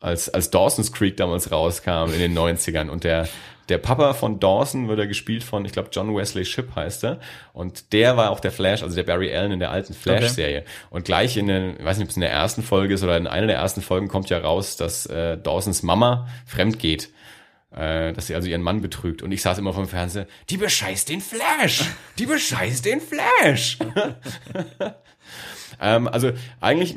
als 0.00 0.28
als 0.28 0.50
Dawson's 0.50 0.92
Creek 0.92 1.16
damals 1.16 1.50
rauskam 1.50 2.12
in 2.12 2.18
den 2.18 2.36
90ern 2.36 2.88
und 2.88 3.04
der 3.04 3.28
der 3.68 3.78
Papa 3.78 4.12
von 4.12 4.40
Dawson 4.40 4.88
wird 4.88 4.98
er 4.98 5.06
gespielt 5.06 5.42
von, 5.42 5.64
ich 5.64 5.72
glaube, 5.72 5.88
John 5.90 6.14
Wesley 6.14 6.44
Shipp 6.44 6.74
heißt 6.76 7.04
er. 7.04 7.20
Und 7.52 7.94
der 7.94 8.16
war 8.16 8.30
auch 8.30 8.40
der 8.40 8.52
Flash, 8.52 8.82
also 8.82 8.94
der 8.94 9.04
Barry 9.04 9.34
Allen 9.34 9.52
in 9.52 9.58
der 9.58 9.70
alten 9.70 9.94
Flash-Serie. 9.94 10.58
Okay. 10.58 10.68
Und 10.90 11.06
gleich 11.06 11.38
in 11.38 11.46
den, 11.46 11.76
ich 11.78 11.84
weiß 11.84 11.96
nicht, 11.96 12.04
ob 12.04 12.10
es 12.10 12.16
in 12.16 12.20
der 12.20 12.30
ersten 12.30 12.62
Folge 12.62 12.92
ist 12.92 13.02
oder 13.02 13.16
in 13.16 13.26
einer 13.26 13.46
der 13.46 13.56
ersten 13.56 13.80
Folgen 13.80 14.08
kommt 14.08 14.28
ja 14.28 14.38
raus, 14.38 14.76
dass 14.76 15.06
äh, 15.06 15.38
Dawsons 15.38 15.82
Mama 15.82 16.28
fremd 16.44 16.78
geht 16.78 17.08
äh, 17.74 18.12
dass 18.12 18.26
sie 18.26 18.34
also 18.34 18.48
ihren 18.48 18.62
Mann 18.62 18.80
betrügt. 18.80 19.22
Und 19.22 19.32
ich 19.32 19.42
saß 19.42 19.58
immer 19.58 19.72
vom 19.72 19.88
Fernseher, 19.88 20.26
die 20.50 20.56
bescheißt 20.56 21.08
den 21.08 21.20
Flash! 21.20 21.84
Die 22.18 22.26
bescheißt 22.26 22.84
den 22.84 23.00
Flash! 23.00 23.78
ähm, 25.80 26.08
also 26.08 26.32
eigentlich 26.60 26.96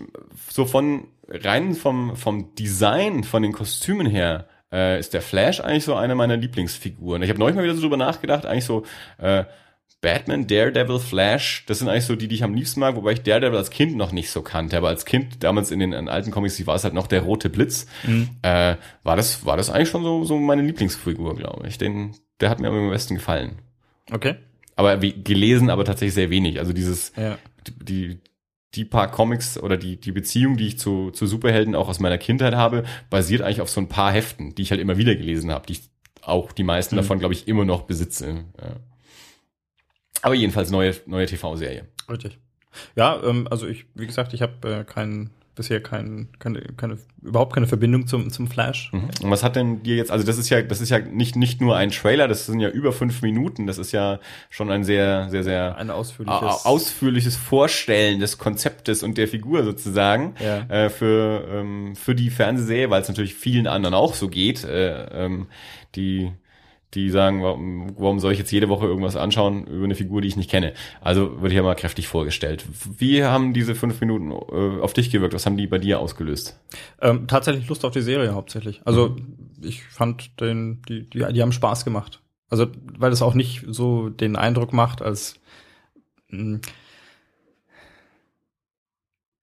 so 0.50 0.66
von 0.66 1.08
rein 1.28 1.74
vom, 1.74 2.16
vom 2.16 2.56
Design, 2.56 3.24
von 3.24 3.44
den 3.44 3.54
Kostümen 3.54 4.08
her, 4.08 4.48
äh, 4.72 5.00
ist 5.00 5.14
der 5.14 5.22
Flash 5.22 5.60
eigentlich 5.60 5.86
so 5.86 5.96
eine 5.96 6.16
meiner 6.16 6.38
Lieblingsfiguren. 6.38 7.22
Ich 7.22 7.30
habe 7.30 7.40
neulich 7.40 7.56
mal 7.56 7.64
wieder 7.64 7.76
so 7.76 7.82
drüber 7.82 7.98
nachgedacht, 7.98 8.46
eigentlich 8.46 8.66
so, 8.66 8.84
äh, 9.18 9.46
Batman, 10.02 10.46
Daredevil, 10.46 11.00
Flash, 11.00 11.66
das 11.66 11.80
sind 11.80 11.90
eigentlich 11.90 12.06
so 12.06 12.16
die, 12.16 12.28
die 12.28 12.36
ich 12.36 12.44
am 12.44 12.54
liebsten 12.54 12.80
mag, 12.80 12.96
wobei 12.96 13.14
ich 13.14 13.24
Daredevil 13.24 13.58
als 13.58 13.72
Kind 13.72 13.96
noch 13.96 14.12
nicht 14.12 14.30
so 14.30 14.44
kannte, 14.44 14.78
aber 14.78 14.90
als 14.90 15.06
Kind, 15.06 15.44
damals 15.44 15.72
in 15.72 15.80
den 15.80 15.92
in 15.92 16.08
alten 16.08 16.30
Comics, 16.30 16.66
war 16.68 16.76
es 16.76 16.84
halt 16.84 16.94
noch 16.94 17.08
der 17.08 17.22
rote 17.22 17.50
Blitz, 17.50 17.88
mhm. 18.06 18.30
äh, 18.44 18.76
war 19.04 19.16
das, 19.16 19.46
war 19.46 19.58
das 19.58 19.72
eigentlich 19.72 19.90
schon 19.90 20.04
so, 20.04 20.24
so 20.24 20.38
meine 20.38 20.62
Lieblingsfigur, 20.62 21.36
glaube 21.36 21.68
ich. 21.68 21.80
Den, 21.80 22.12
der 22.40 22.52
hat 22.52 22.60
mir 22.60 22.68
am 22.68 22.90
besten 22.92 23.16
gefallen. 23.16 23.58
Okay. 24.12 24.36
Aber 24.76 25.02
wie, 25.02 25.24
gelesen, 25.24 25.72
aber 25.72 25.84
tatsächlich 25.84 26.14
sehr 26.14 26.30
wenig. 26.30 26.60
Also 26.60 26.74
dieses, 26.74 27.12
ja. 27.18 27.40
die, 27.66 27.86
die, 27.86 28.20
die 28.76 28.86
paar 28.86 29.10
Comics 29.10 29.58
oder 29.58 29.78
die, 29.78 30.00
die 30.00 30.12
Beziehung, 30.12 30.58
die 30.58 30.68
ich 30.68 30.78
zu, 30.78 31.10
zu 31.10 31.26
Superhelden 31.26 31.74
auch 31.74 31.90
aus 31.90 32.00
meiner 32.00 32.20
Kindheit 32.20 32.54
habe, 32.54 32.84
basiert 33.10 33.42
eigentlich 33.42 33.62
auf 33.62 33.70
so 33.72 33.82
ein 33.82 33.90
paar 33.90 34.12
Heften, 34.12 34.54
die 34.54 34.62
ich 34.62 34.70
halt 34.70 34.80
immer 34.80 34.98
wieder 34.98 35.16
gelesen 35.16 35.52
habe, 35.52 35.66
die 35.66 35.74
ich 35.74 35.90
auch 36.22 36.52
die 36.52 36.64
meisten 36.64 36.96
mhm. 36.96 37.00
davon, 37.00 37.18
glaube 37.18 37.34
ich, 37.34 37.48
immer 37.48 37.66
noch 37.66 37.84
besitze. 37.84 38.46
Ja. 38.62 38.76
Aber 40.28 40.36
jedenfalls 40.36 40.72
neue, 40.72 40.94
neue 41.06 41.26
TV-Serie. 41.26 41.86
Richtig. 42.10 42.38
Ja, 42.98 43.18
ähm, 43.24 43.48
also 43.50 43.66
ich, 43.66 43.86
wie 43.96 44.06
gesagt, 44.06 44.34
ich 44.34 44.42
habe 44.42 44.82
äh, 44.82 44.84
keinen 44.84 45.30
bisher 45.56 45.82
kein, 45.82 46.28
keine, 46.38 46.60
keine, 46.76 46.98
überhaupt 47.24 47.54
keine 47.54 47.66
Verbindung 47.66 48.08
zum, 48.08 48.30
zum 48.30 48.48
Flash. 48.50 48.92
Mhm. 48.92 49.10
Und 49.24 49.32
was 49.32 49.42
hat 49.42 49.56
denn 49.56 49.84
dir 49.84 49.96
jetzt, 49.96 50.12
also 50.12 50.26
das 50.26 50.38
ist 50.38 50.50
ja, 50.50 50.62
das 50.62 50.82
ist 50.82 50.90
ja 50.90 51.00
nicht, 51.00 51.38
nicht 51.38 51.62
nur 51.62 51.78
ein 51.78 51.92
Trailer, 51.92 52.28
das 52.28 52.46
sind 52.46 52.60
ja 52.60 52.68
über 52.68 52.92
fünf 52.92 53.22
Minuten, 53.22 53.68
das 53.68 53.78
ist 53.78 53.94
ja 53.94 54.20
schon 54.50 54.70
ein 54.70 54.84
sehr, 54.84 55.30
sehr, 55.30 55.46
sehr 55.46 55.78
ein 55.78 55.90
ausführliches, 55.90 56.66
ausführliches 56.66 57.38
Vorstellen 57.38 58.20
des 58.20 58.38
Konzeptes 58.38 59.02
und 59.02 59.18
der 59.18 59.30
Figur 59.30 59.64
sozusagen 59.64 60.36
ja. 60.44 60.60
äh, 60.68 60.90
für, 60.90 61.48
ähm, 61.50 61.96
für 61.96 62.16
die 62.16 62.32
Fernsehserie, 62.32 62.90
weil 62.90 63.02
es 63.02 63.08
natürlich 63.08 63.34
vielen 63.34 63.66
anderen 63.66 63.96
auch 63.96 64.14
so 64.14 64.28
geht, 64.28 64.66
äh, 64.66 65.06
ähm, 65.26 65.48
die 65.96 66.34
die 66.94 67.10
sagen, 67.10 67.44
warum, 67.44 67.94
warum 67.98 68.20
soll 68.20 68.32
ich 68.32 68.40
jetzt 68.40 68.52
jede 68.52 68.70
Woche 68.70 68.86
irgendwas 68.86 69.16
anschauen 69.16 69.68
über 69.68 69.84
eine 69.84 69.96
Figur, 69.96 70.22
die 70.22 70.28
ich 70.28 70.38
nicht 70.38 70.50
kenne? 70.50 70.74
Also 71.02 71.42
wird 71.42 71.52
hier 71.52 71.64
mal 71.64 71.76
kräftig 71.76 72.08
vorgestellt. 72.08 72.66
Wie 72.98 73.24
haben 73.24 73.54
diese 73.54 73.76
fünf 73.76 74.00
Minuten 74.00 74.32
äh, 74.32 74.82
auf 74.82 74.94
dich 74.94 75.12
gewirkt? 75.12 75.34
Was 75.34 75.46
haben 75.46 75.58
die 75.58 75.68
bei 75.68 75.80
dir 75.80 76.00
ausgelöst? 76.00 76.60
Ähm, 77.02 77.28
tatsächlich 77.28 77.68
Lust 77.68 77.84
auf 77.84 77.92
die 77.92 78.02
Serie 78.02 78.34
hauptsächlich. 78.34 78.82
Also 78.86 79.10
mhm. 79.10 79.38
ich 79.62 79.84
fand 79.84 80.40
den, 80.40 80.82
die, 80.88 81.10
die, 81.10 81.26
die 81.34 81.42
haben 81.42 81.52
Spaß 81.52 81.84
gemacht. 81.84 82.22
Also 82.50 82.68
weil 82.98 83.12
es 83.12 83.22
auch 83.22 83.34
nicht 83.34 83.66
so 83.68 84.10
den 84.10 84.38
Eindruck 84.38 84.72
macht, 84.72 85.02
als 85.02 85.40
mh, 86.30 86.40
hm, 86.40 86.62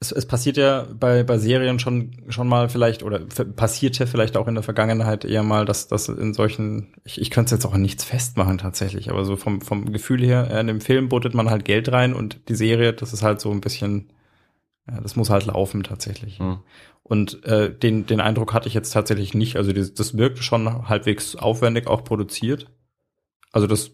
es, 0.04 0.12
es 0.12 0.26
passiert 0.26 0.56
ja 0.56 0.86
bei, 0.98 1.22
bei 1.22 1.38
Serien 1.38 1.78
schon, 1.78 2.12
schon 2.28 2.48
mal 2.48 2.68
vielleicht, 2.68 3.02
oder 3.02 3.20
passierte 3.20 4.06
vielleicht 4.06 4.36
auch 4.36 4.46
in 4.46 4.54
der 4.54 4.62
Vergangenheit 4.62 5.24
eher 5.24 5.42
mal, 5.42 5.64
dass 5.64 5.88
das 5.88 6.08
in 6.08 6.34
solchen, 6.34 6.94
ich, 7.04 7.20
ich 7.20 7.30
könnte 7.30 7.46
es 7.46 7.58
jetzt 7.58 7.66
auch 7.66 7.74
an 7.74 7.82
nichts 7.82 8.04
festmachen 8.04 8.58
tatsächlich, 8.58 9.10
aber 9.10 9.24
so 9.24 9.36
vom, 9.36 9.60
vom 9.60 9.92
Gefühl 9.92 10.22
her, 10.22 10.50
in 10.58 10.66
dem 10.66 10.80
Film 10.80 11.08
bootet 11.08 11.34
man 11.34 11.50
halt 11.50 11.64
Geld 11.64 11.90
rein 11.90 12.14
und 12.14 12.48
die 12.48 12.54
Serie, 12.54 12.92
das 12.92 13.12
ist 13.12 13.22
halt 13.22 13.40
so 13.40 13.50
ein 13.50 13.60
bisschen, 13.60 14.12
ja, 14.88 15.00
das 15.00 15.16
muss 15.16 15.30
halt 15.30 15.46
laufen 15.46 15.82
tatsächlich. 15.82 16.38
Mhm. 16.38 16.58
Und 17.02 17.44
äh, 17.44 17.74
den, 17.74 18.06
den 18.06 18.20
Eindruck 18.20 18.54
hatte 18.54 18.68
ich 18.68 18.74
jetzt 18.74 18.90
tatsächlich 18.90 19.34
nicht. 19.34 19.56
Also 19.56 19.72
das, 19.72 19.92
das 19.92 20.16
wirkte 20.16 20.42
schon 20.42 20.88
halbwegs 20.88 21.36
aufwendig 21.36 21.86
auch 21.86 22.02
produziert. 22.02 22.70
Also 23.52 23.66
das 23.66 23.92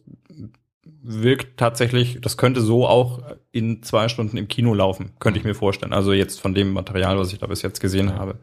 wirkt 1.02 1.58
tatsächlich, 1.58 2.20
das 2.20 2.36
könnte 2.36 2.60
so 2.60 2.86
auch 2.86 3.22
in 3.52 3.82
zwei 3.82 4.08
Stunden 4.08 4.36
im 4.36 4.48
Kino 4.48 4.74
laufen, 4.74 5.12
könnte 5.18 5.38
ich 5.38 5.44
mir 5.44 5.54
vorstellen. 5.54 5.92
Also 5.92 6.12
jetzt 6.12 6.40
von 6.40 6.54
dem 6.54 6.72
Material, 6.72 7.18
was 7.18 7.32
ich 7.32 7.38
da 7.38 7.46
bis 7.46 7.62
jetzt 7.62 7.80
gesehen 7.80 8.14
habe. 8.14 8.36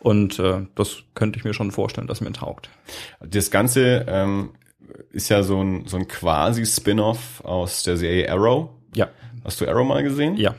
Und 0.00 0.38
äh, 0.40 0.66
das 0.74 1.04
könnte 1.14 1.38
ich 1.38 1.44
mir 1.44 1.54
schon 1.54 1.70
vorstellen, 1.70 2.08
dass 2.08 2.20
mir 2.20 2.32
taugt. 2.32 2.68
Das 3.20 3.50
Ganze 3.52 4.04
ähm, 4.08 4.50
ist 5.12 5.28
ja 5.28 5.42
so 5.44 5.62
ein, 5.62 5.86
so 5.86 5.96
ein 5.96 6.08
quasi 6.08 6.66
Spin-off 6.66 7.44
aus 7.44 7.84
der 7.84 7.96
Serie 7.96 8.30
Arrow. 8.30 8.70
Ja. 8.94 9.08
Hast 9.44 9.60
du 9.60 9.68
Arrow 9.68 9.86
mal 9.86 10.02
gesehen? 10.02 10.36
Ja. 10.36 10.54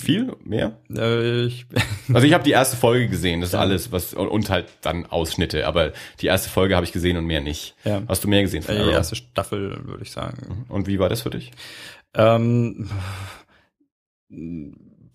Viel? 0.00 0.32
Mehr? 0.44 0.78
Äh, 0.94 1.44
ich, 1.44 1.66
Also 2.12 2.26
ich 2.26 2.32
habe 2.34 2.44
die 2.44 2.50
erste 2.52 2.76
Folge 2.76 3.08
gesehen, 3.08 3.40
das 3.40 3.50
ist 3.50 3.54
alles, 3.54 3.92
was 3.92 4.14
und 4.14 4.50
halt 4.50 4.66
dann 4.82 5.06
Ausschnitte, 5.06 5.66
aber 5.66 5.92
die 6.20 6.26
erste 6.26 6.48
Folge 6.50 6.74
habe 6.76 6.84
ich 6.84 6.92
gesehen 6.92 7.16
und 7.16 7.24
mehr 7.26 7.40
nicht. 7.40 7.74
Ja. 7.84 8.02
Hast 8.08 8.24
du 8.24 8.28
mehr 8.28 8.42
gesehen 8.42 8.62
von 8.62 8.74
die 8.74 8.80
Arrow? 8.80 8.92
erste 8.92 9.16
Staffel, 9.16 9.86
würde 9.86 10.02
ich 10.02 10.10
sagen. 10.10 10.64
Und 10.68 10.86
wie 10.86 10.98
war 10.98 11.08
das 11.08 11.22
für 11.22 11.30
dich? 11.30 11.50
Ähm, 12.14 12.90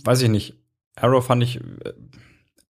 weiß 0.04 0.22
ich 0.22 0.30
nicht. 0.30 0.56
Arrow 0.96 1.26
fand 1.26 1.44
ich 1.44 1.58
äh, 1.58 1.94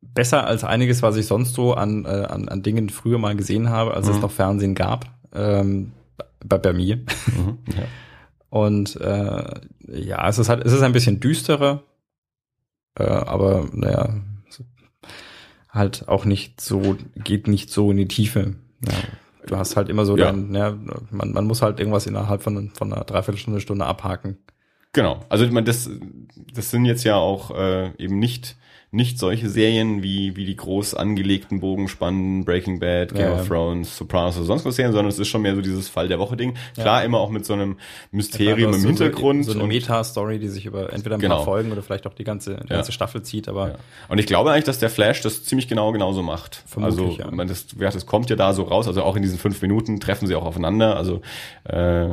besser 0.00 0.46
als 0.46 0.64
einiges, 0.64 1.02
was 1.02 1.16
ich 1.16 1.26
sonst 1.26 1.54
so 1.54 1.74
an, 1.74 2.04
äh, 2.04 2.08
an, 2.08 2.48
an 2.48 2.62
Dingen 2.62 2.88
früher 2.88 3.18
mal 3.18 3.36
gesehen 3.36 3.68
habe, 3.70 3.94
als 3.94 4.08
es 4.08 4.16
Mhm. 4.16 4.22
noch 4.22 4.30
Fernsehen 4.32 4.74
gab. 4.74 5.06
Ähm, 5.34 5.92
bei, 6.44 6.58
bei 6.58 6.72
mir. 6.72 6.96
Mhm. 6.96 7.58
Ja. 7.68 7.84
Und 8.50 9.00
äh, 9.00 9.44
ja, 9.88 10.28
es 10.28 10.38
ist 10.38 10.48
halt, 10.48 10.64
es 10.64 10.72
ist 10.72 10.82
ein 10.82 10.92
bisschen 10.92 11.18
düsterer, 11.18 11.82
äh, 12.98 13.04
aber 13.04 13.68
naja, 13.72 14.14
halt 15.70 16.08
auch 16.08 16.24
nicht 16.24 16.60
so, 16.60 16.96
geht 17.16 17.48
nicht 17.48 17.70
so 17.70 17.90
in 17.90 17.96
die 17.96 18.08
Tiefe. 18.08 18.54
Ja, 18.86 18.92
du 19.46 19.56
hast 19.56 19.76
halt 19.76 19.88
immer 19.88 20.06
so 20.06 20.16
Ja. 20.16 20.26
dein, 20.30 20.54
ja, 20.54 20.76
man, 21.10 21.32
man 21.32 21.46
muss 21.46 21.62
halt 21.62 21.80
irgendwas 21.80 22.06
innerhalb 22.06 22.42
von, 22.42 22.70
von 22.70 22.92
einer 22.92 23.04
Dreiviertelstunde, 23.04 23.60
Stunde 23.60 23.84
abhaken. 23.86 24.38
Genau. 24.94 25.20
Also 25.28 25.44
ich 25.44 25.50
meine, 25.50 25.66
das, 25.66 25.90
das 26.54 26.70
sind 26.70 26.86
jetzt 26.86 27.04
ja 27.04 27.16
auch 27.16 27.50
äh, 27.50 27.90
eben 27.98 28.18
nicht 28.18 28.56
nicht 28.90 29.18
solche 29.18 29.48
Serien 29.50 30.04
wie 30.04 30.36
wie 30.36 30.44
die 30.46 30.54
groß 30.54 30.94
angelegten 30.94 31.58
Bogenspannen 31.58 32.44
Breaking 32.44 32.78
Bad, 32.78 33.12
Game 33.12 33.22
Ja, 33.22 33.32
of 33.32 33.38
ja. 33.40 33.44
Thrones, 33.46 33.96
Sopranos 33.96 34.36
oder 34.36 34.46
sonst 34.46 34.64
was 34.64 34.76
Serien, 34.76 34.92
sondern 34.92 35.08
es 35.10 35.18
ist 35.18 35.26
schon 35.26 35.42
mehr 35.42 35.56
so 35.56 35.62
dieses 35.62 35.88
Fall 35.88 36.06
der 36.06 36.20
Woche 36.20 36.36
Ding. 36.36 36.54
Klar, 36.74 37.02
immer 37.02 37.18
auch 37.18 37.30
mit 37.30 37.44
so 37.44 37.54
einem 37.54 37.78
Mysterium 38.12 38.72
im 38.72 38.78
so- 38.80 38.86
Hintergrund 38.86 39.46
So, 39.46 39.52
so 39.54 39.58
eine 39.58 39.66
Meta-Story, 39.66 40.38
die 40.38 40.46
sich 40.46 40.66
über 40.66 40.92
entweder 40.92 41.16
ein 41.16 41.20
Genau. 41.20 41.38
paar 41.38 41.44
Folgen 41.44 41.72
oder 41.72 41.82
vielleicht 41.82 42.06
auch 42.06 42.14
die 42.14 42.22
ganze, 42.22 42.54
die 42.62 42.68
ganze 42.68 42.92
Staffel 42.92 43.22
zieht, 43.24 43.48
aber 43.48 43.68
Ja. 43.70 43.74
Und 44.08 44.18
ich 44.18 44.26
glaube 44.26 44.52
eigentlich, 44.52 44.62
dass 44.62 44.78
der 44.78 44.90
Flash 44.90 45.22
das 45.22 45.42
ziemlich 45.42 45.66
genau 45.66 45.90
genauso 45.90 46.22
macht. 46.22 46.62
Vermutlich, 46.64 47.18
also, 47.18 47.22
ja. 47.22 47.30
man, 47.32 47.48
das, 47.48 47.66
ja, 47.76 47.90
das 47.90 48.06
kommt 48.06 48.30
ja 48.30 48.36
da 48.36 48.52
so 48.54 48.62
raus. 48.62 48.86
Also 48.86 49.02
auch 49.02 49.16
in 49.16 49.22
diesen 49.22 49.38
fünf 49.40 49.60
Minuten 49.60 49.98
treffen 49.98 50.28
sie 50.28 50.36
auch 50.36 50.44
aufeinander. 50.44 50.96
Also 50.96 51.20
äh, 51.64 52.10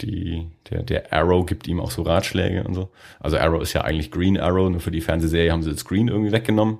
die, 0.00 0.48
der, 0.70 0.82
der 0.82 1.12
Arrow 1.12 1.46
gibt 1.46 1.68
ihm 1.68 1.80
auch 1.80 1.90
so 1.90 2.02
Ratschläge 2.02 2.64
und 2.64 2.74
so. 2.74 2.90
Also 3.20 3.38
Arrow 3.38 3.62
ist 3.62 3.72
ja 3.72 3.82
eigentlich 3.82 4.10
Green 4.10 4.38
Arrow, 4.38 4.68
nur 4.70 4.80
für 4.80 4.90
die 4.90 5.00
Fernsehserie 5.00 5.52
haben 5.52 5.62
sie 5.62 5.70
das 5.70 5.84
Green 5.84 6.08
irgendwie 6.08 6.32
weggenommen. 6.32 6.78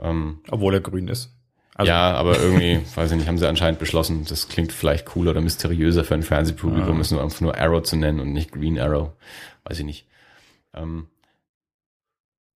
Ähm, 0.00 0.38
obwohl 0.50 0.74
er 0.74 0.80
grün 0.80 1.08
ist. 1.08 1.32
Also, 1.76 1.90
ja, 1.90 2.12
aber 2.12 2.38
irgendwie, 2.38 2.80
weiß 2.94 3.10
ich 3.10 3.16
nicht, 3.16 3.26
haben 3.26 3.38
sie 3.38 3.48
anscheinend 3.48 3.80
beschlossen, 3.80 4.24
das 4.28 4.48
klingt 4.48 4.72
vielleicht 4.72 5.06
cooler 5.06 5.32
oder 5.32 5.40
mysteriöser 5.40 6.04
für 6.04 6.14
ein 6.14 6.22
Fernsehpublikum, 6.22 6.98
Ah. 6.98 7.00
ist 7.00 7.10
nur 7.10 7.20
einfach 7.22 7.40
nur 7.40 7.58
Arrow 7.58 7.82
zu 7.82 7.96
nennen 7.96 8.20
und 8.20 8.32
nicht 8.32 8.52
Green 8.52 8.78
Arrow. 8.78 9.10
Weiß 9.64 9.80
ich 9.80 9.84
nicht. 9.84 10.06
Ähm, 10.72 11.08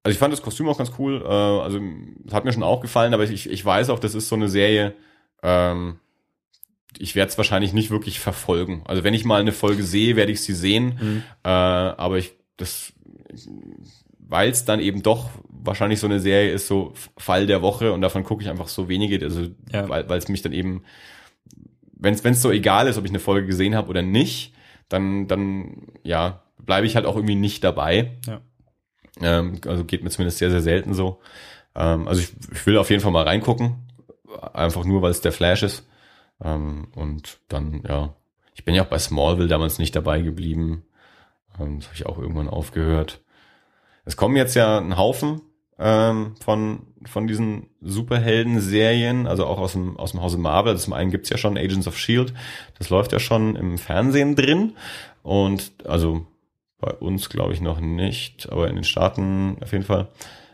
also 0.03 0.13
ich 0.13 0.19
fand 0.19 0.33
das 0.33 0.41
Kostüm 0.41 0.67
auch 0.67 0.77
ganz 0.77 0.91
cool, 0.99 1.21
äh, 1.23 1.27
also 1.27 1.79
es 2.27 2.33
hat 2.33 2.43
mir 2.45 2.51
schon 2.53 2.63
auch 2.63 2.81
gefallen, 2.81 3.13
aber 3.13 3.23
ich, 3.23 3.49
ich 3.49 3.65
weiß 3.65 3.89
auch, 3.89 3.99
das 3.99 4.15
ist 4.15 4.27
so 4.27 4.35
eine 4.35 4.49
Serie, 4.49 4.93
ähm, 5.43 5.99
ich 6.99 7.15
werde 7.15 7.29
es 7.29 7.37
wahrscheinlich 7.37 7.73
nicht 7.73 7.89
wirklich 7.91 8.19
verfolgen. 8.19 8.83
Also 8.85 9.03
wenn 9.03 9.13
ich 9.13 9.25
mal 9.25 9.41
eine 9.41 9.51
Folge 9.51 9.83
sehe, 9.83 10.15
werde 10.15 10.31
ich 10.31 10.41
sie 10.41 10.53
sehen, 10.53 10.97
Mhm. 11.01 11.23
äh, 11.43 11.49
aber 11.49 12.17
ich, 12.17 12.33
das, 12.57 12.93
weil 14.19 14.49
es 14.49 14.65
dann 14.65 14.79
eben 14.79 15.03
doch 15.03 15.29
wahrscheinlich 15.49 15.99
so 15.99 16.07
eine 16.07 16.19
Serie 16.19 16.51
ist, 16.51 16.67
so 16.67 16.93
Fall 17.17 17.47
der 17.47 17.61
Woche 17.61 17.91
und 17.93 18.01
davon 18.01 18.23
gucke 18.23 18.43
ich 18.43 18.49
einfach 18.49 18.67
so 18.67 18.87
wenige, 18.89 19.23
also 19.23 19.47
Ja. 19.71 19.87
weil 19.89 20.17
es 20.17 20.27
mich 20.29 20.41
dann 20.41 20.53
eben, 20.53 20.83
wenn 21.97 22.13
es 22.13 22.41
so 22.41 22.51
egal 22.51 22.87
ist, 22.87 22.97
ob 22.97 23.05
ich 23.05 23.11
eine 23.11 23.19
Folge 23.19 23.47
gesehen 23.47 23.75
habe 23.75 23.89
oder 23.89 24.01
nicht, 24.01 24.53
dann 24.89 25.27
dann 25.27 25.87
ja 26.03 26.43
bleibe 26.59 26.85
ich 26.87 26.95
halt 26.95 27.05
auch 27.05 27.15
irgendwie 27.15 27.35
nicht 27.35 27.63
dabei. 27.63 28.17
Ja. 28.27 28.41
Ähm, 29.21 29.59
also 29.65 29.85
geht 29.85 30.03
mir 30.03 30.09
zumindest 30.09 30.37
sehr 30.39 30.51
sehr 30.51 30.61
selten 30.61 30.93
so. 30.93 31.19
Ähm, 31.75 32.07
also 32.07 32.21
ich, 32.21 32.29
ich 32.53 32.65
will 32.65 32.77
auf 32.77 32.89
jeden 32.89 33.01
Fall 33.01 33.11
mal 33.11 33.23
reingucken, 33.23 33.75
einfach 34.53 34.85
nur 34.85 35.01
weil 35.01 35.11
es 35.11 35.21
der 35.21 35.31
Flash 35.31 35.63
ist. 35.63 35.87
Ähm, 36.43 36.87
und 36.95 37.39
dann 37.47 37.83
ja, 37.87 38.15
ich 38.53 38.65
bin 38.65 38.75
ja 38.75 38.83
auch 38.83 38.89
bei 38.89 38.99
Smallville 38.99 39.47
damals 39.47 39.79
nicht 39.79 39.95
dabei 39.95 40.21
geblieben. 40.21 40.83
Ähm, 41.59 41.79
das 41.79 41.87
habe 41.87 41.95
ich 41.95 42.05
auch 42.05 42.17
irgendwann 42.17 42.49
aufgehört. 42.49 43.21
Es 44.05 44.17
kommen 44.17 44.35
jetzt 44.35 44.55
ja 44.55 44.77
ein 44.77 44.97
Haufen 44.97 45.41
ähm, 45.79 46.35
von, 46.39 46.87
von 47.05 47.27
diesen 47.27 47.67
Superhelden-Serien, 47.81 49.27
also 49.27 49.45
auch 49.45 49.57
aus 49.57 49.73
dem, 49.73 49.97
aus 49.97 50.11
dem 50.11 50.21
Hause 50.21 50.37
Marvel. 50.37 50.73
Das 50.73 50.83
zum 50.83 50.93
einen 50.93 51.11
gibt's 51.11 51.29
ja 51.29 51.37
schon 51.37 51.57
Agents 51.57 51.87
of 51.87 51.95
S.H.I.E.L.D., 51.95 52.33
das 52.77 52.89
läuft 52.89 53.11
ja 53.11 53.19
schon 53.19 53.55
im 53.55 53.77
Fernsehen 53.77 54.35
drin. 54.35 54.75
Und 55.23 55.73
also 55.85 56.25
bei 56.79 56.91
uns 56.91 57.29
glaube 57.29 57.53
ich 57.53 57.61
noch 57.61 57.79
nicht, 57.79 58.51
aber 58.51 58.69
in 58.69 58.75
den 58.75 58.83
Staaten 58.83 59.57
auf 59.61 59.71
jeden 59.71 59.85
Fall. 59.85 60.07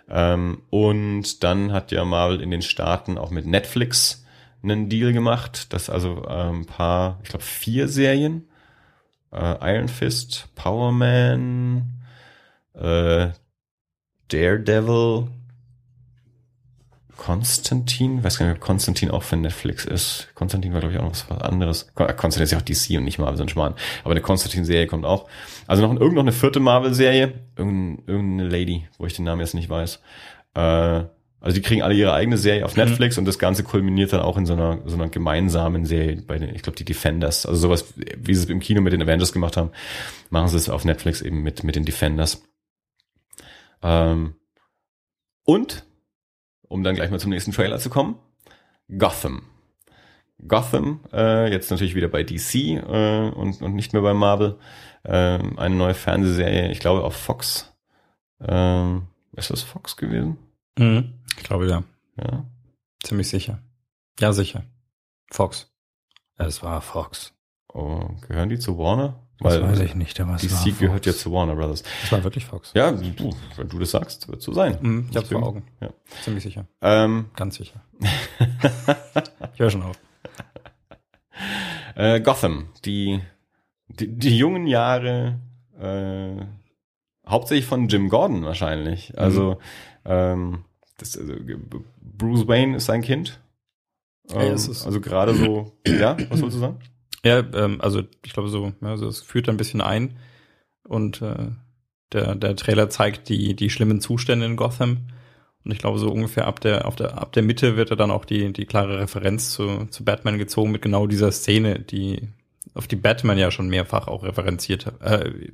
Ähm, 0.09 0.61
und 0.69 1.43
dann 1.43 1.71
hat 1.71 1.91
ja 1.91 2.03
Marvel 2.05 2.41
in 2.41 2.51
den 2.51 2.61
Staaten 2.61 3.17
auch 3.17 3.31
mit 3.31 3.45
Netflix 3.45 4.20
einen 4.63 4.89
Deal 4.89 5.13
gemacht, 5.13 5.73
dass 5.73 5.89
also 5.89 6.25
ähm, 6.27 6.61
ein 6.61 6.65
paar, 6.65 7.19
ich 7.23 7.29
glaube 7.29 7.43
vier 7.43 7.87
Serien, 7.87 8.47
äh, 9.31 9.75
Iron 9.75 9.87
Fist, 9.87 10.49
Power 10.55 10.91
Man, 10.91 12.01
äh, 12.73 13.29
Daredevil, 14.27 15.27
Konstantin, 17.17 18.23
weiß 18.23 18.39
gar 18.39 18.47
nicht, 18.47 18.55
ob 18.55 18.61
Konstantin 18.61 19.11
auch 19.11 19.21
für 19.21 19.37
Netflix 19.37 19.85
ist. 19.85 20.29
Konstantin 20.33 20.73
war, 20.73 20.79
glaube 20.79 20.95
ich, 20.95 20.99
auch 20.99 21.03
noch 21.03 21.29
was 21.29 21.41
anderes. 21.41 21.83
Äh, 21.95 22.13
Konstantin 22.13 22.41
ist 22.41 22.51
ja 22.51 22.57
auch 22.57 22.63
DC 22.63 22.97
und 22.97 23.03
nicht 23.03 23.19
Marvel, 23.19 23.37
so 23.37 23.47
Schmarrn. 23.47 23.75
Aber 24.03 24.11
eine 24.11 24.21
Konstantin-Serie 24.21 24.87
kommt 24.87 25.05
auch. 25.05 25.27
Also 25.67 25.85
noch 25.85 25.99
irgend 25.99 26.15
noch 26.15 26.23
eine 26.23 26.31
vierte 26.31 26.59
Marvel-Serie. 26.59 27.33
Irgendeine, 27.55 28.07
irgendeine 28.07 28.49
Lady, 28.49 28.87
wo 28.97 29.05
ich 29.05 29.13
den 29.13 29.25
Namen 29.25 29.41
jetzt 29.41 29.53
nicht 29.53 29.69
weiß. 29.69 30.01
Äh, 30.55 31.03
also 31.41 31.55
die 31.55 31.61
kriegen 31.63 31.81
alle 31.81 31.95
ihre 31.95 32.13
eigene 32.13 32.37
Serie 32.37 32.63
auf 32.63 32.77
Netflix 32.77 33.17
und 33.17 33.25
das 33.25 33.39
Ganze 33.39 33.63
kulminiert 33.63 34.13
dann 34.13 34.21
auch 34.21 34.37
in 34.37 34.45
so 34.45 34.53
einer, 34.53 34.79
so 34.85 34.95
einer 34.95 35.09
gemeinsamen 35.09 35.85
Serie 35.85 36.21
bei 36.21 36.37
den, 36.37 36.53
ich 36.53 36.61
glaube, 36.61 36.77
die 36.77 36.85
Defenders. 36.85 37.47
Also 37.47 37.61
sowas, 37.61 37.95
wie 37.95 38.35
sie 38.35 38.43
es 38.43 38.49
im 38.49 38.59
Kino 38.59 38.79
mit 38.79 38.93
den 38.93 39.01
Avengers 39.01 39.33
gemacht 39.33 39.57
haben, 39.57 39.71
machen 40.29 40.49
sie 40.49 40.57
es 40.57 40.69
auf 40.69 40.85
Netflix 40.85 41.21
eben 41.21 41.41
mit, 41.41 41.63
mit 41.63 41.75
den 41.75 41.83
Defenders. 41.83 42.43
Ähm, 43.81 44.35
und, 45.43 45.83
um 46.67 46.83
dann 46.83 46.93
gleich 46.93 47.09
mal 47.09 47.19
zum 47.19 47.31
nächsten 47.31 47.51
Trailer 47.51 47.79
zu 47.79 47.89
kommen, 47.89 48.19
Gotham. 48.95 49.41
Gotham, 50.47 50.99
äh, 51.11 51.51
jetzt 51.51 51.71
natürlich 51.71 51.95
wieder 51.95 52.07
bei 52.07 52.21
DC 52.23 52.55
äh, 52.55 53.29
und, 53.29 53.63
und 53.63 53.73
nicht 53.73 53.93
mehr 53.93 54.03
bei 54.03 54.13
Marvel. 54.13 54.59
Ähm, 55.03 55.57
eine 55.57 55.75
neue 55.75 55.95
Fernsehserie, 55.95 56.71
ich 56.71 56.79
glaube 56.79 57.03
auf 57.03 57.15
Fox. 57.15 57.73
Ähm, 58.47 59.07
ist 59.35 59.49
das 59.49 59.63
Fox 59.63 59.97
gewesen? 59.97 60.37
Mhm. 60.77 61.13
Ich 61.37 61.43
glaube 61.43 61.67
ja. 61.67 61.83
Ja. 62.17 62.45
Ziemlich 63.03 63.29
sicher. 63.29 63.59
Ja, 64.19 64.33
sicher. 64.33 64.63
Fox. 65.31 65.71
Es 66.37 66.61
war 66.63 66.81
Fox. 66.81 67.33
Oh, 67.73 68.09
gehören 68.27 68.49
die 68.49 68.59
zu 68.59 68.77
Warner? 68.77 69.27
Das 69.39 69.59
weiß 69.59 69.79
ich 69.79 69.95
nicht, 69.95 70.19
aber 70.19 70.35
es 70.35 70.43
war 70.51 70.59
DC 70.59 70.69
Fox. 70.69 70.79
gehört 70.79 71.05
ja 71.07 71.13
zu 71.13 71.31
Warner 71.31 71.55
Brothers. 71.55 71.83
Es 72.03 72.11
war 72.11 72.23
wirklich 72.23 72.45
Fox. 72.45 72.71
Ja, 72.75 72.91
du, 72.91 73.33
wenn 73.55 73.69
du 73.69 73.79
das 73.79 73.89
sagst, 73.91 74.27
wird 74.27 74.41
so 74.41 74.53
sein. 74.53 74.77
Mhm, 74.81 75.07
ich 75.09 75.17
hab's 75.17 75.29
vor 75.29 75.41
Augen. 75.41 75.63
Ja. 75.79 75.89
Ziemlich 76.23 76.43
sicher. 76.43 76.67
Ähm, 76.81 77.31
Ganz 77.35 77.55
sicher. 77.55 77.81
ich 79.53 79.59
höre 79.59 79.71
schon 79.71 79.81
auf. 79.81 79.99
äh, 81.95 82.21
Gotham, 82.21 82.69
die, 82.85 83.19
die, 83.87 84.15
die 84.15 84.37
jungen 84.37 84.67
Jahre, 84.67 85.39
äh, 85.79 86.45
hauptsächlich 87.27 87.65
von 87.65 87.87
Jim 87.87 88.09
Gordon 88.09 88.43
wahrscheinlich. 88.43 89.17
Also, 89.17 89.57
ähm, 90.05 90.65
das, 91.01 91.17
also, 91.17 91.33
Bruce 92.01 92.47
Wayne 92.47 92.77
ist 92.77 92.85
sein 92.85 93.01
Kind. 93.01 93.39
Ja, 94.29 94.41
Ähm, 94.43 94.53
es 94.53 94.67
ist- 94.67 94.85
also 94.85 95.01
gerade 95.01 95.33
so, 95.33 95.73
ja, 95.87 96.15
was 96.29 96.41
wolltest 96.41 96.57
du 96.57 96.59
sagen? 96.61 96.79
Ja, 97.23 97.39
ähm, 97.53 97.81
also 97.81 98.01
ich 98.25 98.33
glaube 98.33 98.49
so, 98.49 98.73
ja, 98.81 98.87
also 98.87 99.07
es 99.07 99.21
führt 99.21 99.49
ein 99.49 99.57
bisschen 99.57 99.81
ein 99.81 100.17
und 100.83 101.21
äh, 101.21 101.49
der, 102.13 102.35
der 102.35 102.55
Trailer 102.55 102.89
zeigt 102.89 103.29
die, 103.29 103.55
die 103.55 103.69
schlimmen 103.69 104.01
Zustände 104.01 104.45
in 104.45 104.55
Gotham. 104.57 104.97
Und 105.63 105.71
ich 105.71 105.77
glaube, 105.77 105.99
so 105.99 106.09
ungefähr 106.11 106.47
ab 106.47 106.59
der, 106.59 106.87
auf 106.87 106.95
der, 106.95 107.19
ab 107.21 107.31
der 107.33 107.43
Mitte 107.43 107.77
wird 107.77 107.91
er 107.91 107.95
dann 107.95 108.09
auch 108.11 108.25
die, 108.25 108.51
die 108.51 108.65
klare 108.65 108.99
Referenz 108.99 109.51
zu, 109.51 109.85
zu 109.91 110.03
Batman 110.03 110.39
gezogen 110.39 110.71
mit 110.71 110.81
genau 110.81 111.05
dieser 111.05 111.31
Szene, 111.31 111.79
die, 111.79 112.29
auf 112.73 112.87
die 112.87 112.95
Batman 112.95 113.37
ja 113.37 113.51
schon 113.51 113.69
mehrfach 113.69 114.07
auch 114.07 114.23
referenziert 114.23 114.87
hat, 114.87 115.01
äh, 115.01 115.51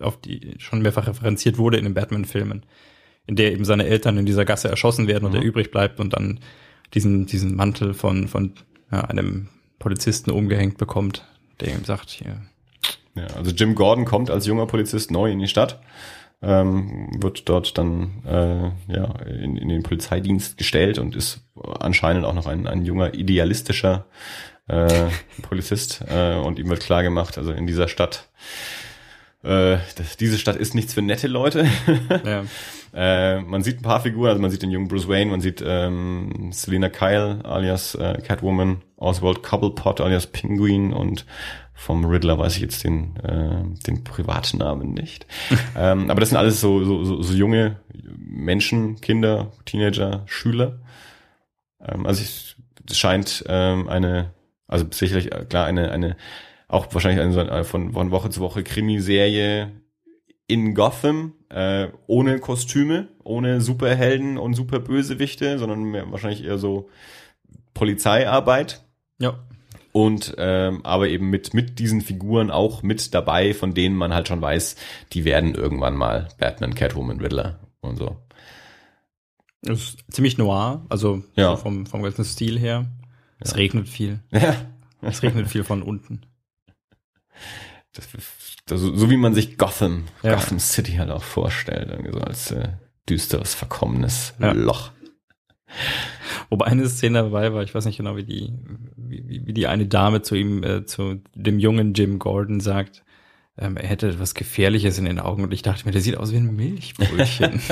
auf 0.00 0.20
die 0.20 0.54
schon 0.58 0.80
mehrfach 0.80 1.08
referenziert 1.08 1.58
wurde 1.58 1.76
in 1.76 1.84
den 1.84 1.94
Batman-Filmen, 1.94 2.64
in 3.26 3.36
der 3.36 3.52
eben 3.52 3.64
seine 3.64 3.86
Eltern 3.86 4.18
in 4.18 4.26
dieser 4.26 4.44
Gasse 4.44 4.68
erschossen 4.68 5.06
werden 5.06 5.24
und 5.24 5.32
Mhm. 5.32 5.38
er 5.38 5.44
übrig 5.44 5.70
bleibt 5.70 6.00
und 6.00 6.12
dann 6.12 6.40
diesen, 6.92 7.26
diesen 7.26 7.56
Mantel 7.56 7.94
von, 7.94 8.28
von 8.28 8.52
ja, 8.92 9.02
einem 9.02 9.48
Polizisten 9.78 10.30
umgehängt 10.30 10.78
bekommt, 10.78 11.24
der 11.60 11.68
ihm 11.74 11.84
sagt, 11.84 12.10
hier, 12.10 12.42
Ja, 13.16 13.26
also 13.36 13.50
Jim 13.52 13.74
Gordon 13.74 14.04
kommt 14.04 14.30
als 14.30 14.46
junger 14.46 14.66
Polizist 14.66 15.10
neu 15.10 15.30
in 15.30 15.38
die 15.38 15.48
Stadt, 15.48 15.80
ähm, 16.42 17.08
wird 17.20 17.48
dort 17.48 17.78
dann 17.78 18.22
äh, 18.26 18.92
ja, 18.92 19.14
in, 19.26 19.56
in 19.56 19.68
den 19.68 19.82
Polizeidienst 19.82 20.58
gestellt 20.58 20.98
und 20.98 21.16
ist 21.16 21.40
anscheinend 21.80 22.24
auch 22.26 22.34
noch 22.34 22.46
ein, 22.46 22.66
ein 22.66 22.84
junger, 22.84 23.14
idealistischer 23.14 24.06
äh, 24.68 25.06
Polizist. 25.42 26.04
Äh, 26.08 26.34
und 26.36 26.58
ihm 26.58 26.68
wird 26.68 26.80
klar 26.80 27.02
gemacht, 27.02 27.38
also 27.38 27.52
in 27.52 27.66
dieser 27.66 27.88
Stadt, 27.88 28.28
äh, 29.44 29.78
das, 29.96 30.16
diese 30.16 30.38
Stadt 30.38 30.56
ist 30.56 30.74
nichts 30.74 30.94
für 30.94 31.02
nette 31.02 31.28
Leute. 31.28 31.66
ja, 32.24 32.44
Äh, 32.94 33.40
man 33.40 33.64
sieht 33.64 33.80
ein 33.80 33.82
paar 33.82 34.00
Figuren, 34.00 34.30
also 34.30 34.40
man 34.40 34.52
sieht 34.52 34.62
den 34.62 34.70
jungen 34.70 34.86
Bruce 34.86 35.08
Wayne, 35.08 35.30
man 35.30 35.40
sieht 35.40 35.62
ähm, 35.66 36.52
Selena 36.52 36.88
Kyle 36.88 37.40
alias 37.44 37.96
äh, 37.96 38.22
Catwoman, 38.24 38.82
Oswald 38.96 39.42
Cobblepot 39.42 40.00
alias 40.00 40.28
Penguin 40.28 40.92
und 40.92 41.26
vom 41.72 42.04
Riddler 42.04 42.38
weiß 42.38 42.54
ich 42.54 42.62
jetzt 42.62 42.84
den, 42.84 43.16
äh, 43.16 43.64
den 43.84 44.04
Privatnamen 44.04 44.94
nicht. 44.94 45.26
ähm, 45.76 46.08
aber 46.08 46.20
das 46.20 46.28
sind 46.28 46.38
alles 46.38 46.60
so, 46.60 46.84
so, 46.84 47.04
so, 47.04 47.20
so 47.20 47.34
junge 47.34 47.80
Menschen, 48.16 49.00
Kinder, 49.00 49.50
Teenager, 49.64 50.22
Schüler. 50.26 50.78
Ähm, 51.84 52.06
also 52.06 52.22
es 52.22 52.96
scheint 52.96 53.44
ähm, 53.48 53.88
eine, 53.88 54.30
also 54.68 54.86
sicherlich 54.92 55.32
äh, 55.32 55.44
klar 55.46 55.66
eine, 55.66 55.90
eine 55.90 56.16
auch 56.74 56.86
wahrscheinlich 56.92 57.20
eine, 57.38 57.64
von, 57.64 57.92
von 57.92 58.10
Woche 58.10 58.30
zu 58.30 58.40
Woche 58.40 58.62
Krimiserie 58.62 59.72
in 60.46 60.74
Gotham, 60.74 61.32
äh, 61.48 61.88
ohne 62.06 62.38
Kostüme, 62.38 63.08
ohne 63.22 63.60
Superhelden 63.60 64.36
und 64.36 64.54
Superbösewichte, 64.54 65.58
sondern 65.58 65.84
mehr, 65.84 66.10
wahrscheinlich 66.10 66.44
eher 66.44 66.58
so 66.58 66.88
Polizeiarbeit. 67.72 68.84
ja, 69.18 69.38
Und 69.92 70.34
ähm, 70.38 70.84
aber 70.84 71.08
eben 71.08 71.30
mit, 71.30 71.54
mit 71.54 71.78
diesen 71.78 72.00
Figuren 72.02 72.50
auch 72.50 72.82
mit 72.82 73.14
dabei, 73.14 73.54
von 73.54 73.74
denen 73.74 73.96
man 73.96 74.12
halt 74.12 74.28
schon 74.28 74.42
weiß, 74.42 74.76
die 75.12 75.24
werden 75.24 75.54
irgendwann 75.54 75.96
mal 75.96 76.28
Batman, 76.38 76.74
Catwoman, 76.74 77.20
Riddler 77.20 77.60
und 77.80 77.96
so. 77.96 78.16
es 79.62 79.70
ist 79.94 80.04
ziemlich 80.10 80.36
noir, 80.38 80.84
also 80.88 81.22
Ja. 81.36 81.56
so 81.56 81.62
vom, 81.62 81.86
vom 81.86 82.02
ganzen 82.02 82.24
Stil 82.24 82.58
her. 82.58 82.86
Es 83.40 83.56
regnet 83.56 83.88
viel. 83.88 84.20
Ja. 84.32 84.54
Es 85.00 85.22
regnet 85.22 85.48
viel 85.48 85.64
von 85.64 85.82
unten. 85.82 86.22
Das, 87.94 88.08
das, 88.66 88.80
so 88.80 89.10
wie 89.10 89.16
man 89.16 89.34
sich 89.34 89.56
Gotham, 89.58 90.04
Ja. 90.22 90.34
Gotham 90.34 90.58
City 90.58 90.92
halt 90.92 91.10
auch 91.10 91.22
vorstellt, 91.22 91.88
irgendwie 91.90 92.12
so 92.12 92.20
als 92.20 92.50
äh, 92.50 92.68
düsteres, 93.08 93.54
verkommenes 93.54 94.34
Ja. 94.40 94.52
Loch. 94.52 94.90
Wobei 96.50 96.66
eine 96.66 96.88
Szene 96.88 97.22
dabei 97.22 97.52
war, 97.52 97.62
ich 97.62 97.74
weiß 97.74 97.84
nicht 97.84 97.96
genau, 97.96 98.16
wie 98.16 98.24
die, 98.24 98.52
wie, 98.96 99.42
wie- 99.46 99.52
die 99.52 99.66
eine 99.66 99.86
Dame 99.86 100.22
zu 100.22 100.34
ihm, 100.34 100.62
äh, 100.62 100.84
zu 100.86 101.20
dem 101.34 101.58
jungen 101.58 101.94
Jim 101.94 102.18
Gordon 102.18 102.60
sagt, 102.60 103.04
ähm, 103.58 103.76
er 103.76 103.86
hätte 103.88 104.08
etwas 104.08 104.34
Gefährliches 104.34 104.98
in 104.98 105.04
den 105.04 105.20
Augen 105.20 105.42
und 105.44 105.52
ich 105.52 105.62
dachte 105.62 105.84
mir, 105.86 105.92
der 105.92 106.00
sieht 106.00 106.16
aus 106.16 106.32
wie 106.32 106.36
ein 106.36 106.54
Milchbrötchen. 106.56 107.60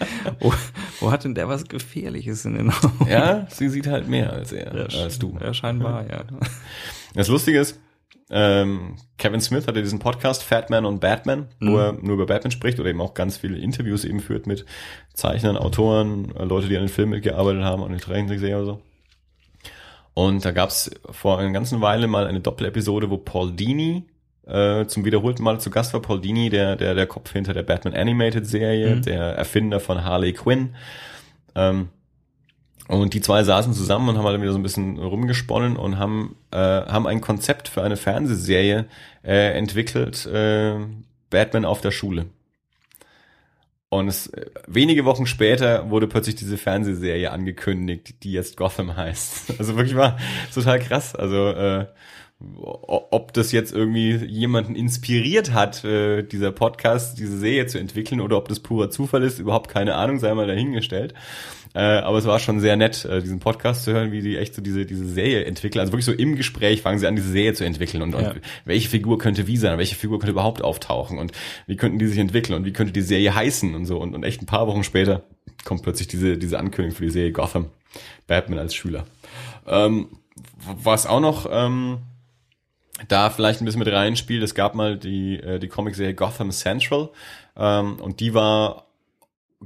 wo, 0.40 0.52
wo 1.00 1.10
hat 1.10 1.24
denn 1.24 1.34
der 1.34 1.48
was 1.48 1.64
Gefährliches 1.68 2.44
in 2.46 2.54
den 2.54 2.70
Augen? 2.70 3.06
Ja, 3.08 3.46
sie 3.50 3.68
sieht 3.68 3.86
halt 3.86 4.08
mehr 4.08 4.32
als 4.32 4.52
er, 4.52 4.74
Ja, 4.90 5.02
als 5.02 5.18
du. 5.18 5.36
Ja, 5.40 5.52
scheinbar, 5.54 6.08
ja. 6.10 6.24
Das 7.14 7.28
Lustige 7.28 7.58
ist, 7.60 7.78
ähm, 8.30 8.96
Kevin 9.18 9.40
Smith 9.40 9.66
hatte 9.66 9.82
diesen 9.82 9.98
Podcast 9.98 10.42
Fat 10.44 10.70
Man 10.70 10.84
und 10.84 11.00
Batman, 11.00 11.48
wo 11.60 11.70
Mhm. 11.70 11.76
er 11.78 11.92
nur 11.94 12.14
über 12.14 12.26
Batman 12.26 12.50
spricht 12.52 12.78
oder 12.80 12.88
eben 12.90 13.00
auch 13.00 13.14
ganz 13.14 13.36
viele 13.36 13.58
Interviews 13.58 14.04
eben 14.04 14.20
führt 14.20 14.46
mit 14.46 14.64
Zeichnern, 15.14 15.56
Autoren, 15.56 16.32
äh, 16.36 16.44
Leute, 16.44 16.68
die 16.68 16.76
an 16.76 16.84
den 16.84 16.88
Film 16.88 17.10
mitgearbeitet 17.10 17.62
haben, 17.64 17.82
an 17.82 17.90
den 17.90 18.00
Zeichentrickserie 18.00 18.56
oder 18.56 18.64
so. 18.66 18.82
Und 20.14 20.44
da 20.44 20.50
gab's 20.50 20.90
vor 21.10 21.38
einer 21.38 21.50
ganzen 21.52 21.80
Weile 21.80 22.06
mal 22.06 22.26
eine 22.26 22.40
Doppelepisode, 22.40 23.10
wo 23.10 23.16
Paul 23.16 23.52
Dini 23.52 24.04
äh, 24.46 24.86
zum 24.86 25.04
wiederholten 25.04 25.42
Mal 25.44 25.60
zu 25.60 25.70
Gast 25.70 25.92
war. 25.94 26.02
Paul 26.02 26.20
Dini, 26.20 26.50
der, 26.50 26.74
der, 26.76 26.94
der 26.94 27.06
Kopf 27.06 27.32
hinter 27.32 27.54
der 27.54 27.62
Batman 27.62 27.94
Animated 27.94 28.46
Serie, 28.46 28.96
Mhm. 28.96 29.02
der 29.02 29.22
Erfinder 29.22 29.78
von 29.78 30.02
Harley 30.04 30.32
Quinn. 30.32 30.74
Ähm, 31.54 31.88
und 32.90 33.14
die 33.14 33.20
zwei 33.20 33.44
saßen 33.44 33.72
zusammen 33.72 34.08
und 34.08 34.18
haben 34.18 34.24
halt 34.24 34.40
wieder 34.40 34.52
so 34.52 34.58
ein 34.58 34.64
bisschen 34.64 34.98
rumgesponnen 34.98 35.76
und 35.76 35.98
haben, 35.98 36.34
äh, 36.50 36.56
haben 36.56 37.06
ein 37.06 37.20
Konzept 37.20 37.68
für 37.68 37.82
eine 37.82 37.96
Fernsehserie 37.96 38.86
äh, 39.22 39.56
entwickelt, 39.56 40.26
äh, 40.26 40.74
Batman 41.30 41.64
auf 41.64 41.80
der 41.80 41.92
Schule. 41.92 42.26
Und 43.90 44.08
es, 44.08 44.26
äh, 44.28 44.46
wenige 44.66 45.04
Wochen 45.04 45.26
später 45.26 45.88
wurde 45.90 46.08
plötzlich 46.08 46.34
diese 46.34 46.58
Fernsehserie 46.58 47.30
angekündigt, 47.30 48.24
die 48.24 48.32
jetzt 48.32 48.56
Gotham 48.56 48.96
heißt. 48.96 49.54
Also 49.60 49.76
wirklich 49.76 49.96
war 49.96 50.18
total 50.52 50.80
krass. 50.80 51.14
Also 51.14 51.48
äh, 51.48 51.86
ob 52.66 53.32
das 53.34 53.52
jetzt 53.52 53.72
irgendwie 53.72 54.16
jemanden 54.24 54.74
inspiriert 54.74 55.52
hat, 55.52 55.84
äh, 55.84 56.22
dieser 56.22 56.50
Podcast, 56.52 57.18
diese 57.18 57.38
Serie 57.38 57.66
zu 57.66 57.78
entwickeln, 57.78 58.20
oder 58.20 58.36
ob 58.38 58.48
das 58.48 58.60
purer 58.60 58.90
Zufall 58.90 59.22
ist, 59.22 59.38
überhaupt 59.38 59.70
keine 59.70 59.94
Ahnung, 59.94 60.18
sei 60.18 60.32
mal 60.34 60.46
dahingestellt. 60.46 61.14
Äh, 61.74 61.78
aber 61.80 62.18
es 62.18 62.24
war 62.26 62.38
schon 62.40 62.58
sehr 62.60 62.76
nett, 62.76 63.04
äh, 63.04 63.20
diesen 63.20 63.38
Podcast 63.38 63.84
zu 63.84 63.92
hören, 63.92 64.10
wie 64.10 64.22
die 64.22 64.36
echt 64.36 64.54
so 64.54 64.62
diese, 64.62 64.86
diese 64.86 65.06
Serie 65.06 65.44
entwickeln. 65.44 65.80
Also 65.80 65.92
wirklich 65.92 66.06
so 66.06 66.12
im 66.12 66.34
Gespräch 66.36 66.82
fangen 66.82 66.98
sie 66.98 67.06
an, 67.06 67.14
diese 67.14 67.30
Serie 67.30 67.54
zu 67.54 67.64
entwickeln 67.64 68.02
und, 68.02 68.12
Ja. 68.12 68.32
und 68.32 68.40
welche 68.64 68.88
Figur 68.88 69.18
könnte 69.18 69.46
wie 69.46 69.56
sein, 69.56 69.78
welche 69.78 69.94
Figur 69.94 70.18
könnte 70.18 70.32
überhaupt 70.32 70.62
auftauchen 70.62 71.18
und 71.18 71.32
wie 71.66 71.76
könnten 71.76 71.98
die 71.98 72.06
sich 72.06 72.18
entwickeln 72.18 72.56
und 72.56 72.64
wie 72.64 72.72
könnte 72.72 72.92
die 72.92 73.02
Serie 73.02 73.34
heißen 73.34 73.74
und 73.74 73.86
so. 73.86 73.98
Und, 73.98 74.14
und 74.14 74.24
echt 74.24 74.42
ein 74.42 74.46
paar 74.46 74.66
Wochen 74.66 74.82
später 74.82 75.22
kommt 75.64 75.82
plötzlich 75.82 76.08
diese, 76.08 76.38
diese 76.38 76.58
Ankündigung 76.58 76.96
für 76.96 77.04
die 77.04 77.10
Serie 77.10 77.32
Gotham. 77.32 77.66
Batman 78.26 78.58
als 78.60 78.74
Schüler. 78.74 79.04
Ähm, 79.66 80.08
was 80.82 81.06
auch 81.06 81.20
noch 81.20 81.48
ähm, 81.50 81.98
da 83.08 83.30
vielleicht 83.30 83.60
ein 83.60 83.64
bisschen 83.64 83.80
mit 83.80 83.92
reinspielt, 83.92 84.42
es 84.42 84.54
gab 84.54 84.74
mal 84.74 84.96
die, 84.96 85.36
äh, 85.36 85.58
die 85.58 85.68
Comicserie 85.68 86.14
Gotham 86.14 86.50
Central 86.50 87.10
ähm, 87.56 87.96
und 87.96 88.20
die 88.20 88.34
war 88.34 88.86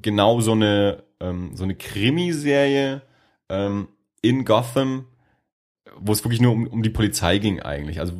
genau 0.00 0.40
so 0.40 0.52
eine, 0.52 1.02
ähm, 1.20 1.52
so 1.54 1.64
eine 1.64 1.74
Krimiserie 1.74 3.02
ähm, 3.48 3.88
in 4.22 4.44
Gotham, 4.44 5.06
wo 5.96 6.12
es 6.12 6.24
wirklich 6.24 6.40
nur 6.40 6.52
um, 6.52 6.66
um 6.66 6.82
die 6.82 6.90
Polizei 6.90 7.38
ging 7.38 7.60
eigentlich. 7.60 8.00
Also 8.00 8.14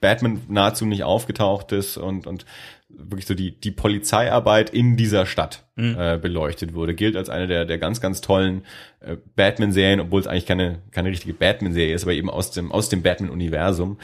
Batman 0.00 0.40
nahezu 0.48 0.86
nicht 0.86 1.04
aufgetaucht 1.04 1.72
ist 1.72 1.96
und, 1.96 2.26
und 2.26 2.46
wirklich 2.88 3.26
so 3.26 3.34
die, 3.34 3.58
die 3.58 3.70
Polizeiarbeit 3.70 4.70
in 4.70 4.96
dieser 4.96 5.26
Stadt 5.26 5.64
Mhm. 5.80 5.96
äh, 5.98 6.18
beleuchtet 6.18 6.74
wurde. 6.74 6.94
Gilt 6.94 7.16
als 7.16 7.30
eine 7.30 7.46
der, 7.46 7.64
der 7.64 7.78
ganz, 7.78 8.00
ganz 8.02 8.20
tollen 8.20 8.64
äh, 9.00 9.16
Batman-Serien, 9.34 10.00
obwohl 10.00 10.20
es 10.20 10.26
eigentlich 10.26 10.46
keine, 10.46 10.80
keine 10.90 11.08
richtige 11.08 11.32
Batman-Serie 11.32 11.94
ist, 11.94 12.02
aber 12.02 12.12
eben 12.12 12.28
aus 12.28 12.50
dem, 12.50 12.70
aus 12.70 12.90
dem 12.90 13.02
Batman-Universum. 13.02 13.98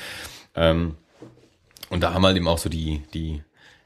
Ähm, 0.54 0.94
und 1.90 2.02
da 2.02 2.14
haben 2.14 2.24
halt 2.24 2.36
eben 2.36 2.48
auch 2.48 2.58
so 2.58 2.70
die, 2.70 3.02
die, 3.12 3.42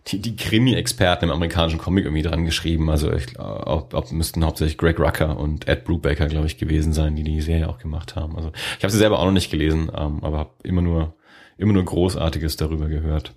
die, 0.08 0.20
die 0.20 0.36
Krimi-Experten 0.36 1.26
im 1.26 1.30
amerikanischen 1.30 1.78
Comic 1.78 2.04
irgendwie 2.04 2.22
dran 2.22 2.44
geschrieben. 2.44 2.90
Also 2.90 3.12
ich 3.12 3.26
glaube, 3.26 3.66
auch, 3.66 3.92
auch 3.92 4.10
müssten 4.10 4.44
hauptsächlich 4.44 4.78
Greg 4.78 4.98
Rucker 4.98 5.38
und 5.38 5.68
Ed 5.68 5.84
Brubaker, 5.84 6.26
glaube 6.26 6.46
ich, 6.46 6.58
gewesen 6.58 6.92
sein, 6.92 7.16
die 7.16 7.22
die 7.22 7.40
Serie 7.40 7.68
auch 7.68 7.78
gemacht 7.78 8.16
haben. 8.16 8.36
Also 8.36 8.52
ich 8.78 8.84
habe 8.84 8.90
sie 8.90 8.98
selber 8.98 9.18
auch 9.18 9.26
noch 9.26 9.32
nicht 9.32 9.50
gelesen, 9.50 9.90
ähm, 9.94 10.22
aber 10.22 10.38
habe 10.38 10.54
immer 10.62 10.82
nur, 10.82 11.14
immer 11.58 11.72
nur 11.72 11.84
Großartiges 11.84 12.56
darüber 12.56 12.88
gehört. 12.88 13.34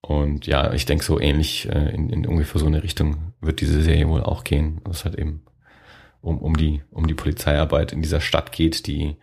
Und 0.00 0.46
ja, 0.46 0.72
ich 0.72 0.86
denke, 0.86 1.04
so 1.04 1.18
ähnlich 1.20 1.68
äh, 1.68 1.94
in, 1.94 2.10
in 2.10 2.26
ungefähr 2.26 2.60
so 2.60 2.66
eine 2.66 2.82
Richtung 2.82 3.32
wird 3.40 3.60
diese 3.60 3.82
Serie 3.82 4.08
wohl 4.08 4.22
auch 4.22 4.44
gehen. 4.44 4.80
Es 4.88 5.04
halt 5.04 5.16
eben 5.16 5.42
um, 6.20 6.38
um, 6.38 6.56
die, 6.56 6.82
um 6.90 7.06
die 7.06 7.14
Polizeiarbeit 7.14 7.92
in 7.92 8.02
dieser 8.02 8.20
Stadt 8.20 8.52
geht, 8.52 8.86
die, 8.86 9.16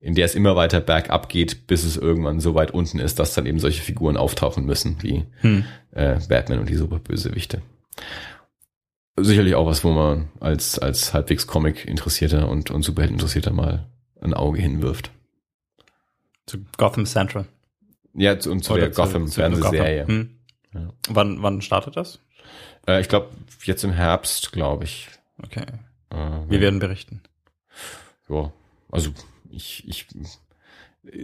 in 0.00 0.14
der 0.14 0.24
es 0.26 0.34
immer 0.34 0.54
weiter 0.56 0.80
bergab 0.80 1.28
geht, 1.28 1.66
bis 1.66 1.84
es 1.84 1.96
irgendwann 1.96 2.40
so 2.40 2.54
weit 2.54 2.70
unten 2.70 2.98
ist, 3.00 3.18
dass 3.18 3.34
dann 3.34 3.46
eben 3.46 3.58
solche 3.58 3.82
Figuren 3.82 4.16
auftauchen 4.16 4.64
müssen, 4.64 4.96
wie 5.02 5.24
Hm. 5.40 5.64
äh, 5.92 6.18
Batman 6.28 6.60
und 6.60 6.68
die 6.68 6.76
Superbösewichte. 6.76 7.62
Sicherlich 9.20 9.56
auch 9.56 9.66
was, 9.66 9.82
wo 9.82 9.90
man 9.90 10.28
als, 10.38 10.78
als 10.78 11.12
halbwegs 11.12 11.48
Comic-Interessierter 11.48 12.48
und, 12.48 12.70
und 12.70 12.82
Superheld-Interessierter 12.82 13.50
mal 13.52 13.88
ein 14.20 14.32
Auge 14.34 14.60
hinwirft. 14.60 15.10
Zu 16.46 16.58
Gotham 16.76 17.04
Central. 17.04 17.46
Ja, 18.14 18.38
zu, 18.38 18.52
und 18.52 18.62
zu 18.64 18.72
Oder 18.74 18.82
der 18.82 18.90
Gotham-Fernsehserie. 18.90 20.00
Gotham. 20.02 20.14
Hm. 20.16 20.30
Ja. 20.74 20.92
Wann, 21.08 21.42
wann 21.42 21.60
startet 21.62 21.96
das? 21.96 22.20
Äh, 22.86 23.00
ich 23.00 23.08
glaube, 23.08 23.30
jetzt 23.64 23.82
im 23.82 23.92
Herbst, 23.92 24.52
glaube 24.52 24.84
ich. 24.84 25.08
Okay. 25.42 25.64
Äh, 26.10 26.16
Wir 26.48 26.60
werden 26.60 26.78
berichten. 26.78 27.20
ja, 28.28 28.52
also 28.90 29.10
ich, 29.50 29.86
ich, 29.88 30.06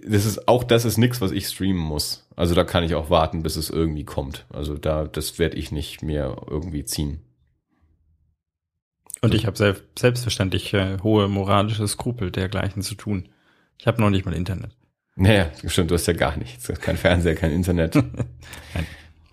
das 0.06 0.24
ist 0.24 0.48
auch 0.48 0.64
das 0.64 0.84
ist 0.84 0.96
nix, 0.98 1.20
was 1.20 1.30
ich 1.30 1.46
streamen 1.48 1.82
muss. 1.82 2.26
Also 2.36 2.54
da 2.54 2.64
kann 2.64 2.84
ich 2.84 2.94
auch 2.94 3.10
warten, 3.10 3.42
bis 3.42 3.56
es 3.56 3.70
irgendwie 3.70 4.04
kommt. 4.04 4.46
Also 4.50 4.76
da, 4.78 5.04
das 5.06 5.38
werde 5.38 5.56
ich 5.56 5.72
nicht 5.72 6.02
mehr 6.02 6.36
irgendwie 6.48 6.84
ziehen. 6.84 7.20
Und 9.20 9.32
ich 9.34 9.46
habe 9.46 9.56
selbst, 9.56 9.84
selbstverständlich 9.98 10.74
äh, 10.74 10.98
hohe 11.02 11.28
moralische 11.28 11.88
Skrupel 11.88 12.30
dergleichen 12.30 12.82
zu 12.82 12.94
tun. 12.94 13.28
Ich 13.78 13.86
habe 13.86 14.00
noch 14.00 14.10
nicht 14.10 14.26
mal 14.26 14.34
Internet. 14.34 14.76
Naja, 15.16 15.50
stimmt, 15.66 15.90
du 15.90 15.94
hast 15.94 16.06
ja 16.06 16.12
gar 16.12 16.36
nichts. 16.36 16.66
Kein 16.80 16.96
Fernseher, 16.96 17.34
kein 17.34 17.52
Internet. 17.52 17.94
Nein. 18.74 18.86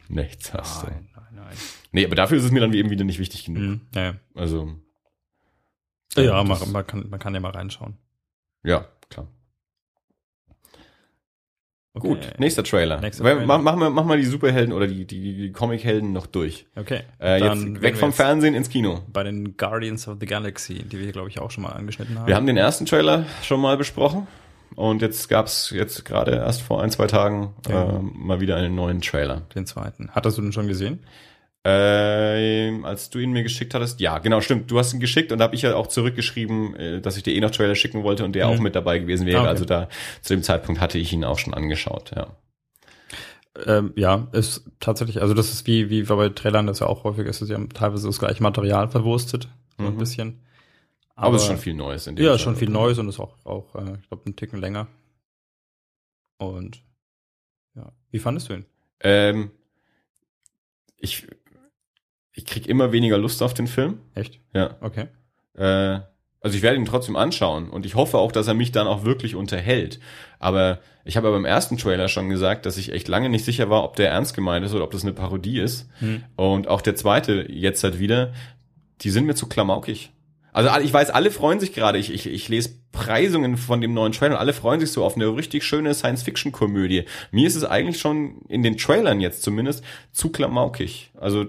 Nichts 0.07 0.53
hast 0.53 0.83
du. 0.83 0.87
nein, 0.87 1.07
nein. 1.33 1.57
Nee, 1.91 2.05
aber 2.05 2.15
dafür 2.15 2.37
ist 2.37 2.43
es 2.43 2.51
mir 2.51 2.59
dann 2.59 2.73
eben 2.73 2.89
wieder 2.89 3.05
nicht 3.05 3.19
wichtig 3.19 3.45
genug. 3.45 3.63
Hm, 3.63 3.81
ja, 3.95 4.01
ja. 4.03 4.13
Also. 4.35 4.75
ja 6.15 6.43
das- 6.43 6.59
man, 6.59 6.71
man, 6.71 6.87
kann, 6.87 7.09
man 7.09 7.19
kann 7.19 7.33
ja 7.33 7.39
mal 7.39 7.51
reinschauen. 7.51 7.97
Ja, 8.63 8.85
klar. 9.09 9.27
Okay. 11.93 12.07
Gut, 12.07 12.33
nächster 12.39 12.63
Trailer. 12.63 13.01
Nächster 13.01 13.23
Trailer. 13.23 13.45
Mach, 13.45 13.61
mach, 13.61 13.75
mal, 13.75 13.89
mach 13.89 14.05
mal 14.05 14.17
die 14.17 14.23
Superhelden 14.25 14.71
oder 14.73 14.87
die, 14.87 15.05
die, 15.05 15.35
die 15.35 15.51
Comic-Helden 15.51 16.13
noch 16.13 16.25
durch. 16.25 16.65
Okay. 16.75 17.01
Äh, 17.19 17.43
jetzt 17.43 17.81
weg 17.81 17.97
vom 17.97 18.09
jetzt 18.09 18.15
Fernsehen 18.17 18.55
ins 18.55 18.69
Kino. 18.69 19.01
Bei 19.11 19.23
den 19.23 19.57
Guardians 19.57 20.07
of 20.07 20.17
the 20.21 20.25
Galaxy, 20.25 20.83
die 20.83 20.99
wir, 20.99 21.11
glaube 21.11 21.27
ich, 21.29 21.39
auch 21.39 21.51
schon 21.51 21.63
mal 21.63 21.73
angeschnitten 21.73 22.17
haben. 22.17 22.27
Wir 22.27 22.35
haben 22.35 22.47
den 22.47 22.55
ersten 22.57 22.85
Trailer 22.85 23.25
schon 23.43 23.59
mal 23.59 23.75
besprochen 23.75 24.25
und 24.75 25.01
jetzt 25.01 25.27
gab's 25.27 25.71
jetzt 25.71 26.05
gerade 26.05 26.31
erst 26.35 26.61
vor 26.61 26.81
ein, 26.81 26.91
zwei 26.91 27.07
Tagen 27.07 27.53
Ja. 27.67 27.89
ähm, 27.97 28.13
mal 28.15 28.39
wieder 28.39 28.55
einen 28.55 28.73
neuen 28.73 29.01
Trailer. 29.01 29.41
den 29.53 29.65
zweiten. 29.65 30.11
Hattest 30.11 30.37
du 30.37 30.41
den 30.41 30.53
schon 30.53 30.67
gesehen? 30.67 31.03
Ähm, 31.63 32.85
als 32.85 33.11
du 33.11 33.19
ihn 33.19 33.31
mir 33.31 33.43
geschickt 33.43 33.73
hattest, 33.75 33.99
ja, 33.99 34.17
genau, 34.17 34.41
stimmt. 34.41 34.71
Du 34.71 34.79
hast 34.79 34.93
ihn 34.93 34.99
geschickt 34.99 35.31
und 35.31 35.37
da 35.37 35.43
habe 35.43 35.53
ich 35.55 35.61
ja 35.61 35.75
auch 35.75 35.87
zurückgeschrieben, 35.87 36.75
äh, 36.75 37.01
dass 37.01 37.17
ich 37.17 37.23
dir 37.23 37.35
eh 37.35 37.39
noch 37.39 37.51
Trailer 37.51 37.75
schicken 37.75 38.03
wollte 38.03 38.25
und 38.25 38.33
der 38.33 38.47
Mhm. 38.47 38.53
auch 38.53 38.59
mit 38.59 38.75
dabei 38.75 38.97
gewesen 38.97 39.27
wäre. 39.27 39.39
Ah, 39.41 39.43
okay. 39.43 39.49
Also 39.49 39.65
da 39.65 39.89
zu 40.23 40.33
dem 40.33 40.41
Zeitpunkt 40.41 40.81
hatte 40.81 40.97
ich 40.97 41.13
ihn 41.13 41.23
auch 41.23 41.37
schon 41.37 41.53
angeschaut, 41.53 42.11
ja. 42.15 42.35
Ähm, 43.67 43.93
ja, 43.95 44.27
ist 44.31 44.63
tatsächlich, 44.79 45.21
also 45.21 45.33
das 45.33 45.51
ist 45.51 45.67
wie, 45.67 45.89
wie 45.89 46.03
bei 46.03 46.29
Trailern, 46.29 46.67
das 46.67 46.79
ja 46.79 46.87
auch 46.87 47.03
häufig 47.03 47.27
ist, 47.27 47.39
sie 47.39 47.53
haben 47.53 47.69
teilweise 47.69 48.07
das 48.07 48.17
gleiche 48.17 48.41
Material 48.41 48.87
verwurstet, 48.89 49.49
so 49.77 49.85
ein 49.85 49.95
Mhm. 49.95 49.99
bisschen. 49.99 50.41
Aber, 51.15 51.35
es 51.35 51.41
ist 51.43 51.47
schon 51.49 51.57
viel 51.57 51.73
Neues 51.75 52.07
in 52.07 52.15
dem 52.15 52.23
Ja, 52.23 52.29
Trailer. 52.31 52.39
schon 52.39 52.55
viel 52.55 52.69
Neues 52.69 52.97
und 52.97 53.07
ist 53.09 53.19
auch, 53.19 53.35
auch 53.45 53.75
äh, 53.75 53.97
ich 54.01 54.07
glaube, 54.07 54.25
einen 54.25 54.35
Ticken 54.35 54.59
länger. 54.59 54.87
Und 56.39 56.81
ja, 57.75 57.91
wie 58.09 58.19
fandest 58.19 58.49
du 58.49 58.53
ihn? 58.53 58.65
Ähm, 59.01 59.51
ich, 60.97 61.27
ich 62.33 62.45
krieg 62.45 62.67
immer 62.67 62.91
weniger 62.91 63.17
Lust 63.17 63.41
auf 63.43 63.53
den 63.53 63.67
Film. 63.67 63.99
Echt? 64.15 64.39
Ja. 64.53 64.77
Okay. 64.81 65.07
Äh, 65.55 65.99
also 66.43 66.57
ich 66.57 66.63
werde 66.63 66.77
ihn 66.77 66.85
trotzdem 66.85 67.15
anschauen 67.15 67.69
und 67.69 67.85
ich 67.85 67.95
hoffe 67.95 68.17
auch, 68.17 68.31
dass 68.31 68.47
er 68.47 68.55
mich 68.55 68.71
dann 68.71 68.87
auch 68.87 69.03
wirklich 69.03 69.35
unterhält. 69.35 69.99
Aber 70.39 70.79
ich 71.05 71.15
habe 71.15 71.27
ja 71.27 71.33
beim 71.33 71.45
ersten 71.45 71.77
Trailer 71.77 72.07
schon 72.07 72.29
gesagt, 72.29 72.65
dass 72.65 72.77
ich 72.77 72.91
echt 72.91 73.07
lange 73.07 73.29
nicht 73.29 73.45
sicher 73.45 73.69
war, 73.69 73.83
ob 73.83 73.95
der 73.95 74.09
ernst 74.09 74.33
gemeint 74.33 74.65
ist 74.65 74.73
oder 74.73 74.83
ob 74.83 74.91
das 74.91 75.03
eine 75.03 75.13
Parodie 75.13 75.59
ist. 75.59 75.87
Hm. 75.99 76.23
Und 76.35 76.67
auch 76.67 76.81
der 76.81 76.95
zweite 76.95 77.45
jetzt 77.47 77.83
halt 77.83 77.99
wieder, 77.99 78.33
die 79.01 79.11
sind 79.11 79.25
mir 79.25 79.35
zu 79.35 79.47
klamaukig. 79.47 80.11
Also 80.53 80.69
ich 80.81 80.91
weiß, 80.91 81.11
alle 81.11 81.31
freuen 81.31 81.59
sich 81.59 81.73
gerade. 81.73 81.97
Ich, 81.97 82.11
ich, 82.11 82.27
ich 82.27 82.49
lese 82.49 82.71
Preisungen 82.91 83.55
von 83.55 83.79
dem 83.79 83.93
neuen 83.93 84.11
Trailer 84.11 84.33
und 84.33 84.39
alle 84.39 84.53
freuen 84.53 84.79
sich 84.79 84.91
so 84.91 85.05
auf 85.05 85.15
eine 85.15 85.33
richtig 85.35 85.63
schöne 85.63 85.93
Science-Fiction-Komödie. 85.93 87.05
Mir 87.31 87.47
ist 87.47 87.55
es 87.55 87.63
eigentlich 87.63 87.99
schon 87.99 88.41
in 88.49 88.63
den 88.63 88.77
Trailern 88.77 89.21
jetzt 89.21 89.43
zumindest 89.43 89.83
zu 90.11 90.29
klamaukig. 90.29 91.11
Also 91.17 91.45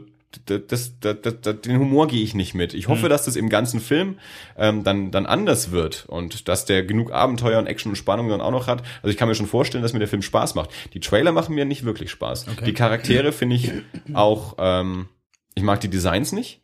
das, 0.46 0.60
das, 1.00 1.20
das, 1.22 1.40
das, 1.40 1.60
den 1.60 1.78
Humor 1.78 2.06
gehe 2.09 2.22
ich 2.22 2.34
nicht 2.34 2.54
mit. 2.54 2.74
Ich 2.74 2.88
hoffe, 2.88 3.06
Mhm. 3.06 3.10
dass 3.10 3.24
das 3.24 3.36
im 3.36 3.48
ganzen 3.48 3.80
Film 3.80 4.18
ähm, 4.56 4.84
dann, 4.84 5.10
dann 5.10 5.26
anders 5.26 5.70
wird 5.70 6.06
und 6.09 6.48
dass 6.48 6.64
der 6.64 6.82
genug 6.84 7.12
Abenteuer 7.12 7.59
und 7.59 7.66
Action 7.66 7.90
und 7.92 7.96
Spannung 7.96 8.28
dann 8.28 8.40
auch 8.40 8.50
noch 8.50 8.66
hat. 8.66 8.82
Also 9.02 9.09
ich 9.09 9.16
kann 9.16 9.28
mir 9.28 9.34
schon 9.34 9.46
vorstellen, 9.46 9.82
dass 9.82 9.92
mir 9.92 9.98
der 9.98 10.09
Film 10.09 10.22
Spaß 10.22 10.54
macht. 10.54 10.70
Die 10.94 11.00
Trailer 11.00 11.32
machen 11.32 11.54
mir 11.54 11.64
nicht 11.64 11.84
wirklich 11.84 12.10
Spaß. 12.10 12.48
Okay. 12.48 12.64
Die 12.64 12.72
Charaktere 12.74 13.32
finde 13.32 13.56
ich 13.56 13.70
auch, 14.14 14.56
ähm, 14.59 15.09
ich 15.54 15.62
mag 15.62 15.80
die 15.80 15.88
Designs 15.90 16.32
nicht. 16.32 16.60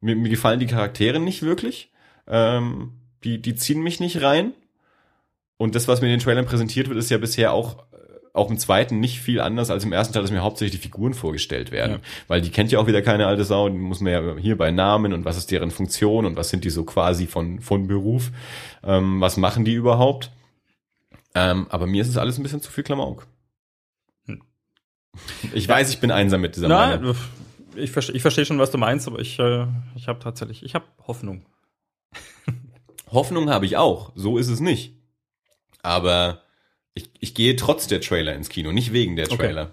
Mir, 0.00 0.16
mir 0.16 0.30
gefallen 0.30 0.60
die 0.60 0.66
Charaktere 0.66 1.20
nicht 1.20 1.42
wirklich. 1.42 1.92
Ähm, 2.26 2.92
die, 3.24 3.40
die 3.40 3.54
ziehen 3.54 3.82
mich 3.82 4.00
nicht 4.00 4.22
rein. 4.22 4.52
Und 5.58 5.74
das, 5.74 5.88
was 5.88 6.00
mir 6.00 6.06
in 6.06 6.14
den 6.14 6.20
Trailern 6.20 6.46
präsentiert 6.46 6.88
wird, 6.88 6.98
ist 6.98 7.10
ja 7.10 7.18
bisher 7.18 7.52
auch, 7.52 7.84
auch 8.32 8.50
im 8.50 8.58
zweiten 8.58 9.00
nicht 9.00 9.20
viel 9.20 9.40
anders 9.40 9.70
als 9.70 9.84
im 9.84 9.92
ersten 9.92 10.14
Teil, 10.14 10.22
dass 10.22 10.30
mir 10.30 10.42
hauptsächlich 10.42 10.80
die 10.80 10.82
Figuren 10.82 11.14
vorgestellt 11.14 11.72
werden. 11.72 11.92
Ja. 11.92 12.00
Weil 12.28 12.40
die 12.40 12.50
kennt 12.50 12.70
ja 12.70 12.78
auch 12.78 12.86
wieder 12.86 13.02
keine 13.02 13.26
alte 13.26 13.44
Sau, 13.44 13.68
die 13.68 13.76
muss 13.76 14.00
man 14.00 14.12
ja 14.12 14.36
hier 14.36 14.56
bei 14.56 14.70
Namen 14.70 15.12
und 15.12 15.24
was 15.24 15.36
ist 15.36 15.50
deren 15.50 15.70
Funktion 15.70 16.24
und 16.24 16.36
was 16.36 16.50
sind 16.50 16.64
die 16.64 16.70
so 16.70 16.84
quasi 16.84 17.26
von, 17.26 17.60
von 17.60 17.88
Beruf, 17.88 18.30
ähm, 18.84 19.20
was 19.20 19.36
machen 19.36 19.64
die 19.64 19.74
überhaupt. 19.74 20.30
Ähm, 21.34 21.66
aber 21.70 21.86
mir 21.86 22.02
ist 22.02 22.08
es 22.08 22.16
alles 22.16 22.38
ein 22.38 22.42
bisschen 22.42 22.60
zu 22.60 22.70
viel 22.70 22.84
Klamauk. 22.84 23.26
Hm. 24.26 24.42
Ich 25.52 25.68
weiß, 25.68 25.90
ich 25.90 26.00
bin 26.00 26.10
einsam 26.10 26.40
mit 26.40 26.56
dieser 26.56 26.68
Nein, 26.68 27.00
Meinung. 27.00 27.16
ich 27.74 27.90
verstehe 27.90 28.16
ich 28.16 28.22
versteh 28.22 28.44
schon, 28.44 28.58
was 28.58 28.70
du 28.70 28.78
meinst, 28.78 29.06
aber 29.08 29.18
ich, 29.18 29.38
äh, 29.38 29.66
ich 29.96 30.08
habe 30.08 30.20
tatsächlich, 30.20 30.64
ich 30.64 30.74
habe 30.74 30.86
Hoffnung. 31.06 31.44
Hoffnung 33.10 33.50
habe 33.50 33.66
ich 33.66 33.76
auch, 33.76 34.12
so 34.14 34.38
ist 34.38 34.48
es 34.48 34.60
nicht. 34.60 34.94
Aber 35.82 36.42
ich, 36.94 37.10
ich 37.20 37.34
gehe 37.34 37.56
trotz 37.56 37.86
der 37.86 38.00
Trailer 38.00 38.34
ins 38.34 38.48
Kino, 38.48 38.72
nicht 38.72 38.92
wegen 38.92 39.16
der 39.16 39.26
Okay. 39.26 39.36
Trailer. 39.36 39.70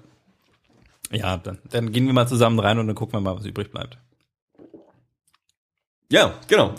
Ja, 1.11 1.38
dann, 1.38 1.60
dann 1.69 1.91
gehen 1.91 2.06
wir 2.06 2.14
mal 2.14 2.27
zusammen 2.27 2.60
rein 2.60 2.80
und 2.80 2.88
dann 2.88 2.95
gucken 2.95 3.14
wir 3.15 3.22
mal, 3.22 3.38
was 3.38 3.45
übrig 3.45 3.72
bleibt. 3.72 3.98
Ja, 6.11 6.34
genau. 6.48 6.73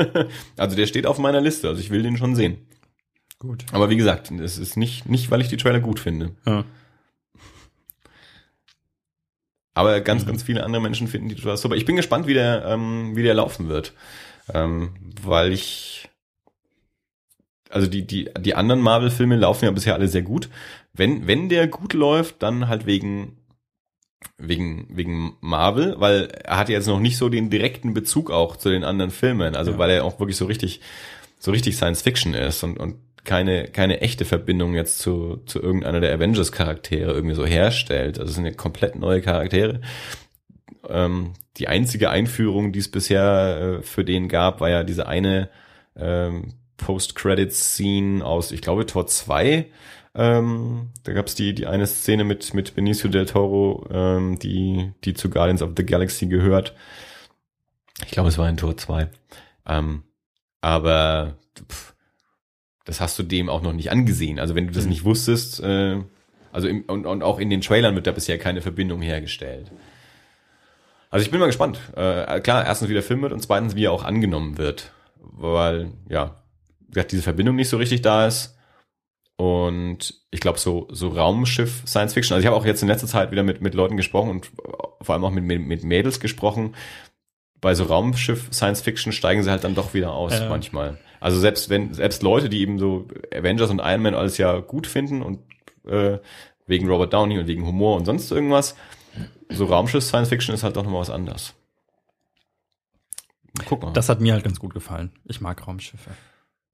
also 0.56 0.76
der 0.76 0.86
steht 0.86 1.06
auf 1.06 1.18
meiner 1.18 1.40
Liste, 1.40 1.68
also 1.68 1.80
ich 1.80 1.90
will 1.90 2.02
den 2.02 2.16
schon 2.16 2.34
sehen. 2.34 2.58
Gut. 3.38 3.64
Aber 3.72 3.90
wie 3.90 3.96
gesagt, 3.96 4.30
es 4.30 4.58
ist 4.58 4.76
nicht, 4.76 5.06
nicht, 5.08 5.30
weil 5.30 5.40
ich 5.40 5.48
die 5.48 5.56
Trailer 5.56 5.80
gut 5.80 6.00
finde. 6.00 6.32
Ja. 6.46 6.64
Aber 9.74 10.00
ganz, 10.00 10.22
Mhm. 10.22 10.28
ganz 10.28 10.42
viele 10.44 10.64
andere 10.64 10.82
Menschen 10.82 11.08
finden 11.08 11.28
die 11.28 11.34
total 11.34 11.56
super. 11.56 11.74
Ich 11.74 11.84
bin 11.84 11.96
gespannt, 11.96 12.26
wie 12.26 12.34
der, 12.34 12.64
ähm, 12.66 13.16
wie 13.16 13.22
der 13.22 13.34
laufen 13.34 13.68
wird. 13.68 13.92
Ähm, 14.52 14.94
weil 15.22 15.52
ich, 15.52 16.03
also 17.74 17.88
die, 17.88 18.06
die, 18.06 18.30
die 18.38 18.54
anderen 18.54 18.80
Marvel-Filme 18.80 19.36
laufen 19.36 19.64
ja 19.64 19.70
bisher 19.72 19.94
alle 19.94 20.08
sehr 20.08 20.22
gut. 20.22 20.48
Wenn, 20.92 21.26
wenn 21.26 21.48
der 21.48 21.66
gut 21.66 21.92
läuft, 21.92 22.42
dann 22.42 22.68
halt 22.68 22.86
wegen, 22.86 23.36
wegen, 24.38 24.86
wegen 24.90 25.36
Marvel, 25.40 25.96
weil 25.98 26.28
er 26.44 26.56
hat 26.56 26.68
jetzt 26.68 26.86
noch 26.86 27.00
nicht 27.00 27.16
so 27.16 27.28
den 27.28 27.50
direkten 27.50 27.92
Bezug 27.92 28.30
auch 28.30 28.56
zu 28.56 28.70
den 28.70 28.84
anderen 28.84 29.10
Filmen. 29.10 29.56
Also 29.56 29.72
Ja. 29.72 29.78
weil 29.78 29.90
er 29.90 30.04
auch 30.04 30.20
wirklich 30.20 30.36
so 30.36 30.46
richtig, 30.46 30.80
so 31.38 31.50
richtig 31.50 31.76
Science 31.76 32.02
Fiction 32.02 32.32
ist 32.34 32.62
und, 32.62 32.78
und 32.78 32.94
keine, 33.24 33.64
keine 33.64 34.00
echte 34.02 34.24
Verbindung 34.24 34.74
jetzt 34.74 34.98
zu, 35.00 35.42
zu 35.46 35.60
irgendeiner 35.60 36.00
der 36.00 36.14
Avengers-Charaktere 36.14 37.12
irgendwie 37.12 37.34
so 37.34 37.44
herstellt. 37.44 38.18
Also 38.20 38.30
es 38.30 38.36
sind 38.36 38.44
ja 38.44 38.52
komplett 38.52 38.96
neue 38.96 39.20
Charaktere. 39.20 39.80
Ähm, 40.88 41.32
die 41.56 41.66
einzige 41.66 42.10
Einführung, 42.10 42.72
die 42.72 42.78
es 42.78 42.90
bisher 42.90 43.78
äh, 43.80 43.82
für 43.82 44.04
den 44.04 44.28
gab, 44.28 44.60
war 44.60 44.70
ja 44.70 44.84
diese 44.84 45.08
eine 45.08 45.48
ähm, 45.96 46.54
Post-Credit-Scene 46.76 48.24
aus, 48.24 48.50
ich 48.52 48.60
glaube, 48.62 48.86
Tor 48.86 49.06
2. 49.06 49.66
Ähm, 50.16 50.90
da 51.02 51.12
gab 51.12 51.26
es 51.26 51.34
die, 51.34 51.54
die 51.54 51.66
eine 51.66 51.86
Szene 51.86 52.24
mit, 52.24 52.54
mit 52.54 52.74
Benicio 52.74 53.10
del 53.10 53.26
Toro, 53.26 53.86
ähm, 53.90 54.38
die, 54.38 54.92
die 55.04 55.14
zu 55.14 55.28
Guardians 55.28 55.62
of 55.62 55.72
the 55.76 55.84
Galaxy 55.84 56.26
gehört. 56.26 56.74
Ich 58.04 58.10
glaube, 58.12 58.28
es 58.28 58.38
war 58.38 58.48
in 58.48 58.56
Tor 58.56 58.76
2. 58.76 59.08
Ähm, 59.66 60.02
aber 60.60 61.36
pff, 61.70 61.94
das 62.84 63.00
hast 63.00 63.18
du 63.18 63.22
dem 63.22 63.48
auch 63.48 63.62
noch 63.62 63.72
nicht 63.72 63.90
angesehen. 63.90 64.38
Also 64.38 64.54
wenn 64.54 64.66
du 64.66 64.72
das 64.72 64.84
Mhm. 64.84 64.90
nicht 64.90 65.04
wusstest, 65.04 65.60
äh, 65.60 65.98
also 66.52 66.68
im, 66.68 66.82
und, 66.82 67.06
und 67.06 67.22
auch 67.22 67.38
in 67.40 67.50
den 67.50 67.60
Trailern 67.60 67.94
wird 67.96 68.06
da 68.06 68.12
bisher 68.12 68.38
keine 68.38 68.62
Verbindung 68.62 69.02
hergestellt. 69.02 69.72
Also 71.10 71.24
ich 71.24 71.30
bin 71.30 71.40
mal 71.40 71.46
gespannt. 71.46 71.78
Äh, 71.96 72.40
klar, 72.40 72.64
erstens 72.64 72.88
wie 72.88 72.94
der 72.94 73.02
Film 73.02 73.22
wird 73.22 73.32
und 73.32 73.40
zweitens 73.40 73.74
wie 73.74 73.84
er 73.86 73.92
auch 73.92 74.04
angenommen 74.04 74.58
wird. 74.58 74.92
Weil, 75.20 75.92
ja, 76.08 76.42
gesagt, 76.94 77.12
diese 77.12 77.22
Verbindung 77.22 77.56
nicht 77.56 77.68
so 77.68 77.76
richtig 77.76 78.02
da 78.02 78.26
ist. 78.26 78.56
Und 79.36 80.14
ich 80.30 80.40
glaube, 80.40 80.58
so, 80.58 80.86
so 80.90 81.08
Raumschiff 81.08 81.82
Science 81.86 82.14
Fiction, 82.14 82.34
also 82.34 82.42
ich 82.42 82.46
habe 82.46 82.56
auch 82.56 82.64
jetzt 82.64 82.82
in 82.82 82.88
letzter 82.88 83.08
Zeit 83.08 83.32
wieder 83.32 83.42
mit, 83.42 83.60
mit 83.60 83.74
Leuten 83.74 83.96
gesprochen 83.96 84.30
und 84.30 84.50
vor 85.00 85.14
allem 85.14 85.24
auch 85.24 85.30
mit, 85.30 85.44
mit, 85.44 85.82
Mädels 85.82 86.20
gesprochen. 86.20 86.74
Bei 87.60 87.74
so 87.74 87.84
Raumschiff 87.84 88.48
Science 88.52 88.80
Fiction 88.82 89.12
steigen 89.12 89.42
sie 89.42 89.50
halt 89.50 89.64
dann 89.64 89.74
doch 89.74 89.92
wieder 89.92 90.12
aus 90.12 90.38
Ja. 90.38 90.48
manchmal. 90.48 90.98
Also 91.18 91.40
selbst 91.40 91.68
wenn, 91.68 91.94
selbst 91.94 92.22
Leute, 92.22 92.48
die 92.48 92.60
eben 92.60 92.78
so 92.78 93.08
Avengers 93.34 93.70
und 93.70 93.80
Iron 93.80 94.02
Man 94.02 94.14
alles 94.14 94.38
ja 94.38 94.60
gut 94.60 94.86
finden 94.86 95.22
und 95.22 95.40
äh, 95.86 96.18
wegen 96.66 96.88
Robert 96.88 97.12
Downey 97.12 97.38
und 97.38 97.46
wegen 97.46 97.66
Humor 97.66 97.96
und 97.96 98.04
sonst 98.04 98.30
irgendwas, 98.30 98.76
so 99.48 99.64
Raumschiff 99.64 100.04
Science 100.04 100.28
Fiction 100.28 100.54
ist 100.54 100.62
halt 100.62 100.76
doch 100.76 100.84
nochmal 100.84 101.00
was 101.00 101.10
anderes. 101.10 101.54
Guck 103.66 103.82
mal. 103.82 103.92
Das 103.92 104.08
hat 104.08 104.20
mir 104.20 104.32
halt 104.32 104.44
ganz 104.44 104.60
gut 104.60 104.74
gefallen. 104.74 105.12
Ich 105.24 105.40
mag 105.40 105.66
Raumschiffe. 105.66 106.10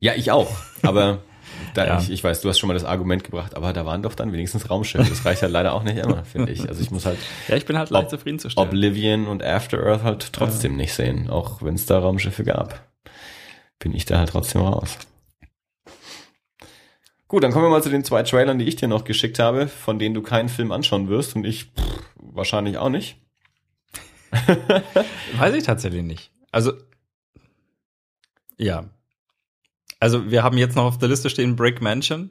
Ja, 0.01 0.15
ich 0.15 0.31
auch. 0.31 0.51
Aber 0.83 1.19
da, 1.75 1.87
Ja. 1.87 1.99
ich, 2.01 2.11
ich 2.11 2.25
weiß, 2.25 2.41
du 2.41 2.49
hast 2.49 2.59
schon 2.59 2.69
mal 2.69 2.75
das 2.75 2.85
Argument 2.85 3.23
gebracht, 3.25 3.55
aber 3.57 3.73
da 3.73 3.85
waren 3.85 4.03
doch 4.03 4.15
dann 4.15 4.33
wenigstens 4.33 4.71
Raumschiffe. 4.71 5.09
Das 5.09 5.25
reicht 5.25 5.43
halt 5.43 5.53
leider 5.53 5.75
auch 5.75 5.83
nicht 5.83 5.99
immer, 5.99 6.25
finde 6.25 6.53
ich. 6.53 6.67
Also 6.69 6.81
ich 6.83 6.91
muss 6.91 7.05
halt 7.07 7.19
Ja, 7.49 7.57
ich 7.57 7.67
bin 7.67 7.77
halt 7.79 7.91
leicht 7.91 8.05
Ob- 8.05 8.11
zufriedenzustellen. 8.11 8.69
Oblivion 8.69 9.27
und 9.27 9.43
After 9.43 9.79
Earth 9.85 10.03
halt 10.03 10.33
trotzdem 10.33 10.77
nicht 10.77 10.95
sehen, 10.95 11.29
auch 11.31 11.63
wenn 11.63 11.75
es 11.75 11.87
da 11.87 11.99
Raumschiffe 11.99 12.45
gab. 12.45 12.89
Bin 13.79 13.95
ich 13.95 14.05
da 14.07 14.19
halt 14.19 14.31
trotzdem 14.31 14.63
raus. 14.63 14.99
Gut, 17.29 17.45
dann 17.45 17.53
kommen 17.53 17.67
wir 17.67 17.71
mal 17.71 17.83
zu 17.83 17.91
den 17.91 18.03
zwei 18.05 18.23
Trailern, 18.25 18.59
die 18.59 18.65
ich 18.65 18.77
dir 18.77 18.89
noch 18.89 19.05
geschickt 19.05 19.39
habe, 19.39 19.69
von 19.69 19.99
denen 19.99 20.15
du 20.15 20.23
keinen 20.23 20.49
Film 20.49 20.73
anschauen 20.73 21.09
wirst 21.09 21.37
und 21.37 21.45
ich 21.47 21.65
pff, 21.67 22.01
wahrscheinlich 22.17 22.77
auch 22.77 22.89
nicht. 22.89 23.17
Weiß 25.39 25.55
ich 25.55 25.63
tatsächlich 25.65 26.03
nicht. 26.03 26.33
Also, 26.51 26.73
ja. 28.59 28.89
Also, 30.01 30.31
wir 30.31 30.43
haben 30.43 30.59
jetzt 30.59 30.77
noch 30.77 30.85
auf 30.85 30.99
der 30.99 31.09
Liste 31.09 31.31
stehen 31.31 31.57
Brick 31.57 31.81
Mansion 31.81 32.31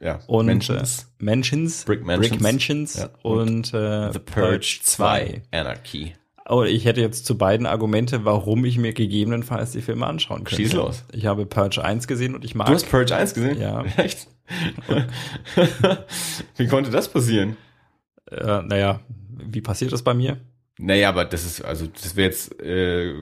Ja, 0.00 0.20
und 0.26 0.46
Mentions. 0.46 1.02
Äh, 1.20 1.24
Mansions, 1.24 1.84
Brick 1.84 2.04
Mansions. 2.04 2.40
Mansions 2.40 2.96
Ja, 2.96 3.10
und, 3.22 3.72
äh, 3.74 4.12
The 4.12 4.18
Purge 4.18 4.80
2, 4.82 5.42
Anarchy. 5.52 6.14
Aber 6.44 6.68
ich 6.68 6.84
hätte 6.84 7.00
jetzt 7.00 7.24
zu 7.24 7.38
beiden 7.38 7.66
Argumente, 7.66 8.24
warum 8.24 8.64
ich 8.64 8.76
mir 8.76 8.92
gegebenenfalls 8.92 9.70
die 9.70 9.80
Filme 9.80 10.06
anschauen 10.06 10.44
könnte. 10.44 10.62
Schieß 10.62 10.72
los. 10.72 11.04
Ich 11.12 11.26
habe 11.26 11.46
Purge 11.46 11.84
1 11.84 12.08
gesehen 12.08 12.34
und 12.34 12.44
ich 12.44 12.54
mag. 12.54 12.66
Du 12.66 12.74
hast 12.74 12.90
Purge 12.90 13.14
1 13.14 13.34
gesehen? 13.34 13.60
Ja. 13.60 13.84
Echt? 13.96 14.26
Wie 16.56 16.66
konnte 16.66 16.90
das 16.90 17.08
passieren? 17.08 17.56
Äh, 18.30 18.62
naja, 18.62 19.00
wie 19.44 19.60
passiert 19.60 19.92
das 19.92 20.02
bei 20.02 20.14
mir? 20.14 20.38
Naja, 20.78 21.10
aber 21.10 21.24
das 21.26 21.44
ist, 21.44 21.60
also 21.62 21.86
das 21.86 22.16
wäre 22.16 22.28
jetzt 22.28 22.58
äh, 22.60 23.14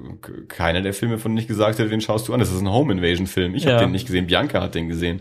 keiner 0.49 0.83
der 0.83 0.95
Filme, 0.95 1.19
von 1.19 1.33
denen 1.33 1.41
ich 1.43 1.49
gesagt 1.49 1.79
hätte, 1.79 1.89
den 1.91 2.01
schaust 2.01 2.29
du 2.29 2.33
an. 2.33 2.41
Das 2.41 2.53
ist 2.53 2.61
ein 2.61 2.71
Home 2.71 2.93
Invasion 2.93 3.27
Film. 3.27 3.55
Ich 3.55 3.65
Ja. 3.65 3.73
habe 3.73 3.85
den 3.85 3.91
nicht 3.93 4.07
gesehen. 4.07 4.27
Bianca 4.29 4.63
hat 4.63 4.75
den 4.77 4.89
gesehen. 4.89 5.21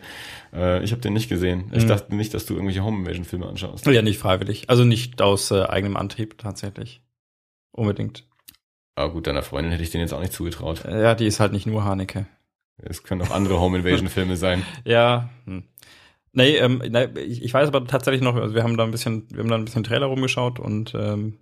Äh, 0.53 0.83
ich 0.83 0.91
habe 0.91 1.01
den 1.01 1.13
nicht 1.13 1.27
gesehen. 1.27 1.71
Ich 1.73 1.83
Mhm. 1.83 1.87
dachte 1.87 2.15
nicht, 2.15 2.33
dass 2.33 2.45
du 2.45 2.53
irgendwelche 2.53 2.83
Home 2.83 2.99
Invasion 2.99 3.25
Filme 3.25 3.47
anschaust. 3.47 3.85
Ja, 3.87 4.01
nicht 4.03 4.19
freiwillig. 4.19 4.69
Also 4.69 4.85
nicht 4.85 5.21
aus 5.21 5.49
äh, 5.51 5.63
eigenem 5.63 5.97
Antrieb 5.97 6.37
tatsächlich. 6.37 7.01
Unbedingt. 7.71 8.25
Aber 8.95 9.11
gut, 9.13 9.27
deiner 9.27 9.41
Freundin 9.43 9.71
hätte 9.71 9.83
ich 9.83 9.91
den 9.91 10.01
jetzt 10.01 10.13
auch 10.13 10.19
nicht 10.21 10.33
zugetraut. 10.33 10.85
Äh, 10.85 11.01
Ja, 11.01 11.15
die 11.15 11.25
ist 11.25 11.39
halt 11.39 11.51
nicht 11.51 11.65
nur 11.65 11.83
Haneke. 11.83 12.27
Es 12.77 13.03
können 13.03 13.21
auch 13.23 13.31
andere 13.31 13.59
Home 13.59 13.79
Invasion 13.79 14.07
Filme 14.09 14.35
sein. 14.37 14.63
Ja. 14.85 15.29
Hm. 15.45 15.63
Nee, 16.31 16.57
ähm, 16.57 16.81
ich, 17.17 17.41
ich 17.43 17.53
weiß 17.53 17.67
aber 17.69 17.85
tatsächlich 17.85 18.21
noch, 18.21 18.35
also 18.35 18.53
wir 18.53 18.61
haben 18.63 18.77
da 18.77 18.83
ein 18.83 18.91
bisschen, 18.91 19.25
wir 19.31 19.39
haben 19.39 19.49
da 19.49 19.55
ein 19.55 19.65
bisschen 19.65 19.83
Trailer 19.83 20.05
rumgeschaut 20.05 20.59
und 20.59 20.93
ähm, 20.95 21.37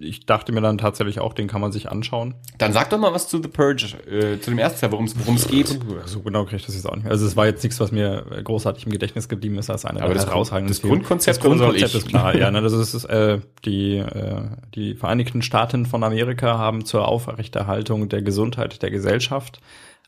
ich 0.00 0.26
dachte 0.26 0.52
mir 0.52 0.60
dann 0.60 0.78
tatsächlich 0.78 1.18
auch, 1.20 1.32
den 1.32 1.48
kann 1.48 1.60
man 1.60 1.72
sich 1.72 1.90
anschauen. 1.90 2.34
Dann 2.58 2.72
sag 2.72 2.90
doch 2.90 2.98
mal 2.98 3.12
was 3.12 3.28
zu 3.28 3.40
The 3.42 3.48
Purge, 3.48 3.96
äh, 4.08 4.38
zu 4.40 4.50
dem 4.50 4.58
ersten 4.58 4.80
Teil, 4.80 4.92
worum 4.92 5.06
es 5.06 5.48
geht. 5.48 5.78
So 6.06 6.20
genau 6.20 6.44
kriege 6.44 6.56
ich 6.56 6.66
das 6.66 6.74
jetzt 6.74 6.86
auch 6.86 6.94
nicht 6.94 7.04
mehr. 7.04 7.12
Also 7.12 7.26
es 7.26 7.36
war 7.36 7.46
jetzt 7.46 7.62
nichts, 7.64 7.80
was 7.80 7.90
mir 7.90 8.24
großartig 8.44 8.86
im 8.86 8.92
Gedächtnis 8.92 9.28
geblieben 9.28 9.58
ist 9.58 9.70
als 9.70 9.84
eine 9.84 10.02
Aber 10.02 10.14
das- 10.14 10.26
herausragenden 10.26 10.74
das. 10.74 10.82
Grundkonzept 10.82 11.36
das 11.38 11.42
Grundkonzept 11.44 11.94
ist 11.94 12.08
klar. 12.08 12.36
Ja, 12.36 12.50
ne, 12.52 12.60
das 12.62 12.72
ist 12.72 13.04
äh, 13.06 13.40
die 13.64 13.96
äh, 13.96 14.42
die 14.74 14.94
Vereinigten 14.94 15.42
Staaten 15.42 15.86
von 15.86 16.04
Amerika 16.04 16.58
haben 16.58 16.84
zur 16.84 17.08
Aufrechterhaltung 17.08 18.08
der 18.08 18.22
Gesundheit 18.22 18.82
der 18.82 18.90
Gesellschaft 18.90 19.60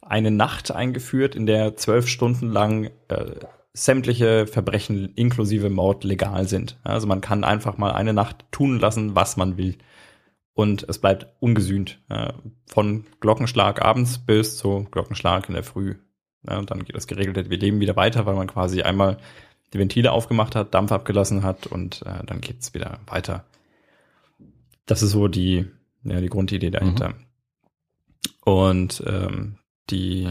eine 0.02 0.30
Nacht 0.30 0.70
eingeführt, 0.72 1.34
in 1.34 1.46
der 1.46 1.76
zwölf 1.76 2.08
Stunden 2.08 2.50
lang 2.50 2.90
äh, 3.08 3.24
sämtliche 3.72 4.46
Verbrechen 4.46 5.14
inklusive 5.14 5.70
Mord 5.70 6.04
legal 6.04 6.48
sind. 6.48 6.78
Also 6.82 7.06
man 7.06 7.20
kann 7.20 7.44
einfach 7.44 7.78
mal 7.78 7.92
eine 7.92 8.12
Nacht 8.12 8.44
tun 8.50 8.78
lassen, 8.78 9.14
was 9.14 9.36
man 9.36 9.56
will. 9.56 9.78
Und 10.54 10.84
es 10.88 10.98
bleibt 10.98 11.28
ungesühnt. 11.40 12.00
Von 12.66 13.06
Glockenschlag 13.20 13.82
abends 13.82 14.18
bis 14.18 14.56
zu 14.56 14.86
Glockenschlag 14.90 15.48
in 15.48 15.54
der 15.54 15.62
Früh. 15.62 15.94
Und 16.42 16.70
dann 16.70 16.84
geht 16.84 16.96
das 16.96 17.06
geregelte 17.06 17.42
Leben 17.42 17.80
wieder 17.80 17.96
weiter, 17.96 18.26
weil 18.26 18.34
man 18.34 18.48
quasi 18.48 18.82
einmal 18.82 19.18
die 19.72 19.78
Ventile 19.78 20.12
aufgemacht 20.12 20.56
hat, 20.56 20.74
Dampf 20.74 20.90
abgelassen 20.90 21.44
hat 21.44 21.66
und 21.66 22.02
äh, 22.02 22.24
dann 22.26 22.40
geht's 22.40 22.74
wieder 22.74 22.98
weiter. 23.06 23.44
Das 24.86 25.02
ist 25.02 25.12
so 25.12 25.28
die, 25.28 25.66
ja, 26.02 26.20
die 26.20 26.28
Grundidee 26.28 26.70
dahinter. 26.70 27.14
Und 28.44 29.02
ähm, 29.06 29.58
die, 29.90 30.28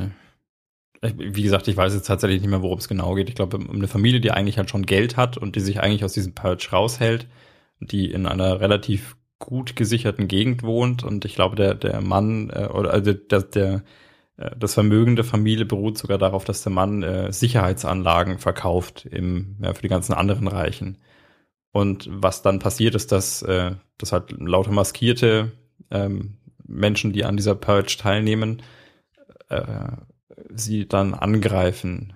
wie 1.02 1.44
gesagt, 1.44 1.68
ich 1.68 1.78
weiß 1.78 1.94
jetzt 1.94 2.08
tatsächlich 2.08 2.42
nicht 2.42 2.50
mehr, 2.50 2.62
worum 2.62 2.80
es 2.80 2.88
genau 2.88 3.16
geht. 3.16 3.30
Ich 3.30 3.36
glaube, 3.36 3.58
um 3.58 3.70
eine 3.70 3.88
Familie, 3.88 4.20
die 4.20 4.32
eigentlich 4.32 4.58
halt 4.58 4.70
schon 4.70 4.86
Geld 4.86 5.18
hat 5.18 5.38
und 5.38 5.56
die 5.56 5.62
sich 5.62 5.80
eigentlich 5.80 6.04
aus 6.04 6.14
diesem 6.14 6.34
Purge 6.36 6.70
raushält, 6.72 7.28
die 7.80 8.12
in 8.12 8.26
einer 8.26 8.60
relativ 8.60 9.16
gut 9.40 9.76
gesicherten 9.76 10.28
Gegend 10.28 10.64
wohnt 10.64 11.04
und 11.04 11.24
ich 11.24 11.36
glaube, 11.36 11.56
der, 11.56 11.74
der 11.74 12.02
Mann 12.02 12.50
äh, 12.50 12.68
oder 12.68 12.92
also 12.92 13.14
der, 13.14 13.42
der 13.44 13.84
äh, 14.40 14.52
das 14.58 14.74
Vermögen 14.74 15.16
der 15.16 15.26
Familie 15.26 15.66
beruht 15.66 15.98
sogar 15.98 16.18
darauf, 16.18 16.46
dass 16.46 16.64
der 16.64 16.72
Mann 16.72 17.04
äh, 17.04 17.32
Sicherheitsanlagen 17.32 18.40
verkauft 18.40 19.06
im, 19.06 19.58
ja, 19.62 19.74
für 19.74 19.82
die 19.82 19.88
ganzen 19.88 20.14
anderen 20.14 20.48
Reichen. 20.48 20.98
Und 21.72 22.10
was 22.12 22.42
dann 22.42 22.60
passiert, 22.60 22.96
ist, 22.96 23.12
dass, 23.12 23.42
äh, 23.44 23.76
dass 23.98 24.12
halt 24.12 24.32
lauter 24.32 24.72
maskierte 24.72 25.52
ähm, 25.92 26.38
Menschen, 26.66 27.14
die 27.14 27.26
an 27.26 27.38
dieser 27.38 27.56
Purge 27.56 27.98
teilnehmen, 28.00 28.62
äh, 29.50 29.92
sie 30.54 30.88
dann 30.88 31.14
angreifen. 31.14 32.14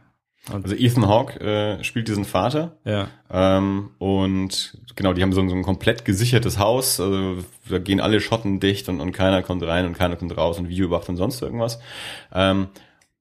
Und, 0.52 0.66
Also 0.66 0.76
Ethan 0.76 1.08
Hawke 1.08 1.40
äh, 1.40 1.84
spielt 1.86 2.10
diesen 2.10 2.26
Vater 2.26 2.76
ja, 2.84 3.08
ähm, 3.32 3.92
und 3.98 4.78
genau, 4.96 5.14
die 5.14 5.22
haben 5.22 5.32
so, 5.32 5.40
ein- 5.40 5.48
so 5.48 5.56
ein 5.56 5.64
komplett 5.64 6.04
gesichertes 6.04 6.60
Haus. 6.60 7.00
Also 7.00 7.38
da 7.70 7.78
gehen 7.80 8.02
alle 8.02 8.20
Schotten 8.20 8.60
dicht 8.60 8.90
und, 8.90 9.00
und 9.00 9.14
keiner 9.14 9.42
kommt 9.42 9.64
rein 9.64 9.86
und 9.86 9.98
keiner 9.98 10.18
kommt 10.18 10.36
raus 10.36 10.60
und 10.60 10.68
Video 10.68 10.88
überwacht 10.88 11.08
und 11.08 11.16
sonst 11.16 11.42
irgendwas. 11.42 11.80
Ähm, 12.34 12.68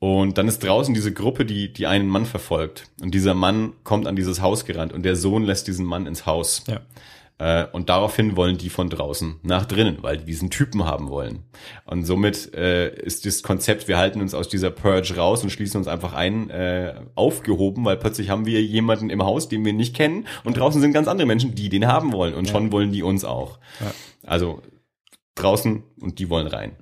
und 0.01 0.37
dann 0.37 0.49
ist 0.49 0.65
draußen 0.65 0.95
diese 0.95 1.13
Gruppe, 1.13 1.45
die, 1.45 1.73
die 1.73 1.87
einen 1.87 2.09
Mann 2.09 2.27
verfolgt. 2.27 2.87
Und 3.01 3.15
dieser 3.15 3.35
Mann 3.35 3.73
kommt 3.85 4.09
an 4.09 4.17
dieses 4.17 4.41
Haus 4.43 4.65
gerannt 4.65 4.93
und 4.93 5.05
der 5.05 5.15
Sohn 5.15 5.45
lässt 5.45 5.69
diesen 5.69 5.87
Mann 5.87 6.07
ins 6.07 6.27
Haus. 6.27 6.65
ja. 6.67 6.81
Äh, 7.43 7.67
und 7.73 7.89
daraufhin 7.89 8.37
wollen 8.37 8.57
die 8.57 8.69
von 8.69 8.89
draußen 8.89 9.41
nach 9.43 9.65
drinnen, 9.67 9.99
weil 10.03 10.19
die 10.19 10.25
diesen 10.27 10.49
Typen 10.51 10.85
haben 10.85 11.09
wollen. 11.09 11.41
Und 11.87 12.05
somit 12.05 12.55
äh, 12.55 12.95
ist 12.95 13.27
das 13.27 13.43
Konzept, 13.43 13.89
wir 13.89 13.99
halten 13.99 14.21
uns 14.21 14.33
aus 14.35 14.49
dieser 14.49 14.71
Purge 14.71 15.17
raus 15.17 15.43
und 15.43 15.51
schließen 15.51 15.79
uns 15.79 15.89
einfach 15.89 16.13
ein, 16.13 16.51
äh, 16.51 16.95
aufgehoben, 17.17 17.85
weil 17.85 17.97
plötzlich 17.97 18.31
haben 18.31 18.47
wir 18.47 18.63
jemanden 18.63 19.11
im 19.11 19.25
Haus, 19.25 19.49
den 19.49 19.65
wir 19.65 19.73
nicht 19.73 19.97
kennen 19.97 20.27
und 20.45 20.57
draußen 20.57 20.81
sind 20.81 20.93
ganz 20.93 21.09
andere 21.09 21.27
Menschen, 21.27 21.55
die 21.57 21.69
den 21.69 21.87
haben 21.89 22.13
wollen 22.13 22.35
und 22.35 22.47
Ja. 22.47 22.53
schon 22.53 22.71
wollen 22.71 22.93
die 22.93 23.03
uns 23.03 23.25
auch. 23.25 23.59
Ja. 23.81 23.93
Also 24.25 24.63
draußen 25.35 25.83
und 26.01 26.19
die 26.19 26.31
wollen 26.31 26.47
rein. 26.47 26.77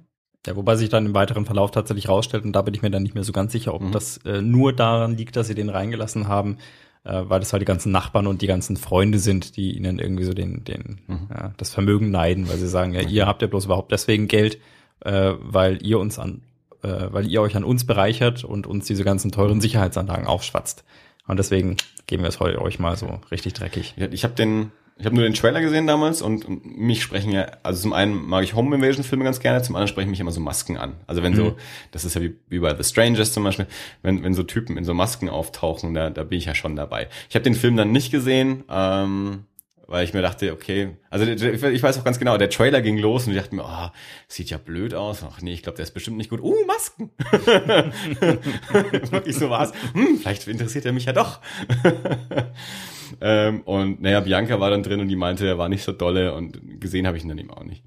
Ja, 0.47 0.57
wobei 0.57 0.75
sich 0.77 0.89
dann 0.89 1.07
im 1.07 1.15
weiteren 1.15 1.45
Verlauf 1.47 1.71
tatsächlich 1.71 2.09
rausstellt, 2.09 2.45
und 2.45 2.53
da 2.53 2.63
bin 2.63 2.75
ich 2.75 2.83
mir 2.83 2.91
dann 2.91 3.03
nicht 3.03 3.15
mehr 3.15 3.25
so 3.25 3.33
ganz 3.33 3.53
sicher, 3.53 3.75
ob 3.75 3.83
Mhm. 3.83 3.93
das 3.93 4.19
äh, 4.25 4.41
nur 4.43 4.75
daran 4.75 5.17
liegt, 5.17 5.37
dass 5.37 5.47
sie 5.49 5.55
den 5.55 5.69
reingelassen 5.69 6.29
haben, 6.29 6.57
äh, 7.05 7.23
weil 7.27 7.41
das 7.41 7.53
halt 7.53 7.61
die 7.63 7.67
ganzen 7.67 7.93
Nachbarn 7.93 8.27
und 8.27 8.43
die 8.43 8.47
ganzen 8.47 8.77
Freunde 8.77 9.19
sind, 9.19 9.57
die 9.57 9.77
ihnen 9.77 9.99
irgendwie 9.99 10.25
so 10.25 10.33
den, 10.35 10.65
den, 10.65 11.01
Mhm. 11.07 11.29
ja, 11.31 11.53
das 11.57 11.71
Vermögen 11.71 12.11
neiden, 12.11 12.49
weil 12.49 12.59
sie 12.59 12.69
sagen, 12.69 12.93
ja, 12.93 13.01
ihr 13.03 13.27
habt 13.27 13.43
ja 13.43 13.49
bloß 13.49 13.65
überhaupt 13.67 13.93
deswegen 13.93 14.29
Geld, 14.29 14.59
äh, 15.01 15.33
weil 15.41 15.85
ihr 15.85 15.99
uns 15.99 16.19
an, 16.19 16.43
äh, 16.83 17.07
weil 17.11 17.27
ihr 17.27 17.41
euch 17.43 17.57
an 17.57 17.65
uns 17.65 17.85
bereichert 17.87 18.45
und 18.45 18.67
uns 18.67 18.87
diese 18.87 19.05
ganzen 19.05 19.33
teuren 19.33 19.61
Sicherheitsanlagen 19.61 20.27
aufschwatzt. 20.27 20.85
Und 21.27 21.39
deswegen 21.39 21.77
geben 22.07 22.23
wir 22.23 22.29
es 22.29 22.41
heute 22.41 22.61
euch 22.61 22.79
mal 22.79 22.97
so 22.97 23.21
richtig 23.31 23.53
dreckig. 23.55 23.95
Ich 24.11 24.25
habe 24.25 24.35
den, 24.35 24.73
ich 25.01 25.07
habe 25.07 25.15
nur 25.17 25.25
den 25.25 25.35
Trailer 25.35 25.61
gesehen 25.61 25.87
damals 25.87 26.23
und 26.23 26.47
mich 26.65 27.03
sprechen 27.03 27.33
ja, 27.33 27.47
also 27.63 27.83
zum 27.83 27.93
einen 27.93 28.27
mag 28.29 28.45
ich 28.45 28.55
Home 28.55 28.77
Invasion 28.77 29.03
Filme 29.03 29.25
ganz 29.25 29.41
gerne, 29.41 29.63
zum 29.63 29.75
anderen 29.75 29.89
sprechen 29.89 30.11
mich 30.11 30.21
immer 30.21 30.31
so 30.31 30.41
Masken 30.41 30.77
an. 30.77 30.95
Also 31.07 31.23
wenn 31.23 31.33
Mhm. 31.33 31.37
so, 31.37 31.57
das 31.91 32.05
ist 32.05 32.15
ja 32.15 32.21
wie, 32.21 32.37
wie 32.49 32.59
bei 32.59 32.75
The 32.77 32.85
Strangers 32.85 33.33
zum 33.33 33.45
Beispiel, 33.45 33.67
wenn, 34.03 34.23
wenn 34.23 34.35
so 34.35 34.43
Typen 34.43 34.77
in 34.77 34.85
so 34.85 34.95
Masken 34.95 35.29
auftauchen, 35.29 35.95
da, 35.95 36.11
da 36.11 36.25
bin 36.25 36.39
ich 36.39 36.45
ja 36.45 36.55
schon 36.55 36.77
dabei. 36.77 37.09
Ich 37.29 37.35
habe 37.35 37.43
den 37.43 37.55
Film 37.55 37.77
dann 37.77 37.93
nicht 37.93 38.11
gesehen, 38.11 38.65
ähm, 38.71 39.45
weil 39.87 40.05
ich 40.05 40.15
mir 40.15 40.23
dachte, 40.23 40.53
okay, 40.53 40.91
also 41.09 41.27
ich 41.27 41.83
weiß 41.83 41.99
auch 41.99 42.05
ganz 42.05 42.21
genau, 42.21 42.39
der 42.39 42.49
Trailer 42.49 42.81
ging 42.81 42.97
los 42.99 43.27
und 43.27 43.33
ich 43.33 43.39
dachte 43.41 43.57
mir, 43.57 43.65
oh, 43.65 43.89
sieht 44.29 44.49
ja 44.51 44.59
blöd 44.59 44.95
aus. 44.95 45.25
Ach 45.29 45.41
nee, 45.43 45.53
ich 45.53 45.65
glaube, 45.65 45.77
der 45.77 45.83
ist 45.83 45.91
bestimmt 45.95 46.17
nicht 46.17 46.31
gut. 46.31 46.41
Uh, 46.41 46.55
Masken. 46.67 47.11
Wirklich 49.11 49.37
so 49.37 49.51
war's. 49.51 49.73
Hm, 49.95 50.19
vielleicht 50.19 50.47
interessiert 50.47 50.85
er 50.85 50.93
mich 50.93 51.07
ja 51.07 51.13
doch. 51.13 51.41
ähm, 53.21 53.61
und 53.63 54.01
naja, 54.03 54.21
Bianca 54.21 54.61
war 54.61 54.71
dann 54.71 54.83
drin 54.83 55.01
und 55.01 55.09
die 55.09 55.17
meinte, 55.17 55.47
er 55.47 55.59
war 55.59 55.69
nicht 55.69 55.83
so 55.83 55.93
dolle 55.93 56.35
und 56.35 56.81
gesehen 56.81 57.07
habe 57.07 57.17
ich 57.17 57.23
ihn 57.23 57.29
dann 57.29 57.39
eben 57.39 57.51
auch 57.51 57.65
nicht. 57.65 57.83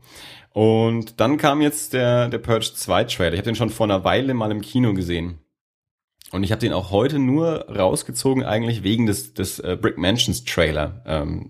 Und 0.52 1.20
dann 1.20 1.38
kam 1.38 1.62
jetzt 1.62 1.94
der, 1.94 2.30
der 2.30 2.38
Purge 2.38 2.72
2 2.76 3.06
Trailer. 3.06 3.34
Ich 3.34 3.40
habe 3.40 3.50
den 3.50 3.56
schon 3.56 3.72
vor 3.72 3.88
einer 3.88 4.04
Weile 4.04 4.34
mal 4.34 4.52
im 4.52 4.62
Kino 4.62 4.94
gesehen. 4.94 5.40
Und 6.32 6.44
ich 6.44 6.52
habe 6.52 6.60
den 6.60 6.74
auch 6.74 6.92
heute 6.92 7.20
nur 7.20 7.70
rausgezogen, 7.70 8.44
eigentlich 8.44 8.84
wegen 8.84 9.06
des, 9.06 9.34
des 9.34 9.60
äh, 9.60 9.78
Brick 9.80 9.98
Mansions 9.98 10.46
Trailer. 10.46 11.02
Ähm, 11.06 11.50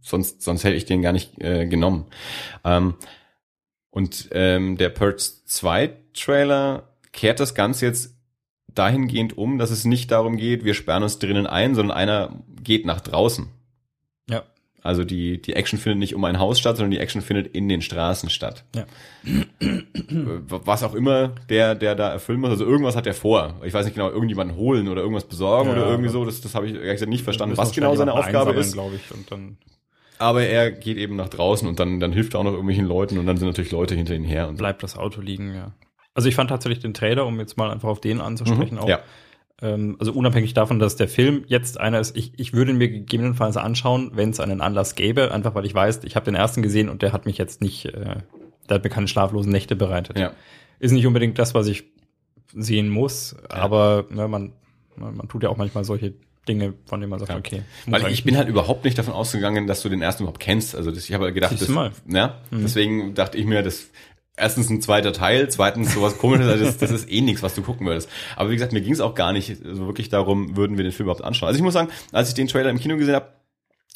sonst, 0.00 0.42
sonst 0.42 0.64
hätte 0.64 0.76
ich 0.76 0.84
den 0.84 1.02
gar 1.02 1.12
nicht 1.12 1.40
äh, 1.40 1.66
genommen. 1.66 2.06
Ähm, 2.64 2.94
und 3.90 4.28
ähm, 4.32 4.76
der 4.76 4.88
Purge 4.90 5.22
2 5.44 5.92
Trailer 6.14 6.88
kehrt 7.12 7.40
das 7.40 7.54
Ganze 7.54 7.86
jetzt 7.86 8.19
dahingehend 8.74 9.36
um, 9.38 9.58
dass 9.58 9.70
es 9.70 9.84
nicht 9.84 10.10
darum 10.10 10.36
geht, 10.36 10.64
wir 10.64 10.74
sperren 10.74 11.02
uns 11.02 11.18
drinnen 11.18 11.46
ein, 11.46 11.74
sondern 11.74 11.96
einer 11.96 12.30
geht 12.62 12.86
nach 12.86 13.00
draußen. 13.00 13.48
Ja. 14.28 14.42
Also 14.82 15.04
die, 15.04 15.42
die 15.42 15.54
Action 15.54 15.78
findet 15.78 15.98
nicht 15.98 16.14
um 16.14 16.24
ein 16.24 16.38
Haus 16.38 16.58
statt, 16.58 16.76
sondern 16.78 16.90
die 16.90 16.98
Action 16.98 17.20
findet 17.20 17.48
in 17.54 17.68
den 17.68 17.82
Straßen 17.82 18.30
statt. 18.30 18.64
Ja. 18.74 18.86
Äh, 19.60 19.82
Was 20.48 20.82
auch 20.82 20.94
immer 20.94 21.28
der, 21.48 21.74
der 21.74 21.94
da 21.94 22.08
erfüllen 22.10 22.40
muss. 22.40 22.50
Also 22.50 22.64
irgendwas 22.64 22.96
hat 22.96 23.06
er 23.06 23.12
vor. 23.14 23.56
Ich 23.64 23.74
weiß 23.74 23.84
nicht 23.84 23.94
genau, 23.94 24.08
irgendjemanden 24.10 24.56
holen 24.56 24.88
oder 24.88 25.02
irgendwas 25.02 25.24
besorgen 25.24 25.70
Ja, 25.70 25.76
oder 25.76 25.86
irgendwie 25.90 26.08
so. 26.08 26.24
Das, 26.24 26.40
das 26.40 26.54
habe 26.54 26.66
ich 26.66 26.74
ehrlich 26.74 26.92
gesagt 26.92 27.10
nicht 27.10 27.24
verstanden, 27.24 27.56
was 27.58 27.72
genau 27.72 27.94
seine 27.94 28.14
Aufgabe 28.14 28.52
ist. 28.54 28.72
glaube 28.72 28.96
ich, 28.96 29.14
und 29.14 29.30
dann 29.30 29.58
Aber 30.18 30.42
er 30.44 30.70
geht 30.70 30.96
eben 30.96 31.16
nach 31.16 31.28
draußen 31.28 31.68
und 31.68 31.78
dann, 31.78 32.00
dann 32.00 32.12
hilft 32.12 32.34
er 32.34 32.40
auch 32.40 32.44
noch 32.44 32.52
irgendwelchen 32.52 32.86
Leuten 32.86 33.18
und 33.18 33.26
dann 33.26 33.36
sind 33.36 33.48
natürlich 33.48 33.72
Leute 33.72 33.94
hinter 33.94 34.14
ihm 34.14 34.24
her. 34.24 34.48
Und 34.48 34.56
bleibt 34.56 34.82
das 34.82 34.96
Auto 34.96 35.20
liegen, 35.20 35.54
ja. 35.54 35.72
Also 36.14 36.28
ich 36.28 36.34
fand 36.34 36.50
tatsächlich 36.50 36.80
den 36.80 36.94
Trailer, 36.94 37.26
um 37.26 37.38
jetzt 37.40 37.56
mal 37.56 37.70
einfach 37.70 37.88
auf 37.88 38.00
den 38.00 38.20
anzusprechen, 38.20 38.74
Mhm, 38.76 38.80
auch. 38.80 38.88
ja. 38.88 39.00
Ähm, 39.62 39.96
also 40.00 40.12
unabhängig 40.12 40.54
davon, 40.54 40.78
dass 40.78 40.96
der 40.96 41.08
Film 41.08 41.44
jetzt 41.46 41.78
einer 41.78 42.00
ist, 42.00 42.16
ich, 42.16 42.32
ich 42.38 42.52
würde 42.52 42.72
ihn 42.72 42.78
mir 42.78 42.88
gegebenenfalls 42.88 43.56
anschauen, 43.56 44.10
wenn 44.14 44.30
es 44.30 44.40
einen 44.40 44.60
Anlass 44.60 44.94
gäbe, 44.94 45.32
einfach 45.32 45.54
weil 45.54 45.66
ich 45.66 45.74
weiß, 45.74 46.00
ich 46.04 46.16
habe 46.16 46.24
den 46.24 46.34
ersten 46.34 46.62
gesehen 46.62 46.88
und 46.88 47.02
der 47.02 47.12
hat 47.12 47.26
mich 47.26 47.36
jetzt 47.38 47.60
nicht, 47.60 47.84
äh, 47.86 48.16
der 48.68 48.74
hat 48.76 48.84
mir 48.84 48.90
keine 48.90 49.06
schlaflosen 49.08 49.52
Nächte 49.52 49.76
bereitet. 49.76 50.18
Ja. 50.18 50.32
Ist 50.78 50.92
nicht 50.92 51.06
unbedingt 51.06 51.38
das, 51.38 51.54
was 51.54 51.66
ich 51.66 51.84
sehen 52.54 52.88
muss, 52.88 53.36
aber 53.48 54.06
ne, 54.10 54.26
man, 54.28 54.52
man 54.96 55.28
tut 55.28 55.42
ja 55.42 55.50
auch 55.50 55.56
manchmal 55.56 55.84
solche 55.84 56.14
Dinge, 56.48 56.72
von 56.86 57.00
denen 57.00 57.10
man 57.10 57.18
sagt, 57.18 57.30
Ja. 57.30 57.36
okay. 57.36 57.62
Weil 57.86 58.10
ich 58.10 58.24
bin 58.24 58.36
halt 58.38 58.48
überhaupt 58.48 58.84
nicht 58.84 58.96
davon 58.98 59.12
ausgegangen, 59.12 59.66
dass 59.66 59.82
du 59.82 59.88
den 59.90 60.00
ersten 60.02 60.22
überhaupt 60.22 60.40
kennst. 60.40 60.74
Also 60.74 60.90
das, 60.90 61.06
ich 61.06 61.12
habe 61.14 61.24
halt 61.26 61.34
gedacht, 61.34 61.52
das, 61.60 61.68
mal. 61.68 61.92
ja, 62.08 62.38
deswegen 62.50 63.14
dachte 63.14 63.36
ich 63.36 63.44
mir, 63.44 63.62
das 63.62 63.90
erstens 64.40 64.70
ein 64.70 64.80
zweiter 64.80 65.12
Teil, 65.12 65.48
zweitens 65.50 65.94
sowas 65.94 66.18
komisches, 66.18 66.48
also 66.48 66.64
das, 66.64 66.78
das 66.78 66.90
ist 66.90 67.10
eh 67.10 67.20
nichts, 67.20 67.42
was 67.42 67.54
du 67.54 67.62
gucken 67.62 67.86
würdest. 67.86 68.08
Aber 68.36 68.50
wie 68.50 68.54
gesagt, 68.54 68.72
mir 68.72 68.80
ging 68.80 68.92
es 68.92 69.00
auch 69.00 69.14
gar 69.14 69.32
nicht 69.32 69.58
so 69.62 69.86
wirklich 69.86 70.08
darum, 70.08 70.56
würden 70.56 70.76
wir 70.76 70.84
den 70.84 70.92
Film 70.92 71.06
überhaupt 71.06 71.24
anschauen. 71.24 71.48
Also 71.48 71.58
ich 71.58 71.62
muss 71.62 71.74
sagen, 71.74 71.88
als 72.12 72.28
ich 72.28 72.34
den 72.34 72.48
Trailer 72.48 72.70
im 72.70 72.78
Kino 72.80 72.96
gesehen 72.96 73.14
habe, 73.14 73.28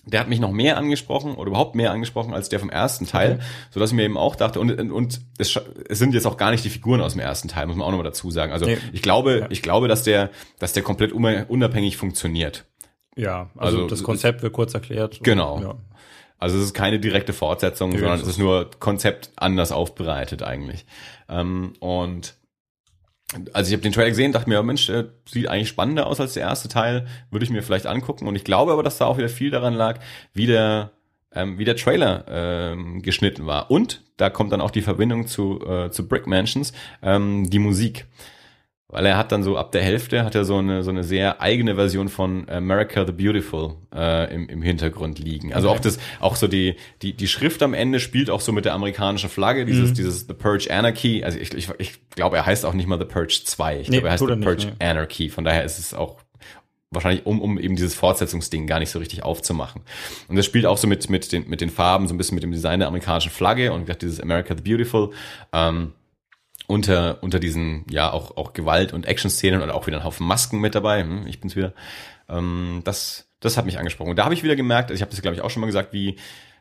der 0.06 0.20
hat 0.20 0.28
mich 0.28 0.38
noch 0.38 0.52
mehr 0.52 0.76
angesprochen 0.76 1.34
oder 1.34 1.48
überhaupt 1.48 1.74
mehr 1.74 1.90
angesprochen 1.90 2.34
als 2.34 2.50
der 2.50 2.60
vom 2.60 2.68
ersten 2.68 3.06
Teil, 3.06 3.40
so 3.70 3.80
dass 3.80 3.88
ich 3.90 3.96
mir 3.96 4.02
eben 4.02 4.18
auch 4.18 4.36
dachte 4.36 4.60
und 4.60 4.70
und 4.92 5.20
es, 5.38 5.50
scha- 5.50 5.62
es 5.88 5.98
sind 5.98 6.12
jetzt 6.12 6.26
auch 6.26 6.36
gar 6.36 6.50
nicht 6.50 6.62
die 6.62 6.68
Figuren 6.68 7.00
aus 7.00 7.12
dem 7.14 7.20
ersten 7.22 7.48
Teil, 7.48 7.66
muss 7.66 7.76
man 7.76 7.86
auch 7.86 7.90
nochmal 7.90 8.04
dazu 8.04 8.30
sagen. 8.30 8.52
Also 8.52 8.66
Nee. 8.66 8.76
ich 8.92 9.00
glaube, 9.00 9.38
Ja. 9.40 9.46
ich 9.48 9.62
glaube, 9.62 9.88
dass 9.88 10.02
der 10.02 10.28
dass 10.58 10.74
der 10.74 10.82
komplett 10.82 11.12
unabhängig 11.12 11.96
funktioniert. 11.96 12.66
Ja, 13.16 13.48
also, 13.56 13.78
Also, 13.78 13.86
das 13.88 14.02
Konzept 14.02 14.42
wird 14.42 14.52
kurz 14.52 14.74
erklärt. 14.74 15.20
Genau. 15.22 15.60
Ja. 15.62 15.74
Also 16.38 16.58
es 16.58 16.64
ist 16.64 16.74
keine 16.74 17.00
direkte 17.00 17.32
Fortsetzung, 17.32 17.90
Nö, 17.90 17.98
sondern 17.98 18.16
es 18.16 18.22
es 18.22 18.28
ist 18.28 18.38
nur 18.38 18.70
Konzept 18.78 19.30
anders 19.36 19.72
aufbereitet 19.72 20.42
eigentlich. 20.42 20.84
Ähm, 21.28 21.74
und 21.80 22.36
also 23.52 23.68
ich 23.68 23.72
habe 23.72 23.82
den 23.82 23.92
Trailer 23.92 24.10
gesehen, 24.10 24.32
dachte 24.32 24.48
mir, 24.48 24.62
Mensch, 24.62 24.86
der 24.86 25.06
sieht 25.26 25.48
eigentlich 25.48 25.68
spannender 25.68 26.06
aus 26.06 26.20
als 26.20 26.34
der 26.34 26.42
erste 26.42 26.68
Teil, 26.68 27.06
würde 27.30 27.44
ich 27.44 27.50
mir 27.50 27.62
vielleicht 27.62 27.86
angucken. 27.86 28.26
Und 28.26 28.36
ich 28.36 28.44
glaube 28.44 28.72
aber, 28.72 28.82
dass 28.82 28.98
da 28.98 29.06
auch 29.06 29.18
wieder 29.18 29.28
viel 29.28 29.50
daran 29.50 29.74
lag, 29.74 30.00
wie 30.32 30.46
der, 30.46 30.92
ähm, 31.32 31.58
wie 31.58 31.64
der 31.64 31.76
Trailer 31.76 32.24
ähm, 32.28 33.02
geschnitten 33.02 33.46
war. 33.46 33.70
Und 33.70 34.02
da 34.16 34.30
kommt 34.30 34.52
dann 34.52 34.60
auch 34.60 34.70
die 34.70 34.82
Verbindung 34.82 35.26
zu, 35.26 35.60
äh, 35.66 35.90
zu 35.90 36.06
Brick 36.06 36.26
Mansions, 36.26 36.72
ähm, 37.02 37.48
die 37.50 37.58
Musik. 37.58 38.06
Weil 38.94 39.04
er 39.06 39.18
hat 39.18 39.32
dann 39.32 39.42
so 39.42 39.58
ab 39.58 39.72
der 39.72 39.82
Hälfte 39.82 40.24
hat 40.24 40.34
er 40.34 40.44
so 40.44 40.56
eine 40.56 40.82
so 40.82 40.90
eine 40.90 41.04
sehr 41.04 41.42
eigene 41.42 41.74
Version 41.74 42.08
von 42.08 42.48
America 42.48 43.04
the 43.04 43.12
Beautiful 43.12 43.74
äh, 43.94 44.32
im, 44.34 44.48
im 44.48 44.62
Hintergrund 44.62 45.18
liegen. 45.18 45.52
Also 45.52 45.68
Okay. 45.68 45.76
auch 45.78 45.82
das 45.82 45.98
auch 46.20 46.36
so 46.36 46.46
die 46.48 46.76
die 47.02 47.12
die 47.14 47.28
Schrift 47.28 47.62
am 47.62 47.74
Ende 47.74 48.00
spielt 48.00 48.30
auch 48.30 48.40
so 48.40 48.52
mit 48.52 48.64
der 48.64 48.72
amerikanischen 48.74 49.28
Flagge 49.28 49.66
dieses 49.66 49.90
Mhm. 49.90 49.94
dieses 49.94 50.26
The 50.26 50.32
Purge 50.34 50.68
Anarchy. 50.72 51.22
Also 51.24 51.38
ich, 51.38 51.52
ich, 51.52 51.68
ich 51.78 52.08
glaube 52.10 52.36
er 52.36 52.46
heißt 52.46 52.64
auch 52.64 52.72
nicht 52.72 52.86
mal 52.86 52.98
The 52.98 53.04
Purge 53.04 53.40
2. 53.44 53.80
Ich 53.80 53.88
Nee, 53.88 53.96
glaube 53.96 54.08
er 54.08 54.12
heißt 54.12 54.24
The 54.26 54.36
nicht, 54.36 54.42
Purge 54.44 54.66
nee. 54.78 54.86
Anarchy. 54.86 55.28
Von 55.28 55.44
daher 55.44 55.64
ist 55.64 55.78
es 55.78 55.92
auch 55.92 56.16
wahrscheinlich 56.90 57.26
um, 57.26 57.40
um 57.42 57.58
eben 57.58 57.74
dieses 57.74 57.94
Fortsetzungsding 57.96 58.68
gar 58.68 58.78
nicht 58.78 58.90
so 58.90 59.00
richtig 59.00 59.24
aufzumachen. 59.24 59.82
Und 60.28 60.36
das 60.36 60.46
spielt 60.46 60.64
auch 60.64 60.78
so 60.78 60.86
mit, 60.86 61.10
mit, 61.10 61.32
den, 61.32 61.48
mit 61.48 61.60
den 61.60 61.70
Farben, 61.70 62.06
so 62.06 62.14
ein 62.14 62.18
bisschen 62.18 62.36
mit 62.36 62.44
dem 62.44 62.52
Design 62.52 62.78
der 62.78 62.86
amerikanischen 62.86 63.32
Flagge 63.32 63.72
und 63.72 63.80
wie 63.80 63.86
gesagt, 63.86 64.02
dieses 64.02 64.20
America 64.20 64.54
the 64.56 64.62
Beautiful. 64.62 65.10
Ähm, 65.52 65.92
unter, 66.66 67.22
unter 67.22 67.40
diesen, 67.40 67.84
ja, 67.90 68.12
auch, 68.12 68.36
auch 68.36 68.52
Gewalt- 68.52 68.92
und 68.92 69.06
Action-Szenen 69.06 69.62
und 69.62 69.70
auch 69.70 69.86
wieder 69.86 69.98
ein 69.98 70.04
Haufen 70.04 70.26
Masken 70.26 70.60
mit 70.60 70.74
dabei. 70.74 71.02
Hm, 71.02 71.26
ich 71.26 71.40
bin's 71.40 71.56
wieder. 71.56 71.72
Ähm, 72.28 72.82
das, 72.84 73.28
das 73.40 73.56
hat 73.56 73.66
mich 73.66 73.78
angesprochen. 73.78 74.10
Und 74.10 74.18
da 74.18 74.24
habe 74.24 74.34
ich 74.34 74.42
wieder 74.42 74.56
gemerkt, 74.56 74.90
also 74.90 74.94
ich 74.94 75.02
habe 75.02 75.10
das, 75.10 75.22
glaube 75.22 75.34
ich, 75.34 75.42
auch 75.42 75.50
schon 75.50 75.60
mal 75.60 75.66
gesagt, 75.66 75.92
wie, 75.92 76.16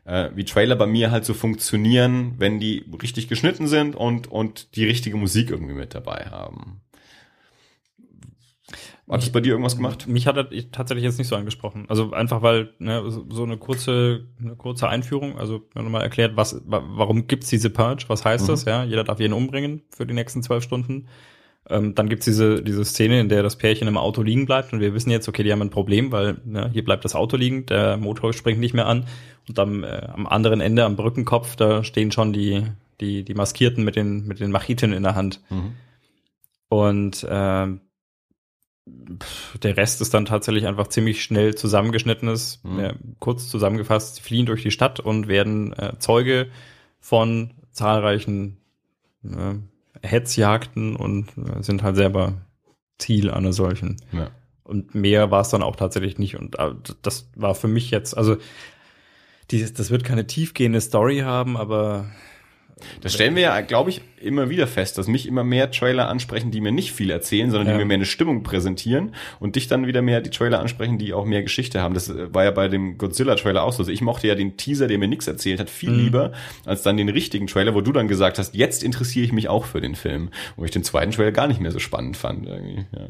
äh, 0.06 0.30
wie 0.36 0.46
Trailer 0.46 0.76
bei 0.76 0.88
mir 0.88 1.12
halt 1.12 1.26
so 1.26 1.34
funktionieren, 1.34 2.36
wenn 2.38 2.60
die 2.60 2.86
richtig 3.02 3.28
geschnitten 3.28 3.68
sind 3.68 3.96
und, 3.96 4.28
und 4.28 4.76
die 4.76 4.86
richtige 4.86 5.18
Musik 5.18 5.50
irgendwie 5.50 5.74
mit 5.74 5.96
dabei 5.96 6.28
haben. 6.30 6.82
Hat 9.10 9.22
das 9.22 9.32
bei 9.32 9.42
dir 9.42 9.50
irgendwas 9.52 9.76
gemacht? 9.76 10.08
Mich 10.08 10.28
hat 10.28 10.38
das 10.38 10.46
tatsächlich 10.72 11.04
jetzt 11.04 11.18
nicht 11.18 11.28
so 11.28 11.36
angesprochen. 11.36 11.86
Also 11.90 12.14
einfach 12.14 12.42
weil 12.42 12.70
ne, 12.80 13.04
so 13.30 13.44
eine 13.44 13.58
kurze, 13.58 14.26
eine 14.42 14.56
kurze 14.56 14.88
Einführung, 14.88 15.38
also 15.38 15.62
nochmal 15.76 16.04
erklärt, 16.04 16.38
was, 16.38 16.62
wa- 16.66 16.84
warum 16.88 17.28
gibt's 17.28 17.50
diese 17.50 17.70
Purge, 17.70 18.06
was 18.08 18.24
heißt 18.24 18.46
Mhm. 18.46 18.52
das, 18.52 18.66
ja? 18.66 18.84
Jeder 18.86 19.04
darf 19.04 19.20
jeden 19.20 19.34
umbringen 19.34 19.82
für 19.90 20.06
die 20.06 20.14
nächsten 20.14 20.42
zwölf 20.42 20.64
Stunden. 20.64 21.08
Ähm, 21.70 21.96
dann 21.96 22.08
gibt's 22.10 22.26
diese, 22.26 22.62
diese 22.64 22.84
Szene, 22.86 23.20
in 23.20 23.30
der 23.30 23.44
das 23.44 23.58
Pärchen 23.58 23.88
im 23.88 23.98
Auto 23.98 24.22
liegen 24.22 24.46
bleibt 24.46 24.74
und 24.74 24.80
wir 24.80 24.94
wissen 24.94 25.12
jetzt, 25.12 25.28
okay, 25.30 25.44
die 25.44 25.52
haben 25.52 25.62
ein 25.62 25.70
Problem, 25.70 26.12
weil 26.14 26.38
ne, 26.46 26.70
hier 26.72 26.84
bleibt 26.84 27.04
das 27.06 27.14
Auto 27.16 27.36
liegen, 27.38 27.66
der 27.66 27.98
Motor 27.98 28.32
springt 28.34 28.60
nicht 28.60 28.74
mehr 28.74 28.86
an 28.88 29.06
und 29.50 29.60
am, 29.60 29.84
äh, 29.84 30.08
am 30.14 30.28
anderen 30.28 30.62
Ende, 30.62 30.86
am 30.86 30.96
Brückenkopf, 30.96 31.56
da 31.58 31.84
stehen 31.84 32.12
schon 32.12 32.32
die, 32.34 32.64
die, 33.02 33.24
die 33.24 33.34
Maskierten 33.34 33.84
mit 33.84 33.96
den, 33.98 34.28
mit 34.28 34.40
den 34.40 34.52
Macheten 34.52 34.94
in 34.94 35.04
der 35.04 35.16
Hand. 35.16 35.42
Mhm. 35.50 35.74
Und 36.70 37.16
pff, 37.18 37.83
der 38.86 39.78
Rest 39.78 40.02
ist 40.02 40.14
dann 40.14 40.26
tatsächlich 40.26 40.68
einfach 40.68 40.88
ziemlich 40.88 41.24
schnell 41.24 41.56
zusammengeschnittenes, 41.56 42.60
Mhm. 42.64 42.80
ja, 42.80 42.94
kurz 43.20 43.50
zusammengefasst, 43.50 44.16
sie 44.16 44.22
fliehen 44.22 44.46
durch 44.46 44.62
die 44.64 44.72
Stadt 44.72 45.00
und 45.00 45.28
werden 45.28 45.74
äh, 45.74 45.98
Zeuge 46.00 46.50
von 47.00 47.52
zahlreichen 47.72 48.58
äh, 49.24 49.56
Hetzjagden 50.06 50.96
und 50.96 51.28
äh, 51.38 51.64
sind 51.64 51.82
halt 51.84 51.96
selber 51.96 52.42
Ziel 52.98 53.32
einer 53.32 53.54
solchen. 53.54 53.98
Ja. 54.12 54.32
Und 54.64 54.96
mehr 54.96 55.32
war 55.32 55.42
es 55.42 55.50
dann 55.50 55.64
auch 55.64 55.76
tatsächlich 55.76 56.18
nicht. 56.18 56.36
Und 56.38 56.60
äh, 56.60 56.72
das 57.02 57.30
war 57.36 57.56
für 57.56 57.68
mich 57.68 57.90
jetzt, 57.92 58.18
also 58.18 58.38
dieses, 59.52 59.74
das 59.74 59.92
wird 59.92 60.04
keine 60.04 60.28
tiefgehende 60.28 60.82
Story 60.82 61.20
haben, 61.20 61.58
aber 61.58 62.10
Das 63.02 63.14
stellen 63.14 63.36
wir 63.36 63.44
ja, 63.44 63.62
glaube 63.62 63.90
ich, 63.90 64.02
immer 64.22 64.50
wieder 64.50 64.68
fest, 64.68 64.98
dass 64.98 65.08
mich 65.08 65.28
immer 65.28 65.44
mehr 65.44 65.72
Trailer 65.72 66.08
ansprechen, 66.10 66.52
die 66.52 66.62
mir 66.62 66.72
nicht 66.72 66.92
viel 66.92 67.10
erzählen, 67.10 67.50
sondern 67.52 67.68
Ja. 67.68 67.74
die 67.74 67.80
mir 67.80 67.86
mehr 67.86 67.96
eine 67.96 68.06
Stimmung 68.06 68.44
präsentieren 68.44 69.14
und 69.40 69.56
dich 69.56 69.68
dann 69.68 69.88
wieder 69.88 70.02
mehr 70.02 70.22
die 70.22 70.30
Trailer 70.30 70.60
ansprechen, 70.60 70.98
die 70.98 71.14
auch 71.14 71.26
mehr 71.26 71.44
Geschichte 71.44 71.82
haben. 71.82 71.94
Das 71.94 72.10
äh, 72.10 72.34
war 72.34 72.44
ja 72.44 72.52
bei 72.52 72.68
dem 72.68 72.98
Godzilla-Trailer 72.98 73.64
auch 73.64 73.74
so. 73.74 73.80
Also 73.84 73.92
ich 73.92 74.02
mochte 74.02 74.28
ja 74.28 74.36
den 74.36 74.58
Teaser, 74.58 74.88
der 74.88 74.98
mir 74.98 75.08
nichts 75.08 75.28
erzählt 75.28 75.60
hat, 75.60 75.70
viel 75.70 75.92
Mhm. 75.92 76.00
lieber 76.00 76.32
als 76.66 76.84
dann 76.84 76.98
den 76.98 77.10
richtigen 77.10 77.48
Trailer, 77.48 77.74
wo 77.76 77.82
du 77.82 77.92
dann 77.92 78.08
gesagt 78.08 78.40
hast, 78.40 78.56
jetzt 78.56 78.84
interessiere 78.84 79.26
ich 79.26 79.32
mich 79.34 79.48
auch 79.50 79.66
für 79.66 79.82
den 79.82 79.96
Film. 79.96 80.30
Wo 80.56 80.66
ich 80.66 80.72
den 80.72 80.84
zweiten 80.84 81.12
Trailer 81.12 81.32
gar 81.32 81.48
nicht 81.48 81.60
mehr 81.60 81.72
so 81.72 81.80
spannend 81.80 82.18
fand. 82.18 82.46
Irgendwie. 82.48 82.86
Ja. 82.96 83.08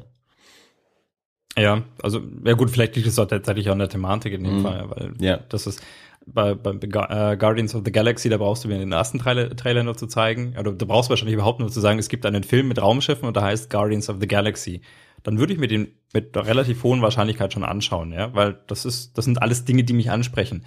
Ja, 1.56 1.84
also, 2.02 2.20
ja 2.44 2.54
gut, 2.54 2.72
vielleicht 2.72 2.96
liegt 2.96 3.08
es 3.08 3.20
auch 3.20 3.28
tatsächlich 3.28 3.68
auch 3.70 3.74
an 3.74 3.80
der 3.80 3.90
Thematik 3.90 4.34
in 4.34 4.44
dem 4.44 4.58
Mhm. 4.60 4.62
Fall, 4.64 4.86
weil 4.90 5.14
Ja. 5.20 5.38
das 5.50 5.68
ist 5.68 5.84
bei, 6.26 6.54
bei 6.56 6.72
äh, 6.72 7.38
Guardians 7.38 7.76
of 7.76 7.82
the 7.86 7.92
Galaxy, 7.92 8.30
da 8.30 8.38
brauchst 8.38 8.64
du 8.64 8.68
mir 8.68 8.78
den 8.80 8.92
ersten 8.92 9.20
Trailer, 9.20 9.56
Trailer 9.56 9.84
nur 9.84 9.96
zu 9.98 10.08
zeigen, 10.08 10.56
oder 10.58 10.72
du 10.72 10.86
brauchst 10.86 11.10
wahrscheinlich 11.10 11.34
überhaupt 11.36 11.60
nur 11.60 11.70
zu 11.70 11.80
sagen, 11.80 12.00
es 12.00 12.10
gibt 12.10 12.26
einen 12.26 12.44
Film 12.44 12.68
mit 12.68 12.82
Raumschiffen 12.82 13.28
und 13.28 13.36
der 13.36 13.44
heißt 13.44 13.70
Guardians 13.70 14.10
of 14.10 14.18
the 14.20 14.28
Galaxy. 14.28 14.82
Dann 15.24 15.40
würde 15.40 15.54
ich 15.54 15.60
mir 15.60 15.68
den 15.68 15.88
mit 16.14 16.36
relativ 16.36 16.84
hohen 16.84 17.02
Wahrscheinlichkeit 17.02 17.54
schon 17.54 17.64
anschauen, 17.64 18.12
ja, 18.12 18.34
weil 18.36 18.60
das 18.68 18.86
ist, 18.86 19.18
das 19.18 19.26
sind 19.26 19.42
alles 19.42 19.66
Dinge, 19.66 19.84
die 19.84 19.94
mich 19.94 20.12
ansprechen. 20.12 20.66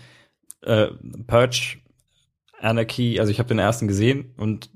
Äh, 0.63 0.89
Purge, 1.27 1.79
Anarchy, 2.61 3.21
also 3.21 3.31
ich 3.31 3.39
habe 3.39 3.49
den 3.49 3.59
ersten 3.59 3.87
gesehen 3.87 4.33
und 4.37 4.71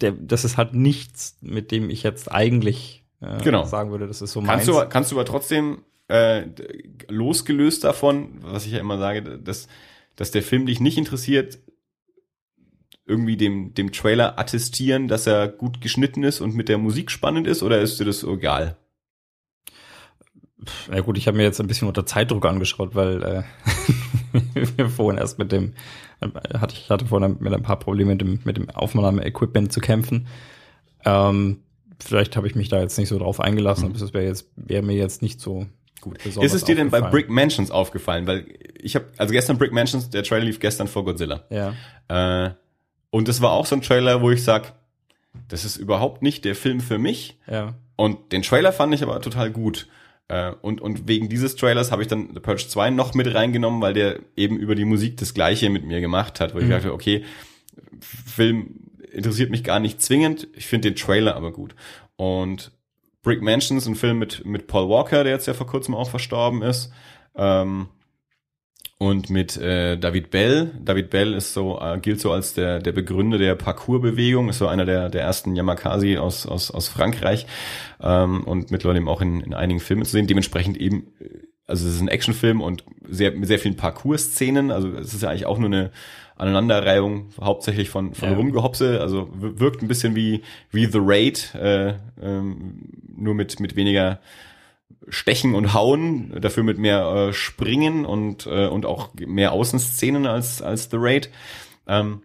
der, 0.00 0.12
das 0.12 0.44
ist 0.44 0.56
halt 0.56 0.74
nichts, 0.74 1.38
mit 1.40 1.70
dem 1.70 1.90
ich 1.90 2.02
jetzt 2.02 2.30
eigentlich 2.30 3.04
äh, 3.20 3.42
Genau. 3.42 3.64
sagen 3.64 3.90
würde, 3.90 4.06
das 4.06 4.22
ist 4.22 4.32
so 4.32 4.40
Kannst 4.42 4.68
meins. 4.68 4.78
du, 4.78 4.88
kannst 4.88 5.12
du 5.12 5.16
aber 5.16 5.24
trotzdem 5.24 5.82
äh, 6.08 6.46
losgelöst 7.08 7.84
davon, 7.84 8.38
was 8.40 8.66
ich 8.66 8.72
ja 8.72 8.80
immer 8.80 8.98
sage, 8.98 9.22
dass, 9.38 9.68
dass 10.16 10.30
der 10.30 10.42
Film 10.42 10.66
dich 10.66 10.80
nicht 10.80 10.98
interessiert, 10.98 11.58
irgendwie 13.06 13.36
dem, 13.38 13.72
dem 13.72 13.92
Trailer 13.92 14.38
attestieren, 14.38 15.08
dass 15.08 15.26
er 15.26 15.48
gut 15.48 15.80
geschnitten 15.80 16.24
ist 16.24 16.40
und 16.40 16.54
mit 16.54 16.68
der 16.68 16.76
Musik 16.78 17.10
spannend 17.10 17.46
ist, 17.46 17.62
oder 17.62 17.80
ist 17.80 17.98
dir 17.98 18.04
das 18.04 18.22
egal? 18.22 18.76
Ja 20.92 21.00
gut, 21.00 21.16
ich 21.16 21.26
habe 21.28 21.36
mir 21.36 21.44
jetzt 21.44 21.60
ein 21.60 21.68
bisschen 21.68 21.88
unter 21.88 22.04
Zeitdruck 22.04 22.44
angeschaut, 22.44 22.94
weil 22.94 23.22
äh, 23.22 23.42
wir 24.76 24.88
vorhin 24.90 25.18
erst 25.18 25.38
mit 25.38 25.52
dem, 25.52 25.72
äh, 26.20 26.28
hatte 26.58 26.74
ich 26.74 26.90
hatte 26.90 27.06
vorhin 27.06 27.36
mit 27.40 27.52
ein 27.54 27.62
paar 27.62 27.78
Probleme 27.78 28.12
mit 28.12 28.20
dem, 28.20 28.40
mit 28.44 28.56
dem 28.56 28.68
Aufnahmeequipment 28.68 29.72
zu 29.72 29.80
kämpfen. 29.80 30.26
Ähm, 31.04 31.62
vielleicht 32.00 32.36
habe 32.36 32.46
ich 32.48 32.56
mich 32.56 32.68
da 32.68 32.80
jetzt 32.80 32.98
nicht 32.98 33.08
so 33.08 33.18
drauf 33.18 33.40
eingelassen, 33.40 33.84
Mhm. 33.84 33.90
aber 33.92 34.00
das 34.00 34.12
wäre 34.12 34.24
jetzt 34.24 34.50
wäre 34.56 34.82
mir 34.82 34.96
jetzt 34.96 35.22
nicht 35.22 35.40
so 35.40 35.66
Gut. 36.00 36.24
Ist 36.24 36.54
es 36.54 36.64
dir 36.64 36.76
denn 36.76 36.90
bei. 36.90 37.00
Brick 37.00 37.28
Mansions 37.28 37.70
aufgefallen? 37.70 38.26
Weil 38.26 38.46
ich 38.80 38.94
habe, 38.94 39.06
also 39.16 39.32
gestern 39.32 39.58
Brick 39.58 39.72
Mansions, 39.72 40.10
der 40.10 40.22
Trailer 40.22 40.44
lief 40.44 40.60
gestern 40.60 40.88
vor 40.88 41.04
Godzilla. 41.04 41.44
Ja. 41.50 41.74
Äh, 42.46 42.50
und 43.10 43.28
das 43.28 43.40
war 43.40 43.52
auch 43.52 43.66
so 43.66 43.74
ein 43.76 43.82
Trailer, 43.82 44.20
wo 44.22 44.30
ich 44.30 44.44
sag, 44.44 44.74
das 45.48 45.64
ist 45.64 45.76
überhaupt 45.76 46.22
nicht 46.22 46.44
der 46.44 46.54
Film 46.54 46.80
für 46.80 46.98
mich. 46.98 47.38
Ja. 47.50 47.74
Und 47.96 48.32
den 48.32 48.42
Trailer 48.42 48.72
fand 48.72 48.94
ich 48.94 49.02
aber 49.02 49.20
total 49.20 49.50
gut. 49.50 49.88
Äh, 50.28 50.52
und, 50.60 50.80
und 50.80 51.08
wegen 51.08 51.28
dieses 51.28 51.56
Trailers 51.56 51.90
habe 51.90 52.02
ich 52.02 52.08
dann 52.08 52.30
The 52.34 52.40
Purge 52.40 52.66
2 52.68 52.90
noch 52.90 53.14
mit 53.14 53.32
reingenommen, 53.34 53.80
weil 53.80 53.94
der 53.94 54.20
eben 54.36 54.58
über 54.58 54.74
die 54.74 54.84
Musik 54.84 55.16
das 55.16 55.32
Gleiche 55.34 55.70
mit 55.70 55.84
mir 55.84 56.00
gemacht 56.00 56.38
hat, 56.38 56.54
wo 56.54 56.58
ich 56.58 56.66
Mhm. 56.66 56.70
dachte, 56.70 56.92
okay, 56.92 57.24
Film 58.00 58.80
interessiert 59.10 59.50
mich 59.50 59.64
gar 59.64 59.80
nicht 59.80 60.02
zwingend, 60.02 60.48
ich 60.54 60.66
finde 60.66 60.90
den 60.90 60.96
Trailer 60.96 61.34
aber 61.34 61.52
gut. 61.52 61.74
Und 62.16 62.72
Brick 63.22 63.42
Mansions, 63.42 63.86
ein 63.86 63.94
Film 63.94 64.18
mit, 64.18 64.44
mit 64.46 64.66
Paul 64.66 64.88
Walker, 64.88 65.24
der 65.24 65.32
jetzt 65.32 65.46
ja 65.46 65.54
vor 65.54 65.66
kurzem 65.66 65.94
auch 65.94 66.10
verstorben 66.10 66.62
ist. 66.62 66.92
Ähm, 67.34 67.88
und 68.98 69.30
mit 69.30 69.56
äh, 69.56 69.96
David 69.96 70.30
Bell. 70.30 70.72
David 70.84 71.10
Bell 71.10 71.32
ist 71.32 71.54
so, 71.54 71.80
äh, 71.80 71.98
gilt 72.00 72.20
so 72.20 72.32
als 72.32 72.54
der, 72.54 72.80
der 72.80 72.90
Begründer 72.90 73.38
der 73.38 73.54
Parkour-Bewegung, 73.54 74.48
ist 74.48 74.58
so 74.58 74.66
einer 74.66 74.84
der, 74.84 75.08
der 75.08 75.22
ersten 75.22 75.54
Yamakasi 75.54 76.18
aus, 76.18 76.46
aus, 76.46 76.72
aus 76.72 76.88
Frankreich 76.88 77.46
ähm, 78.00 78.42
und 78.42 78.72
mittlerweile 78.72 78.98
eben 78.98 79.08
auch 79.08 79.20
in, 79.20 79.40
in 79.40 79.54
einigen 79.54 79.78
Filmen 79.78 80.04
zu 80.04 80.12
sehen. 80.12 80.26
Dementsprechend 80.26 80.76
eben, 80.76 81.12
äh, 81.20 81.46
also 81.66 81.86
es 81.86 81.94
ist 81.94 82.00
ein 82.00 82.08
Actionfilm 82.08 82.60
und 82.60 82.84
sehr, 83.08 83.30
mit 83.32 83.46
sehr 83.46 83.60
vielen 83.60 83.76
Parkour-Szenen. 83.76 84.72
Also 84.72 84.88
es 84.88 85.14
ist 85.14 85.22
ja 85.22 85.28
eigentlich 85.28 85.46
auch 85.46 85.58
nur 85.58 85.68
eine 85.68 85.92
Aneinanderreihung 86.38 87.30
hauptsächlich 87.40 87.90
von, 87.90 88.14
von 88.14 88.30
Ja. 88.30 88.36
Rumgehopse. 88.36 89.00
Also 89.00 89.28
wirkt 89.32 89.82
ein 89.82 89.88
bisschen 89.88 90.14
wie, 90.14 90.42
wie 90.70 90.86
The 90.86 91.00
Raid, 91.00 91.54
äh, 91.54 91.94
ähm, 92.20 92.88
nur 93.14 93.34
mit, 93.34 93.60
mit 93.60 93.76
weniger 93.76 94.20
Stechen 95.08 95.54
und 95.54 95.74
Hauen, 95.74 96.40
dafür 96.40 96.62
mit 96.62 96.78
mehr 96.78 97.28
äh, 97.28 97.32
Springen 97.32 98.04
und, 98.04 98.46
äh, 98.46 98.66
und 98.66 98.86
auch 98.86 99.10
mehr 99.14 99.52
Außenszenen 99.52 100.26
als, 100.26 100.62
als 100.62 100.88
The 100.90 100.96
Raid. 100.98 101.30
Ähm, 101.86 102.22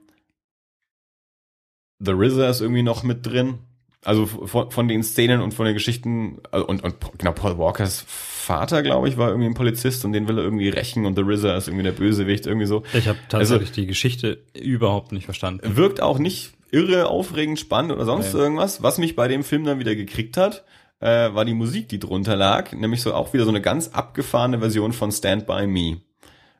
The 1.99 2.11
RZA 2.11 2.49
ist 2.49 2.61
irgendwie 2.61 2.83
noch 2.83 3.03
mit 3.03 3.25
drin. 3.25 3.59
Also 4.03 4.25
von, 4.25 4.69
von 4.69 4.87
den 4.89 5.01
Szenen 5.03 5.39
und 5.41 5.53
von 5.53 5.65
den 5.65 5.73
Geschichten 5.73 6.41
also 6.51 6.67
und, 6.67 6.83
und 6.83 6.95
genau 7.17 7.31
Paul 7.31 7.57
Walkers 7.57 8.05
Vater, 8.43 8.83
glaube 8.83 9.07
ich, 9.07 9.17
war 9.17 9.29
irgendwie 9.29 9.47
ein 9.47 9.53
Polizist 9.53 10.03
und 10.03 10.11
den 10.11 10.27
will 10.27 10.37
er 10.37 10.43
irgendwie 10.43 10.67
rächen 10.67 11.05
und 11.05 11.15
The 11.15 11.21
RZA 11.21 11.55
ist 11.55 11.69
irgendwie 11.69 11.83
der 11.83 11.93
Bösewicht 11.93 12.45
irgendwie 12.45 12.65
so. 12.65 12.83
Ich 12.93 13.07
habe 13.07 13.17
tatsächlich 13.29 13.69
also, 13.69 13.81
die 13.81 13.87
Geschichte 13.87 14.43
überhaupt 14.53 15.13
nicht 15.13 15.23
verstanden. 15.23 15.77
Wirkt 15.77 16.01
auch 16.01 16.19
nicht 16.19 16.51
irre, 16.69 17.07
aufregend, 17.07 17.57
spannend 17.59 17.93
oder 17.93 18.03
sonst 18.03 18.33
Nein. 18.33 18.41
irgendwas. 18.41 18.83
Was 18.83 18.97
mich 18.97 19.15
bei 19.15 19.29
dem 19.29 19.45
Film 19.45 19.63
dann 19.63 19.79
wieder 19.79 19.95
gekriegt 19.95 20.35
hat, 20.35 20.65
äh, 20.99 21.33
war 21.33 21.45
die 21.45 21.53
Musik, 21.53 21.87
die 21.87 21.99
drunter 21.99 22.35
lag, 22.35 22.73
nämlich 22.73 23.01
so 23.01 23.13
auch 23.13 23.33
wieder 23.33 23.45
so 23.45 23.49
eine 23.49 23.61
ganz 23.61 23.89
abgefahrene 23.89 24.59
Version 24.59 24.91
von 24.91 25.11
Stand 25.11 25.47
By 25.47 25.65
Me. 25.65 26.01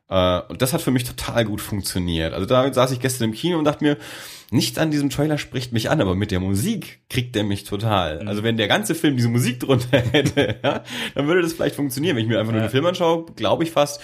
Äh, 0.08 0.40
und 0.48 0.62
das 0.62 0.72
hat 0.72 0.80
für 0.80 0.90
mich 0.90 1.04
total 1.04 1.44
gut 1.44 1.60
funktioniert. 1.60 2.32
Also 2.32 2.46
da 2.46 2.72
saß 2.72 2.92
ich 2.92 3.00
gestern 3.00 3.30
im 3.30 3.34
Kino 3.34 3.58
und 3.58 3.64
dachte 3.64 3.84
mir, 3.84 3.98
nichts 4.50 4.78
an 4.78 4.90
diesem 4.90 5.10
Trailer 5.10 5.38
spricht 5.38 5.72
mich 5.72 5.90
an, 5.90 6.00
aber 6.00 6.14
mit 6.14 6.30
der 6.30 6.40
Musik 6.40 7.00
kriegt 7.08 7.34
der 7.34 7.44
mich 7.44 7.64
total. 7.64 8.22
Mhm. 8.22 8.28
Also 8.28 8.42
wenn 8.42 8.56
der 8.56 8.68
ganze 8.68 8.94
Film 8.94 9.16
diese 9.16 9.28
Musik 9.28 9.60
drunter 9.60 9.98
hätte, 10.12 10.56
ja, 10.62 10.82
dann 11.14 11.26
würde 11.26 11.42
das 11.42 11.52
vielleicht 11.52 11.76
funktionieren. 11.76 12.16
Wenn 12.16 12.24
ich 12.24 12.28
mir 12.28 12.38
einfach 12.38 12.52
nur 12.52 12.62
den 12.62 12.70
Film 12.70 12.86
anschaue, 12.86 13.26
glaube 13.36 13.64
ich 13.64 13.70
fast, 13.70 14.00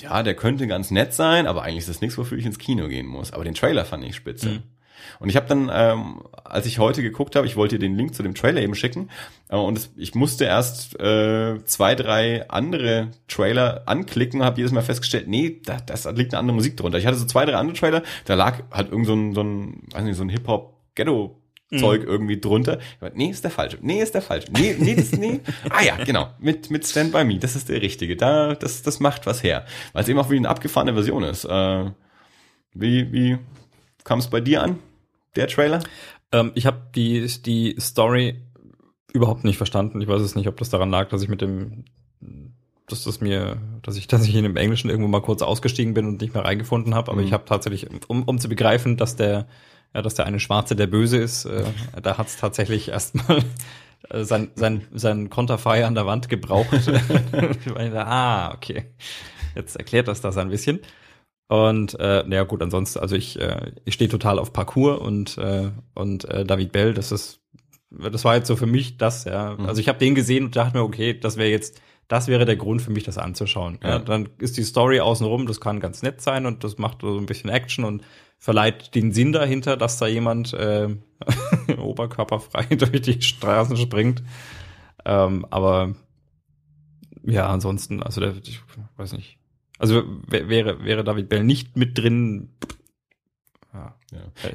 ja, 0.00 0.22
der 0.22 0.34
könnte 0.34 0.66
ganz 0.66 0.90
nett 0.90 1.12
sein, 1.12 1.46
aber 1.46 1.62
eigentlich 1.62 1.78
ist 1.78 1.88
das 1.88 2.00
nichts, 2.00 2.18
wofür 2.18 2.38
ich 2.38 2.46
ins 2.46 2.58
Kino 2.58 2.88
gehen 2.88 3.06
muss. 3.06 3.32
Aber 3.32 3.44
den 3.44 3.54
Trailer 3.54 3.84
fand 3.84 4.04
ich 4.04 4.16
spitze. 4.16 4.48
Mhm. 4.48 4.62
Und 5.18 5.28
ich 5.28 5.36
habe 5.36 5.46
dann, 5.46 5.70
ähm, 5.72 6.22
als 6.44 6.66
ich 6.66 6.78
heute 6.78 7.02
geguckt 7.02 7.36
habe, 7.36 7.46
ich 7.46 7.56
wollte 7.56 7.78
dir 7.78 7.86
den 7.86 7.96
Link 7.96 8.14
zu 8.14 8.22
dem 8.22 8.34
Trailer 8.34 8.60
eben 8.60 8.74
schicken, 8.74 9.10
äh, 9.48 9.56
und 9.56 9.78
es, 9.78 9.90
ich 9.96 10.14
musste 10.14 10.44
erst 10.44 10.98
äh, 11.00 11.64
zwei, 11.64 11.94
drei 11.94 12.48
andere 12.48 13.10
Trailer 13.28 13.82
anklicken 13.86 14.40
und 14.40 14.46
habe 14.46 14.58
jedes 14.58 14.72
Mal 14.72 14.82
festgestellt, 14.82 15.28
nee, 15.28 15.60
da, 15.64 15.78
das 15.84 16.04
liegt 16.12 16.34
eine 16.34 16.40
andere 16.40 16.54
Musik 16.54 16.76
drunter. 16.76 16.98
Ich 16.98 17.06
hatte 17.06 17.16
so 17.16 17.26
zwei, 17.26 17.44
drei 17.44 17.56
andere 17.56 17.76
Trailer, 17.76 18.02
da 18.24 18.34
lag 18.34 18.62
halt 18.70 18.90
irgend 18.90 19.06
so 19.06 19.14
ein, 19.14 19.34
so 19.34 19.42
ein, 19.42 19.82
weiß 19.92 20.04
nicht, 20.04 20.16
so 20.16 20.22
ein 20.22 20.28
Hip-Hop-Ghetto- 20.30 21.36
Zeug 21.78 22.02
mhm. 22.02 22.08
irgendwie 22.08 22.40
drunter. 22.40 22.78
Nee, 23.14 23.30
ist 23.30 23.42
der 23.42 23.50
falsche. 23.50 23.78
Nee, 23.80 24.00
ist 24.00 24.14
der 24.14 24.22
falsche. 24.22 24.52
Nee, 24.52 24.76
nee, 24.78 24.94
das, 24.94 25.12
nee. 25.12 25.40
Ah 25.70 25.82
ja, 25.82 25.96
genau. 26.04 26.28
Mit, 26.38 26.70
mit 26.70 26.86
Stand 26.86 27.12
By 27.12 27.24
Me. 27.24 27.38
Das 27.38 27.56
ist 27.56 27.68
der 27.68 27.82
richtige. 27.82 28.16
Da, 28.16 28.54
das, 28.54 28.82
das 28.82 29.00
macht 29.00 29.26
was 29.26 29.42
her. 29.42 29.64
Weil 29.92 30.02
es 30.02 30.08
eben 30.08 30.18
auch 30.18 30.30
wie 30.30 30.36
eine 30.36 30.48
abgefahrene 30.48 30.94
Version 30.94 31.24
ist. 31.24 31.44
Äh, 31.44 31.90
wie, 32.74 33.12
wie 33.12 33.38
kam 34.04 34.18
es 34.18 34.28
bei 34.28 34.40
dir 34.40 34.62
an? 34.62 34.78
Der 35.36 35.48
Trailer? 35.48 35.80
Ähm, 36.32 36.52
ich 36.54 36.66
habe 36.66 36.82
die, 36.94 37.26
die 37.42 37.76
Story 37.78 38.42
überhaupt 39.12 39.44
nicht 39.44 39.56
verstanden. 39.56 40.00
Ich 40.00 40.08
weiß 40.08 40.20
es 40.20 40.34
nicht, 40.34 40.48
ob 40.48 40.56
das 40.56 40.70
daran 40.70 40.90
lag, 40.90 41.08
dass 41.08 41.22
ich 41.22 41.28
mit 41.28 41.40
dem, 41.40 41.84
dass 42.88 43.04
das 43.04 43.20
mir, 43.20 43.56
dass 43.82 43.96
ich, 43.96 44.06
dass 44.08 44.26
ich 44.26 44.34
in 44.34 44.42
dem 44.42 44.56
Englischen 44.56 44.90
irgendwo 44.90 45.08
mal 45.08 45.22
kurz 45.22 45.42
ausgestiegen 45.42 45.94
bin 45.94 46.06
und 46.06 46.20
nicht 46.20 46.34
mehr 46.34 46.44
reingefunden 46.44 46.94
habe. 46.94 47.12
Aber 47.12 47.20
mhm. 47.20 47.26
ich 47.26 47.32
habe 47.32 47.44
tatsächlich, 47.46 47.86
um, 48.08 48.24
um 48.24 48.38
zu 48.38 48.48
begreifen, 48.48 48.96
dass 48.96 49.16
der, 49.16 49.46
ja, 49.94 50.02
dass 50.02 50.14
der 50.14 50.26
eine 50.26 50.40
Schwarze 50.40 50.74
der 50.76 50.88
Böse 50.88 51.18
ist, 51.18 51.44
äh, 51.44 51.64
da 52.02 52.18
hat 52.18 52.26
es 52.26 52.36
tatsächlich 52.36 52.88
erstmal 52.88 53.44
äh, 54.10 54.24
sein, 54.24 54.50
sein, 54.56 54.82
sein 54.92 55.30
Konterfei 55.30 55.86
an 55.86 55.94
der 55.94 56.06
Wand 56.06 56.28
gebraucht. 56.28 56.90
ah, 57.94 58.52
okay. 58.52 58.86
Jetzt 59.54 59.76
erklärt 59.76 60.08
das 60.08 60.20
das 60.20 60.36
ein 60.36 60.48
bisschen. 60.48 60.80
Und 61.48 61.98
äh, 62.00 62.24
naja 62.26 62.44
gut, 62.44 62.62
ansonsten, 62.62 63.00
also 63.00 63.16
ich, 63.16 63.38
äh, 63.38 63.72
ich 63.84 63.94
stehe 63.94 64.08
total 64.08 64.38
auf 64.38 64.52
Parkour 64.52 65.02
und, 65.02 65.36
äh, 65.38 65.70
und 65.94 66.24
äh, 66.24 66.44
David 66.44 66.72
Bell, 66.72 66.94
das 66.94 67.12
ist, 67.12 67.40
das 67.90 68.24
war 68.24 68.36
jetzt 68.36 68.48
so 68.48 68.56
für 68.56 68.66
mich 68.66 68.96
das, 68.96 69.24
ja. 69.24 69.54
Mhm. 69.56 69.66
Also 69.66 69.80
ich 69.80 69.88
habe 69.88 69.98
den 69.98 70.14
gesehen 70.14 70.46
und 70.46 70.56
dachte 70.56 70.76
mir, 70.76 70.82
okay, 70.82 71.18
das 71.18 71.36
wäre 71.36 71.50
jetzt, 71.50 71.80
das 72.08 72.28
wäre 72.28 72.44
der 72.44 72.56
Grund 72.56 72.82
für 72.82 72.90
mich, 72.90 73.04
das 73.04 73.18
anzuschauen. 73.18 73.78
Ja. 73.82 73.90
ja. 73.90 73.98
Dann 73.98 74.28
ist 74.38 74.56
die 74.56 74.62
Story 74.62 75.00
außenrum, 75.00 75.46
das 75.46 75.60
kann 75.60 75.80
ganz 75.80 76.02
nett 76.02 76.20
sein 76.20 76.46
und 76.46 76.64
das 76.64 76.78
macht 76.78 77.02
so 77.02 77.18
ein 77.18 77.26
bisschen 77.26 77.50
Action 77.50 77.84
und 77.84 78.02
verleiht 78.38 78.94
den 78.94 79.12
Sinn 79.12 79.32
dahinter, 79.32 79.76
dass 79.76 79.98
da 79.98 80.06
jemand 80.06 80.54
äh, 80.54 80.88
oberkörperfrei 81.78 82.64
durch 82.76 83.02
die 83.02 83.20
Straßen 83.20 83.76
springt. 83.76 84.22
Ähm, 85.04 85.46
aber 85.50 85.94
ja, 87.22 87.48
ansonsten, 87.48 88.02
also 88.02 88.20
der, 88.20 88.34
ich 88.42 88.60
weiß 88.96 89.12
nicht, 89.12 89.38
also 89.84 90.02
wäre, 90.28 90.82
wäre 90.82 91.04
David 91.04 91.28
Bell 91.28 91.44
nicht 91.44 91.76
mit 91.76 91.98
drin. 91.98 92.48
Ja, 93.74 93.94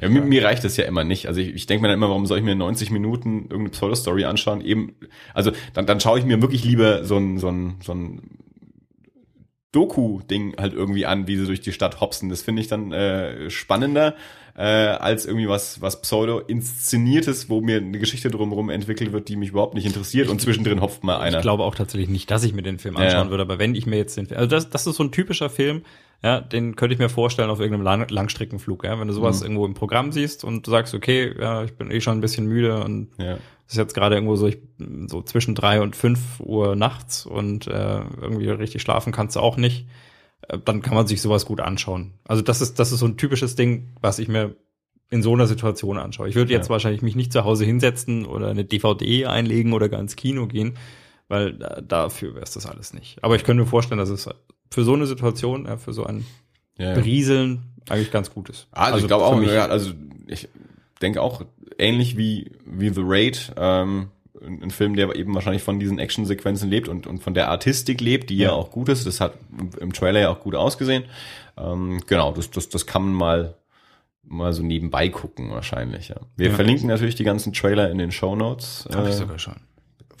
ja. 0.00 0.08
mir, 0.08 0.22
mir, 0.22 0.42
reicht 0.42 0.64
das 0.64 0.76
ja 0.76 0.86
immer 0.86 1.04
nicht. 1.04 1.28
Also 1.28 1.40
ich, 1.40 1.54
ich 1.54 1.66
denke 1.66 1.82
mir 1.82 1.88
dann 1.88 1.98
immer, 1.98 2.08
warum 2.08 2.26
soll 2.26 2.38
ich 2.38 2.44
mir 2.44 2.56
90 2.56 2.90
Minuten 2.90 3.42
irgendeine 3.42 3.68
Pseudo-Story 3.68 4.24
anschauen? 4.24 4.60
Eben, 4.60 4.96
also 5.32 5.52
dann, 5.72 5.86
dann 5.86 6.00
schaue 6.00 6.18
ich 6.18 6.24
mir 6.24 6.42
wirklich 6.42 6.64
lieber 6.64 7.04
so 7.04 7.16
ein, 7.16 7.38
so 7.38 7.46
ein, 7.46 7.76
so 7.80 7.92
ein 7.92 8.22
Doku-Ding 9.70 10.56
halt 10.58 10.72
irgendwie 10.72 11.06
an, 11.06 11.28
wie 11.28 11.36
sie 11.36 11.46
durch 11.46 11.60
die 11.60 11.72
Stadt 11.72 12.00
hopsen. 12.00 12.28
Das 12.28 12.42
finde 12.42 12.62
ich 12.62 12.66
dann 12.66 12.90
äh, 12.90 13.50
spannender 13.50 14.16
äh, 14.56 14.62
als 14.62 15.26
irgendwie 15.26 15.48
was, 15.48 15.80
was 15.80 16.00
Pseudo-inszeniertes, 16.02 17.48
wo 17.48 17.60
mir 17.60 17.78
eine 17.78 17.98
Geschichte 17.98 18.30
drumherum 18.30 18.70
entwickelt 18.70 19.12
wird, 19.12 19.28
die 19.28 19.36
mich 19.36 19.50
überhaupt 19.50 19.74
nicht 19.74 19.86
interessiert 19.86 20.28
und 20.28 20.40
zwischendrin 20.40 20.80
hopft 20.80 21.04
mal 21.04 21.18
einer. 21.18 21.38
Ich 21.38 21.42
glaube 21.42 21.64
auch 21.64 21.74
tatsächlich 21.74 22.08
nicht, 22.08 22.30
dass 22.30 22.44
ich 22.44 22.52
mir 22.52 22.62
den 22.62 22.78
Film 22.78 22.96
anschauen 22.96 23.26
ja. 23.26 23.30
würde, 23.30 23.42
aber 23.42 23.58
wenn 23.58 23.74
ich 23.74 23.86
mir 23.86 23.96
jetzt 23.96 24.16
den 24.16 24.26
Film, 24.26 24.38
also 24.38 24.50
das, 24.50 24.70
das 24.70 24.86
ist 24.86 24.96
so 24.96 25.04
ein 25.04 25.12
typischer 25.12 25.50
Film, 25.50 25.82
ja, 26.22 26.40
den 26.40 26.76
könnte 26.76 26.92
ich 26.92 26.98
mir 26.98 27.08
vorstellen 27.08 27.48
auf 27.48 27.60
irgendeinem 27.60 27.84
Lang 27.84 28.08
Langstreckenflug, 28.08 28.84
ja, 28.84 28.98
wenn 29.00 29.08
du 29.08 29.14
sowas 29.14 29.40
mhm. 29.40 29.46
irgendwo 29.46 29.66
im 29.66 29.74
Programm 29.74 30.12
siehst 30.12 30.44
und 30.44 30.66
du 30.66 30.70
sagst, 30.70 30.94
okay, 30.94 31.34
ja, 31.38 31.64
ich 31.64 31.72
bin 31.74 31.90
eh 31.90 32.00
schon 32.00 32.18
ein 32.18 32.20
bisschen 32.20 32.46
müde 32.46 32.84
und 32.84 33.08
ja. 33.18 33.38
ist 33.66 33.76
jetzt 33.76 33.94
gerade 33.94 34.16
irgendwo 34.16 34.36
so, 34.36 34.46
ich, 34.46 34.58
so 35.06 35.22
zwischen 35.22 35.54
drei 35.54 35.80
und 35.80 35.96
fünf 35.96 36.40
Uhr 36.40 36.76
nachts 36.76 37.24
und 37.24 37.66
äh, 37.66 38.00
irgendwie 38.20 38.50
richtig 38.50 38.82
schlafen 38.82 39.12
kannst 39.12 39.36
du 39.36 39.40
auch 39.40 39.56
nicht 39.56 39.86
dann 40.64 40.82
kann 40.82 40.94
man 40.94 41.06
sich 41.06 41.22
sowas 41.22 41.46
gut 41.46 41.60
anschauen. 41.60 42.14
Also 42.24 42.42
das 42.42 42.60
ist, 42.60 42.78
das 42.78 42.92
ist 42.92 43.00
so 43.00 43.06
ein 43.06 43.16
typisches 43.16 43.54
Ding, 43.56 43.88
was 44.00 44.18
ich 44.18 44.28
mir 44.28 44.56
in 45.10 45.22
so 45.22 45.32
einer 45.32 45.46
Situation 45.46 45.98
anschaue. 45.98 46.28
Ich 46.28 46.36
würde 46.36 46.52
jetzt 46.52 46.66
ja. 46.66 46.70
wahrscheinlich 46.70 47.02
mich 47.02 47.16
nicht 47.16 47.32
zu 47.32 47.44
Hause 47.44 47.64
hinsetzen 47.64 48.26
oder 48.26 48.48
eine 48.48 48.64
DVD 48.64 49.26
einlegen 49.26 49.72
oder 49.72 49.88
gar 49.88 50.00
ins 50.00 50.16
Kino 50.16 50.46
gehen, 50.46 50.74
weil 51.28 51.54
dafür 51.86 52.34
wäre 52.34 52.44
es 52.44 52.52
das 52.52 52.66
alles 52.66 52.94
nicht. 52.94 53.22
Aber 53.22 53.34
ich 53.36 53.44
könnte 53.44 53.62
mir 53.64 53.68
vorstellen, 53.68 53.98
dass 53.98 54.08
es 54.08 54.28
für 54.70 54.84
so 54.84 54.94
eine 54.94 55.06
Situation, 55.06 55.66
ja, 55.66 55.76
für 55.76 55.92
so 55.92 56.04
ein 56.04 56.24
ja, 56.78 56.94
Berieseln 56.94 57.74
eigentlich 57.88 58.12
ganz 58.12 58.30
gut 58.32 58.48
ist. 58.48 58.68
Also, 58.70 58.94
also 58.94 59.04
ich 59.04 59.08
glaube 59.08 59.24
auch, 59.24 59.42
ja, 59.42 59.66
also 59.66 59.92
ich 60.26 60.48
denke 61.02 61.22
auch 61.22 61.44
ähnlich 61.78 62.16
wie, 62.16 62.52
wie 62.64 62.90
The 62.90 63.02
Raid, 63.02 63.52
ähm, 63.56 64.10
ein 64.44 64.70
Film, 64.70 64.96
der 64.96 65.14
eben 65.14 65.34
wahrscheinlich 65.34 65.62
von 65.62 65.78
diesen 65.78 65.98
Actionsequenzen 65.98 66.68
lebt 66.68 66.88
und, 66.88 67.06
und 67.06 67.22
von 67.22 67.34
der 67.34 67.48
Artistik 67.50 68.00
lebt, 68.00 68.30
die 68.30 68.38
ja. 68.38 68.48
ja 68.48 68.54
auch 68.54 68.70
gut 68.70 68.88
ist. 68.88 69.06
Das 69.06 69.20
hat 69.20 69.34
im 69.78 69.92
Trailer 69.92 70.20
ja 70.20 70.30
auch 70.30 70.40
gut 70.40 70.54
ausgesehen. 70.54 71.04
Ähm, 71.56 72.00
genau, 72.06 72.32
das, 72.32 72.50
das, 72.50 72.68
das 72.68 72.86
kann 72.86 73.02
man 73.02 73.14
mal, 73.14 73.54
mal 74.22 74.52
so 74.52 74.62
nebenbei 74.62 75.08
gucken 75.08 75.50
wahrscheinlich. 75.50 76.08
Ja. 76.08 76.16
Wir 76.36 76.48
ja. 76.48 76.54
verlinken 76.54 76.88
natürlich 76.88 77.14
die 77.14 77.24
ganzen 77.24 77.52
Trailer 77.52 77.90
in 77.90 77.98
den 77.98 78.12
Show 78.12 78.34
Notes. 78.36 78.88
Hab 78.92 79.04
ich 79.04 79.10
äh, 79.10 79.16
sogar 79.16 79.38
schon. 79.38 79.56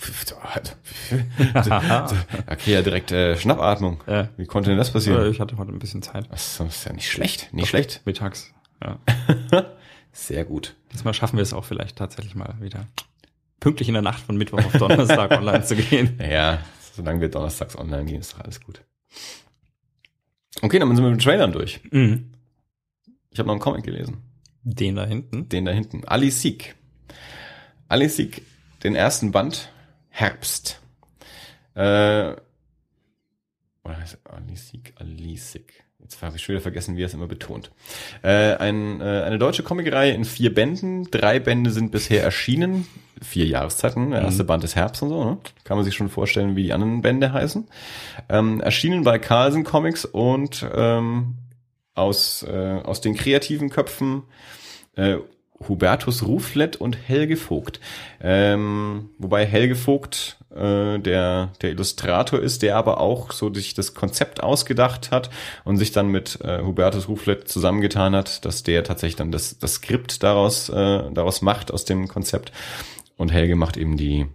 okay, 2.50 2.72
ja 2.72 2.80
direkt 2.80 3.12
äh, 3.12 3.36
Schnappatmung. 3.36 4.02
Ja. 4.06 4.28
Wie 4.38 4.46
konnte 4.46 4.70
denn 4.70 4.78
das 4.78 4.90
passieren? 4.90 5.30
Ich 5.30 5.40
hatte 5.40 5.58
heute 5.58 5.72
ein 5.72 5.78
bisschen 5.78 6.00
Zeit. 6.00 6.26
Das 6.30 6.58
ist 6.58 6.86
ja 6.86 6.92
nicht 6.94 7.10
schlecht, 7.10 7.52
nicht 7.52 7.68
schlecht. 7.68 8.00
Mittags. 8.06 8.50
Ja. 8.82 8.98
Sehr 10.12 10.46
gut. 10.46 10.74
Diesmal 10.92 11.12
schaffen 11.12 11.36
wir 11.36 11.42
es 11.42 11.52
auch 11.52 11.66
vielleicht 11.66 11.96
tatsächlich 11.96 12.34
mal 12.34 12.54
wieder 12.60 12.86
pünktlich 13.60 13.88
in 13.88 13.94
der 13.94 14.02
Nacht 14.02 14.22
von 14.22 14.36
Mittwoch 14.36 14.64
auf 14.64 14.72
Donnerstag 14.72 15.30
online 15.38 15.62
zu 15.62 15.76
gehen. 15.76 16.18
Ja, 16.20 16.58
solange 16.94 17.20
wir 17.20 17.28
donnerstags 17.28 17.76
online 17.76 18.06
gehen, 18.06 18.20
ist 18.20 18.32
doch 18.32 18.40
alles 18.40 18.60
gut. 18.60 18.82
Okay, 20.62 20.78
dann 20.78 20.88
sind 20.94 21.04
wir 21.04 21.10
mit 21.10 21.20
den 21.20 21.24
Trailern 21.24 21.52
durch. 21.52 21.80
Mhm. 21.90 22.32
Ich 23.30 23.38
habe 23.38 23.46
noch 23.46 23.54
einen 23.54 23.60
Comic 23.60 23.84
gelesen. 23.84 24.22
Den 24.62 24.96
da 24.96 25.06
hinten? 25.06 25.48
Den 25.48 25.64
da 25.64 25.72
hinten. 25.72 26.04
Ali 26.04 26.30
Sieg. 26.30 26.74
Ali 27.88 28.08
Sieg, 28.08 28.42
den 28.82 28.94
ersten 28.94 29.32
Band, 29.32 29.72
Herbst. 30.08 30.80
Äh, 31.74 32.34
oder 33.84 33.96
heißt 33.96 34.18
Ali 34.24 34.56
Sieg, 34.56 34.92
Ali 34.96 35.36
Sieg. 35.36 35.84
Jetzt 36.02 36.22
habe 36.22 36.36
ich 36.36 36.42
schon 36.42 36.54
wieder 36.54 36.62
vergessen, 36.62 36.96
wie 36.96 37.02
er 37.02 37.06
es 37.06 37.14
immer 37.14 37.26
betont. 37.26 37.70
Äh, 38.22 38.54
ein, 38.56 39.00
äh, 39.00 39.04
eine 39.04 39.38
deutsche 39.38 39.62
Comicreihe 39.62 40.12
in 40.12 40.24
vier 40.24 40.52
Bänden. 40.52 41.10
Drei 41.10 41.38
Bände 41.38 41.70
sind 41.70 41.92
bisher 41.92 42.22
erschienen. 42.22 42.86
Vier 43.22 43.46
Jahreszeiten. 43.46 44.10
Der 44.10 44.22
erste 44.22 44.42
mhm. 44.42 44.46
Band 44.46 44.64
ist 44.64 44.76
Herbst 44.76 45.02
und 45.02 45.10
so. 45.10 45.24
Ne? 45.24 45.38
Kann 45.64 45.76
man 45.76 45.84
sich 45.84 45.94
schon 45.94 46.08
vorstellen, 46.08 46.56
wie 46.56 46.64
die 46.64 46.72
anderen 46.72 47.02
Bände 47.02 47.32
heißen. 47.32 47.68
Ähm, 48.28 48.60
erschienen 48.60 49.04
bei 49.04 49.18
Carlsen 49.18 49.62
Comics 49.62 50.04
und 50.04 50.66
ähm, 50.74 51.36
aus, 51.94 52.42
äh, 52.42 52.80
aus 52.82 53.00
den 53.00 53.14
kreativen 53.14 53.68
Köpfen 53.68 54.22
äh, 54.96 55.16
Hubertus 55.68 56.26
Ruflet 56.26 56.76
und 56.76 56.96
Helge 56.96 57.36
Vogt. 57.36 57.80
Ähm, 58.20 59.10
wobei 59.18 59.44
Helge 59.46 59.76
Vogt 59.76 60.38
äh, 60.50 60.98
der, 60.98 61.52
der 61.60 61.70
Illustrator 61.70 62.40
ist, 62.40 62.62
der 62.62 62.76
aber 62.76 63.00
auch 63.00 63.32
so 63.32 63.52
sich 63.52 63.74
das 63.74 63.94
Konzept 63.94 64.42
ausgedacht 64.42 65.10
hat 65.10 65.30
und 65.64 65.76
sich 65.76 65.92
dann 65.92 66.08
mit 66.08 66.40
äh, 66.40 66.62
Hubertus 66.62 67.08
Ruflet 67.08 67.48
zusammengetan 67.48 68.16
hat, 68.16 68.44
dass 68.44 68.62
der 68.62 68.84
tatsächlich 68.84 69.16
dann 69.16 69.32
das, 69.32 69.58
das 69.58 69.74
Skript 69.74 70.22
daraus, 70.22 70.68
äh, 70.70 71.10
daraus 71.12 71.42
macht 71.42 71.72
aus 71.72 71.84
dem 71.84 72.08
Konzept. 72.08 72.52
Und 73.16 73.30
Helge 73.30 73.54
macht 73.54 73.76
eben 73.76 73.96
die, 73.96 74.26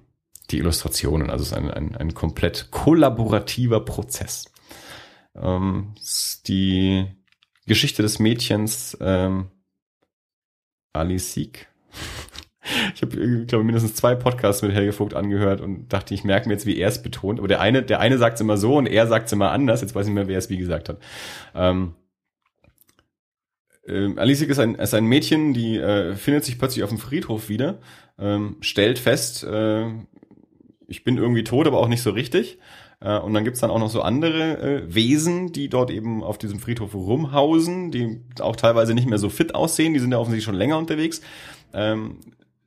die 0.51 0.59
Illustrationen. 0.59 1.31
Also 1.31 1.41
es 1.41 1.51
ist 1.51 1.57
ein, 1.57 1.71
ein, 1.71 1.95
ein 1.95 2.13
komplett 2.13 2.69
kollaborativer 2.69 3.79
Prozess. 3.79 4.45
Ähm, 5.35 5.95
die 6.47 7.07
Geschichte 7.65 8.03
des 8.03 8.19
Mädchens 8.19 8.95
ähm, 9.01 9.47
Ali 10.95 11.19
Sieg. 11.19 11.67
Ich 12.95 13.01
habe, 13.01 13.15
äh, 13.17 13.45
glaube 13.45 13.63
mindestens 13.63 13.95
zwei 13.95 14.15
Podcasts 14.15 14.61
mit 14.61 14.71
Helge 14.71 14.91
Vogt 14.91 15.13
angehört 15.13 15.61
und 15.61 15.89
dachte, 15.93 16.13
ich 16.13 16.23
merke 16.23 16.47
mir 16.47 16.55
jetzt, 16.55 16.65
wie 16.65 16.77
er 16.77 16.89
es 16.89 17.01
betont. 17.01 17.39
Aber 17.39 17.47
der 17.47 17.61
eine, 17.61 17.83
der 17.83 17.99
eine 17.99 18.17
sagt 18.17 18.35
es 18.35 18.41
immer 18.41 18.57
so 18.57 18.75
und 18.77 18.87
er 18.87 19.07
sagt 19.07 19.27
es 19.27 19.33
immer 19.33 19.51
anders. 19.51 19.81
Jetzt 19.81 19.93
weiß 19.93 20.07
ich 20.07 20.13
nicht 20.13 20.15
mehr, 20.15 20.27
wer 20.27 20.37
es 20.37 20.49
wie 20.49 20.57
gesagt 20.57 20.89
hat. 20.89 20.97
Ähm, 21.53 21.93
äh, 23.87 24.17
Alicia 24.17 24.47
ist 24.47 24.59
ein, 24.59 24.75
ist 24.75 24.93
ein 24.93 25.05
Mädchen, 25.05 25.53
die 25.53 25.77
äh, 25.77 26.15
findet 26.15 26.43
sich 26.43 26.57
plötzlich 26.57 26.83
auf 26.83 26.89
dem 26.89 26.97
Friedhof 26.97 27.49
wieder, 27.49 27.77
ähm, 28.17 28.57
stellt 28.61 28.97
fest, 28.97 29.43
äh, 29.43 29.85
ich 30.87 31.03
bin 31.03 31.17
irgendwie 31.17 31.43
tot, 31.43 31.67
aber 31.67 31.79
auch 31.79 31.87
nicht 31.87 32.01
so 32.01 32.11
richtig. 32.11 32.59
Äh, 33.01 33.19
und 33.19 33.33
dann 33.33 33.43
gibt's 33.43 33.59
dann 33.59 33.71
auch 33.71 33.79
noch 33.79 33.89
so 33.89 34.01
andere 34.01 34.57
äh, 34.61 34.93
Wesen, 34.93 35.51
die 35.51 35.69
dort 35.69 35.91
eben 35.91 36.23
auf 36.23 36.37
diesem 36.37 36.59
Friedhof 36.59 36.93
rumhausen, 36.93 37.91
die 37.91 38.21
auch 38.39 38.55
teilweise 38.55 38.93
nicht 38.93 39.07
mehr 39.07 39.17
so 39.17 39.29
fit 39.29 39.55
aussehen, 39.55 39.93
die 39.93 39.99
sind 39.99 40.11
ja 40.11 40.17
offensichtlich 40.17 40.45
schon 40.45 40.55
länger 40.55 40.77
unterwegs. 40.77 41.21
Ähm, 41.73 42.19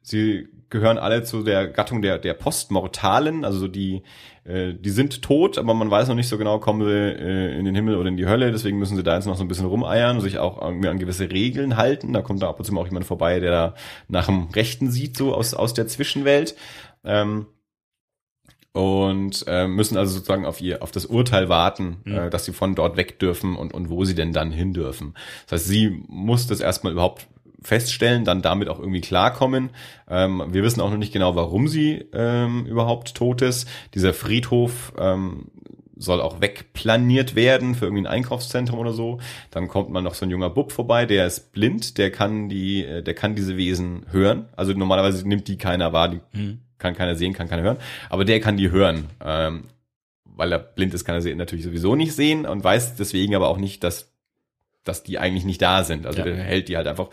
sie 0.03 0.49
gehören 0.71 0.99
alle 0.99 1.23
zu 1.23 1.43
der 1.43 1.67
Gattung 1.67 2.03
der, 2.03 2.19
der 2.19 2.35
Postmortalen, 2.35 3.47
also 3.47 3.69
die, 3.69 4.03
äh, 4.45 4.75
die 4.75 4.91
sind 4.91 5.23
tot, 5.23 5.57
aber 5.57 5.73
man 5.73 5.91
weiß 5.91 6.09
noch 6.09 6.15
nicht 6.15 6.29
so 6.29 6.37
genau, 6.37 6.59
kommen 6.59 6.87
sie 6.87 7.11
in 7.59 7.65
den 7.65 7.75
Himmel 7.75 7.97
oder 7.97 8.11
in 8.11 8.19
die 8.19 8.27
Hölle, 8.27 8.53
deswegen 8.53 8.79
müssen 8.79 8.97
sie 8.97 9.03
da 9.03 9.15
jetzt 9.15 9.25
noch 9.25 9.37
so 9.37 9.45
ein 9.45 9.49
bisschen 9.49 9.65
rumeiern 9.65 10.17
und 10.17 10.23
sich 10.23 10.39
auch 10.39 10.61
irgendwie 10.61 10.89
an 10.89 10.99
gewisse 10.99 11.31
Regeln 11.31 11.79
halten. 11.79 12.13
Da 12.13 12.21
kommt 12.21 12.43
da 12.43 12.51
ab 12.51 12.59
und 12.59 12.67
zu 12.67 12.75
mal 12.75 12.83
auch 12.83 12.87
jemand 12.87 13.07
vorbei, 13.07 13.41
der 13.41 13.51
da 13.51 13.75
nach 14.09 14.27
dem 14.27 14.49
Rechten 14.49 14.91
sieht, 14.91 15.17
so 15.17 15.35
aus, 15.35 15.55
aus 15.55 15.73
der 15.73 15.87
Zwischenwelt. 15.87 16.55
Ähm, 17.03 17.47
und 18.79 19.45
äh, 19.49 19.67
müssen 19.67 19.97
also 19.97 20.15
sozusagen 20.15 20.47
auf 20.47 20.61
ihr 20.61 20.85
auf 20.85 20.93
das 20.93 21.05
Urteil 21.05 21.49
warten, 21.49 21.97
mhm. 22.05 22.15
äh, 22.15 22.31
dass 22.31 22.45
sie 22.45 22.53
von 22.53 22.77
dort 22.77 22.97
weg 22.97 23.19
dürfen 23.19 23.57
und 23.57 23.75
und 23.75 23.91
wo 23.91 24.05
sie 24.05 24.15
denn 24.15 24.33
dann 24.33 24.53
hin 24.53 24.73
dürfen. 24.73 25.15
Das 25.47 25.61
heißt, 25.61 25.69
sie 25.69 26.05
muss 26.07 26.47
das 26.47 26.61
erstmal 26.61 26.93
überhaupt 26.93 27.27
feststellen, 27.61 28.25
dann 28.25 28.41
damit 28.41 28.69
auch 28.69 28.79
irgendwie 28.79 29.01
klarkommen. 29.01 29.71
Ähm, 30.09 30.45
wir 30.51 30.63
wissen 30.63 30.81
auch 30.81 30.91
noch 30.91 30.97
nicht 30.97 31.13
genau, 31.13 31.35
warum 31.35 31.67
sie 31.67 32.05
ähm, 32.13 32.67
überhaupt 32.67 33.17
tot 33.17 33.43
ist. 33.43 33.69
Dieser 33.95 34.15
Friedhof 34.15 34.93
ähm, 34.97 35.47
soll 35.97 36.21
auch 36.21 36.41
wegplaniert 36.41 37.35
werden 37.35 37.75
für 37.75 37.87
irgendwie 37.87 38.05
ein 38.05 38.07
Einkaufszentrum 38.07 38.79
oder 38.79 38.93
so. 38.93 39.19
Dann 39.51 39.67
kommt 39.67 39.91
mal 39.91 40.03
noch 40.03 40.15
so 40.15 40.25
ein 40.25 40.31
junger 40.31 40.51
Bub 40.51 40.71
vorbei, 40.71 41.05
der 41.05 41.27
ist 41.27 41.53
blind, 41.53 41.99
der 41.99 42.13
kann 42.13 42.49
die, 42.49 42.85
äh, 42.85 43.03
der 43.03 43.15
kann 43.15 43.35
diese 43.35 43.57
Wesen 43.57 44.07
hören. 44.13 44.47
Also 44.55 44.73
normalerweise 44.73 45.27
nimmt 45.29 45.49
die 45.49 45.59
keiner 45.59 45.93
wahr, 45.93 46.11
die 46.11 46.21
mhm. 46.33 46.61
Kann 46.79 46.95
keiner 46.95 47.15
sehen, 47.15 47.33
kann 47.33 47.49
keiner 47.49 47.63
hören. 47.63 47.79
Aber 48.09 48.25
der 48.25 48.41
kann 48.41 48.57
die 48.57 48.71
hören. 48.71 49.07
Ähm, 49.25 49.65
weil 50.25 50.53
er 50.53 50.59
blind 50.59 50.95
ist, 50.95 51.05
kann 51.05 51.17
er 51.17 51.21
sie 51.21 51.35
natürlich 51.35 51.65
sowieso 51.65 51.97
nicht 51.97 52.15
sehen 52.15 52.47
und 52.47 52.63
weiß 52.63 52.95
deswegen 52.97 53.35
aber 53.35 53.49
auch 53.49 53.59
nicht, 53.59 53.83
dass 53.83 54.13
dass 54.89 55.03
die 55.03 55.19
eigentlich 55.19 55.45
nicht 55.45 55.63
da 55.63 55.85
sind. 55.85 56.07
Also 56.07 56.21
ja. 56.21 56.25
der 56.25 56.37
hält 56.37 56.69
die 56.69 56.77
halt 56.77 56.87
einfach, 56.87 57.09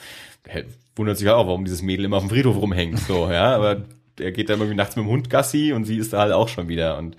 wundert 0.95 1.17
sich 1.17 1.29
auch, 1.29 1.47
warum 1.47 1.65
dieses 1.65 1.81
Mädel 1.81 2.05
immer 2.05 2.17
auf 2.17 2.23
dem 2.23 2.29
Friedhof 2.29 2.55
rumhängt. 2.55 2.99
So, 2.99 3.29
ja, 3.29 3.55
aber 3.55 3.83
er 4.19 4.31
geht 4.31 4.49
dann 4.49 4.59
irgendwie 4.59 4.77
nachts 4.77 4.95
mit 4.95 5.05
dem 5.05 5.09
Hund 5.09 5.29
Gassi 5.29 5.73
und 5.73 5.83
sie 5.83 5.97
ist 5.97 6.13
da 6.13 6.19
halt 6.19 6.31
auch 6.31 6.47
schon 6.47 6.69
wieder 6.69 6.97
und 6.97 7.17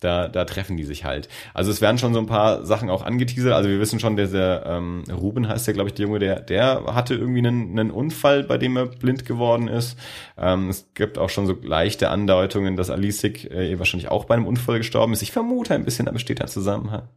da, 0.00 0.28
da 0.28 0.44
treffen 0.44 0.76
die 0.76 0.84
sich 0.84 1.04
halt. 1.04 1.28
Also 1.54 1.70
es 1.70 1.80
werden 1.80 1.98
schon 1.98 2.14
so 2.14 2.20
ein 2.20 2.26
paar 2.26 2.64
Sachen 2.64 2.90
auch 2.90 3.04
angeteasert. 3.04 3.52
Also 3.52 3.68
wir 3.68 3.80
wissen 3.80 4.00
schon, 4.00 4.16
der, 4.16 4.28
der 4.28 4.64
ähm, 4.66 5.04
Ruben 5.10 5.48
heißt 5.48 5.66
ja, 5.66 5.72
glaube 5.72 5.88
ich, 5.88 5.94
der 5.94 6.06
Junge, 6.06 6.18
der, 6.18 6.40
der 6.40 6.84
hatte 6.94 7.14
irgendwie 7.14 7.38
einen, 7.38 7.78
einen 7.78 7.90
Unfall, 7.90 8.44
bei 8.44 8.58
dem 8.58 8.76
er 8.76 8.86
blind 8.86 9.24
geworden 9.24 9.68
ist. 9.68 9.98
Ähm, 10.36 10.68
es 10.68 10.88
gibt 10.94 11.18
auch 11.18 11.30
schon 11.30 11.46
so 11.46 11.56
leichte 11.62 12.10
Andeutungen, 12.10 12.76
dass 12.76 12.90
Alisik 12.90 13.50
äh, 13.50 13.78
wahrscheinlich 13.78 14.10
auch 14.10 14.24
bei 14.24 14.34
einem 14.34 14.46
Unfall 14.46 14.78
gestorben 14.78 15.12
ist. 15.12 15.22
Ich 15.22 15.32
vermute 15.32 15.74
ein 15.74 15.84
bisschen, 15.84 16.06
da 16.06 16.12
besteht 16.12 16.40
ein 16.40 16.48
Zusammenhang. 16.48 17.08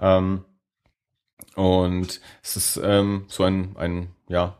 Ähm, 0.00 0.44
und 1.54 2.20
es 2.42 2.56
ist 2.56 2.80
ähm, 2.82 3.24
so 3.28 3.44
ein, 3.44 3.76
ein, 3.76 4.08
ja, 4.28 4.56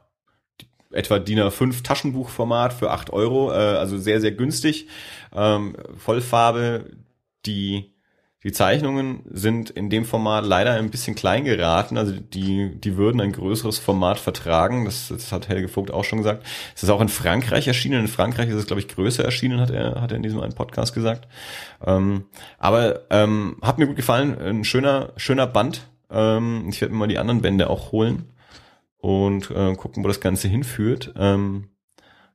etwa 0.93 1.19
DIN 1.19 1.40
A5 1.40 1.82
Taschenbuchformat 1.82 2.73
für 2.73 2.90
acht 2.90 3.10
Euro, 3.10 3.51
äh, 3.51 3.55
also 3.55 3.98
sehr, 3.98 4.20
sehr 4.20 4.32
günstig. 4.32 4.89
Ähm, 5.35 5.77
Vollfarbe, 5.97 6.90
die 7.47 7.93
die 8.44 8.51
Zeichnungen 8.51 9.23
sind 9.31 9.70
in 9.70 9.89
dem 9.89 10.05
Format 10.05 10.44
leider 10.44 10.73
ein 10.73 10.90
bisschen 10.90 11.14
klein 11.14 11.44
geraten. 11.44 11.97
Also 11.97 12.12
die, 12.12 12.74
die 12.74 12.97
würden 12.97 13.20
ein 13.20 13.31
größeres 13.31 13.78
Format 13.78 14.19
vertragen. 14.19 14.85
Das, 14.85 15.09
das 15.09 15.31
hat 15.31 15.48
Helge 15.48 15.69
Vogt 15.69 15.93
auch 15.93 16.02
schon 16.02 16.19
gesagt. 16.19 16.44
Es 16.74 16.82
ist 16.82 16.90
auch 16.90 17.01
in 17.01 17.09
Frankreich 17.09 17.69
erschienen. 17.69 18.01
In 18.01 18.09
Frankreich 18.09 18.48
ist 18.48 18.56
es, 18.56 18.66
glaube 18.66 18.81
ich, 18.81 18.89
größer 18.89 19.24
erschienen, 19.24 19.60
hat 19.60 19.70
er, 19.70 20.01
hat 20.01 20.10
er 20.10 20.16
in 20.16 20.24
diesem 20.24 20.40
einen 20.40 20.55
Podcast 20.55 20.93
gesagt. 20.93 21.28
Ähm, 21.86 22.24
aber 22.59 23.02
ähm, 23.10 23.59
hat 23.62 23.78
mir 23.78 23.86
gut 23.86 23.97
gefallen. 23.97 24.36
Ein 24.36 24.64
schöner, 24.64 25.12
schöner 25.16 25.47
Band. 25.47 25.86
Ähm, 26.10 26.66
ich 26.69 26.81
werde 26.81 26.94
mir 26.94 26.98
mal 26.98 27.09
die 27.09 27.19
anderen 27.19 27.43
Bände 27.43 27.70
auch 27.70 27.93
holen 27.93 28.32
und 28.98 29.52
äh, 29.52 29.74
gucken, 29.74 30.02
wo 30.02 30.09
das 30.09 30.20
Ganze 30.20 30.48
hinführt. 30.48 31.14
Ähm, 31.16 31.69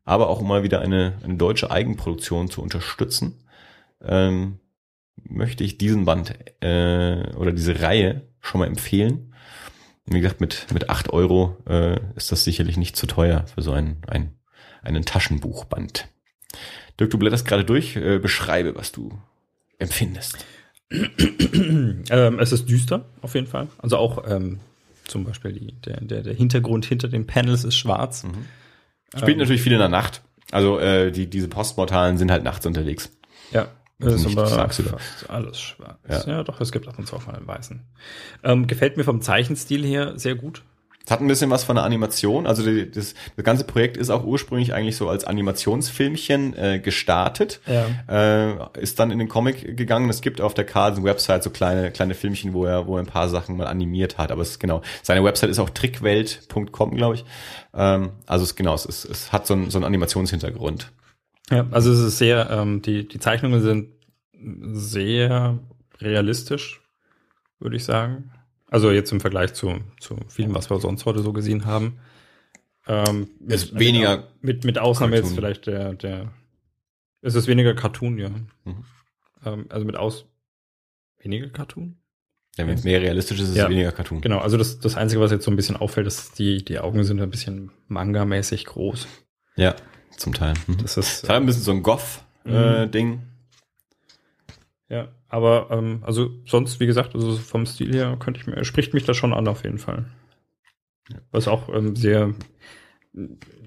aber 0.05 0.29
auch 0.29 0.41
mal 0.41 0.63
wieder 0.63 0.79
eine, 0.79 1.17
eine 1.21 1.35
deutsche 1.35 1.69
Eigenproduktion 1.69 2.49
zu 2.49 2.61
unterstützen, 2.61 3.43
ähm, 4.01 4.59
möchte 5.29 5.63
ich 5.63 5.77
diesen 5.77 6.05
Band 6.05 6.33
äh, 6.61 7.33
oder 7.35 7.51
diese 7.51 7.81
Reihe 7.81 8.23
schon 8.41 8.59
mal 8.59 8.67
empfehlen. 8.67 9.33
Wie 10.05 10.21
gesagt, 10.21 10.39
mit, 10.39 10.67
mit 10.73 10.89
acht 10.89 11.09
Euro 11.09 11.57
äh, 11.67 11.99
ist 12.15 12.31
das 12.31 12.43
sicherlich 12.43 12.77
nicht 12.77 12.95
zu 12.95 13.07
teuer 13.07 13.45
für 13.53 13.61
so 13.61 13.71
ein, 13.71 13.97
ein, 14.07 14.33
einen 14.81 15.03
Taschenbuchband. 15.03 16.07
Dirk, 16.99 17.11
du 17.11 17.17
blätterst 17.17 17.45
gerade 17.45 17.65
durch, 17.65 17.95
äh, 17.97 18.19
beschreibe, 18.19 18.75
was 18.75 18.91
du 18.91 19.11
empfindest. 19.79 20.45
ähm, 20.89 22.39
es 22.39 22.53
ist 22.53 22.69
düster, 22.69 23.05
auf 23.21 23.35
jeden 23.35 23.47
Fall. 23.47 23.67
Also 23.79 23.97
auch 23.97 24.23
ähm, 24.29 24.59
zum 25.05 25.25
Beispiel 25.25 25.51
die, 25.51 25.73
der, 25.81 25.99
der, 26.01 26.23
der 26.23 26.33
Hintergrund 26.33 26.85
hinter 26.85 27.09
den 27.09 27.27
Panels 27.27 27.65
ist 27.65 27.75
schwarz. 27.75 28.23
Mhm. 28.23 28.45
Spielt 29.13 29.31
ähm, 29.31 29.39
natürlich 29.39 29.61
viel 29.61 29.73
in 29.73 29.79
der 29.79 29.89
Nacht. 29.89 30.21
Also 30.51 30.79
äh, 30.79 31.11
die, 31.11 31.29
diese 31.29 31.49
Postmortalen 31.49 32.17
sind 32.17 32.31
halt 32.31 32.43
nachts 32.43 32.65
unterwegs. 32.65 33.11
Ja, 33.51 33.67
das 33.99 34.25
ist 34.25 34.37
aber 34.37 34.47
fast 34.47 34.83
alles 35.29 35.59
schwarz. 35.59 35.97
Ja. 36.07 36.37
ja. 36.37 36.43
doch, 36.43 36.61
es 36.61 36.71
gibt 36.71 36.87
ab 36.87 36.99
und 36.99 37.07
zu 37.07 37.15
auch 37.15 37.25
mal 37.25 37.35
einen 37.35 37.47
weißen. 37.47 37.81
Ähm, 38.43 38.67
gefällt 38.67 38.97
mir 38.97 39.03
vom 39.03 39.21
Zeichenstil 39.21 39.83
her 39.83 40.13
sehr 40.17 40.35
gut. 40.35 40.63
Es 41.07 41.11
hat 41.11 41.21
ein 41.21 41.27
bisschen 41.27 41.49
was 41.49 41.63
von 41.63 41.77
einer 41.77 41.85
Animation. 41.85 42.45
Also 42.45 42.63
die, 42.63 42.91
das, 42.91 43.13
das 43.37 43.45
ganze 43.45 43.63
Projekt 43.63 43.95
ist 43.95 44.09
auch 44.09 44.25
ursprünglich 44.25 44.73
eigentlich 44.73 44.97
so 44.97 45.07
als 45.07 45.23
Animationsfilmchen 45.23 46.53
äh, 46.57 46.79
gestartet. 46.79 47.61
Ja. 47.65 47.85
Äh, 48.09 48.81
ist 48.81 48.99
dann 48.99 49.11
in 49.11 49.17
den 49.17 49.29
Comic 49.29 49.77
gegangen. 49.77 50.09
Es 50.09 50.19
gibt 50.19 50.41
auf 50.41 50.53
der 50.53 50.65
Carlsen 50.65 51.05
Website 51.05 51.43
so 51.43 51.49
kleine 51.49 51.91
kleine 51.91 52.13
Filmchen, 52.13 52.53
wo 52.53 52.65
er 52.65 52.87
wo 52.87 52.97
er 52.97 53.03
ein 53.03 53.05
paar 53.05 53.29
Sachen 53.29 53.55
mal 53.55 53.67
animiert 53.67 54.17
hat. 54.17 54.33
Aber 54.33 54.41
es 54.41 54.51
ist 54.51 54.59
genau 54.59 54.81
seine 55.01 55.23
Website 55.23 55.49
ist 55.49 55.59
auch 55.59 55.69
trickwelt.com, 55.69 56.93
glaube 56.93 57.15
ich. 57.15 57.25
Ähm, 57.73 58.09
also 58.25 58.43
es 58.43 58.55
genau 58.55 58.73
es, 58.73 58.85
ist, 58.85 59.05
es 59.05 59.31
hat 59.31 59.47
so, 59.47 59.53
ein, 59.53 59.69
so 59.69 59.77
einen 59.77 59.85
Animationshintergrund. 59.85 60.91
Ja, 61.49 61.67
also 61.71 61.91
es 61.91 61.99
ist 61.99 62.17
sehr 62.17 62.49
ähm, 62.49 62.81
die 62.81 63.07
die 63.07 63.19
Zeichnungen 63.19 63.61
sind 63.61 63.89
sehr 64.73 65.59
realistisch, 65.99 66.81
würde 67.59 67.75
ich 67.75 67.83
sagen. 67.83 68.31
Also 68.69 68.91
jetzt 68.91 69.11
im 69.11 69.21
Vergleich 69.21 69.53
zu, 69.53 69.79
zu 69.99 70.17
vielem, 70.27 70.53
was 70.53 70.69
wir 70.69 70.79
sonst 70.79 71.05
heute 71.05 71.19
so 71.19 71.31
gesehen 71.31 71.65
haben. 71.65 71.99
Ähm, 72.85 73.29
ist 73.47 73.73
mit, 73.73 73.79
weniger. 73.79 74.27
Mit, 74.41 74.63
mit 74.63 74.77
Ausnahme 74.77 75.13
Cartoon. 75.13 75.29
jetzt 75.29 75.35
vielleicht 75.35 75.67
der, 75.67 75.93
der. 75.93 76.31
Es 77.21 77.35
ist 77.35 77.47
weniger 77.47 77.73
Cartoon, 77.73 78.17
ja. 78.17 78.29
Mhm. 78.29 78.85
Ähm, 79.45 79.65
also 79.69 79.85
mit 79.85 79.95
aus. 79.95 80.25
Weniger 81.19 81.49
Cartoon? 81.49 81.97
Ja, 82.57 82.67
wenn 82.67 82.75
es 82.75 82.83
mehr 82.83 83.01
realistisch 83.01 83.39
ist, 83.39 83.49
ist 83.49 83.55
ja, 83.55 83.65
es 83.65 83.69
weniger 83.69 83.91
Cartoon. 83.91 84.21
Genau, 84.21 84.39
also 84.39 84.57
das, 84.57 84.79
das 84.79 84.95
Einzige, 84.95 85.21
was 85.21 85.31
jetzt 85.31 85.45
so 85.45 85.51
ein 85.51 85.55
bisschen 85.55 85.75
auffällt, 85.75 86.07
ist, 86.07 86.39
die, 86.39 86.63
die 86.63 86.79
Augen 86.79 87.03
sind 87.03 87.21
ein 87.21 87.29
bisschen 87.29 87.71
manga-mäßig 87.87 88.65
groß. 88.65 89.07
Ja, 89.55 89.75
zum 90.17 90.33
Teil. 90.33 90.53
Mhm. 90.67 90.77
Das 90.81 90.97
ist. 90.97 91.23
Das 91.23 91.29
hat 91.29 91.37
ein 91.37 91.45
bisschen 91.45 91.63
so 91.63 91.71
ein 91.71 91.83
Goth-Ding. 91.83 93.09
Mhm. 93.09 93.21
Ja, 94.89 95.09
aber 95.27 95.67
ähm, 95.71 96.01
also 96.03 96.31
sonst, 96.45 96.79
wie 96.79 96.85
gesagt, 96.85 97.13
also 97.13 97.33
vom 97.33 97.65
Stil 97.65 97.93
her 97.93 98.15
könnte 98.19 98.39
ich 98.39 98.47
mir, 98.47 98.63
spricht 98.63 98.93
mich 98.93 99.03
das 99.03 99.17
schon 99.17 99.33
an 99.33 99.47
auf 99.47 99.63
jeden 99.63 99.79
Fall. 99.79 100.05
Was 101.31 101.47
auch 101.47 101.69
ähm, 101.73 101.95
sehr, 101.95 102.33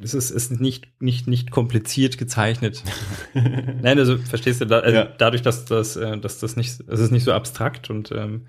es 0.03 0.15
ist, 0.15 0.31
ist 0.31 0.61
nicht, 0.61 0.89
nicht, 1.01 1.27
nicht 1.27 1.51
kompliziert 1.51 2.17
gezeichnet. 2.17 2.83
Nein, 3.35 3.99
also 3.99 4.17
verstehst 4.17 4.63
du, 4.63 4.67
da, 4.67 4.81
also, 4.81 4.97
ja. 4.97 5.05
dadurch, 5.05 5.43
dass 5.43 5.67
das, 5.67 5.97
äh, 5.97 6.19
dass 6.19 6.39
das 6.39 6.57
nicht, 6.57 6.81
es 6.87 7.01
ist 7.01 7.11
nicht 7.11 7.25
so 7.25 7.33
abstrakt 7.33 7.91
und 7.91 8.13
ähm, 8.13 8.47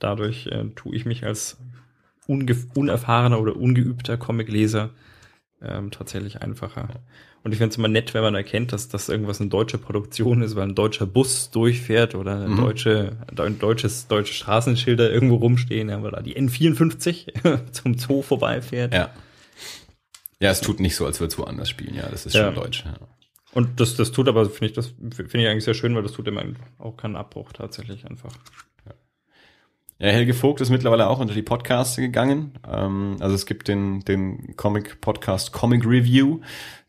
dadurch 0.00 0.46
äh, 0.48 0.64
tue 0.74 0.96
ich 0.96 1.04
mich 1.04 1.24
als 1.24 1.58
unerfahrener 2.26 3.40
oder 3.40 3.56
ungeübter 3.56 4.16
Comicleser 4.16 4.90
ähm, 5.62 5.90
tatsächlich 5.90 6.42
einfacher. 6.42 6.88
Und 7.42 7.52
ich 7.52 7.58
finde 7.58 7.70
es 7.70 7.78
immer 7.78 7.88
nett, 7.88 8.12
wenn 8.12 8.22
man 8.22 8.34
erkennt, 8.34 8.72
dass 8.72 8.88
das 8.88 9.08
irgendwas 9.08 9.40
eine 9.40 9.48
deutsche 9.48 9.78
Produktion 9.78 10.42
ist, 10.42 10.56
weil 10.56 10.64
ein 10.64 10.74
deutscher 10.74 11.06
Bus 11.06 11.50
durchfährt 11.50 12.14
oder 12.14 12.46
mhm. 12.46 12.56
deutsche, 12.56 13.16
ein 13.34 13.58
deutsches, 13.58 14.08
deutsche 14.08 14.34
Straßenschilder 14.34 15.10
irgendwo 15.10 15.36
rumstehen, 15.36 15.88
ja, 15.88 16.02
weil 16.02 16.10
da 16.10 16.20
die 16.20 16.36
N54 16.36 17.70
zum 17.72 17.96
Zoo 17.98 18.22
vorbeifährt. 18.22 18.92
Ja. 18.92 19.10
Ja, 20.42 20.50
es 20.50 20.60
tut 20.60 20.80
nicht 20.80 20.96
so, 20.96 21.04
als 21.04 21.20
würde 21.20 21.32
es 21.32 21.38
woanders 21.38 21.68
spielen, 21.68 21.94
ja, 21.94 22.08
das 22.08 22.24
ist 22.24 22.34
ja. 22.34 22.46
schon 22.46 22.54
deutsch. 22.54 22.84
Ja. 22.86 22.94
Und 23.52 23.80
das, 23.80 23.96
das 23.96 24.12
tut 24.12 24.28
aber, 24.28 24.46
finde 24.46 24.66
ich, 24.66 24.72
das 24.72 24.86
finde 24.86 25.38
ich 25.38 25.48
eigentlich 25.48 25.64
sehr 25.64 25.74
schön, 25.74 25.94
weil 25.94 26.02
das 26.02 26.12
tut 26.12 26.28
immer 26.28 26.44
auch 26.78 26.96
keinen 26.96 27.16
Abbruch 27.16 27.52
tatsächlich 27.52 28.06
einfach. 28.06 28.32
Ja, 29.98 30.08
Helge 30.08 30.32
Vogt 30.32 30.62
ist 30.62 30.70
mittlerweile 30.70 31.08
auch 31.08 31.18
unter 31.18 31.34
die 31.34 31.42
Podcasts 31.42 31.96
gegangen. 31.96 32.52
Ähm, 32.66 33.16
also 33.20 33.34
es 33.34 33.44
gibt 33.44 33.68
den, 33.68 34.00
den 34.00 34.56
Comic-Podcast 34.56 35.52
Comic 35.52 35.84
Review. 35.84 36.40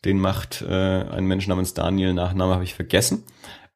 Den 0.06 0.19
macht 0.19 0.61
äh, 0.61 1.03
ein 1.03 1.26
Mensch 1.26 1.48
namens 1.48 1.73
Daniel, 1.73 2.14
Nachname 2.14 2.53
habe 2.53 2.64
ich 2.64 2.73
vergessen. 2.73 3.23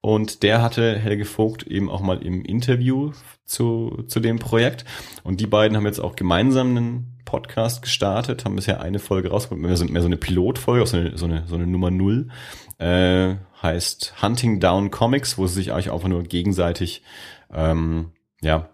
Und 0.02 0.44
der 0.44 0.62
hatte 0.62 0.98
Helge 0.98 1.26
Vogt 1.26 1.64
eben 1.64 1.90
auch 1.90 2.02
mal 2.02 2.22
im 2.22 2.46
Interview 2.46 3.12
zu, 3.46 4.04
zu 4.08 4.20
dem 4.20 4.38
Projekt. 4.38 4.86
Und 5.24 5.40
die 5.42 5.48
beiden 5.48 5.76
haben 5.76 5.86
jetzt 5.86 6.00
auch 6.00 6.16
gemeinsam 6.16 6.78
einen 6.78 7.22
Podcast 7.26 7.82
gestartet, 7.82 8.46
haben 8.46 8.56
bisher 8.56 8.82
eine 8.82 9.00
Folge 9.00 9.30
rausgebracht, 9.30 9.66
mehr 9.66 9.78
so, 9.78 9.86
mehr 9.86 10.02
so 10.02 10.08
eine 10.08 10.18
Pilotfolge, 10.18 10.86
so 10.86 10.98
eine, 10.98 11.18
so 11.18 11.26
eine, 11.26 11.44
so 11.48 11.56
eine 11.56 11.66
Nummer 11.66 11.90
Null. 11.90 12.30
Äh, 12.78 13.36
heißt 13.64 14.22
Hunting 14.22 14.60
Down 14.60 14.92
Comics, 14.92 15.38
wo 15.38 15.48
sie 15.48 15.56
sich 15.56 15.72
eigentlich 15.72 15.92
einfach 15.92 16.08
nur 16.08 16.24
gegenseitig 16.24 17.02
ähm, 17.52 18.12
ja, 18.42 18.70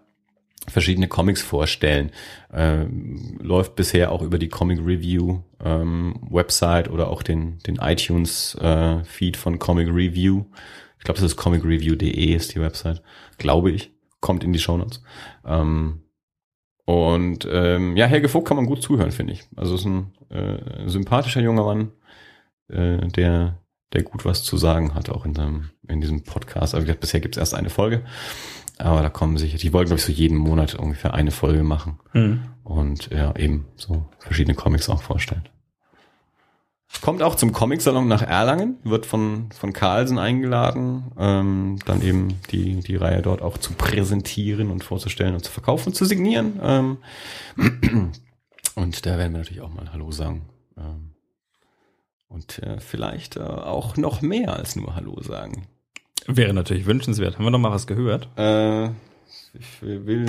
verschiedene 0.68 1.08
Comics 1.08 1.42
vorstellen. 1.42 2.10
Äh, 2.52 2.84
läuft 3.40 3.74
bisher 3.74 4.12
auch 4.12 4.22
über 4.22 4.38
die 4.38 4.48
Comic 4.48 4.80
Review 4.80 5.40
ähm, 5.64 6.20
Website 6.30 6.90
oder 6.90 7.08
auch 7.08 7.22
den, 7.22 7.58
den 7.60 7.76
iTunes 7.76 8.54
äh, 8.56 9.02
Feed 9.04 9.36
von 9.36 9.58
Comic 9.58 9.88
Review. 9.88 10.44
Ich 10.98 11.04
glaube, 11.04 11.20
das 11.20 11.32
ist 11.32 11.36
comicreview.de 11.36 12.32
ist 12.32 12.54
die 12.54 12.60
Website, 12.60 13.02
glaube 13.38 13.72
ich. 13.72 13.90
Kommt 14.20 14.44
in 14.44 14.52
die 14.52 14.60
Show 14.60 14.76
Notes. 14.76 15.02
Ähm, 15.44 16.02
und 16.84 17.48
ähm, 17.50 17.96
ja, 17.96 18.06
Helge 18.06 18.28
Vogt 18.28 18.46
kann 18.46 18.56
man 18.56 18.66
gut 18.66 18.82
zuhören, 18.82 19.10
finde 19.10 19.32
ich. 19.32 19.42
Also 19.56 19.74
ist 19.74 19.84
ein 19.84 20.12
äh, 20.30 20.88
sympathischer 20.88 21.40
junger 21.40 21.64
Mann, 21.64 21.92
äh, 22.68 23.08
der 23.08 23.58
der 23.92 24.02
gut 24.02 24.24
was 24.24 24.42
zu 24.42 24.56
sagen 24.56 24.94
hat, 24.94 25.10
auch 25.10 25.26
in 25.26 25.34
seinem 25.34 25.70
in 25.88 26.00
diesem 26.00 26.22
Podcast. 26.22 26.74
Also 26.74 26.92
bisher 26.94 27.20
gibt 27.20 27.36
es 27.36 27.40
erst 27.40 27.54
eine 27.54 27.70
Folge. 27.70 28.04
Aber 28.78 29.02
da 29.02 29.10
kommen 29.10 29.36
sicher, 29.36 29.58
die 29.58 29.72
wollten, 29.72 29.88
glaube 29.88 30.00
ich, 30.00 30.06
so 30.06 30.12
jeden 30.12 30.36
Monat 30.36 30.74
ungefähr 30.74 31.14
eine 31.14 31.30
Folge 31.30 31.62
machen. 31.62 31.98
Mhm. 32.12 32.42
Und 32.64 33.10
ja, 33.10 33.34
eben 33.36 33.66
so 33.76 34.06
verschiedene 34.18 34.54
Comics 34.54 34.88
auch 34.88 35.02
vorstellen. 35.02 35.48
Kommt 37.00 37.22
auch 37.22 37.34
zum 37.34 37.52
Comic-Salon 37.52 38.06
nach 38.06 38.22
Erlangen, 38.22 38.76
wird 38.84 39.06
von, 39.06 39.50
von 39.50 39.72
Carlsen 39.72 40.18
eingeladen, 40.18 41.10
ähm, 41.18 41.78
dann 41.86 42.02
eben 42.02 42.38
die, 42.50 42.80
die 42.80 42.96
Reihe 42.96 43.22
dort 43.22 43.42
auch 43.42 43.58
zu 43.58 43.72
präsentieren 43.72 44.70
und 44.70 44.84
vorzustellen 44.84 45.34
und 45.34 45.44
zu 45.44 45.50
verkaufen 45.50 45.88
und 45.88 45.94
zu 45.94 46.04
signieren. 46.04 46.60
Ähm, 46.62 46.98
und 48.76 49.06
da 49.06 49.18
werden 49.18 49.32
wir 49.32 49.38
natürlich 49.38 49.62
auch 49.62 49.72
mal 49.72 49.90
Hallo 49.92 50.12
sagen. 50.12 50.42
Ähm, 50.76 51.12
und 52.28 52.60
äh, 52.60 52.78
vielleicht 52.78 53.36
äh, 53.36 53.40
auch 53.40 53.96
noch 53.96 54.22
mehr 54.22 54.54
als 54.54 54.76
nur 54.76 54.94
Hallo 54.94 55.20
sagen. 55.22 55.66
Wäre 56.26 56.54
natürlich 56.54 56.86
wünschenswert. 56.86 57.36
Haben 57.36 57.44
wir 57.44 57.50
noch 57.50 57.58
mal 57.58 57.70
was 57.70 57.86
gehört? 57.86 58.28
Äh, 58.36 58.90
ich 59.54 59.82
will, 59.82 60.26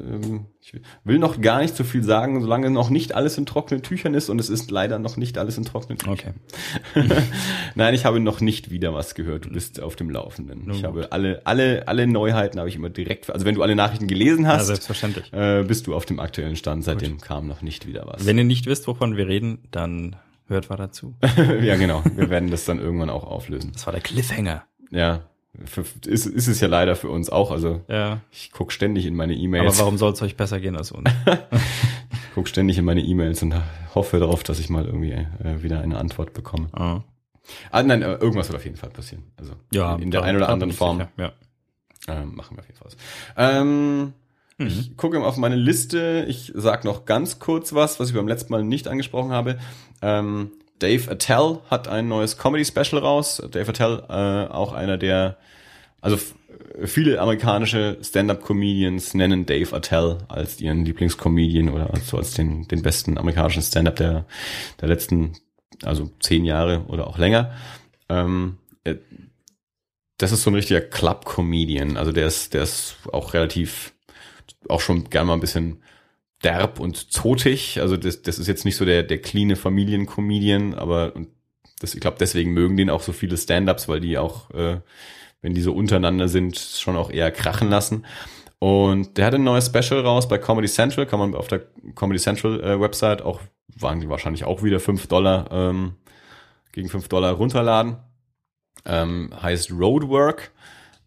ähm, 0.00 0.46
ich 0.60 0.72
will 1.04 1.18
noch 1.20 1.40
gar 1.40 1.60
nicht 1.60 1.76
so 1.76 1.84
viel 1.84 2.02
sagen, 2.02 2.40
solange 2.40 2.70
noch 2.70 2.90
nicht 2.90 3.14
alles 3.14 3.38
in 3.38 3.46
trockenen 3.46 3.84
Tüchern 3.84 4.14
ist 4.14 4.28
und 4.30 4.40
es 4.40 4.48
ist 4.48 4.70
leider 4.70 4.98
noch 4.98 5.16
nicht 5.16 5.38
alles 5.38 5.56
in 5.58 5.64
trockenen 5.64 5.98
Tüchern. 5.98 6.34
Okay. 6.92 7.08
Nein, 7.76 7.94
ich 7.94 8.04
habe 8.04 8.18
noch 8.18 8.40
nicht 8.40 8.72
wieder 8.72 8.92
was 8.92 9.14
gehört. 9.14 9.44
Du 9.44 9.50
bist 9.50 9.80
auf 9.80 9.94
dem 9.94 10.10
Laufenden. 10.10 10.66
Nun 10.66 10.76
ich 10.76 10.82
gut. 10.82 10.86
habe 10.86 11.12
alle, 11.12 11.42
alle, 11.44 11.86
alle 11.86 12.08
Neuheiten 12.08 12.58
habe 12.58 12.68
ich 12.68 12.74
immer 12.74 12.90
direkt, 12.90 13.30
also 13.30 13.46
wenn 13.46 13.54
du 13.54 13.62
alle 13.62 13.76
Nachrichten 13.76 14.08
gelesen 14.08 14.48
hast, 14.48 14.62
ja, 14.62 14.64
selbstverständlich. 14.64 15.32
Äh, 15.32 15.62
bist 15.62 15.86
du 15.86 15.94
auf 15.94 16.04
dem 16.04 16.18
aktuellen 16.18 16.56
Stand. 16.56 16.82
Seitdem 16.82 17.12
gut. 17.12 17.22
kam 17.22 17.46
noch 17.46 17.62
nicht 17.62 17.86
wieder 17.86 18.06
was. 18.06 18.26
Wenn 18.26 18.38
ihr 18.38 18.44
nicht 18.44 18.66
wisst, 18.66 18.88
wovon 18.88 19.16
wir 19.16 19.28
reden, 19.28 19.58
dann 19.70 20.16
hört 20.48 20.68
weiter 20.68 20.90
zu. 20.90 21.14
ja, 21.62 21.76
genau. 21.76 22.02
Wir 22.16 22.28
werden 22.28 22.50
das 22.50 22.64
dann 22.64 22.80
irgendwann 22.80 23.10
auch 23.10 23.24
auflösen. 23.24 23.70
Das 23.72 23.86
war 23.86 23.92
der 23.92 24.02
Cliffhanger. 24.02 24.64
Ja, 24.90 25.22
ist, 26.06 26.26
ist 26.26 26.48
es 26.48 26.60
ja 26.60 26.68
leider 26.68 26.96
für 26.96 27.08
uns 27.08 27.30
auch. 27.30 27.50
Also 27.50 27.82
ja. 27.88 28.20
ich 28.30 28.50
guck 28.52 28.72
ständig 28.72 29.06
in 29.06 29.14
meine 29.14 29.34
E-Mails. 29.34 29.74
Aber 29.74 29.78
warum 29.78 29.98
soll 29.98 30.12
es 30.12 30.22
euch 30.22 30.36
besser 30.36 30.60
gehen 30.60 30.76
als 30.76 30.90
uns? 30.90 31.08
ich 32.12 32.34
guck 32.34 32.48
ständig 32.48 32.78
in 32.78 32.84
meine 32.84 33.02
E-Mails 33.02 33.42
und 33.42 33.54
hoffe 33.94 34.18
darauf, 34.18 34.42
dass 34.42 34.58
ich 34.58 34.68
mal 34.68 34.84
irgendwie 34.84 35.12
äh, 35.12 35.62
wieder 35.62 35.80
eine 35.80 35.98
Antwort 35.98 36.32
bekomme. 36.32 36.68
Ah. 36.72 37.02
Ah, 37.70 37.82
nein, 37.82 38.02
äh, 38.02 38.14
irgendwas 38.14 38.48
wird 38.48 38.56
auf 38.56 38.64
jeden 38.64 38.76
Fall 38.76 38.90
passieren. 38.90 39.24
Also 39.36 39.52
ja, 39.70 39.94
in, 39.96 40.04
in 40.04 40.10
der 40.10 40.22
einen 40.22 40.38
oder 40.38 40.48
anderen 40.48 40.72
Form 40.72 40.98
sicher, 40.98 41.10
ja. 41.18 41.32
ähm, 42.08 42.34
machen 42.34 42.56
wir 42.56 42.60
auf 42.60 42.66
jeden 42.66 42.78
Fall 42.78 42.86
was. 42.86 42.96
Ähm, 43.36 44.12
mhm. 44.58 44.66
Ich 44.66 44.96
gucke 44.96 45.22
auf 45.22 45.36
meine 45.36 45.56
Liste. 45.56 46.24
Ich 46.28 46.52
sag 46.54 46.84
noch 46.84 47.04
ganz 47.04 47.38
kurz 47.38 47.74
was, 47.74 48.00
was 48.00 48.08
ich 48.08 48.14
beim 48.14 48.28
letzten 48.28 48.52
Mal 48.52 48.64
nicht 48.64 48.88
angesprochen 48.88 49.30
habe. 49.30 49.58
Ähm, 50.02 50.52
Dave 50.78 51.10
Attell 51.10 51.60
hat 51.70 51.88
ein 51.88 52.08
neues 52.08 52.36
Comedy-Special 52.36 53.00
raus. 53.00 53.42
Dave 53.50 53.68
Attell, 53.68 54.02
äh, 54.08 54.52
auch 54.52 54.72
einer 54.72 54.98
der, 54.98 55.38
also 56.00 56.18
viele 56.84 57.20
amerikanische 57.20 57.98
Stand-up-Comedians 58.02 59.14
nennen 59.14 59.46
Dave 59.46 59.74
Attell 59.74 60.18
als 60.28 60.60
ihren 60.60 60.84
Lieblingscomedian 60.84 61.68
oder 61.68 61.92
so 62.04 62.18
als 62.18 62.34
den, 62.34 62.66
den 62.68 62.82
besten 62.82 63.18
amerikanischen 63.18 63.62
Stand-up 63.62 63.96
der, 63.96 64.26
der 64.80 64.88
letzten, 64.88 65.34
also 65.82 66.10
zehn 66.20 66.44
Jahre 66.44 66.84
oder 66.88 67.06
auch 67.06 67.18
länger. 67.18 67.52
Ähm, 68.08 68.58
das 70.18 70.32
ist 70.32 70.42
so 70.42 70.50
ein 70.50 70.54
richtiger 70.54 70.80
Club-Comedian. 70.80 71.96
Also 71.96 72.12
der 72.12 72.26
ist, 72.26 72.54
der 72.54 72.62
ist 72.62 72.96
auch 73.12 73.34
relativ, 73.34 73.94
auch 74.68 74.80
schon 74.80 75.10
gerne 75.10 75.26
mal 75.26 75.34
ein 75.34 75.40
bisschen 75.40 75.82
derb 76.44 76.78
und 76.78 77.12
zotig. 77.12 77.80
Also 77.80 77.96
das, 77.96 78.22
das 78.22 78.38
ist 78.38 78.46
jetzt 78.46 78.64
nicht 78.64 78.76
so 78.76 78.84
der, 78.84 79.02
der 79.02 79.20
cleane 79.20 79.56
Familiencomedian, 79.56 80.74
aber 80.74 81.12
das, 81.80 81.94
ich 81.94 82.00
glaube, 82.00 82.18
deswegen 82.20 82.52
mögen 82.52 82.76
den 82.76 82.90
auch 82.90 83.02
so 83.02 83.12
viele 83.12 83.36
Stand-ups, 83.36 83.88
weil 83.88 84.00
die 84.00 84.18
auch, 84.18 84.50
äh, 84.50 84.80
wenn 85.42 85.54
die 85.54 85.60
so 85.60 85.72
untereinander 85.72 86.28
sind, 86.28 86.58
schon 86.58 86.96
auch 86.96 87.10
eher 87.10 87.30
krachen 87.30 87.70
lassen. 87.70 88.06
Und 88.58 89.18
der 89.18 89.26
hat 89.26 89.34
ein 89.34 89.44
neues 89.44 89.66
Special 89.66 90.00
raus 90.00 90.28
bei 90.28 90.38
Comedy 90.38 90.68
Central, 90.68 91.06
kann 91.06 91.18
man 91.18 91.34
auf 91.34 91.48
der 91.48 91.66
Comedy 91.94 92.20
Central 92.20 92.62
äh, 92.62 92.80
Website 92.80 93.22
auch, 93.22 93.40
waren 93.78 94.00
die 94.00 94.08
wahrscheinlich 94.08 94.44
auch 94.44 94.62
wieder 94.62 94.80
fünf 94.80 95.06
Dollar, 95.06 95.48
ähm, 95.50 95.94
gegen 96.72 96.88
fünf 96.88 97.08
Dollar 97.08 97.32
runterladen. 97.32 97.96
Ähm, 98.86 99.30
heißt 99.40 99.70
Roadwork. 99.70 100.50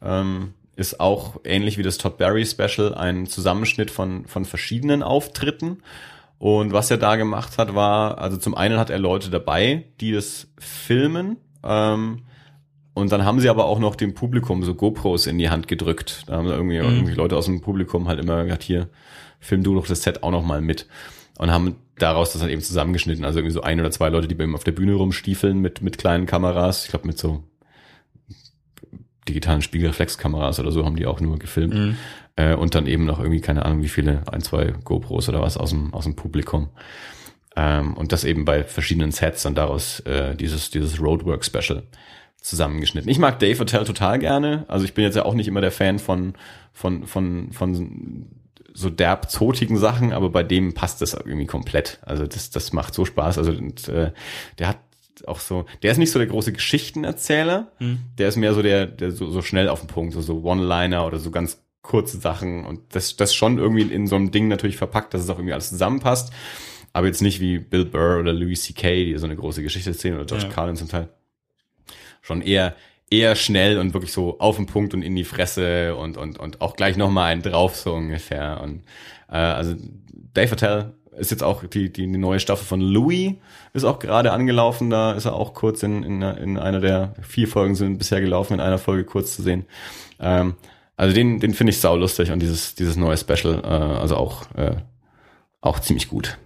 Ähm, 0.01 0.53
ist 0.77 0.99
auch 0.99 1.41
ähnlich 1.43 1.77
wie 1.77 1.83
das 1.83 1.97
Todd 1.97 2.17
Barry 2.17 2.45
Special 2.45 2.93
ein 2.93 3.25
Zusammenschnitt 3.25 3.91
von, 3.91 4.25
von 4.27 4.45
verschiedenen 4.45 5.03
Auftritten. 5.03 5.79
Und 6.39 6.71
was 6.71 6.91
er 6.91 6.97
da 6.97 7.15
gemacht 7.15 7.57
hat, 7.57 7.75
war, 7.75 8.19
also 8.19 8.37
zum 8.37 8.55
einen 8.55 8.79
hat 8.79 8.89
er 8.89 8.99
Leute 8.99 9.29
dabei, 9.29 9.85
die 9.99 10.11
das 10.11 10.47
filmen, 10.59 11.37
ähm, 11.63 12.21
und 12.97 13.11
dann 13.11 13.25
haben 13.25 13.39
sie 13.39 13.49
aber 13.49 13.65
auch 13.65 13.77
noch 13.77 13.95
dem 13.95 14.15
Publikum 14.15 14.63
so 14.63 14.73
GoPros 14.73 15.27
in 15.27 15.37
die 15.37 15.51
Hand 15.51 15.67
gedrückt. 15.67 16.23
Da 16.25 16.37
haben 16.37 16.47
irgendwie, 16.47 16.79
mhm. 16.79 16.85
irgendwie 16.85 17.13
Leute 17.13 17.37
aus 17.37 17.45
dem 17.45 17.61
Publikum 17.61 18.07
halt 18.07 18.19
immer 18.19 18.43
gesagt, 18.43 18.63
hier, 18.63 18.89
film 19.39 19.61
du 19.61 19.75
doch 19.75 19.85
das 19.85 20.01
Set 20.01 20.23
auch 20.23 20.31
noch 20.31 20.43
mal 20.43 20.61
mit. 20.61 20.87
Und 21.37 21.51
haben 21.51 21.75
daraus 21.99 22.33
das 22.33 22.41
dann 22.41 22.49
eben 22.49 22.63
zusammengeschnitten. 22.63 23.23
Also 23.23 23.37
irgendwie 23.37 23.53
so 23.53 23.61
ein 23.61 23.79
oder 23.79 23.91
zwei 23.91 24.09
Leute, 24.09 24.27
die 24.27 24.33
bei 24.33 24.45
ihm 24.45 24.55
auf 24.55 24.63
der 24.63 24.71
Bühne 24.71 24.95
rumstiefeln 24.95 25.59
mit, 25.59 25.83
mit 25.83 25.99
kleinen 25.99 26.25
Kameras. 26.25 26.85
Ich 26.85 26.89
glaube 26.89 27.05
mit 27.05 27.19
so 27.19 27.43
digitalen 29.27 29.61
Spiegelreflexkameras 29.61 30.59
oder 30.59 30.71
so 30.71 30.85
haben 30.85 30.95
die 30.95 31.05
auch 31.05 31.19
nur 31.19 31.37
gefilmt. 31.37 31.73
Mhm. 31.73 31.97
Äh, 32.35 32.55
und 32.55 32.75
dann 32.75 32.87
eben 32.87 33.05
noch 33.05 33.19
irgendwie, 33.19 33.41
keine 33.41 33.65
Ahnung, 33.65 33.81
wie 33.81 33.89
viele, 33.89 34.23
ein, 34.31 34.41
zwei 34.41 34.73
GoPros 34.83 35.27
oder 35.29 35.41
was 35.41 35.57
aus 35.57 35.71
dem, 35.71 35.93
aus 35.93 36.05
dem 36.05 36.15
Publikum. 36.15 36.69
Ähm, 37.55 37.95
und 37.95 38.11
das 38.11 38.23
eben 38.23 38.45
bei 38.45 38.63
verschiedenen 38.63 39.11
Sets 39.11 39.45
und 39.45 39.57
daraus 39.57 39.99
äh, 40.01 40.35
dieses, 40.35 40.69
dieses 40.69 41.01
Roadwork 41.01 41.43
Special 41.43 41.83
zusammengeschnitten. 42.39 43.09
Ich 43.09 43.19
mag 43.19 43.39
Dave 43.39 43.59
Hotel 43.59 43.83
total 43.83 44.19
gerne. 44.19 44.65
Also 44.67 44.85
ich 44.85 44.93
bin 44.93 45.03
jetzt 45.03 45.15
ja 45.15 45.25
auch 45.25 45.33
nicht 45.33 45.47
immer 45.47 45.61
der 45.61 45.71
Fan 45.71 45.99
von, 45.99 46.33
von, 46.71 47.07
von, 47.07 47.51
von 47.51 48.27
so 48.73 48.91
derb 48.91 49.31
zotigen 49.31 49.77
Sachen, 49.77 50.13
aber 50.13 50.29
bei 50.29 50.43
dem 50.43 50.75
passt 50.75 51.01
das 51.01 51.15
irgendwie 51.15 51.47
komplett. 51.47 51.99
Also 52.03 52.27
das, 52.27 52.51
das 52.51 52.73
macht 52.73 52.93
so 52.93 53.05
Spaß. 53.05 53.39
Also 53.39 53.51
und, 53.51 53.89
äh, 53.89 54.11
der 54.59 54.67
hat 54.67 54.77
auch 55.25 55.39
so, 55.39 55.65
der 55.83 55.91
ist 55.91 55.97
nicht 55.97 56.11
so 56.11 56.19
der 56.19 56.27
große 56.27 56.53
Geschichtenerzähler, 56.53 57.71
hm. 57.77 57.99
der 58.17 58.27
ist 58.27 58.35
mehr 58.35 58.53
so 58.53 58.61
der, 58.61 58.85
der 58.85 59.11
so, 59.11 59.29
so 59.29 59.41
schnell 59.41 59.69
auf 59.69 59.79
den 59.79 59.87
Punkt, 59.87 60.13
so, 60.13 60.21
so 60.21 60.43
One-Liner 60.43 61.05
oder 61.05 61.19
so 61.19 61.31
ganz 61.31 61.63
kurze 61.81 62.17
Sachen 62.17 62.65
und 62.65 62.81
das, 62.93 63.15
das 63.15 63.33
schon 63.33 63.57
irgendwie 63.57 63.83
in 63.83 64.07
so 64.07 64.15
einem 64.15 64.31
Ding 64.31 64.47
natürlich 64.49 64.77
verpackt, 64.77 65.13
dass 65.13 65.21
es 65.21 65.29
auch 65.29 65.37
irgendwie 65.37 65.53
alles 65.53 65.69
zusammenpasst, 65.69 66.33
aber 66.93 67.07
jetzt 67.07 67.21
nicht 67.21 67.39
wie 67.39 67.59
Bill 67.59 67.85
Burr 67.85 68.19
oder 68.19 68.33
Louis 68.33 68.63
C.K., 68.63 69.05
die 69.05 69.17
so 69.17 69.25
eine 69.25 69.35
große 69.35 69.63
Geschichte 69.63 69.91
erzählen 69.91 70.15
oder 70.15 70.25
George 70.25 70.45
ja. 70.45 70.51
Carlin 70.51 70.75
zum 70.75 70.89
Teil. 70.89 71.09
Schon 72.21 72.41
eher, 72.41 72.75
eher 73.09 73.35
schnell 73.35 73.79
und 73.79 73.93
wirklich 73.93 74.11
so 74.11 74.39
auf 74.39 74.57
den 74.57 74.65
Punkt 74.65 74.93
und 74.93 75.01
in 75.01 75.15
die 75.15 75.23
Fresse 75.23 75.95
und, 75.95 76.17
und, 76.17 76.39
und 76.39 76.59
auch 76.59 76.75
gleich 76.75 76.97
nochmal 76.97 77.31
einen 77.31 77.41
drauf, 77.41 77.75
so 77.75 77.93
ungefähr. 77.93 78.59
Und 78.61 78.83
äh, 79.29 79.37
also 79.37 79.75
Dave 80.33 80.51
Attell 80.51 80.93
ist 81.17 81.31
jetzt 81.31 81.43
auch 81.43 81.63
die, 81.63 81.91
die, 81.91 82.07
die 82.11 82.17
neue 82.17 82.39
Staffel 82.39 82.65
von 82.65 82.81
Louis 82.81 83.33
ist 83.73 83.83
auch 83.83 83.99
gerade 83.99 84.31
angelaufen. 84.31 84.89
Da 84.89 85.13
ist 85.13 85.25
er 85.25 85.33
auch 85.33 85.53
kurz 85.53 85.83
in, 85.83 86.03
in, 86.03 86.21
in 86.21 86.57
einer 86.57 86.79
der 86.79 87.13
vier 87.21 87.47
Folgen 87.47 87.75
sind 87.75 87.97
bisher 87.97 88.21
gelaufen, 88.21 88.53
in 88.53 88.59
einer 88.59 88.77
Folge 88.77 89.03
kurz 89.03 89.35
zu 89.35 89.41
sehen. 89.41 89.65
Ähm, 90.19 90.55
also 90.95 91.13
den, 91.13 91.39
den 91.39 91.53
finde 91.53 91.71
ich 91.71 91.79
sau 91.79 91.95
lustig 91.95 92.31
und 92.31 92.39
dieses, 92.39 92.75
dieses 92.75 92.95
neue 92.95 93.17
Special, 93.17 93.61
äh, 93.63 93.67
also 93.67 94.15
auch, 94.15 94.51
äh, 94.55 94.77
auch 95.61 95.79
ziemlich 95.79 96.09
gut. 96.09 96.37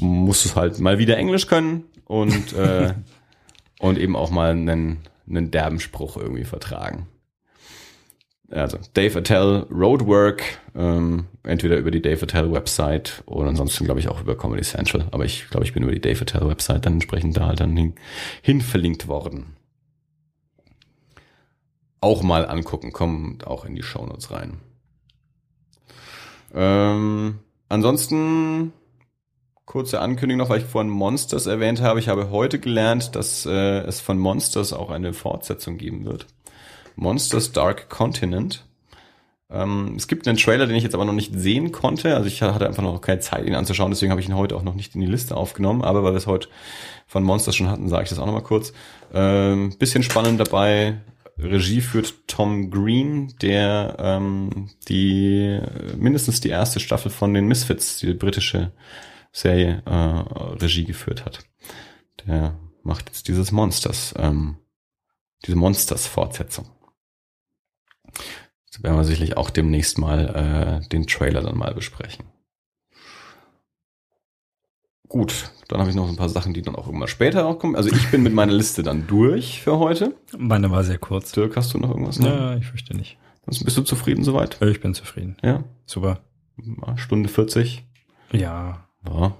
Muss 0.00 0.44
es 0.44 0.56
halt 0.56 0.78
mal 0.78 0.98
wieder 0.98 1.16
Englisch 1.16 1.46
können 1.46 1.84
und 2.04 2.52
äh, 2.52 2.94
und 3.78 3.98
eben 3.98 4.16
auch 4.16 4.30
mal 4.30 4.50
einen, 4.50 4.98
einen 5.28 5.50
derben 5.50 5.80
Spruch 5.80 6.16
irgendwie 6.16 6.44
vertragen. 6.44 7.08
Also 8.50 8.78
Dave 8.94 9.18
Attell 9.18 9.66
Roadwork, 9.70 10.42
ähm, 10.76 11.26
entweder 11.42 11.78
über 11.78 11.90
die 11.90 12.00
Dave 12.00 12.22
Attell 12.22 12.52
Website 12.52 13.24
oder 13.26 13.48
ansonsten 13.48 13.84
glaube 13.84 13.98
ich 13.98 14.08
auch 14.08 14.20
über 14.20 14.36
Comedy 14.36 14.62
Central. 14.62 15.08
Aber 15.10 15.24
ich 15.24 15.48
glaube, 15.50 15.64
ich 15.64 15.72
bin 15.72 15.82
über 15.82 15.92
die 15.92 16.00
Dave 16.00 16.22
Attell 16.22 16.48
Website 16.48 16.86
dann 16.86 16.94
entsprechend 16.94 17.36
da 17.36 17.46
halt 17.46 17.60
dann 17.60 17.76
hin, 17.76 17.94
hin 18.42 18.60
verlinkt 18.60 19.08
worden. 19.08 19.56
Auch 22.00 22.22
mal 22.22 22.46
angucken, 22.46 22.92
kommt 22.92 23.46
auch 23.46 23.64
in 23.64 23.74
die 23.74 23.82
Shownotes 23.82 24.30
rein. 24.30 24.58
Ähm, 26.54 27.40
ansonsten 27.68 28.72
kurze 29.64 30.00
Ankündigung 30.00 30.38
noch, 30.38 30.48
weil 30.48 30.60
ich 30.60 30.66
vorhin 30.66 30.90
Monsters 30.90 31.46
erwähnt 31.46 31.80
habe. 31.82 31.98
Ich 31.98 32.08
habe 32.08 32.30
heute 32.30 32.60
gelernt, 32.60 33.16
dass 33.16 33.44
äh, 33.44 33.80
es 33.80 34.00
von 34.00 34.18
Monsters 34.18 34.72
auch 34.72 34.90
eine 34.90 35.12
Fortsetzung 35.12 35.76
geben 35.76 36.04
wird. 36.04 36.26
Monsters 36.96 37.52
Dark 37.52 37.88
Continent. 37.88 38.66
Ähm, 39.48 39.94
es 39.96 40.08
gibt 40.08 40.26
einen 40.26 40.38
Trailer, 40.38 40.66
den 40.66 40.76
ich 40.76 40.82
jetzt 40.82 40.94
aber 40.94 41.04
noch 41.04 41.12
nicht 41.12 41.38
sehen 41.38 41.70
konnte. 41.70 42.16
Also 42.16 42.26
ich 42.26 42.42
hatte 42.42 42.66
einfach 42.66 42.82
noch 42.82 43.00
keine 43.00 43.20
Zeit, 43.20 43.46
ihn 43.46 43.54
anzuschauen, 43.54 43.92
deswegen 43.92 44.10
habe 44.10 44.20
ich 44.20 44.28
ihn 44.28 44.34
heute 44.34 44.56
auch 44.56 44.62
noch 44.62 44.74
nicht 44.74 44.94
in 44.94 45.00
die 45.00 45.06
Liste 45.06 45.36
aufgenommen. 45.36 45.82
Aber 45.82 46.02
weil 46.02 46.12
wir 46.12 46.18
es 46.18 46.26
heute 46.26 46.48
von 47.06 47.22
Monsters 47.22 47.54
schon 47.54 47.70
hatten, 47.70 47.88
sage 47.88 48.04
ich 48.04 48.08
das 48.08 48.18
auch 48.18 48.26
noch 48.26 48.32
mal 48.32 48.40
kurz. 48.40 48.72
Ähm, 49.14 49.76
bisschen 49.78 50.02
spannend 50.02 50.40
dabei. 50.40 51.00
Regie 51.38 51.82
führt 51.82 52.14
Tom 52.26 52.70
Green, 52.70 53.34
der 53.42 53.96
ähm, 53.98 54.70
die 54.88 55.60
mindestens 55.96 56.40
die 56.40 56.48
erste 56.48 56.80
Staffel 56.80 57.10
von 57.10 57.34
den 57.34 57.46
Misfits, 57.46 57.98
die 57.98 58.14
britische 58.14 58.72
Serie, 59.32 59.82
äh, 59.84 60.54
Regie 60.62 60.84
geführt 60.84 61.26
hat. 61.26 61.40
Der 62.26 62.58
macht 62.82 63.10
jetzt 63.10 63.28
dieses 63.28 63.52
Monsters, 63.52 64.14
ähm, 64.16 64.56
diese 65.44 65.56
Monsters-Fortsetzung. 65.58 66.66
Das 68.76 68.82
werden 68.82 68.96
wir 68.96 69.04
sicherlich 69.04 69.36
auch 69.38 69.48
demnächst 69.48 69.98
mal 69.98 70.82
äh, 70.84 70.88
den 70.88 71.06
Trailer 71.06 71.40
dann 71.40 71.56
mal 71.56 71.72
besprechen. 71.72 72.26
Gut, 75.08 75.50
dann 75.68 75.80
habe 75.80 75.88
ich 75.88 75.96
noch 75.96 76.08
ein 76.08 76.16
paar 76.16 76.28
Sachen, 76.28 76.52
die 76.52 76.62
dann 76.62 76.74
auch 76.74 76.88
immer 76.88 77.08
später 77.08 77.46
auch 77.46 77.58
kommen. 77.58 77.74
Also 77.76 77.90
ich 77.90 78.10
bin 78.10 78.22
mit 78.22 78.34
meiner 78.34 78.52
Liste 78.52 78.82
dann 78.82 79.06
durch 79.06 79.62
für 79.62 79.78
heute. 79.78 80.14
Meine 80.36 80.70
war 80.70 80.84
sehr 80.84 80.98
kurz. 80.98 81.32
Dirk, 81.32 81.56
hast 81.56 81.72
du 81.72 81.78
noch 81.78 81.90
irgendwas? 81.90 82.18
Ja, 82.18 82.56
ich 82.56 82.66
fürchte 82.66 82.94
nicht. 82.94 83.16
Sonst 83.46 83.64
bist 83.64 83.78
du 83.78 83.82
zufrieden 83.82 84.24
soweit? 84.24 84.60
Ich 84.60 84.80
bin 84.80 84.92
zufrieden. 84.94 85.36
Ja. 85.42 85.64
Super. 85.86 86.20
Stunde 86.96 87.28
40. 87.28 87.84
Ja. 88.32 88.86
Ja. 89.08 89.36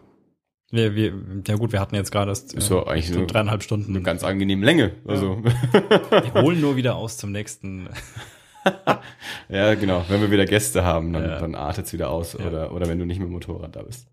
Wir, 0.70 0.94
wir, 0.94 1.12
ja 1.46 1.56
gut, 1.56 1.72
wir 1.72 1.80
hatten 1.80 1.94
jetzt 1.94 2.10
gerade 2.12 2.30
erst, 2.30 2.54
Ist 2.54 2.70
ja 2.70 2.86
eigentlich 2.86 3.12
so 3.12 3.26
dreieinhalb 3.26 3.62
Stunden. 3.62 3.90
eine 3.90 4.02
ganz 4.02 4.24
angenehme 4.24 4.64
Länge. 4.64 4.94
Also 5.04 5.42
Wir 5.44 6.42
holen 6.42 6.60
nur 6.60 6.76
wieder 6.76 6.96
aus 6.96 7.18
zum 7.18 7.32
nächsten. 7.32 7.88
ja, 9.48 9.74
genau. 9.74 10.04
Wenn 10.08 10.20
wir 10.20 10.30
wieder 10.30 10.46
Gäste 10.46 10.84
haben, 10.84 11.12
dann, 11.12 11.28
Ja. 11.28 11.38
dann 11.38 11.54
artet's 11.54 11.92
wieder 11.92 12.10
aus. 12.10 12.34
Ja. 12.38 12.46
Oder, 12.46 12.72
oder 12.72 12.88
wenn 12.88 12.98
du 12.98 13.04
nicht 13.06 13.18
mit 13.18 13.28
dem 13.28 13.32
Motorrad 13.32 13.74
da 13.76 13.82
bist. 13.82 14.06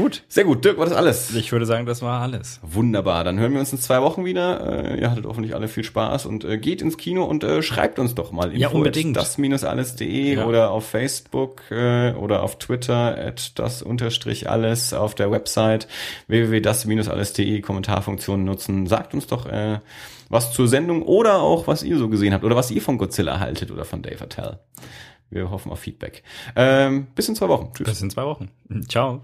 Gut. 0.00 0.22
Sehr 0.28 0.44
gut, 0.44 0.64
Dirk, 0.64 0.78
war 0.78 0.86
das 0.86 0.94
alles? 0.94 1.34
Ich 1.34 1.52
würde 1.52 1.66
sagen, 1.66 1.84
das 1.86 2.00
war 2.02 2.22
alles. 2.22 2.58
Wunderbar, 2.62 3.22
dann 3.24 3.38
hören 3.38 3.52
wir 3.52 3.60
uns 3.60 3.72
in 3.72 3.78
zwei 3.78 4.00
Wochen 4.02 4.24
wieder. 4.24 4.94
Äh, 4.94 5.00
ihr 5.00 5.10
hattet 5.10 5.26
hoffentlich 5.26 5.54
alle 5.54 5.68
viel 5.68 5.84
Spaß 5.84 6.26
und 6.26 6.44
äh, 6.44 6.58
geht 6.58 6.80
ins 6.82 6.96
Kino 6.96 7.24
und 7.24 7.44
äh, 7.44 7.62
schreibt 7.62 7.98
uns 7.98 8.14
doch 8.14 8.32
mal 8.32 8.56
Ja, 8.56 8.68
unbedingt. 8.68 9.16
das-alles.de 9.16 10.34
Ja. 10.34 10.46
oder 10.46 10.70
auf 10.70 10.86
Facebook 10.86 11.62
oder 11.70 12.42
auf 12.42 12.58
Twitter 12.58 13.16
at 13.18 13.58
das 13.58 13.82
unterstrich 13.82 14.48
alles 14.48 14.92
auf 14.94 15.14
der 15.14 15.30
Website 15.30 15.86
www.das-alles.de 16.28 17.60
Kommentarfunktion 17.60 18.44
nutzen. 18.44 18.86
Sagt 18.86 19.14
uns 19.14 19.26
doch 19.26 19.46
äh, 19.46 19.80
was 20.28 20.52
zur 20.52 20.68
Sendung 20.68 21.02
oder 21.02 21.40
auch 21.42 21.66
was 21.66 21.82
ihr 21.82 21.98
so 21.98 22.08
gesehen 22.08 22.32
habt 22.34 22.44
oder 22.44 22.56
was 22.56 22.70
ihr 22.70 22.80
von 22.82 22.98
Godzilla 22.98 23.40
haltet 23.40 23.70
oder 23.70 23.84
von 23.84 24.02
Dave 24.02 24.22
Attell. 24.24 24.58
Wir 25.28 25.50
hoffen 25.50 25.70
auf 25.70 25.78
Feedback. 25.80 26.22
Ähm, 26.56 27.06
bis 27.14 27.28
in 27.28 27.36
zwei 27.36 27.48
Wochen. 27.48 27.70
Tschüss. 27.74 27.88
Bis 27.88 28.02
in 28.02 28.10
zwei 28.10 28.24
Wochen. 28.24 28.50
Ciao. 28.88 29.20